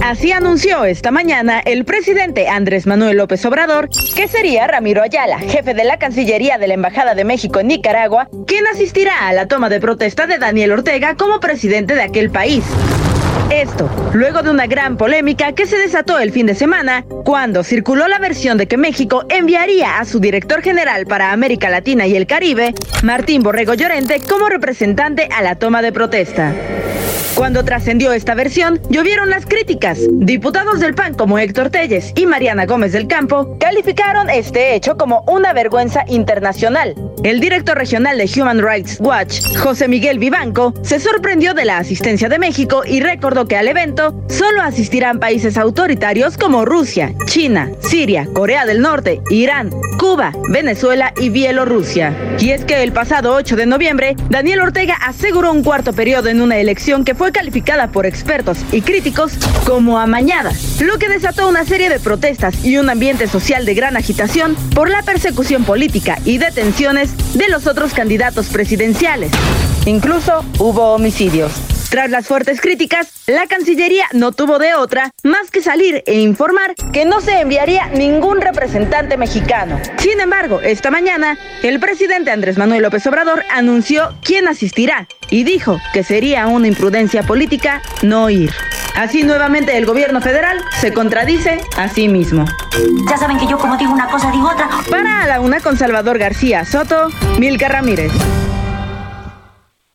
Así 0.02 0.32
anunció 0.32 0.84
esta 0.84 1.10
mañana 1.10 1.60
el 1.60 1.84
presidente 1.84 2.48
Andrés 2.48 2.86
Manuel 2.86 3.16
López 3.16 3.44
Obrador 3.44 3.88
que 4.14 4.28
sería 4.28 4.66
Ramiro 4.66 5.02
Ayala, 5.02 5.38
jefe 5.38 5.74
de 5.74 5.84
la 5.84 5.98
Cancillería 5.98 6.58
de 6.58 6.68
la 6.68 6.74
Embajada 6.74 7.14
de 7.14 7.24
México 7.24 7.60
en 7.60 7.68
Nicaragua, 7.68 8.28
quien 8.46 8.66
asistirá 8.66 9.28
a 9.28 9.32
la 9.32 9.46
toma 9.46 9.68
de 9.68 9.80
protesta 9.80 10.26
de 10.26 10.38
Daniel 10.38 10.72
Ortega 10.72 11.16
como 11.16 11.40
presidente 11.40 11.94
de 11.94 12.02
aquel 12.02 12.30
país. 12.30 12.64
Esto, 13.50 13.90
luego 14.14 14.42
de 14.42 14.50
una 14.50 14.68
gran 14.68 14.96
polémica 14.96 15.52
que 15.52 15.66
se 15.66 15.76
desató 15.76 16.20
el 16.20 16.30
fin 16.30 16.46
de 16.46 16.54
semana, 16.54 17.04
cuando 17.24 17.64
circuló 17.64 18.06
la 18.06 18.20
versión 18.20 18.56
de 18.56 18.68
que 18.68 18.76
México 18.76 19.24
enviaría 19.28 19.98
a 19.98 20.04
su 20.04 20.20
director 20.20 20.62
general 20.62 21.04
para 21.06 21.32
América 21.32 21.68
Latina 21.68 22.06
y 22.06 22.14
el 22.14 22.28
Caribe, 22.28 22.74
Martín 23.02 23.42
Borrego 23.42 23.74
Llorente, 23.74 24.20
como 24.28 24.48
representante 24.48 25.28
a 25.36 25.42
la 25.42 25.56
toma 25.56 25.82
de 25.82 25.90
protesta. 25.90 26.54
Cuando 27.34 27.64
trascendió 27.64 28.12
esta 28.12 28.34
versión, 28.34 28.80
llovieron 28.90 29.30
las 29.30 29.46
críticas. 29.46 29.98
Diputados 30.10 30.78
del 30.80 30.94
PAN 30.94 31.14
como 31.14 31.38
Héctor 31.38 31.70
Telles 31.70 32.12
y 32.14 32.26
Mariana 32.26 32.66
Gómez 32.66 32.92
del 32.92 33.06
Campo 33.06 33.56
calificaron 33.58 34.28
este 34.28 34.74
hecho 34.74 34.96
como 34.96 35.24
una 35.26 35.52
vergüenza 35.52 36.04
internacional. 36.08 36.94
El 37.22 37.40
director 37.40 37.78
regional 37.78 38.18
de 38.18 38.30
Human 38.36 38.62
Rights 38.62 38.98
Watch, 39.00 39.40
José 39.58 39.88
Miguel 39.88 40.18
Vivanco, 40.18 40.74
se 40.82 41.00
sorprendió 41.00 41.54
de 41.54 41.64
la 41.64 41.78
asistencia 41.78 42.28
de 42.28 42.38
México 42.38 42.82
y 42.84 43.00
recordó 43.00 43.39
que 43.46 43.56
al 43.56 43.68
evento 43.68 44.14
solo 44.28 44.62
asistirán 44.62 45.20
países 45.20 45.56
autoritarios 45.56 46.36
como 46.36 46.64
Rusia, 46.64 47.14
China, 47.26 47.70
Siria, 47.80 48.26
Corea 48.32 48.66
del 48.66 48.80
Norte, 48.80 49.20
Irán, 49.30 49.70
Cuba, 49.98 50.32
Venezuela 50.48 51.12
y 51.20 51.28
Bielorrusia. 51.28 52.16
Y 52.38 52.50
es 52.50 52.64
que 52.64 52.82
el 52.82 52.92
pasado 52.92 53.34
8 53.34 53.56
de 53.56 53.66
noviembre, 53.66 54.16
Daniel 54.28 54.60
Ortega 54.60 54.94
aseguró 54.94 55.52
un 55.52 55.62
cuarto 55.62 55.92
periodo 55.92 56.28
en 56.28 56.40
una 56.40 56.58
elección 56.58 57.04
que 57.04 57.14
fue 57.14 57.32
calificada 57.32 57.88
por 57.88 58.06
expertos 58.06 58.58
y 58.72 58.82
críticos 58.82 59.32
como 59.66 59.98
amañada, 59.98 60.52
lo 60.80 60.98
que 60.98 61.08
desató 61.08 61.48
una 61.48 61.64
serie 61.64 61.88
de 61.88 62.00
protestas 62.00 62.64
y 62.64 62.78
un 62.78 62.90
ambiente 62.90 63.28
social 63.28 63.66
de 63.66 63.74
gran 63.74 63.96
agitación 63.96 64.56
por 64.74 64.90
la 64.90 65.02
persecución 65.02 65.64
política 65.64 66.18
y 66.24 66.38
detenciones 66.38 67.10
de 67.34 67.48
los 67.48 67.66
otros 67.66 67.92
candidatos 67.92 68.48
presidenciales. 68.48 69.30
Incluso 69.86 70.44
hubo 70.58 70.94
homicidios. 70.94 71.79
Tras 71.90 72.08
las 72.08 72.28
fuertes 72.28 72.60
críticas, 72.60 73.12
la 73.26 73.48
Cancillería 73.48 74.06
no 74.12 74.30
tuvo 74.30 74.60
de 74.60 74.74
otra 74.74 75.10
más 75.24 75.50
que 75.50 75.60
salir 75.60 76.04
e 76.06 76.20
informar 76.20 76.76
que 76.92 77.04
no 77.04 77.20
se 77.20 77.40
enviaría 77.40 77.88
ningún 77.88 78.40
representante 78.40 79.16
mexicano. 79.16 79.80
Sin 79.98 80.20
embargo, 80.20 80.60
esta 80.60 80.92
mañana, 80.92 81.36
el 81.64 81.80
presidente 81.80 82.30
Andrés 82.30 82.58
Manuel 82.58 82.84
López 82.84 83.04
Obrador 83.08 83.42
anunció 83.50 84.14
quién 84.22 84.46
asistirá 84.46 85.08
y 85.30 85.42
dijo 85.42 85.80
que 85.92 86.04
sería 86.04 86.46
una 86.46 86.68
imprudencia 86.68 87.24
política 87.24 87.82
no 88.02 88.30
ir. 88.30 88.52
Así 88.94 89.24
nuevamente 89.24 89.76
el 89.76 89.84
gobierno 89.84 90.20
federal 90.20 90.62
se 90.80 90.92
contradice 90.92 91.60
a 91.76 91.88
sí 91.88 92.08
mismo. 92.08 92.44
Ya 93.08 93.16
saben 93.16 93.36
que 93.36 93.48
yo 93.48 93.58
como 93.58 93.76
digo 93.76 93.92
una 93.92 94.06
cosa 94.06 94.30
digo 94.30 94.48
otra. 94.48 94.68
Para 94.88 95.26
la 95.26 95.40
una 95.40 95.58
con 95.58 95.76
Salvador 95.76 96.18
García 96.18 96.64
Soto, 96.64 97.08
Milka 97.38 97.68
Ramírez. 97.68 98.12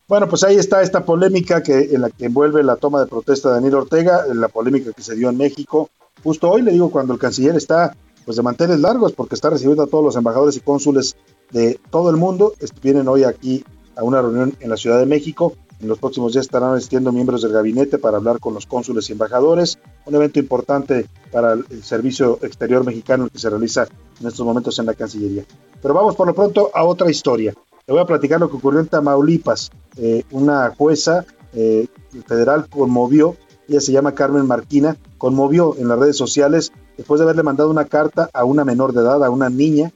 Bueno, 0.08 0.28
pues 0.28 0.44
ahí 0.44 0.54
está 0.54 0.82
esta 0.82 1.04
polémica 1.04 1.64
que 1.64 1.92
en 1.92 2.02
la 2.02 2.10
que 2.10 2.26
envuelve 2.26 2.62
la 2.62 2.76
toma 2.76 3.00
de 3.00 3.08
protesta 3.08 3.48
de 3.48 3.56
Daniel 3.56 3.74
Ortega, 3.74 4.24
la 4.32 4.46
polémica 4.46 4.92
que 4.92 5.02
se 5.02 5.16
dio 5.16 5.28
en 5.28 5.36
México. 5.36 5.90
Justo 6.22 6.48
hoy 6.48 6.62
le 6.62 6.70
digo 6.70 6.92
cuando 6.92 7.12
el 7.12 7.18
canciller 7.18 7.56
está 7.56 7.96
pues 8.24 8.36
de 8.36 8.44
manteles 8.44 8.78
largos 8.78 9.12
porque 9.14 9.34
está 9.34 9.50
recibiendo 9.50 9.82
a 9.82 9.88
todos 9.88 10.04
los 10.04 10.14
embajadores 10.14 10.56
y 10.56 10.60
cónsules 10.60 11.16
de 11.50 11.80
todo 11.90 12.10
el 12.10 12.18
mundo. 12.18 12.52
Vienen 12.80 13.08
hoy 13.08 13.24
aquí 13.24 13.64
a 13.96 14.04
una 14.04 14.22
reunión 14.22 14.56
en 14.60 14.70
la 14.70 14.76
Ciudad 14.76 15.00
de 15.00 15.06
México. 15.06 15.54
En 15.80 15.88
los 15.88 15.98
próximos 15.98 16.32
días 16.32 16.46
estarán 16.46 16.74
asistiendo 16.74 17.10
miembros 17.10 17.42
del 17.42 17.52
gabinete 17.52 17.98
para 17.98 18.18
hablar 18.18 18.38
con 18.38 18.54
los 18.54 18.64
cónsules 18.64 19.08
y 19.10 19.12
embajadores. 19.12 19.78
Un 20.04 20.14
evento 20.14 20.38
importante 20.38 21.06
para 21.32 21.54
el 21.54 21.82
servicio 21.82 22.38
exterior 22.42 22.84
mexicano 22.84 23.28
que 23.28 23.40
se 23.40 23.50
realiza 23.50 23.88
en 24.20 24.28
estos 24.28 24.46
momentos 24.46 24.78
en 24.78 24.86
la 24.86 24.94
Cancillería. 24.94 25.44
Pero 25.82 25.94
vamos 25.94 26.14
por 26.14 26.28
lo 26.28 26.34
pronto 26.34 26.70
a 26.72 26.84
otra 26.84 27.10
historia. 27.10 27.54
Le 27.88 27.92
voy 27.92 28.02
a 28.02 28.06
platicar 28.06 28.40
lo 28.40 28.50
que 28.50 28.56
ocurrió 28.56 28.80
en 28.80 28.88
Tamaulipas. 28.88 29.70
Eh, 29.96 30.24
una 30.32 30.74
jueza 30.76 31.24
eh, 31.52 31.86
federal 32.26 32.68
conmovió, 32.68 33.36
ella 33.68 33.80
se 33.80 33.92
llama 33.92 34.12
Carmen 34.12 34.44
Marquina, 34.44 34.96
conmovió 35.18 35.76
en 35.78 35.86
las 35.86 35.96
redes 35.96 36.16
sociales 36.16 36.72
después 36.96 37.20
de 37.20 37.24
haberle 37.24 37.44
mandado 37.44 37.70
una 37.70 37.84
carta 37.84 38.28
a 38.32 38.44
una 38.44 38.64
menor 38.64 38.92
de 38.92 39.02
edad, 39.02 39.24
a 39.24 39.30
una 39.30 39.50
niña, 39.50 39.92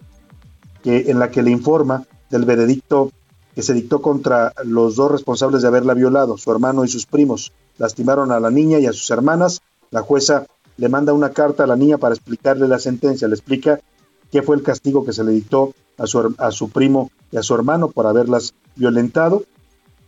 en 0.85 1.19
la 1.19 1.33
que 1.33 1.43
le 1.43 1.51
informa 1.51 2.05
del 2.31 2.45
veredicto 2.45 3.11
que 3.57 3.63
se 3.63 3.75
dictó 3.75 4.01
contra 4.01 4.53
los 4.63 4.95
dos 4.95 5.11
responsables 5.11 5.63
de 5.63 5.69
haberla 5.69 5.95
violado, 5.95 6.39
su 6.39 6.53
hermano 6.53 6.85
y 6.85 6.89
sus 6.89 7.07
primos. 7.07 7.53
Lastimaron 7.77 8.31
a 8.31 8.39
la 8.39 8.53
niña 8.53 8.79
y 8.79 8.87
a 8.87 8.93
sus 8.93 9.11
hermanas. 9.11 9.63
La 9.91 10.03
jueza 10.03 10.47
le 10.77 10.89
manda 10.89 11.13
una 11.13 11.31
carta 11.31 11.65
a 11.65 11.67
la 11.67 11.75
niña 11.75 11.99
para 11.99 12.15
explicarle 12.15 12.69
la 12.69 12.79
sentencia, 12.79 13.27
le 13.27 13.35
explica 13.35 13.81
qué 14.31 14.43
fue 14.43 14.55
el 14.55 14.63
castigo 14.63 15.05
que 15.05 15.13
se 15.13 15.25
le 15.25 15.33
dictó 15.33 15.75
a 15.99 16.07
su, 16.07 16.37
a 16.39 16.53
su 16.53 16.71
primo 16.71 17.11
y 17.31 17.37
a 17.37 17.43
su 17.43 17.55
hermano 17.55 17.91
por 17.91 18.07
haberlas 18.07 18.55
violentado. 18.77 19.45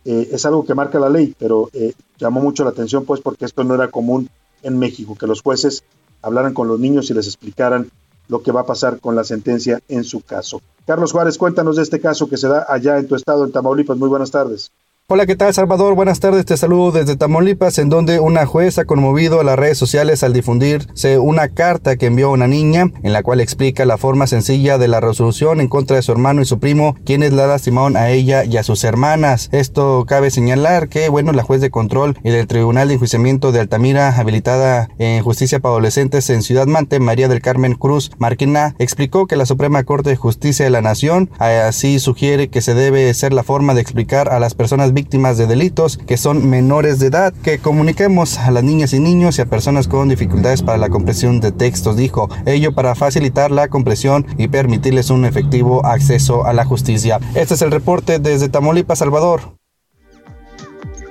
Eh, 0.05 0.29
es 0.31 0.45
algo 0.45 0.65
que 0.65 0.75
marca 0.75 0.99
la 0.99 1.09
ley, 1.09 1.33
pero 1.37 1.69
eh, 1.73 1.93
llamó 2.17 2.41
mucho 2.41 2.63
la 2.63 2.71
atención 2.71 3.05
pues 3.05 3.21
porque 3.21 3.45
esto 3.45 3.63
no 3.63 3.75
era 3.75 3.89
común 3.89 4.29
en 4.61 4.77
México, 4.77 5.15
que 5.15 5.27
los 5.27 5.41
jueces 5.41 5.83
hablaran 6.21 6.53
con 6.53 6.67
los 6.67 6.79
niños 6.79 7.09
y 7.09 7.13
les 7.13 7.27
explicaran 7.27 7.89
lo 8.27 8.41
que 8.41 8.51
va 8.51 8.61
a 8.61 8.65
pasar 8.65 8.99
con 8.99 9.15
la 9.15 9.23
sentencia 9.23 9.81
en 9.87 10.03
su 10.03 10.21
caso. 10.21 10.61
Carlos 10.85 11.11
Juárez, 11.11 11.37
cuéntanos 11.37 11.75
de 11.75 11.83
este 11.83 11.99
caso 11.99 12.29
que 12.29 12.37
se 12.37 12.47
da 12.47 12.65
allá 12.67 12.97
en 12.97 13.07
tu 13.07 13.15
estado, 13.15 13.45
en 13.45 13.51
Tamaulipas. 13.51 13.97
Muy 13.97 14.09
buenas 14.09 14.31
tardes. 14.31 14.71
Hola, 15.09 15.25
¿qué 15.25 15.35
tal 15.35 15.53
Salvador? 15.53 15.95
Buenas 15.95 16.21
tardes, 16.21 16.45
te 16.45 16.55
saludo 16.55 16.93
desde 16.93 17.17
Tamaulipas, 17.17 17.77
en 17.77 17.89
donde 17.89 18.21
una 18.21 18.45
juez 18.45 18.77
ha 18.77 18.85
conmovido 18.85 19.41
a 19.41 19.43
las 19.43 19.59
redes 19.59 19.77
sociales 19.77 20.23
al 20.23 20.31
difundirse 20.31 21.19
una 21.19 21.49
carta 21.49 21.97
que 21.97 22.05
envió 22.05 22.31
una 22.31 22.47
niña, 22.47 22.89
en 23.03 23.11
la 23.11 23.21
cual 23.21 23.41
explica 23.41 23.83
la 23.83 23.97
forma 23.97 24.27
sencilla 24.27 24.77
de 24.77 24.87
la 24.87 25.01
resolución 25.01 25.59
en 25.59 25.67
contra 25.67 25.97
de 25.97 26.03
su 26.03 26.13
hermano 26.13 26.41
y 26.41 26.45
su 26.45 26.57
primo, 26.57 26.95
quienes 27.05 27.33
la 27.33 27.47
lastimaron 27.47 27.97
a 27.97 28.11
ella 28.11 28.45
y 28.45 28.55
a 28.55 28.63
sus 28.63 28.85
hermanas. 28.85 29.49
Esto 29.51 30.05
cabe 30.07 30.31
señalar 30.31 30.87
que, 30.87 31.09
bueno, 31.09 31.33
la 31.33 31.43
juez 31.43 31.59
de 31.59 31.69
control 31.69 32.17
y 32.23 32.29
del 32.29 32.47
Tribunal 32.47 32.87
de 32.87 32.93
Enjuiciamiento 32.93 33.51
de 33.51 33.59
Altamira, 33.59 34.17
habilitada 34.17 34.87
en 34.99 35.21
justicia 35.21 35.59
para 35.59 35.73
adolescentes 35.73 36.29
en 36.29 36.43
Ciudad 36.43 36.65
Mante, 36.65 37.01
María 37.01 37.27
del 37.27 37.41
Carmen 37.41 37.75
Cruz 37.75 38.09
Marquina, 38.19 38.73
explicó 38.79 39.27
que 39.27 39.35
la 39.35 39.45
Suprema 39.45 39.83
Corte 39.83 40.11
de 40.11 40.15
Justicia 40.15 40.63
de 40.63 40.71
la 40.71 40.81
Nación 40.81 41.29
así 41.39 41.99
sugiere 41.99 42.47
que 42.47 42.61
se 42.61 42.73
debe 42.73 43.13
ser 43.13 43.33
la 43.33 43.43
forma 43.43 43.73
de 43.73 43.81
explicar 43.81 44.29
a 44.29 44.39
las 44.39 44.53
personas 44.55 44.92
víctimas 44.93 45.37
de 45.37 45.47
delitos 45.47 45.97
que 45.97 46.17
son 46.17 46.49
menores 46.49 46.99
de 46.99 47.07
edad, 47.07 47.33
que 47.43 47.59
comuniquemos 47.59 48.37
a 48.37 48.51
las 48.51 48.63
niñas 48.63 48.93
y 48.93 48.99
niños 48.99 49.37
y 49.37 49.41
a 49.41 49.45
personas 49.45 49.87
con 49.87 50.09
dificultades 50.09 50.61
para 50.61 50.77
la 50.77 50.89
comprensión 50.89 51.39
de 51.39 51.51
textos, 51.51 51.97
dijo, 51.97 52.29
ello 52.45 52.73
para 52.73 52.95
facilitar 52.95 53.51
la 53.51 53.67
comprensión 53.67 54.25
y 54.37 54.47
permitirles 54.47 55.09
un 55.09 55.25
efectivo 55.25 55.85
acceso 55.85 56.45
a 56.45 56.53
la 56.53 56.65
justicia. 56.65 57.19
Este 57.35 57.53
es 57.53 57.61
el 57.61 57.71
reporte 57.71 58.19
desde 58.19 58.49
Tamaulipas, 58.49 58.99
Salvador. 58.99 59.41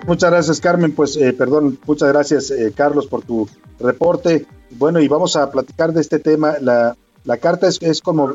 Muchas 0.06 0.30
gracias, 0.30 0.60
Carmen. 0.60 0.92
Pues, 0.92 1.16
eh, 1.16 1.32
perdón, 1.32 1.78
muchas 1.86 2.08
gracias, 2.08 2.50
eh, 2.50 2.72
Carlos, 2.74 3.06
por 3.06 3.22
tu 3.22 3.48
reporte. 3.78 4.46
Bueno, 4.70 5.00
y 5.00 5.08
vamos 5.08 5.36
a 5.36 5.50
platicar 5.50 5.92
de 5.92 6.00
este 6.00 6.18
tema. 6.18 6.54
La, 6.60 6.96
carta 7.38 7.68
es 7.68 8.00
como 8.00 8.34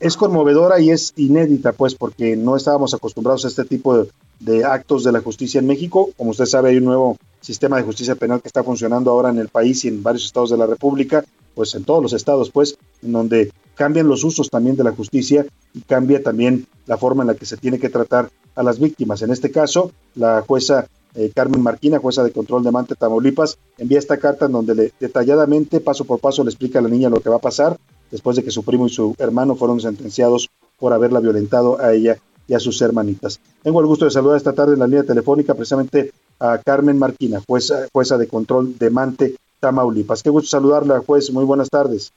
es 0.00 0.16
conmovedora 0.16 0.80
y 0.80 0.90
es 0.90 1.12
inédita, 1.16 1.72
pues, 1.72 1.94
porque 1.94 2.36
no 2.36 2.56
estábamos 2.56 2.94
acostumbrados 2.94 3.44
a 3.44 3.48
este 3.48 3.64
tipo 3.64 3.96
de, 3.96 4.08
de, 4.40 4.64
actos 4.64 5.04
de 5.04 5.12
la 5.12 5.20
justicia 5.20 5.58
en 5.58 5.66
México. 5.66 6.10
Como 6.16 6.30
usted 6.30 6.46
sabe, 6.46 6.70
hay 6.70 6.78
un 6.78 6.84
nuevo 6.84 7.16
sistema 7.40 7.76
de 7.76 7.82
justicia 7.82 8.14
penal 8.14 8.40
que 8.40 8.48
está 8.48 8.62
funcionando 8.62 9.10
ahora 9.10 9.30
en 9.30 9.38
el 9.38 9.48
país 9.48 9.84
y 9.84 9.88
en 9.88 10.02
varios 10.02 10.24
estados 10.24 10.50
de 10.50 10.56
la 10.56 10.66
República, 10.66 11.24
pues 11.54 11.74
en 11.74 11.84
todos 11.84 12.02
los 12.02 12.12
estados, 12.12 12.50
pues, 12.50 12.76
en 13.02 13.12
donde 13.12 13.52
cambian 13.74 14.08
los 14.08 14.24
usos 14.24 14.50
también 14.50 14.76
de 14.76 14.84
la 14.84 14.92
justicia 14.92 15.46
y 15.74 15.80
cambia 15.82 16.22
también 16.22 16.66
la 16.86 16.96
forma 16.96 17.22
en 17.22 17.28
la 17.28 17.34
que 17.34 17.46
se 17.46 17.56
tiene 17.56 17.78
que 17.78 17.88
tratar 17.88 18.30
a 18.54 18.62
las 18.62 18.78
víctimas. 18.78 19.22
En 19.22 19.30
este 19.30 19.50
caso, 19.50 19.92
la 20.14 20.42
jueza 20.42 20.88
eh, 21.14 21.30
Carmen 21.34 21.62
Marquina, 21.62 21.98
jueza 21.98 22.22
de 22.22 22.32
control 22.32 22.62
de 22.62 22.70
Mante, 22.70 22.94
Tamaulipas, 22.94 23.58
envía 23.78 23.98
esta 23.98 24.18
carta 24.18 24.46
en 24.46 24.52
donde 24.52 24.74
le, 24.74 24.92
detalladamente, 25.00 25.80
paso 25.80 26.04
por 26.04 26.20
paso, 26.20 26.44
le 26.44 26.50
explica 26.50 26.78
a 26.78 26.82
la 26.82 26.88
niña 26.88 27.08
lo 27.08 27.20
que 27.20 27.30
va 27.30 27.36
a 27.36 27.40
pasar 27.40 27.78
después 28.10 28.36
de 28.36 28.44
que 28.44 28.50
su 28.50 28.62
primo 28.62 28.86
y 28.86 28.90
su 28.90 29.14
hermano 29.18 29.54
fueron 29.54 29.80
sentenciados 29.80 30.48
por 30.78 30.92
haberla 30.92 31.20
violentado 31.20 31.80
a 31.80 31.92
ella 31.92 32.18
y 32.48 32.54
a 32.54 32.60
sus 32.60 32.80
hermanitas. 32.82 33.38
Tengo 33.62 33.80
el 33.80 33.86
gusto 33.86 34.06
de 34.06 34.10
saludar 34.10 34.38
esta 34.38 34.54
tarde 34.54 34.72
en 34.72 34.80
la 34.80 34.86
línea 34.86 35.04
telefónica 35.04 35.54
precisamente 35.54 36.10
a 36.40 36.58
Carmen 36.58 36.98
Marquina, 36.98 37.40
jueza, 37.46 37.86
jueza 37.92 38.16
de 38.16 38.26
control 38.26 38.78
de 38.78 38.90
Mante, 38.90 39.34
Tamaulipas. 39.60 40.22
Qué 40.22 40.30
gusto 40.30 40.48
saludarla, 40.48 41.02
juez. 41.06 41.30
Muy 41.30 41.44
buenas 41.44 41.68
tardes. 41.68 42.12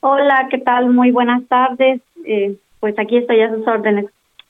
Hola, 0.00 0.48
¿qué 0.50 0.58
tal? 0.58 0.90
Muy 0.90 1.10
buenas 1.10 1.42
tardes. 1.48 2.00
Eh, 2.24 2.56
pues 2.78 2.96
aquí 2.98 3.16
estoy 3.16 3.40
a 3.40 3.52
sus 3.54 3.66
órdenes. 3.66 4.06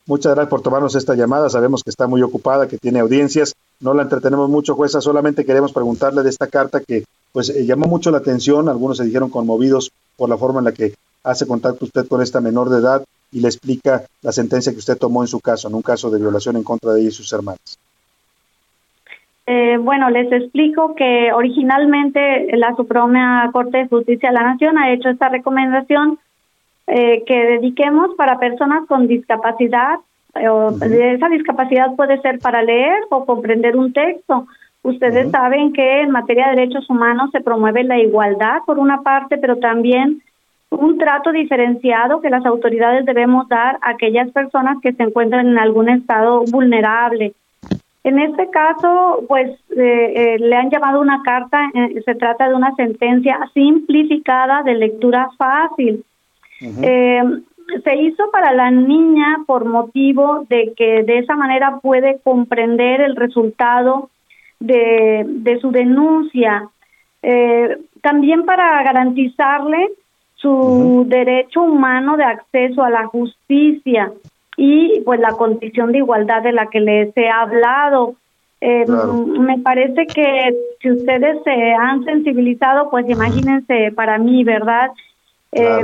Muchas 0.06 0.34
gracias 0.34 0.50
por 0.50 0.62
tomarnos 0.62 0.94
esta 0.94 1.14
llamada. 1.14 1.48
Sabemos 1.48 1.82
que 1.82 1.90
está 1.90 2.06
muy 2.06 2.22
ocupada, 2.22 2.68
que 2.68 2.78
tiene 2.78 2.98
audiencias. 2.98 3.54
No 3.80 3.94
la 3.94 4.02
entretenemos 4.02 4.50
mucho, 4.50 4.74
jueza. 4.74 5.00
Solamente 5.00 5.44
queremos 5.44 5.72
preguntarle 5.72 6.22
de 6.22 6.30
esta 6.30 6.48
carta 6.48 6.80
que 6.80 7.04
pues 7.32 7.50
eh, 7.50 7.64
llamó 7.64 7.86
mucho 7.86 8.10
la 8.10 8.18
atención. 8.18 8.68
Algunos 8.68 8.98
se 8.98 9.04
dijeron 9.04 9.30
conmovidos 9.30 9.92
por 10.16 10.28
la 10.28 10.36
forma 10.36 10.58
en 10.58 10.64
la 10.66 10.72
que 10.72 10.94
hace 11.22 11.46
contacto 11.46 11.84
usted 11.84 12.08
con 12.08 12.20
esta 12.20 12.40
menor 12.40 12.68
de 12.68 12.78
edad 12.78 13.04
y 13.32 13.40
le 13.40 13.48
explica 13.48 14.02
la 14.22 14.32
sentencia 14.32 14.72
que 14.72 14.78
usted 14.78 14.96
tomó 14.96 15.22
en 15.22 15.28
su 15.28 15.40
caso, 15.40 15.68
en 15.68 15.74
un 15.74 15.82
caso 15.82 16.10
de 16.10 16.18
violación 16.18 16.56
en 16.56 16.64
contra 16.64 16.92
de 16.92 17.00
ella 17.00 17.08
y 17.08 17.12
sus 17.12 17.32
hermanos. 17.32 17.78
Eh, 19.46 19.78
bueno, 19.78 20.10
les 20.10 20.30
explico 20.30 20.94
que 20.94 21.32
originalmente 21.32 22.54
la 22.56 22.74
Suprema 22.76 23.48
Corte 23.50 23.78
de 23.78 23.88
Justicia 23.88 24.28
de 24.28 24.34
la 24.34 24.42
Nación 24.42 24.76
ha 24.76 24.92
hecho 24.92 25.08
esta 25.08 25.30
recomendación 25.30 26.18
eh, 26.86 27.24
que 27.26 27.34
dediquemos 27.34 28.14
para 28.16 28.38
personas 28.38 28.86
con 28.86 29.06
discapacidad. 29.06 30.00
O 30.34 30.70
Esa 30.82 31.28
discapacidad 31.30 31.96
puede 31.96 32.20
ser 32.20 32.38
para 32.40 32.62
leer 32.62 33.00
o 33.10 33.24
comprender 33.24 33.76
un 33.76 33.92
texto. 33.92 34.46
Ustedes 34.82 35.30
saben 35.30 35.72
que 35.72 36.02
en 36.02 36.10
materia 36.10 36.48
de 36.48 36.56
derechos 36.56 36.88
humanos 36.88 37.30
se 37.32 37.40
promueve 37.40 37.84
la 37.84 37.98
igualdad 37.98 38.58
por 38.66 38.78
una 38.78 39.02
parte, 39.02 39.38
pero 39.38 39.56
también 39.56 40.22
un 40.70 40.98
trato 40.98 41.32
diferenciado 41.32 42.20
que 42.20 42.30
las 42.30 42.44
autoridades 42.44 43.04
debemos 43.04 43.48
dar 43.48 43.78
a 43.80 43.90
aquellas 43.90 44.30
personas 44.30 44.78
que 44.82 44.92
se 44.92 45.02
encuentran 45.02 45.48
en 45.48 45.58
algún 45.58 45.88
estado 45.88 46.44
vulnerable. 46.50 47.32
En 48.04 48.18
este 48.18 48.48
caso, 48.50 49.24
pues 49.28 49.50
eh, 49.76 50.12
eh, 50.16 50.36
le 50.38 50.56
han 50.56 50.70
llamado 50.70 51.00
una 51.00 51.22
carta, 51.22 51.70
eh, 51.74 52.00
se 52.04 52.14
trata 52.14 52.48
de 52.48 52.54
una 52.54 52.74
sentencia 52.74 53.38
simplificada 53.54 54.62
de 54.62 54.74
lectura 54.74 55.30
fácil. 55.36 56.04
Eh, 56.60 57.22
se 57.84 57.96
hizo 57.96 58.30
para 58.30 58.52
la 58.52 58.70
niña 58.70 59.44
por 59.46 59.64
motivo 59.64 60.46
de 60.48 60.72
que 60.76 61.02
de 61.02 61.18
esa 61.18 61.36
manera 61.36 61.80
puede 61.80 62.18
comprender 62.20 63.00
el 63.00 63.14
resultado 63.14 64.10
de, 64.58 65.24
de 65.26 65.60
su 65.60 65.70
denuncia. 65.70 66.68
Eh, 67.22 67.78
también 68.00 68.44
para 68.44 68.82
garantizarle 68.82 69.90
su 70.38 71.04
derecho 71.08 71.62
humano 71.62 72.16
de 72.16 72.24
acceso 72.24 72.82
a 72.82 72.90
la 72.90 73.06
justicia 73.06 74.12
y 74.56 75.00
pues 75.04 75.20
la 75.20 75.32
condición 75.32 75.92
de 75.92 75.98
igualdad 75.98 76.42
de 76.42 76.52
la 76.52 76.66
que 76.66 76.80
les 76.80 77.16
he 77.16 77.28
hablado. 77.28 78.14
Eh, 78.60 78.84
Me 78.86 79.58
parece 79.58 80.06
que 80.06 80.54
si 80.80 80.90
ustedes 80.90 81.42
se 81.44 81.72
han 81.74 82.04
sensibilizado, 82.04 82.90
pues 82.90 83.08
imagínense 83.08 83.92
para 83.94 84.18
mí, 84.18 84.42
¿verdad? 84.44 84.90
Eh, 85.52 85.82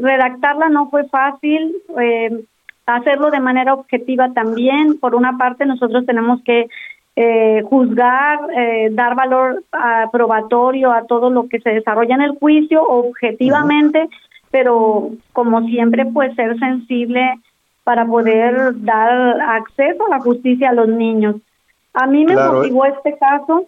redactarla 0.00 0.68
no 0.68 0.90
fue 0.90 1.04
fácil, 1.04 1.74
eh, 2.00 2.44
hacerlo 2.86 3.30
de 3.30 3.40
manera 3.40 3.74
objetiva 3.74 4.32
también. 4.32 4.98
Por 4.98 5.14
una 5.14 5.36
parte, 5.38 5.66
nosotros 5.66 6.04
tenemos 6.06 6.42
que 6.42 6.68
eh, 7.16 7.62
juzgar, 7.68 8.38
eh, 8.56 8.88
dar 8.92 9.14
valor 9.14 9.62
ah, 9.72 10.08
probatorio 10.10 10.92
a 10.92 11.06
todo 11.06 11.30
lo 11.30 11.48
que 11.48 11.60
se 11.60 11.70
desarrolla 11.70 12.14
en 12.14 12.22
el 12.22 12.38
juicio 12.38 12.82
objetivamente, 12.82 14.08
pero 14.50 15.10
como 15.32 15.62
siempre, 15.62 16.06
pues 16.06 16.34
ser 16.34 16.58
sensible 16.58 17.34
para 17.84 18.06
poder 18.06 18.72
dar 18.82 19.40
acceso 19.40 20.06
a 20.06 20.10
la 20.10 20.20
justicia 20.20 20.70
a 20.70 20.74
los 20.74 20.88
niños. 20.88 21.36
A 21.94 22.06
mí 22.06 22.24
me 22.24 22.34
Claro, 22.34 22.58
motivó 22.58 22.84
este 22.86 23.16
caso 23.18 23.66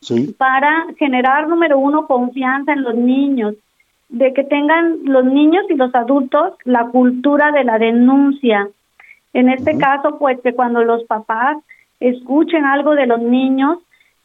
Sí. 0.00 0.34
para 0.38 0.86
generar, 0.98 1.46
número 1.46 1.78
uno, 1.78 2.06
confianza 2.06 2.72
en 2.72 2.82
los 2.82 2.94
niños, 2.94 3.54
de 4.08 4.32
que 4.32 4.42
tengan 4.44 5.00
los 5.04 5.24
niños 5.24 5.64
y 5.68 5.74
los 5.74 5.94
adultos 5.94 6.54
la 6.64 6.86
cultura 6.86 7.52
de 7.52 7.64
la 7.64 7.78
denuncia. 7.78 8.66
En 9.34 9.48
este 9.50 9.76
caso, 9.78 10.18
pues 10.18 10.40
que 10.40 10.54
cuando 10.54 10.82
los 10.82 11.04
papás 11.04 11.58
escuchen 12.00 12.64
algo 12.64 12.94
de 12.94 13.06
los 13.06 13.20
niños, 13.20 13.78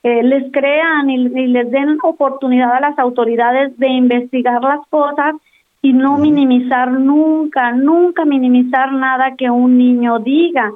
eh, 0.03 0.23
les 0.23 0.51
crean 0.51 1.09
y, 1.09 1.15
y 1.15 1.47
les 1.47 1.69
den 1.71 1.97
oportunidad 2.03 2.73
a 2.73 2.79
las 2.79 2.97
autoridades 2.99 3.77
de 3.77 3.87
investigar 3.87 4.63
las 4.63 4.85
cosas 4.89 5.35
y 5.81 5.93
no 5.93 6.17
minimizar 6.17 6.91
nunca, 6.91 7.71
nunca 7.71 8.25
minimizar 8.25 8.91
nada 8.91 9.35
que 9.37 9.49
un 9.49 9.77
niño 9.77 10.19
diga. 10.19 10.71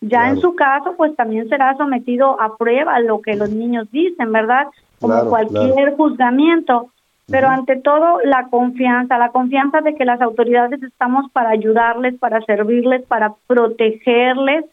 Ya 0.00 0.28
en 0.28 0.40
su 0.40 0.54
caso, 0.54 0.94
pues 0.96 1.14
también 1.16 1.48
será 1.48 1.76
sometido 1.76 2.40
a 2.40 2.56
prueba 2.56 2.98
lo 3.00 3.20
que 3.20 3.34
los 3.34 3.50
niños 3.50 3.90
dicen, 3.90 4.32
¿verdad? 4.32 4.66
Como 5.00 5.14
Claro, 5.14 5.28
cualquier 5.30 5.74
claro. 5.74 5.96
juzgamiento. 5.96 6.90
Pero 7.28 7.48
ante 7.48 7.76
todo, 7.76 8.20
la 8.24 8.46
confianza, 8.48 9.18
la 9.18 9.30
confianza 9.30 9.80
de 9.80 9.94
que 9.94 10.04
las 10.04 10.20
autoridades 10.20 10.82
estamos 10.82 11.30
para 11.32 11.50
ayudarles, 11.50 12.14
para 12.18 12.40
servirles, 12.42 13.04
para 13.06 13.34
protegerles 13.46 14.64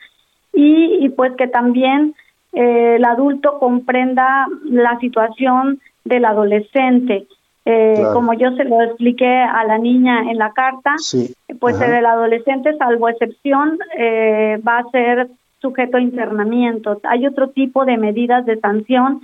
y, 0.54 0.98
y 1.06 1.10
pues 1.10 1.34
que 1.36 1.48
también 1.48 2.14
eh, 2.54 2.96
el 2.98 3.06
adulto 3.06 3.58
comprenda 3.60 4.48
la 4.66 4.98
situación 5.00 5.80
del 6.06 6.26
adolescente. 6.26 7.28
Eh, 7.66 7.94
Claro. 7.96 8.14
Como 8.14 8.34
yo 8.34 8.52
se 8.58 8.66
lo 8.66 8.82
expliqué 8.82 9.26
a 9.38 9.64
la 9.64 9.78
niña 9.78 10.30
en 10.30 10.38
la 10.38 10.52
carta, 10.52 10.96
Sí. 10.98 11.34
pues 11.62 11.76
Ajá. 11.82 11.98
el 11.98 12.06
adolescente, 12.06 12.76
salvo 12.78 13.08
excepción, 13.10 13.80
eh, 13.98 14.60
va 14.68 14.80
a 14.80 14.90
ser 14.92 15.30
sujeto 15.62 15.96
a 15.98 16.02
internamiento. 16.02 17.00
Hay 17.04 17.26
otro 17.26 17.50
tipo 17.52 17.86
de 17.86 17.96
medidas 17.98 18.46
de 18.46 18.60
sanción 18.60 19.22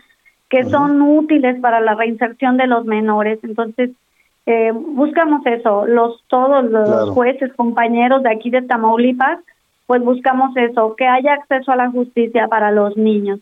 que 0.49 0.63
son 0.63 1.01
útiles 1.01 1.59
para 1.59 1.79
la 1.81 1.93
reinserción 1.95 2.55
de 2.57 2.65
los 2.65 2.85
menores. 2.85 3.39
Entonces, 3.43 3.91
eh, 4.45 4.71
buscamos 4.73 5.45
eso, 5.45 5.85
los 5.85 6.23
todos 6.27 6.63
los 6.63 6.87
Claro. 6.89 7.11
jueces, 7.13 7.53
compañeros 7.53 8.23
de 8.23 8.31
aquí 8.31 8.49
de 8.49 8.61
Tamaulipas, 8.63 9.39
pues 9.89 10.03
buscamos 10.03 10.55
eso, 10.55 10.93
que 10.95 11.07
haya 11.07 11.33
acceso 11.33 11.71
a 11.71 11.75
la 11.75 11.89
justicia 11.89 12.47
para 12.47 12.71
los 12.71 12.95
niños. 12.95 13.39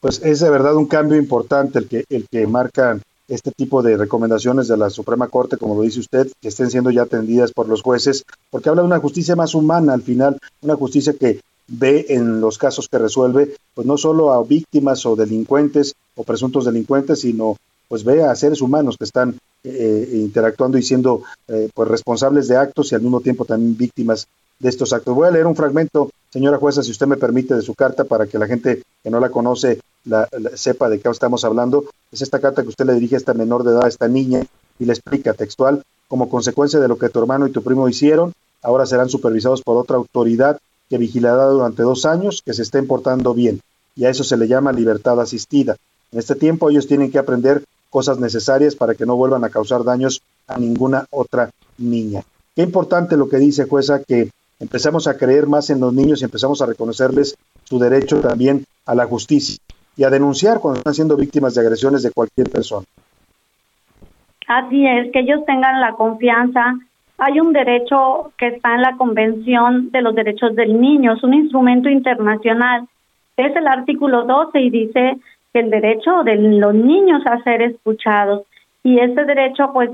Pues 0.00 0.20
es 0.24 0.40
de 0.40 0.50
verdad 0.50 0.74
un 0.74 0.86
cambio 0.86 1.16
importante 1.16 1.78
el 1.78 1.86
que, 1.86 2.04
el 2.10 2.26
que 2.28 2.48
marcan 2.48 3.00
este 3.28 3.52
tipo 3.52 3.80
de 3.80 3.96
recomendaciones 3.96 4.66
de 4.66 4.76
la 4.76 4.90
Suprema 4.90 5.28
Corte, 5.28 5.56
como 5.56 5.76
lo 5.76 5.82
dice 5.82 6.00
usted, 6.00 6.26
que 6.42 6.48
estén 6.48 6.72
siendo 6.72 6.90
ya 6.90 7.02
atendidas 7.02 7.52
por 7.52 7.68
los 7.68 7.82
jueces, 7.82 8.24
porque 8.50 8.68
habla 8.68 8.82
de 8.82 8.88
una 8.88 8.98
justicia 8.98 9.36
más 9.36 9.54
humana 9.54 9.92
al 9.94 10.02
final, 10.02 10.36
una 10.62 10.74
justicia 10.74 11.12
que 11.12 11.42
ve 11.68 12.06
en 12.08 12.40
los 12.40 12.58
casos 12.58 12.88
que 12.88 12.98
resuelve, 12.98 13.54
pues 13.72 13.86
no 13.86 13.96
solo 13.96 14.32
a 14.32 14.42
víctimas 14.42 15.06
o 15.06 15.14
delincuentes 15.14 15.94
o 16.16 16.24
presuntos 16.24 16.64
delincuentes, 16.64 17.20
sino 17.20 17.54
pues 17.86 18.02
ve 18.02 18.24
a 18.24 18.34
seres 18.34 18.60
humanos 18.62 18.96
que 18.98 19.04
están 19.04 19.38
eh, 19.62 20.10
interactuando 20.14 20.76
y 20.76 20.82
siendo 20.82 21.22
eh, 21.46 21.68
pues 21.72 21.88
responsables 21.88 22.48
de 22.48 22.56
actos 22.56 22.90
y 22.90 22.96
al 22.96 23.02
mismo 23.02 23.20
tiempo 23.20 23.44
también 23.44 23.76
víctimas 23.76 24.26
de 24.58 24.68
estos 24.68 24.92
actos. 24.92 25.14
Voy 25.14 25.28
a 25.28 25.30
leer 25.30 25.46
un 25.46 25.56
fragmento, 25.56 26.10
señora 26.30 26.58
jueza, 26.58 26.82
si 26.82 26.90
usted 26.90 27.06
me 27.06 27.16
permite, 27.16 27.54
de 27.54 27.62
su 27.62 27.74
carta 27.74 28.04
para 28.04 28.26
que 28.26 28.38
la 28.38 28.46
gente 28.46 28.82
que 29.02 29.10
no 29.10 29.20
la 29.20 29.30
conoce 29.30 29.80
la, 30.04 30.28
sepa 30.54 30.88
de 30.88 31.00
qué 31.00 31.08
estamos 31.08 31.44
hablando. 31.44 31.84
Es 32.10 32.22
esta 32.22 32.40
carta 32.40 32.62
que 32.62 32.68
usted 32.68 32.86
le 32.86 32.94
dirige 32.94 33.14
a 33.14 33.18
esta 33.18 33.34
menor 33.34 33.64
de 33.64 33.72
edad, 33.72 33.84
a 33.84 33.88
esta 33.88 34.08
niña, 34.08 34.44
y 34.78 34.84
le 34.84 34.92
explica 34.92 35.34
textual, 35.34 35.82
como 36.08 36.28
consecuencia 36.28 36.80
de 36.80 36.88
lo 36.88 36.98
que 36.98 37.08
tu 37.08 37.18
hermano 37.18 37.46
y 37.46 37.52
tu 37.52 37.62
primo 37.62 37.88
hicieron, 37.88 38.32
ahora 38.62 38.86
serán 38.86 39.08
supervisados 39.08 39.62
por 39.62 39.76
otra 39.76 39.96
autoridad 39.96 40.58
que 40.88 40.98
vigilará 40.98 41.44
durante 41.46 41.82
dos 41.82 42.06
años 42.06 42.42
que 42.44 42.54
se 42.54 42.62
estén 42.62 42.86
portando 42.86 43.34
bien. 43.34 43.60
Y 43.94 44.04
a 44.04 44.10
eso 44.10 44.24
se 44.24 44.36
le 44.36 44.48
llama 44.48 44.72
libertad 44.72 45.20
asistida. 45.20 45.76
En 46.12 46.18
este 46.18 46.34
tiempo 46.34 46.70
ellos 46.70 46.86
tienen 46.86 47.10
que 47.10 47.18
aprender 47.18 47.64
cosas 47.90 48.18
necesarias 48.18 48.74
para 48.74 48.94
que 48.94 49.06
no 49.06 49.16
vuelvan 49.16 49.44
a 49.44 49.50
causar 49.50 49.84
daños 49.84 50.22
a 50.46 50.58
ninguna 50.58 51.06
otra 51.10 51.50
niña. 51.76 52.22
Qué 52.54 52.62
importante 52.62 53.16
lo 53.16 53.28
que 53.28 53.36
dice 53.36 53.64
jueza 53.64 54.02
que 54.02 54.30
empezamos 54.60 55.06
a 55.06 55.16
creer 55.16 55.46
más 55.46 55.70
en 55.70 55.80
los 55.80 55.92
niños 55.92 56.20
y 56.20 56.24
empezamos 56.24 56.60
a 56.62 56.66
reconocerles 56.66 57.36
su 57.64 57.78
derecho 57.78 58.20
también 58.20 58.64
a 58.86 58.94
la 58.94 59.06
justicia 59.06 59.58
y 59.96 60.04
a 60.04 60.10
denunciar 60.10 60.60
cuando 60.60 60.78
están 60.78 60.94
siendo 60.94 61.16
víctimas 61.16 61.54
de 61.54 61.60
agresiones 61.60 62.02
de 62.02 62.12
cualquier 62.12 62.50
persona. 62.50 62.86
Así 64.46 64.86
es, 64.86 65.12
que 65.12 65.20
ellos 65.20 65.44
tengan 65.44 65.80
la 65.80 65.92
confianza. 65.92 66.78
Hay 67.18 67.40
un 67.40 67.52
derecho 67.52 68.32
que 68.38 68.46
está 68.46 68.74
en 68.74 68.82
la 68.82 68.96
Convención 68.96 69.90
de 69.90 70.00
los 70.00 70.14
Derechos 70.14 70.54
del 70.56 70.80
Niño, 70.80 71.14
es 71.14 71.22
un 71.22 71.34
instrumento 71.34 71.88
internacional. 71.90 72.86
Es 73.36 73.54
el 73.54 73.66
artículo 73.66 74.24
12 74.24 74.60
y 74.60 74.70
dice 74.70 75.18
que 75.52 75.60
el 75.60 75.70
derecho 75.70 76.22
de 76.24 76.36
los 76.36 76.74
niños 76.74 77.22
a 77.26 77.42
ser 77.42 77.60
escuchados. 77.62 78.42
Y 78.82 78.98
ese 79.00 79.24
derecho, 79.24 79.70
pues, 79.72 79.90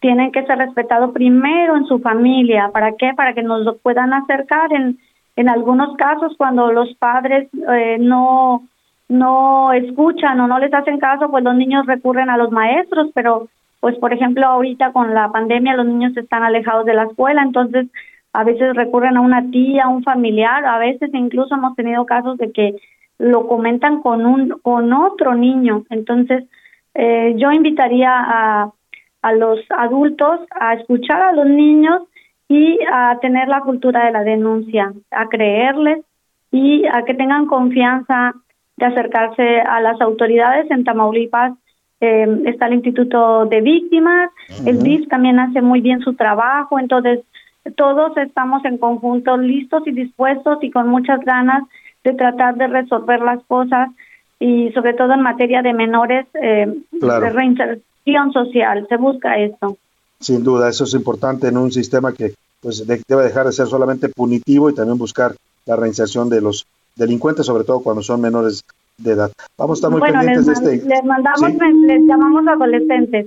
tiene 0.00 0.32
que 0.32 0.44
ser 0.44 0.58
respetado 0.58 1.12
primero 1.12 1.76
en 1.76 1.86
su 1.86 1.98
familia. 1.98 2.70
¿Para 2.72 2.92
qué? 2.92 3.12
Para 3.16 3.34
que 3.34 3.42
nos 3.42 3.62
lo 3.62 3.76
puedan 3.78 4.12
acercar. 4.12 4.72
En, 4.72 4.98
en 5.36 5.48
algunos 5.48 5.96
casos, 5.96 6.34
cuando 6.36 6.72
los 6.72 6.94
padres 6.94 7.48
eh, 7.68 7.96
no, 8.00 8.62
no 9.08 9.72
escuchan 9.72 10.40
o 10.40 10.46
no 10.46 10.58
les 10.58 10.72
hacen 10.72 10.98
caso, 10.98 11.30
pues 11.30 11.44
los 11.44 11.54
niños 11.54 11.86
recurren 11.86 12.30
a 12.30 12.36
los 12.36 12.50
maestros, 12.50 13.10
pero 13.14 13.48
pues 13.80 13.96
por 13.98 14.12
ejemplo 14.12 14.46
ahorita 14.46 14.92
con 14.92 15.14
la 15.14 15.30
pandemia 15.30 15.76
los 15.76 15.86
niños 15.86 16.16
están 16.16 16.42
alejados 16.42 16.86
de 16.86 16.94
la 16.94 17.04
escuela, 17.04 17.42
entonces 17.42 17.86
a 18.32 18.44
veces 18.44 18.74
recurren 18.74 19.16
a 19.16 19.20
una 19.20 19.50
tía, 19.50 19.84
a 19.84 19.88
un 19.88 20.02
familiar, 20.02 20.64
a 20.64 20.78
veces 20.78 21.10
incluso 21.12 21.54
hemos 21.54 21.76
tenido 21.76 22.04
casos 22.04 22.36
de 22.38 22.50
que 22.52 22.74
lo 23.18 23.46
comentan 23.46 24.02
con 24.02 24.26
un 24.26 24.48
con 24.62 24.92
otro 24.92 25.34
niño, 25.34 25.84
entonces 25.90 26.44
eh, 26.94 27.34
yo 27.36 27.52
invitaría 27.52 28.10
a, 28.10 28.70
a 29.26 29.32
los 29.32 29.58
adultos 29.70 30.40
a 30.60 30.74
escuchar 30.74 31.20
a 31.20 31.32
los 31.32 31.46
niños 31.46 32.02
y 32.48 32.78
a 32.92 33.18
tener 33.20 33.48
la 33.48 33.60
cultura 33.60 34.04
de 34.06 34.12
la 34.12 34.22
denuncia, 34.22 34.92
a 35.10 35.28
creerles 35.28 35.98
y 36.52 36.84
a 36.86 37.02
que 37.04 37.14
tengan 37.14 37.46
confianza 37.46 38.34
de 38.76 38.86
acercarse 38.86 39.60
a 39.60 39.80
las 39.80 40.00
autoridades 40.00 40.70
en 40.70 40.84
Tamaulipas. 40.84 41.52
eh, 42.00 42.28
está 42.44 42.66
el 42.66 42.74
Instituto 42.74 43.46
de 43.46 43.60
Víctimas, 43.62 44.28
el 44.66 44.76
DIF 44.82 45.08
también 45.08 45.38
hace 45.40 45.60
muy 45.62 45.80
bien 45.80 46.00
su 46.00 46.12
trabajo, 46.14 46.78
entonces 46.78 47.20
todos 47.74 48.16
estamos 48.18 48.64
en 48.66 48.76
conjunto 48.78 49.36
listos 49.38 49.82
y 49.86 49.92
dispuestos 49.92 50.58
y 50.62 50.70
con 50.70 50.88
muchas 50.88 51.20
ganas 51.24 51.62
de 52.04 52.12
tratar 52.12 52.54
de 52.56 52.66
resolver 52.68 53.20
las 53.22 53.42
cosas 53.44 53.88
y 54.38 54.70
sobre 54.72 54.92
todo 54.92 55.14
en 55.14 55.22
materia 55.22 55.62
de 55.62 55.72
menores 55.72 56.26
eh, 56.34 56.66
Claro. 57.00 57.24
de 57.24 57.30
reinserción 58.06 58.32
social, 58.32 58.86
se 58.88 58.96
busca 58.96 59.36
esto. 59.38 59.76
Sin 60.20 60.42
duda, 60.44 60.68
eso 60.68 60.84
es 60.84 60.94
importante 60.94 61.48
en 61.48 61.56
un 61.58 61.72
sistema 61.72 62.12
que 62.12 62.34
pues 62.60 62.86
de- 62.86 63.02
debe 63.06 63.24
dejar 63.24 63.46
de 63.46 63.52
ser 63.52 63.66
solamente 63.66 64.08
punitivo 64.08 64.70
y 64.70 64.74
también 64.74 64.96
buscar 64.98 65.34
la 65.66 65.76
reinserción 65.76 66.28
de 66.30 66.40
los 66.40 66.66
delincuentes, 66.96 67.46
sobre 67.46 67.64
todo 67.64 67.80
cuando 67.80 68.02
son 68.02 68.20
menores 68.20 68.62
de 68.98 69.12
edad. 69.12 69.30
Vamos 69.58 69.76
a 69.76 69.78
estar 69.78 69.90
muy 69.90 70.00
bueno, 70.00 70.22
les, 70.22 70.26
pendientes 70.36 70.60
de 70.64 70.74
este. 70.76 70.88
les 70.88 71.04
mandamos, 71.04 71.50
¿Sí? 71.50 71.58
les 71.86 72.02
llamamos 72.06 72.46
adolescentes. 72.48 73.26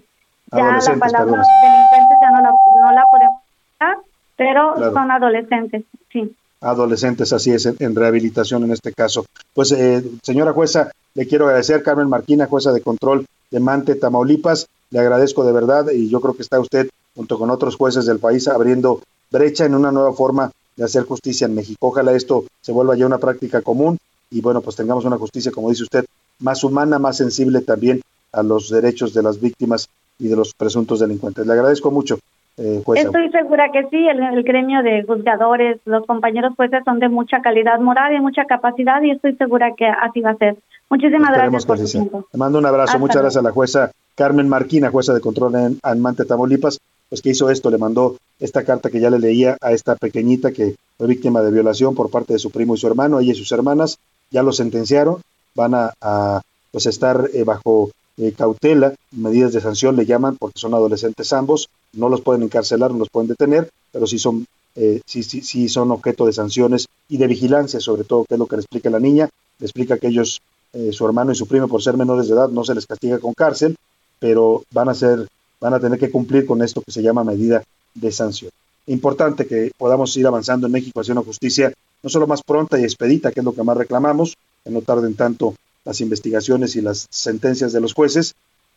Ya 0.52 0.64
Adolescentes, 0.64 1.12
la 1.12 1.20
palabra 1.20 1.44
perdón. 1.44 1.46
delincuentes 1.62 2.18
ya 2.22 2.32
no 2.32 2.42
la, 2.42 2.50
no 2.50 2.92
la 2.96 3.04
podemos 3.12 3.42
usar, 3.76 3.98
pero 4.36 4.74
Claro. 4.76 4.94
son 4.94 5.12
adolescentes, 5.12 5.84
sí. 6.12 6.36
adolescentes, 6.62 7.32
así 7.34 7.52
es, 7.52 7.66
en, 7.68 7.76
en 7.80 7.96
rehabilitación 7.96 8.64
en 8.64 8.72
este 8.72 8.92
caso. 8.94 9.26
Pues, 9.54 9.72
eh, 9.74 10.04
señora 10.24 10.54
jueza, 10.54 10.90
le 11.14 11.28
quiero 11.28 11.46
agradecer, 11.46 11.84
Carmen 11.84 12.10
Marquina, 12.10 12.48
jueza 12.48 12.72
de 12.74 12.82
control 12.82 13.26
de 13.52 13.60
Mante, 13.60 13.96
Tamaulipas, 13.96 14.68
le 14.92 15.00
agradezco 15.00 15.44
de 15.44 15.52
verdad 15.52 15.90
y 15.92 16.10
yo 16.10 16.22
creo 16.22 16.36
que 16.36 16.42
está 16.42 16.60
usted, 16.60 16.90
junto 17.16 17.38
con 17.38 17.50
otros 17.50 17.76
jueces 17.76 18.06
del 18.06 18.20
país, 18.20 18.48
abriendo 18.48 19.02
brecha 19.32 19.66
en 19.66 19.76
una 19.76 19.92
nueva 19.92 20.14
forma 20.14 20.52
de 20.76 20.84
hacer 20.86 21.04
justicia 21.04 21.46
en 21.46 21.56
México. 21.56 21.88
Ojalá 21.88 22.14
esto 22.14 22.46
se 22.62 22.72
vuelva 22.72 22.96
ya 22.96 23.06
una 23.06 23.18
práctica 23.18 23.62
común 23.62 23.98
y 24.32 24.42
bueno, 24.42 24.62
pues 24.62 24.76
tengamos 24.76 25.06
una 25.06 25.18
justicia, 25.18 25.52
como 25.52 25.70
dice 25.70 25.84
usted, 25.84 26.06
más 26.40 26.64
humana, 26.64 27.00
más 27.00 27.18
sensible 27.18 27.62
también 27.62 28.02
a 28.32 28.44
los 28.44 28.70
derechos 28.70 29.14
de 29.14 29.24
las 29.24 29.42
víctimas 29.42 29.90
y 30.20 30.28
de 30.28 30.36
los 30.36 30.54
presuntos 30.54 31.00
delincuentes. 31.00 31.46
Le 31.46 31.54
agradezco 31.54 31.92
mucho, 31.92 32.20
eh. 32.60 32.84
Estoy 32.96 33.30
segura 33.32 33.72
que 33.72 33.88
sí, 33.90 34.06
el, 34.08 34.22
el 34.22 34.44
gremio 34.44 34.84
de 34.84 35.04
juzgadores, 35.04 35.80
los 35.86 36.06
compañeros 36.06 36.54
jueces 36.58 36.84
son 36.84 37.00
de 37.00 37.08
mucha 37.08 37.42
calidad 37.42 37.80
moral 37.80 38.14
y 38.14 38.20
mucha 38.20 38.44
capacidad 38.46 39.02
y 39.02 39.12
estoy 39.12 39.36
segura 39.36 39.74
que 39.78 39.86
así 39.88 40.20
va 40.20 40.32
a 40.32 40.38
ser. 40.38 40.58
Muchísimas 40.90 41.30
Esperemos 41.30 41.66
gracias 41.66 41.94
por 41.94 42.02
tiempo. 42.02 42.28
Le 42.32 42.38
mando 42.38 42.60
un 42.60 42.66
abrazo. 42.66 42.92
Hasta 42.92 43.00
Muchas 43.00 43.22
gracias 43.22 43.38
a 43.38 43.44
la 43.44 43.52
jueza 43.52 43.92
Carmen 44.16 44.50
Marquina, 44.50 44.90
jueza 44.90 45.14
de 45.14 45.22
control 45.22 45.56
en 45.56 45.80
Almante, 45.84 46.26
Tamaulipas, 46.26 46.80
pues 47.08 47.22
que 47.22 47.30
hizo 47.30 47.50
esto, 47.50 47.70
le 47.70 47.78
mandó 47.78 48.18
esta 48.40 48.64
carta 48.64 48.90
que 48.90 49.00
ya 49.00 49.10
le 49.10 49.20
leía 49.20 49.58
a 49.62 49.72
esta 49.72 49.96
pequeñita 49.96 50.52
que 50.52 50.76
fue 50.98 51.08
víctima 51.08 51.42
de 51.42 51.52
violación 51.52 51.96
por 51.96 52.10
parte 52.10 52.34
de 52.34 52.40
su 52.40 52.52
primo 52.52 52.76
y 52.76 52.78
su 52.78 52.88
hermano, 52.88 53.20
ella 53.20 53.32
y 53.32 53.36
sus 53.36 53.52
hermanas, 53.52 53.98
ya 54.32 54.44
lo 54.44 54.52
sentenciaron, 54.52 55.22
van 55.56 55.74
a, 55.74 55.94
a, 56.02 56.42
pues 56.72 56.86
estar 56.86 57.30
eh, 57.34 57.44
bajo 57.44 57.92
eh, 58.18 58.34
cautela, 58.38 58.94
medidas 59.12 59.54
de 59.54 59.62
sanción 59.62 59.96
le 59.96 60.06
llaman 60.06 60.36
porque 60.38 60.60
son 60.60 60.74
adolescentes 60.74 61.32
ambos, 61.32 61.70
no 61.94 62.10
los 62.10 62.20
pueden 62.20 62.44
encarcelar, 62.44 62.92
no 62.92 63.00
los 63.00 63.10
pueden 63.10 63.30
detener, 63.30 63.70
pero 63.94 64.06
sí 64.08 64.20
son, 64.20 64.46
eh, 64.76 65.02
sí, 65.06 65.24
sí, 65.24 65.42
sí 65.42 65.70
son 65.70 65.92
objeto 65.92 66.26
de 66.26 66.34
sanciones 66.34 66.88
y 67.08 67.18
de 67.18 67.28
vigilancia, 67.28 67.80
sobre 67.80 68.04
todo, 68.04 68.26
que 68.26 68.34
es 68.36 68.40
lo 68.40 68.48
que 68.48 68.58
le 68.58 68.62
explica 68.62 68.90
la 68.90 69.00
niña, 69.00 69.30
le 69.60 69.66
explica 69.66 69.98
que 69.98 70.08
ellos, 70.08 70.42
eh, 70.74 70.92
su 70.94 71.06
hermano 71.06 71.32
y 71.32 71.36
su 71.36 71.48
primo, 71.48 71.68
por 71.68 71.82
ser 71.82 71.98
menores 71.98 72.28
de 72.28 72.34
edad, 72.34 72.50
no 72.50 72.64
se 72.64 72.76
les 72.76 72.86
castiga 72.86 73.20
con 73.20 73.34
cárcel, 73.34 73.76
pero 74.20 74.64
van 74.72 74.90
a 74.90 74.94
ser, 74.94 75.28
van 75.60 75.74
a 75.74 75.80
tener 75.80 76.00
que 76.00 76.12
cumplir 76.12 76.46
con 76.46 76.62
esto 76.62 76.82
que 76.82 76.92
se 76.92 77.02
llama 77.02 77.24
medida 77.24 77.64
de 77.96 78.12
sanción. 78.12 78.52
Importante 78.88 79.46
que 79.46 79.72
podamos 79.78 80.16
ir 80.18 80.28
avanzando 80.28 80.68
en 80.68 80.74
México 80.74 81.00
hacia 81.00 81.14
una 81.14 81.24
justicia 81.24 81.74
no 82.02 82.10
solo 82.10 82.28
más 82.28 82.44
pronta 82.44 82.80
y 82.80 82.84
expedita, 82.84 83.32
que 83.32 83.42
es 83.42 83.44
lo 83.44 83.54
que 83.54 83.64
más 83.64 83.78
reclamamos, 83.78 84.36
que 84.64 84.72
no 84.72 84.82
tarden 84.82 85.16
tanto 85.16 85.56
las 85.86 86.02
investigaciones 86.02 86.76
y 86.76 86.82
las 86.82 87.08
sentencias 87.10 87.74
de 87.74 87.82
los 87.82 87.94
jueces, 87.94 88.36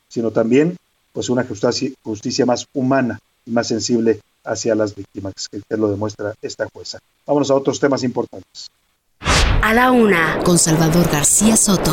sino 0.09 0.31
también 0.31 0.77
pues 1.13 1.29
una 1.29 1.45
justicia, 1.45 1.91
justicia 2.03 2.47
más 2.47 2.67
humana 2.75 3.21
y 3.47 3.51
más 3.51 3.69
sensible 3.69 4.21
hacia 4.45 4.75
las 4.75 4.95
víctimas, 4.95 5.35
que, 5.51 5.61
que 5.69 5.77
lo 5.77 5.89
demuestra 5.89 6.35
esta 6.43 6.69
jueza. 6.73 6.99
Vámonos 7.27 7.51
a 7.51 7.55
otros 7.55 7.79
temas 7.79 8.03
importantes. 8.03 8.71
A 9.65 9.75
la 9.75 9.93
una, 9.93 10.41
con 10.45 10.59
Salvador 10.59 11.09
García 11.09 11.57
Soto. 11.57 11.93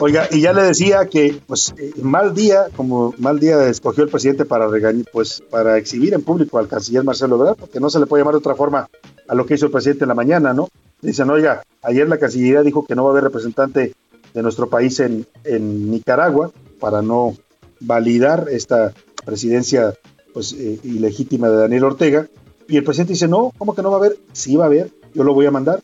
Oiga, 0.00 0.26
y 0.32 0.40
ya 0.40 0.52
le 0.52 0.64
decía 0.64 1.06
que, 1.06 1.40
pues, 1.46 1.72
eh, 1.78 1.92
mal 2.02 2.34
día, 2.34 2.66
como 2.74 3.14
mal 3.18 3.38
día 3.38 3.68
escogió 3.68 4.02
el 4.02 4.10
presidente 4.10 4.44
para 4.44 4.66
regañar, 4.66 5.04
pues, 5.12 5.44
para 5.48 5.78
exhibir 5.78 6.12
en 6.12 6.22
público 6.22 6.58
al 6.58 6.66
canciller 6.66 7.04
Marcelo 7.04 7.36
Ebrard, 7.36 7.56
porque 7.56 7.78
no 7.78 7.88
se 7.88 8.00
le 8.00 8.06
puede 8.06 8.22
llamar 8.22 8.34
de 8.34 8.38
otra 8.38 8.56
forma 8.56 8.88
a 9.28 9.34
lo 9.36 9.46
que 9.46 9.54
hizo 9.54 9.66
el 9.66 9.72
presidente 9.72 10.02
en 10.02 10.08
la 10.08 10.14
mañana, 10.14 10.52
¿no? 10.52 10.68
Dicen, 11.02 11.30
oiga, 11.30 11.62
ayer 11.82 12.08
la 12.08 12.18
Cancillería 12.18 12.62
dijo 12.62 12.84
que 12.84 12.96
no 12.96 13.04
va 13.04 13.10
a 13.10 13.12
haber 13.12 13.24
representante 13.24 13.94
de 14.34 14.42
nuestro 14.42 14.68
país 14.68 14.98
en, 14.98 15.24
en 15.44 15.88
Nicaragua 15.88 16.50
para 16.80 17.00
no 17.00 17.36
validar 17.78 18.48
esta 18.50 18.92
presidencia 19.24 19.94
pues 20.34 20.52
eh, 20.52 20.80
ilegítima 20.82 21.48
de 21.48 21.58
Daniel 21.58 21.84
Ortega. 21.84 22.26
Y 22.66 22.76
el 22.76 22.82
presidente 22.84 23.12
dice, 23.12 23.28
no, 23.28 23.52
¿cómo 23.56 23.74
que 23.74 23.82
no 23.82 23.90
va 23.90 23.98
a 23.98 24.00
haber? 24.00 24.18
Sí 24.32 24.56
va 24.56 24.64
a 24.64 24.66
haber, 24.66 24.90
yo 25.14 25.24
lo 25.24 25.34
voy 25.34 25.46
a 25.46 25.50
mandar. 25.50 25.80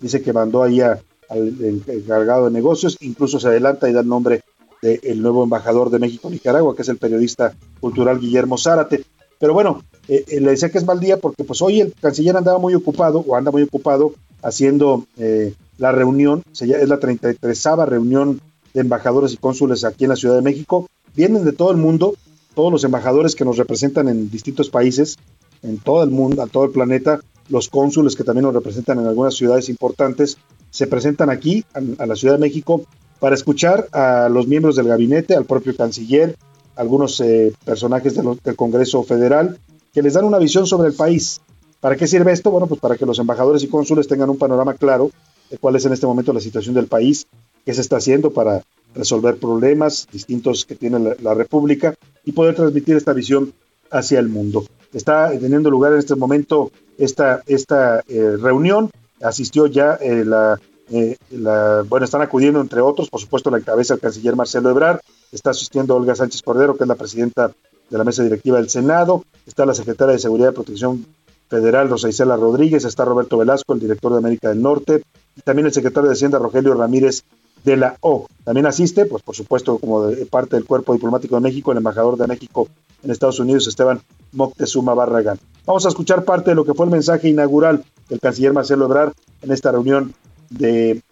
Dice 0.00 0.22
que 0.22 0.32
mandó 0.32 0.62
ahí 0.62 0.80
a, 0.80 1.00
al 1.28 1.82
encargado 1.86 2.46
de 2.46 2.50
negocios, 2.50 2.96
incluso 3.00 3.40
se 3.40 3.48
adelanta 3.48 3.88
y 3.88 3.92
da 3.92 4.00
el 4.00 4.08
nombre 4.08 4.42
del 4.82 5.22
nuevo 5.22 5.44
embajador 5.44 5.88
de 5.88 5.98
México 5.98 6.28
en 6.28 6.34
Nicaragua, 6.34 6.76
que 6.76 6.82
es 6.82 6.88
el 6.90 6.98
periodista 6.98 7.54
cultural 7.80 8.20
Guillermo 8.20 8.58
Zárate. 8.58 9.04
Pero 9.38 9.54
bueno, 9.54 9.82
eh, 10.08 10.24
eh, 10.28 10.40
le 10.40 10.50
decía 10.50 10.70
que 10.70 10.78
es 10.78 10.84
mal 10.84 11.00
día 11.00 11.18
porque 11.18 11.44
pues 11.44 11.62
hoy 11.62 11.80
el 11.80 11.94
canciller 11.94 12.36
andaba 12.36 12.58
muy 12.58 12.74
ocupado 12.74 13.24
o 13.26 13.34
anda 13.34 13.50
muy 13.50 13.62
ocupado 13.62 14.12
haciendo 14.42 15.06
eh, 15.16 15.54
la 15.78 15.92
reunión, 15.92 16.42
es 16.52 16.88
la 16.88 16.98
33 16.98 17.64
reunión 17.86 18.40
de 18.74 18.80
embajadores 18.80 19.32
y 19.32 19.36
cónsules 19.38 19.84
aquí 19.84 20.04
en 20.04 20.10
la 20.10 20.16
Ciudad 20.16 20.36
de 20.36 20.42
México. 20.42 20.88
Vienen 21.16 21.44
de 21.44 21.52
todo 21.52 21.70
el 21.70 21.78
mundo, 21.78 22.14
todos 22.54 22.70
los 22.70 22.84
embajadores 22.84 23.34
que 23.34 23.44
nos 23.44 23.56
representan 23.56 24.08
en 24.08 24.30
distintos 24.30 24.68
países, 24.68 25.16
en 25.62 25.78
todo 25.78 26.02
el 26.02 26.10
mundo, 26.10 26.42
a 26.42 26.46
todo 26.46 26.64
el 26.64 26.70
planeta, 26.70 27.20
los 27.48 27.68
cónsules 27.68 28.16
que 28.16 28.24
también 28.24 28.44
nos 28.44 28.54
representan 28.54 28.98
en 29.00 29.06
algunas 29.06 29.34
ciudades 29.34 29.68
importantes, 29.68 30.38
se 30.70 30.86
presentan 30.86 31.30
aquí, 31.30 31.64
a, 31.72 32.06
la 32.06 32.16
Ciudad 32.16 32.34
de 32.34 32.40
México, 32.40 32.82
para 33.20 33.34
escuchar 33.34 33.88
a 33.92 34.28
los 34.28 34.46
miembros 34.46 34.76
del 34.76 34.88
gabinete, 34.88 35.34
al 35.34 35.44
propio 35.44 35.76
canciller, 35.76 36.36
algunos 36.76 37.20
eh, 37.20 37.52
personajes 37.64 38.14
del 38.14 38.56
Congreso 38.56 39.02
Federal, 39.04 39.58
que 39.92 40.02
les 40.02 40.14
dan 40.14 40.24
una 40.24 40.38
visión 40.38 40.66
sobre 40.66 40.88
el 40.88 40.94
país. 40.94 41.40
¿Para 41.80 41.96
qué 41.96 42.06
sirve 42.06 42.32
esto? 42.32 42.50
Bueno, 42.50 42.66
pues 42.66 42.80
para 42.80 42.96
que 42.96 43.06
los 43.06 43.18
embajadores 43.18 43.62
y 43.62 43.68
cónsules 43.68 44.08
tengan 44.08 44.30
un 44.30 44.38
panorama 44.38 44.74
claro 44.74 45.10
de 45.50 45.58
cuál 45.58 45.76
es 45.76 45.84
en 45.84 45.92
este 45.92 46.06
momento 46.06 46.32
la 46.32 46.40
situación 46.40 46.74
del 46.74 46.86
país, 46.86 47.26
qué 47.64 47.74
se 47.74 47.82
está 47.82 47.98
haciendo 47.98 48.32
para 48.32 48.62
resolver 48.94 49.36
problemas 49.36 50.08
distintos 50.10 50.64
que 50.64 50.74
tiene 50.74 51.14
la 51.20 51.34
República 51.34 51.94
y 52.24 52.32
poder 52.32 52.54
transmitir 52.54 52.96
esta 52.96 53.12
visión 53.12 53.52
hacia 53.90 54.18
el 54.18 54.28
mundo. 54.28 54.64
Está 54.94 55.30
teniendo 55.38 55.70
lugar 55.70 55.92
en 55.92 55.98
este 55.98 56.14
momento 56.14 56.70
esta, 56.96 57.42
esta 57.46 58.00
eh, 58.08 58.36
reunión. 58.40 58.90
Asistió 59.22 59.66
ya 59.66 59.94
eh, 60.00 60.24
la, 60.24 60.58
eh, 60.90 61.16
la- 61.30 61.82
bueno, 61.88 62.04
están 62.04 62.22
acudiendo 62.22 62.60
entre 62.60 62.80
otros, 62.80 63.10
por 63.10 63.20
supuesto, 63.20 63.50
la 63.50 63.58
encabeza 63.58 63.94
el 63.94 64.00
canciller 64.00 64.36
Marcelo 64.36 64.70
Ebrard, 64.70 65.00
está 65.32 65.50
asistiendo 65.50 65.96
Olga 65.96 66.14
Sánchez 66.14 66.42
Cordero, 66.42 66.76
que 66.76 66.84
es 66.84 66.88
la 66.88 66.94
presidenta 66.94 67.50
de 67.90 67.98
la 67.98 68.04
mesa 68.04 68.22
directiva 68.22 68.58
del 68.58 68.70
Senado, 68.70 69.24
está 69.46 69.66
la 69.66 69.74
secretaria 69.74 70.12
de 70.14 70.18
Seguridad 70.18 70.52
y 70.52 70.54
Protección 70.54 71.06
Federal, 71.48 71.88
Rosa 71.88 72.08
Isela 72.08 72.36
Rodríguez, 72.36 72.84
está 72.84 73.04
Roberto 73.04 73.36
Velasco, 73.38 73.74
el 73.74 73.80
director 73.80 74.12
de 74.12 74.18
América 74.18 74.48
del 74.48 74.62
Norte, 74.62 75.02
y 75.36 75.40
también 75.42 75.66
el 75.66 75.72
secretario 75.72 76.08
de 76.08 76.14
Hacienda, 76.14 76.38
Rogelio 76.38 76.74
Ramírez 76.74 77.22
de 77.64 77.76
la 77.76 77.96
O. 78.00 78.26
También 78.44 78.66
asiste, 78.66 79.06
pues 79.06 79.22
por 79.22 79.34
supuesto, 79.34 79.78
como 79.78 80.10
parte 80.30 80.56
del 80.56 80.64
Cuerpo 80.66 80.92
Diplomático 80.92 81.34
de 81.36 81.40
México, 81.42 81.72
el 81.72 81.78
embajador 81.78 82.16
de 82.16 82.26
México 82.26 82.68
en 83.02 83.10
Estados 83.10 83.38
Unidos, 83.40 83.66
Esteban 83.66 84.00
Moctezuma 84.34 84.94
Barragán. 84.94 85.38
Vamos 85.66 85.86
a 85.86 85.88
escuchar 85.88 86.24
parte 86.24 86.50
de 86.50 86.56
lo 86.56 86.64
que 86.64 86.74
fue 86.74 86.86
el 86.86 86.92
mensaje 86.92 87.28
inaugural 87.28 87.84
del 88.08 88.20
canciller 88.20 88.52
Marcelo 88.52 88.84
Ebrard 88.84 89.12
en 89.42 89.52
esta 89.52 89.72
reunión 89.72 90.14
de 90.50 91.02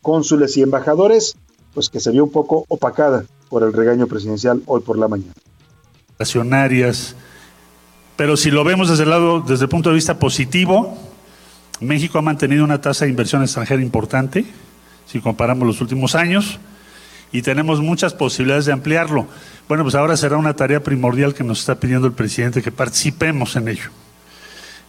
cónsules 0.00 0.56
y 0.56 0.62
embajadores, 0.62 1.36
pues 1.74 1.90
que 1.90 2.00
se 2.00 2.10
vio 2.10 2.24
un 2.24 2.32
poco 2.32 2.64
opacada 2.68 3.24
por 3.50 3.62
el 3.62 3.72
regaño 3.72 4.06
presidencial 4.06 4.62
hoy 4.66 4.80
por 4.80 4.98
la 4.98 5.08
mañana. 5.08 5.32
accionarias. 6.18 7.14
Pero 8.16 8.36
si 8.36 8.50
lo 8.50 8.64
vemos 8.64 8.88
desde 8.88 9.04
el 9.04 9.10
lado, 9.10 9.40
desde 9.40 9.64
el 9.64 9.68
punto 9.68 9.90
de 9.90 9.94
vista 9.94 10.18
positivo, 10.18 10.96
México 11.80 12.18
ha 12.18 12.22
mantenido 12.22 12.64
una 12.64 12.80
tasa 12.80 13.04
de 13.04 13.10
inversión 13.10 13.42
extranjera 13.42 13.80
importante, 13.80 14.44
si 15.06 15.20
comparamos 15.20 15.66
los 15.66 15.80
últimos 15.80 16.14
años, 16.14 16.58
y 17.32 17.42
tenemos 17.42 17.80
muchas 17.80 18.14
posibilidades 18.14 18.66
de 18.66 18.72
ampliarlo. 18.72 19.26
Bueno, 19.68 19.84
pues 19.84 19.94
ahora 19.94 20.16
será 20.16 20.36
una 20.36 20.56
tarea 20.56 20.82
primordial 20.82 21.34
que 21.34 21.44
nos 21.44 21.60
está 21.60 21.78
pidiendo 21.78 22.06
el 22.06 22.14
presidente 22.14 22.62
que 22.62 22.72
participemos 22.72 23.56
en 23.56 23.68
ello. 23.68 23.90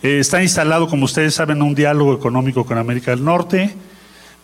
Eh, 0.01 0.19
está 0.19 0.41
instalado, 0.41 0.87
como 0.87 1.05
ustedes 1.05 1.33
saben, 1.35 1.61
un 1.61 1.75
diálogo 1.75 2.13
económico 2.13 2.65
con 2.65 2.77
América 2.77 3.11
del 3.11 3.25
Norte. 3.25 3.75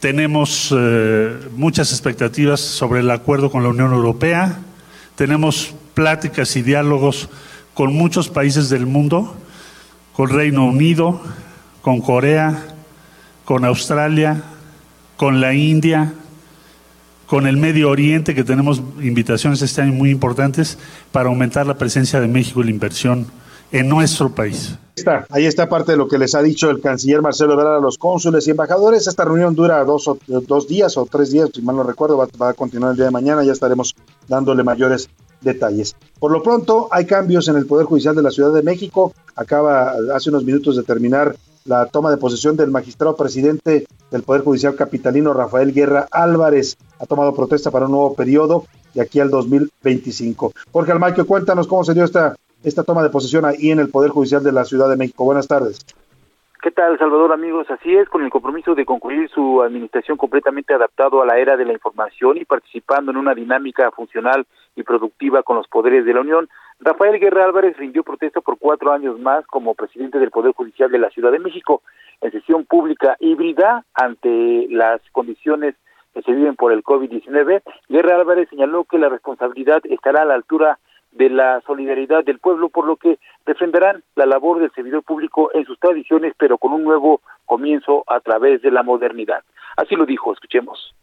Tenemos 0.01 0.73
eh, 0.77 1.39
muchas 1.55 1.91
expectativas 1.91 2.59
sobre 2.59 2.99
el 2.99 3.09
acuerdo 3.09 3.49
con 3.49 3.63
la 3.63 3.69
Unión 3.69 3.93
Europea. 3.93 4.59
Tenemos 5.15 5.73
pláticas 5.93 6.55
y 6.57 6.61
diálogos 6.61 7.29
con 7.73 7.93
muchos 7.93 8.27
países 8.27 8.69
del 8.69 8.85
mundo, 8.85 9.35
con 10.13 10.29
Reino 10.29 10.65
Unido, 10.65 11.21
con 11.81 12.01
Corea, 12.01 12.61
con 13.45 13.63
Australia, 13.63 14.43
con 15.15 15.39
la 15.39 15.53
India, 15.53 16.13
con 17.27 17.47
el 17.47 17.57
Medio 17.57 17.89
Oriente, 17.89 18.35
que 18.35 18.43
tenemos 18.43 18.81
invitaciones 19.01 19.61
este 19.61 19.81
año 19.81 19.93
muy 19.93 20.09
importantes 20.11 20.77
para 21.11 21.29
aumentar 21.29 21.65
la 21.65 21.75
presencia 21.77 22.19
de 22.21 22.27
México 22.27 22.61
y 22.61 22.65
la 22.65 22.71
inversión 22.71 23.25
en 23.71 23.89
nuestro 23.89 24.29
país. 24.33 24.75
Está, 24.95 25.25
ahí 25.29 25.45
está 25.45 25.67
parte 25.67 25.91
de 25.91 25.97
lo 25.97 26.07
que 26.07 26.17
les 26.17 26.35
ha 26.35 26.41
dicho 26.41 26.69
el 26.69 26.79
canciller 26.79 27.21
Marcelo 27.21 27.53
Ebrard 27.53 27.77
a 27.77 27.79
los 27.81 27.97
cónsules 27.97 28.47
y 28.47 28.51
embajadores. 28.51 29.07
Esta 29.07 29.25
reunión 29.25 29.53
dura 29.55 29.83
dos, 29.83 30.07
o- 30.07 30.17
dos 30.47 30.67
días 30.67 30.95
o 30.97 31.05
tres 31.05 31.31
días, 31.31 31.49
si 31.53 31.61
mal 31.61 31.75
no 31.75 31.83
recuerdo, 31.83 32.15
va, 32.17 32.27
va 32.41 32.49
a 32.49 32.53
continuar 32.53 32.91
el 32.91 32.95
día 32.97 33.05
de 33.05 33.11
mañana, 33.11 33.43
ya 33.43 33.51
estaremos 33.51 33.93
dándole 34.29 34.63
mayores 34.63 35.09
detalles. 35.41 35.95
Por 36.19 36.31
lo 36.31 36.41
pronto, 36.41 36.87
hay 36.91 37.05
cambios 37.05 37.47
en 37.49 37.57
el 37.57 37.65
Poder 37.65 37.85
Judicial 37.85 38.15
de 38.15 38.21
la 38.21 38.31
Ciudad 38.31 38.53
de 38.53 38.63
México. 38.63 39.13
Acaba 39.35 39.93
hace 40.13 40.29
unos 40.29 40.45
minutos 40.45 40.77
de 40.77 40.83
terminar 40.83 41.35
la 41.65 41.87
toma 41.87 42.11
de 42.11 42.17
posesión 42.17 42.55
del 42.55 42.71
magistrado 42.71 43.15
presidente 43.15 43.87
del 44.11 44.23
Poder 44.23 44.43
Judicial 44.43 44.75
Capitalino, 44.75 45.33
Rafael 45.33 45.73
Guerra 45.73 46.07
Álvarez. 46.11 46.77
Ha 46.99 47.05
tomado 47.05 47.33
protesta 47.33 47.71
para 47.71 47.85
un 47.85 47.91
nuevo 47.91 48.13
periodo 48.13 48.65
de 48.93 49.01
aquí 49.01 49.19
al 49.19 49.31
2025. 49.31 50.53
Jorge 50.71 50.91
Almaquio, 50.91 51.25
cuéntanos 51.25 51.67
cómo 51.67 51.83
se 51.83 51.93
dio 51.93 52.03
esta, 52.03 52.35
esta 52.63 52.83
toma 52.83 53.03
de 53.03 53.09
posesión 53.09 53.45
ahí 53.45 53.71
en 53.71 53.79
el 53.79 53.89
Poder 53.89 54.11
Judicial 54.11 54.43
de 54.43 54.51
la 54.51 54.63
Ciudad 54.63 54.89
de 54.89 54.95
México. 54.95 55.25
Buenas 55.25 55.47
tardes. 55.47 55.79
¿Qué 56.65 56.71
tal, 56.71 56.97
Salvador, 56.97 57.31
amigos? 57.31 57.69
Así 57.69 57.95
es, 57.95 58.09
con 58.09 58.23
el 58.23 58.31
compromiso 58.31 58.73
de 58.73 58.85
concluir 58.85 59.29
su 59.29 59.61
administración 59.61 60.17
completamente 60.17 60.73
adaptado 60.73 61.21
a 61.21 61.25
la 61.27 61.37
era 61.37 61.55
de 61.57 61.63
la 61.63 61.73
información 61.73 62.37
y 62.37 62.45
participando 62.45 63.11
en 63.11 63.17
una 63.17 63.35
dinámica 63.35 63.91
funcional 63.91 64.47
y 64.75 64.81
productiva 64.81 65.43
con 65.43 65.57
los 65.57 65.67
poderes 65.67 66.05
de 66.05 66.13
la 66.15 66.21
Unión, 66.21 66.49
Rafael 66.79 67.19
Guerra 67.19 67.45
Álvarez 67.45 67.77
rindió 67.77 68.01
protesta 68.01 68.41
por 68.41 68.57
cuatro 68.57 68.91
años 68.91 69.19
más 69.19 69.45
como 69.45 69.75
presidente 69.75 70.17
del 70.17 70.31
Poder 70.31 70.53
Judicial 70.53 70.89
de 70.89 70.97
la 70.97 71.11
Ciudad 71.11 71.31
de 71.31 71.37
México 71.37 71.83
en 72.19 72.31
sesión 72.31 72.65
pública 72.65 73.15
híbrida 73.19 73.85
ante 73.93 74.65
las 74.71 75.01
condiciones 75.11 75.75
que 76.15 76.23
se 76.23 76.31
viven 76.31 76.55
por 76.55 76.71
el 76.71 76.83
COVID-19. 76.83 77.61
Guerra 77.89 78.15
Álvarez 78.15 78.49
señaló 78.49 78.85
que 78.85 78.97
la 78.97 79.09
responsabilidad 79.09 79.83
estará 79.83 80.23
a 80.23 80.25
la 80.25 80.33
altura 80.33 80.79
de 81.15 81.29
la 81.29 81.61
solidaridad 81.65 82.23
del 82.23 82.39
pueblo, 82.39 82.69
por 82.69 82.85
lo 82.85 82.97
que 82.97 83.19
defenderán 83.45 84.03
la 84.15 84.25
labor 84.25 84.59
del 84.59 84.71
servidor 84.73 85.03
público 85.03 85.49
en 85.53 85.65
sus 85.65 85.79
tradiciones, 85.79 86.33
pero 86.37 86.57
con 86.57 86.73
un 86.73 86.83
nuevo 86.83 87.21
comienzo 87.45 88.03
a 88.07 88.19
través 88.19 88.61
de 88.61 88.71
la 88.71 88.83
modernidad. 88.83 89.43
Así 89.77 89.95
lo 89.95 90.05
dijo, 90.05 90.33
escuchemos. 90.33 90.93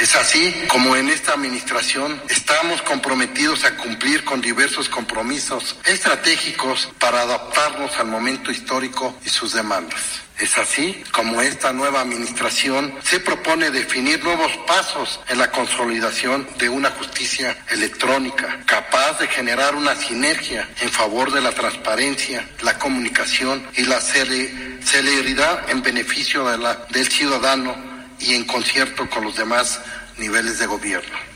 Es 0.00 0.14
así 0.16 0.54
como 0.68 0.96
en 0.96 1.08
esta 1.08 1.32
administración 1.34 2.20
estamos 2.28 2.82
comprometidos 2.82 3.64
a 3.64 3.76
cumplir 3.76 4.24
con 4.24 4.40
diversos 4.40 4.88
compromisos 4.88 5.78
estratégicos 5.86 6.92
para 7.00 7.22
adaptarnos 7.22 7.98
al 7.98 8.06
momento 8.06 8.50
histórico 8.50 9.14
y 9.24 9.28
sus 9.28 9.54
demandas. 9.54 10.29
Es 10.40 10.56
así 10.56 11.04
como 11.12 11.42
esta 11.42 11.70
nueva 11.74 12.00
administración 12.00 12.94
se 13.02 13.20
propone 13.20 13.70
definir 13.70 14.24
nuevos 14.24 14.50
pasos 14.66 15.20
en 15.28 15.36
la 15.36 15.50
consolidación 15.50 16.48
de 16.56 16.70
una 16.70 16.90
justicia 16.92 17.58
electrónica 17.68 18.60
capaz 18.64 19.18
de 19.18 19.28
generar 19.28 19.74
una 19.74 19.94
sinergia 19.94 20.66
en 20.80 20.88
favor 20.88 21.30
de 21.30 21.42
la 21.42 21.52
transparencia, 21.52 22.48
la 22.62 22.78
comunicación 22.78 23.66
y 23.76 23.82
la 23.82 24.00
celeridad 24.00 25.68
en 25.68 25.82
beneficio 25.82 26.46
del 26.88 27.08
ciudadano 27.10 27.76
y 28.18 28.34
en 28.34 28.44
concierto 28.44 29.10
con 29.10 29.24
los 29.24 29.36
demás 29.36 29.78
niveles 30.16 30.58
de 30.58 30.66
gobierno. 30.66 31.29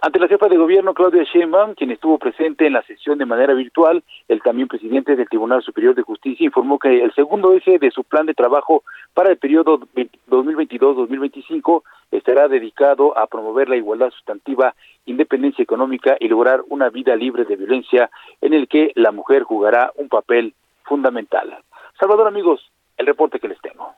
Ante 0.00 0.20
la 0.20 0.28
jefa 0.28 0.46
de 0.48 0.56
gobierno 0.56 0.94
Claudia 0.94 1.24
Sheinbaum, 1.24 1.74
quien 1.74 1.90
estuvo 1.90 2.18
presente 2.18 2.68
en 2.68 2.74
la 2.74 2.82
sesión 2.82 3.18
de 3.18 3.26
manera 3.26 3.52
virtual, 3.52 4.04
el 4.28 4.40
también 4.42 4.68
presidente 4.68 5.16
del 5.16 5.28
Tribunal 5.28 5.60
Superior 5.64 5.96
de 5.96 6.02
Justicia 6.02 6.46
informó 6.46 6.78
que 6.78 7.02
el 7.02 7.12
segundo 7.14 7.52
eje 7.52 7.80
de 7.80 7.90
su 7.90 8.04
plan 8.04 8.24
de 8.24 8.34
trabajo 8.34 8.84
para 9.12 9.30
el 9.30 9.38
periodo 9.38 9.80
2022-2025 10.30 11.82
estará 12.12 12.46
dedicado 12.46 13.18
a 13.18 13.26
promover 13.26 13.68
la 13.68 13.76
igualdad 13.76 14.10
sustantiva, 14.10 14.76
independencia 15.04 15.64
económica 15.64 16.16
y 16.20 16.28
lograr 16.28 16.62
una 16.68 16.90
vida 16.90 17.16
libre 17.16 17.44
de 17.44 17.56
violencia 17.56 18.08
en 18.40 18.54
el 18.54 18.68
que 18.68 18.92
la 18.94 19.10
mujer 19.10 19.42
jugará 19.42 19.90
un 19.96 20.08
papel 20.08 20.54
fundamental. 20.84 21.58
Salvador 21.98 22.28
amigos, 22.28 22.60
el 22.96 23.06
reporte 23.06 23.40
que 23.40 23.48
les 23.48 23.60
tengo. 23.60 23.94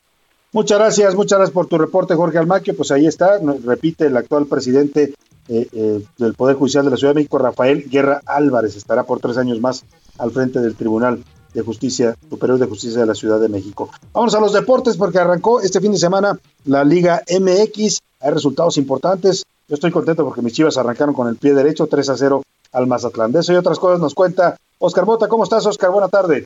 Muchas 0.52 0.78
gracias, 0.78 1.14
muchas 1.14 1.38
gracias 1.38 1.54
por 1.54 1.66
tu 1.66 1.76
reporte, 1.76 2.14
Jorge 2.14 2.38
Almaquio. 2.38 2.74
Pues 2.74 2.90
ahí 2.90 3.06
está, 3.06 3.38
repite 3.66 4.06
el 4.06 4.16
actual 4.16 4.46
presidente 4.46 5.12
eh, 5.52 5.68
eh, 5.72 6.04
del 6.16 6.34
Poder 6.34 6.54
Judicial 6.54 6.84
de 6.84 6.92
la 6.92 6.96
Ciudad 6.96 7.12
de 7.12 7.20
México, 7.20 7.36
Rafael 7.36 7.90
Guerra 7.90 8.22
Álvarez, 8.24 8.76
estará 8.76 9.02
por 9.02 9.18
tres 9.18 9.36
años 9.36 9.60
más 9.60 9.82
al 10.16 10.30
frente 10.30 10.60
del 10.60 10.76
Tribunal 10.76 11.24
de 11.52 11.62
Justicia, 11.62 12.16
Superior 12.28 12.56
de 12.60 12.66
Justicia 12.66 13.00
de 13.00 13.06
la 13.06 13.16
Ciudad 13.16 13.40
de 13.40 13.48
México. 13.48 13.90
Vamos 14.12 14.32
a 14.36 14.40
los 14.40 14.52
deportes 14.52 14.96
porque 14.96 15.18
arrancó 15.18 15.60
este 15.60 15.80
fin 15.80 15.90
de 15.90 15.98
semana 15.98 16.38
la 16.66 16.84
Liga 16.84 17.22
MX. 17.28 17.98
Hay 18.20 18.30
resultados 18.30 18.76
importantes. 18.78 19.44
Yo 19.66 19.74
estoy 19.74 19.90
contento 19.90 20.24
porque 20.24 20.40
mis 20.40 20.52
chivas 20.52 20.76
arrancaron 20.78 21.14
con 21.14 21.26
el 21.26 21.34
pie 21.34 21.52
derecho, 21.52 21.88
3 21.88 22.10
a 22.10 22.16
0 22.16 22.42
al 22.70 22.86
Mazatlán. 22.86 23.32
De 23.32 23.40
eso 23.40 23.52
y 23.52 23.56
otras 23.56 23.80
cosas 23.80 23.98
nos 23.98 24.14
cuenta 24.14 24.56
Oscar 24.78 25.04
Bota. 25.04 25.26
¿Cómo 25.26 25.42
estás, 25.42 25.66
Oscar? 25.66 25.90
Buena 25.90 26.08
tarde. 26.08 26.44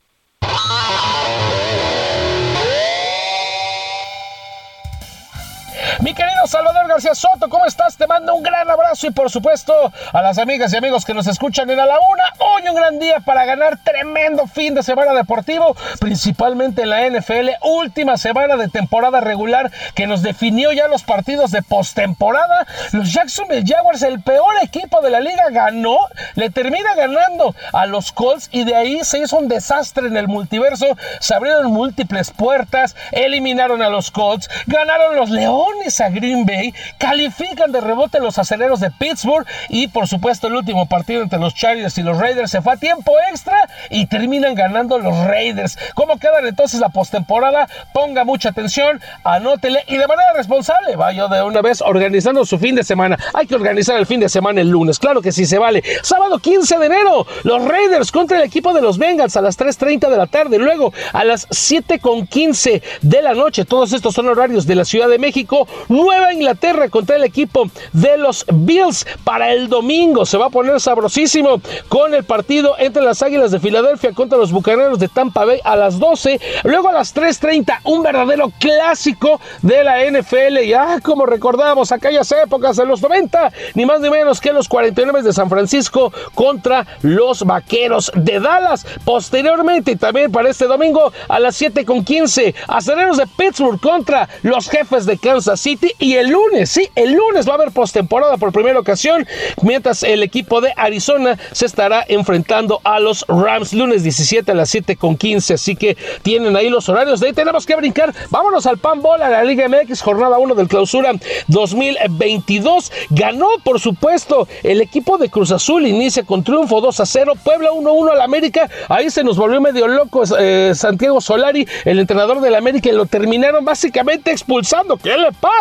Mi 6.01 6.12
querido 6.12 6.47
Salvador 6.47 6.89
García 6.89 7.15
Soto, 7.15 7.49
¿cómo 7.49 7.66
estás? 7.66 7.97
Te 7.97 8.07
mando 8.07 8.35
un 8.35 8.43
gran 8.43 8.69
abrazo 8.69 9.07
y 9.07 9.11
por 9.11 9.31
supuesto 9.31 9.93
a 10.12 10.23
las 10.23 10.39
amigas 10.39 10.73
y 10.73 10.77
amigos 10.77 11.05
que 11.05 11.15
nos 11.15 11.27
escuchan 11.27 11.71
en 11.71 11.79
A 11.79 11.87
la 11.87 11.99
Una. 11.99 12.25
Hoy 12.39 12.69
un 12.69 12.75
gran 12.75 12.99
día 12.99 13.21
para 13.21 13.45
ganar 13.45 13.79
tremendo 13.79 14.47
fin 14.47 14.75
de 14.75 14.83
semana 14.83 15.12
deportivo, 15.12 15.77
principalmente 16.01 16.83
en 16.83 16.91
la 16.91 17.09
NFL. 17.09 17.51
Última 17.62 18.16
semana 18.16 18.57
de 18.57 18.69
temporada 18.69 19.21
regular 19.21 19.71
que 19.95 20.07
nos 20.07 20.23
definió 20.23 20.73
ya 20.73 20.89
los 20.89 21.05
partidos 21.05 21.53
de 21.53 21.62
postemporada. 21.62 22.66
Los 22.93 23.12
Jacksonville 23.12 23.65
Jaguars, 23.66 24.03
el 24.03 24.21
peor 24.21 24.55
equipo 24.62 25.01
de 25.01 25.11
la 25.11 25.21
liga, 25.21 25.45
ganó, 25.51 25.99
le 26.35 26.51
termina 26.51 26.95
ganando 26.97 27.55
a 27.73 27.87
los 27.87 28.11
Colts 28.11 28.49
y 28.51 28.65
de 28.65 28.75
ahí 28.75 29.05
se 29.05 29.19
hizo 29.19 29.39
un 29.39 29.49
desastre 29.49 30.09
en 30.09 30.16
el 30.16 30.27
multiverso. 30.29 30.87
Se 31.21 31.35
abrieron 31.35 31.73
múltiples 31.73 32.31
puertas, 32.33 32.97
eliminaron 33.12 33.81
a 33.83 33.89
los 33.89 34.11
Colts, 34.11 34.51
ganaron 34.66 35.16
los 35.16 35.31
Leones 35.31 35.84
a 35.85 36.09
Green 36.09 36.47
Bay, 36.47 36.73
califican 36.97 37.70
de 37.70 37.78
rebote 37.78 38.19
los 38.19 38.39
aceleros 38.39 38.81
de 38.81 38.90
Pittsburgh 38.90 39.47
y 39.69 39.89
por 39.89 40.09
supuesto 40.09 40.47
el 40.47 40.55
último 40.55 40.86
partido 40.86 41.23
entre 41.23 41.39
los 41.39 41.55
Chargers 41.55 41.98
y 41.98 42.02
los 42.02 42.19
Raiders 42.19 42.51
se 42.51 42.62
fue 42.62 42.73
a 42.73 42.77
tiempo 42.78 43.12
extra 43.31 43.69
y 43.90 44.06
terminan 44.06 44.55
ganando 44.55 44.98
los 44.98 45.15
Raiders. 45.27 45.77
¿Cómo 45.94 46.19
quedan 46.19 46.47
entonces 46.47 46.81
la 46.81 46.89
postemporada? 46.89 47.69
Ponga 47.93 48.24
mucha 48.24 48.48
atención, 48.48 48.98
anótele 49.24 49.85
y 49.86 49.98
de 49.98 50.06
manera 50.06 50.32
responsable 50.35 50.97
vaya 50.97 51.28
de 51.28 51.43
una 51.43 51.61
vez 51.61 51.82
organizando 51.82 52.47
su 52.47 52.59
fin 52.59 52.74
de 52.74 52.82
semana. 52.82 53.19
Hay 53.35 53.47
que 53.47 53.55
organizar 53.55 53.98
el 53.98 54.06
fin 54.06 54.20
de 54.20 54.31
semana 54.31 54.62
el 54.62 54.70
lunes, 54.70 54.98
claro 54.98 55.20
que 55.20 55.32
sí 55.32 55.44
se 55.44 55.59
vale. 55.59 55.82
Sábado 56.02 56.39
15 56.39 56.78
de 56.78 56.86
enero, 56.86 57.27
los 57.43 57.62
Raiders 57.62 58.11
contra 58.11 58.39
el 58.39 58.44
equipo 58.44 58.73
de 58.73 58.81
los 58.81 58.97
Bengals 58.97 59.36
a 59.36 59.43
las 59.43 59.59
3.30 59.59 60.09
de 60.09 60.16
la 60.16 60.27
tarde, 60.28 60.59
luego 60.59 60.94
a 61.12 61.24
las 61.24 61.47
7.15 61.51 62.82
de 63.02 63.23
la 63.23 63.35
noche. 63.35 63.66
Todos 63.66 63.93
estos 63.93 64.15
son 64.15 64.28
horarios 64.28 64.66
de 64.66 64.74
la 64.74 64.85
Ciudad 64.85 65.09
de 65.09 65.19
México. 65.19 65.66
Nueva 65.89 66.33
Inglaterra 66.33 66.89
contra 66.89 67.17
el 67.17 67.25
equipo 67.25 67.67
de 67.93 68.17
los 68.17 68.45
Bills 68.53 69.07
para 69.25 69.53
el 69.53 69.69
domingo. 69.69 70.27
Se 70.27 70.39
va 70.39 70.47
a 70.47 70.51
poner 70.51 70.81
sabrosísimo 70.81 71.61
con 71.89 72.15
el 72.15 72.25
partido 72.25 72.75
entre 72.79 73.03
las 73.03 73.23
Águilas 73.23 73.51
de 73.51 73.61
Filadelfia 73.61 74.13
contra 74.13 74.39
los 74.39 74.53
Bucaneros 74.53 74.99
de 74.99 75.09
Tampa 75.09 75.45
Bay 75.45 75.61
a 75.65 75.77
las 75.77 75.99
12. 75.99 76.41
Luego 76.65 76.89
a 76.89 76.93
las 76.93 77.15
3.30, 77.15 77.81
un 77.85 78.03
verdadero 78.03 78.51
clásico 78.59 79.41
de 79.63 79.85
la 79.85 80.05
NFL. 80.05 80.67
Ya 80.67 81.01
como 81.01 81.27
recordamos 81.27 81.93
aquellas 81.93 82.31
épocas 82.33 82.77
de 82.77 82.87
los 82.87 83.03
90, 83.03 83.53
ni 83.75 83.87
más 83.87 84.01
ni 84.01 84.11
menos 84.11 84.41
que 84.41 84.53
los 84.53 84.69
49 84.69 85.23
de 85.23 85.33
San 85.33 85.49
Francisco 85.49 86.13
contra 86.35 86.87
los 87.03 87.45
Vaqueros 87.45 88.13
de 88.15 88.41
Dallas. 88.41 88.87
Posteriormente, 89.05 89.93
y 89.93 89.97
también 89.97 90.33
para 90.33 90.51
este 90.51 90.67
domingo 90.67 91.13
a 91.29 91.39
las 91.39 91.61
7.15, 91.61 92.55
Aceleros 92.69 93.17
de 93.17 93.27
Pittsburgh 93.27 93.81
contra 93.81 94.29
los 94.43 94.69
Jefes 94.69 95.07
de 95.07 95.19
Kansas 95.19 95.64
City. 95.65 95.93
Y 95.99 96.16
el 96.16 96.28
lunes, 96.28 96.69
sí, 96.69 96.91
el 96.95 97.12
lunes 97.12 97.49
va 97.49 97.53
a 97.53 97.55
haber 97.55 97.70
postemporada 97.70 98.36
por 98.36 98.53
primera 98.53 98.78
ocasión, 98.78 99.27
mientras 99.62 100.03
el 100.03 100.23
equipo 100.23 100.61
de 100.61 100.74
Arizona 100.77 101.39
se 101.53 101.65
estará 101.65 102.05
enfrentando 102.07 102.82
a 102.85 103.01
los 103.01 103.24
Rams 103.28 103.73
lunes 103.73 104.03
17 104.03 104.53
a 104.53 104.55
las 104.55 104.69
7 104.69 104.97
con 104.97 105.16
15. 105.16 105.55
Así 105.55 105.74
que 105.74 105.97
tienen 106.23 106.55
ahí 106.55 106.69
los 106.69 106.86
horarios. 106.91 107.20
De 107.20 107.28
ahí 107.28 107.32
tenemos 107.32 107.65
que 107.65 107.77
brincar. 107.77 108.15
Vámonos 108.28 108.66
al 108.66 108.77
Pan 108.77 109.01
Bowl, 109.01 109.23
a 109.23 109.31
la 109.31 109.43
Liga 109.43 109.66
MX, 109.66 110.03
jornada 110.03 110.36
1 110.36 110.55
del 110.55 110.69
clausura 110.69 111.12
2022. 111.49 112.93
Ganó, 113.09 113.49
por 113.65 113.81
supuesto, 113.81 114.47
el 114.62 114.82
equipo 114.82 115.16
de 115.16 115.31
Cruz 115.31 115.51
Azul. 115.51 115.86
Inicia 115.86 116.24
con 116.24 116.45
triunfo 116.45 116.82
2 116.82 117.01
a 117.01 117.07
0. 117.07 117.32
Puebla 117.43 117.73
1 117.73 117.91
1 117.91 118.12
al 118.12 118.20
América. 118.20 118.69
Ahí 118.91 119.09
se 119.09 119.24
nos 119.24 119.39
volvió 119.39 119.62
medio 119.62 119.89
loco 119.89 120.24
eh, 120.39 120.73
Santiago 120.74 121.23
Solari, 121.23 121.66
el 121.86 122.01
entrenador 122.01 122.43
del 122.43 122.55
América, 122.55 122.91
y 122.91 122.93
lo 122.93 123.07
terminaron 123.07 123.65
básicamente 123.65 124.31
expulsando. 124.31 124.99
¿Qué 124.99 125.16
le 125.16 125.32
pasa? 125.32 125.54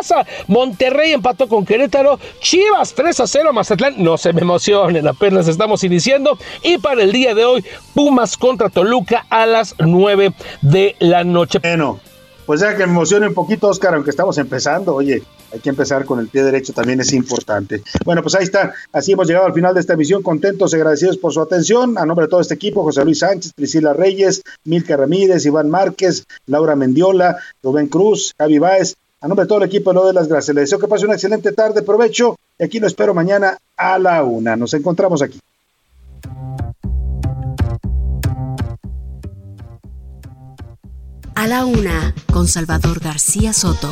Monterrey 0.47 1.13
empató 1.13 1.47
con 1.47 1.65
Querétaro. 1.65 2.19
Chivas 2.39 2.93
3 2.93 3.19
a 3.19 3.27
0 3.27 3.53
Mazatlán. 3.53 3.95
No 3.97 4.17
se 4.17 4.33
me 4.33 4.41
emocionen, 4.41 5.07
apenas 5.07 5.47
estamos 5.47 5.83
iniciando. 5.83 6.37
Y 6.61 6.77
para 6.77 7.03
el 7.03 7.11
día 7.11 7.33
de 7.35 7.45
hoy, 7.45 7.65
Pumas 7.93 8.37
contra 8.37 8.69
Toluca 8.69 9.25
a 9.29 9.45
las 9.45 9.75
9 9.79 10.33
de 10.61 10.95
la 10.99 11.23
noche. 11.23 11.59
Bueno, 11.59 11.99
pues 12.45 12.59
ya 12.59 12.75
que 12.75 12.85
me 12.85 12.91
emocione 12.91 13.27
un 13.27 13.33
poquito, 13.33 13.67
Oscar, 13.67 13.93
aunque 13.93 14.09
estamos 14.09 14.37
empezando, 14.37 14.95
oye, 14.95 15.23
hay 15.53 15.59
que 15.59 15.69
empezar 15.69 16.03
con 16.03 16.19
el 16.19 16.27
pie 16.27 16.43
derecho, 16.43 16.73
también 16.73 16.99
es 16.99 17.13
importante. 17.13 17.83
Bueno, 18.03 18.21
pues 18.21 18.35
ahí 18.35 18.43
está, 18.43 18.73
así 18.91 19.13
hemos 19.13 19.27
llegado 19.27 19.45
al 19.45 19.53
final 19.53 19.73
de 19.73 19.79
esta 19.79 19.93
emisión, 19.93 20.23
contentos 20.23 20.73
y 20.73 20.75
agradecidos 20.75 21.17
por 21.17 21.31
su 21.31 21.41
atención. 21.41 21.97
A 21.97 22.05
nombre 22.05 22.25
de 22.25 22.29
todo 22.29 22.41
este 22.41 22.55
equipo, 22.55 22.83
José 22.83 23.05
Luis 23.05 23.19
Sánchez, 23.19 23.53
Priscila 23.53 23.93
Reyes, 23.93 24.41
Milka 24.65 24.97
Ramírez, 24.97 25.45
Iván 25.45 25.69
Márquez, 25.69 26.25
Laura 26.47 26.75
Mendiola, 26.75 27.37
Rubén 27.61 27.87
Cruz, 27.87 28.33
Javi 28.37 28.57
Báez, 28.57 28.95
a 29.23 29.27
nombre 29.29 29.45
de 29.45 29.47
todo 29.47 29.59
el 29.59 29.63
equipo, 29.63 29.93
lo 29.93 30.05
de 30.05 30.11
las 30.11 30.27
gracias. 30.27 30.53
Le 30.53 30.61
deseo 30.61 30.77
que 30.77 30.87
pase 30.87 31.05
una 31.05 31.13
excelente 31.13 31.53
tarde, 31.53 31.81
provecho, 31.81 32.35
y 32.59 32.65
aquí 32.65 32.79
lo 32.81 32.87
espero 32.87 33.13
mañana 33.13 33.57
a 33.77 33.97
la 33.97 34.21
una. 34.21 34.57
Nos 34.57 34.73
encontramos 34.73 35.21
aquí. 35.21 35.39
A 41.35 41.47
la 41.47 41.65
una, 41.65 42.13
con 42.33 42.49
Salvador 42.49 42.99
García 42.99 43.53
Soto. 43.53 43.89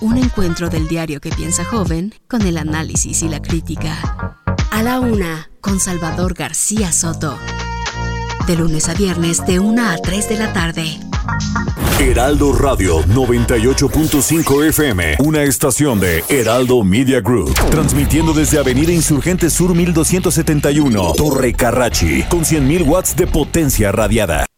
Un 0.00 0.18
encuentro 0.18 0.68
del 0.68 0.88
diario 0.88 1.20
que 1.20 1.30
piensa 1.30 1.64
joven 1.64 2.12
con 2.28 2.42
el 2.42 2.58
análisis 2.58 3.22
y 3.22 3.28
la 3.28 3.40
crítica. 3.40 4.36
A 4.72 4.82
la 4.82 4.98
una, 4.98 5.50
con 5.60 5.78
Salvador 5.78 6.34
García 6.34 6.90
Soto. 6.90 7.38
De 8.46 8.56
lunes 8.56 8.88
a 8.88 8.94
viernes, 8.94 9.44
de 9.46 9.60
una 9.60 9.92
a 9.92 9.98
3 9.98 10.28
de 10.28 10.36
la 10.36 10.52
tarde. 10.52 10.98
Heraldo 12.00 12.52
Radio 12.52 13.00
98.5 13.04 14.68
FM, 14.68 15.16
una 15.20 15.44
estación 15.44 16.00
de 16.00 16.24
Heraldo 16.28 16.82
Media 16.82 17.20
Group, 17.20 17.54
transmitiendo 17.70 18.32
desde 18.32 18.58
Avenida 18.58 18.92
Insurgente 18.92 19.48
Sur 19.48 19.74
1271, 19.74 21.14
Torre 21.16 21.52
Carrachi, 21.52 22.24
con 22.24 22.40
100.000 22.40 22.86
watts 22.86 23.14
de 23.14 23.28
potencia 23.28 23.92
radiada. 23.92 24.51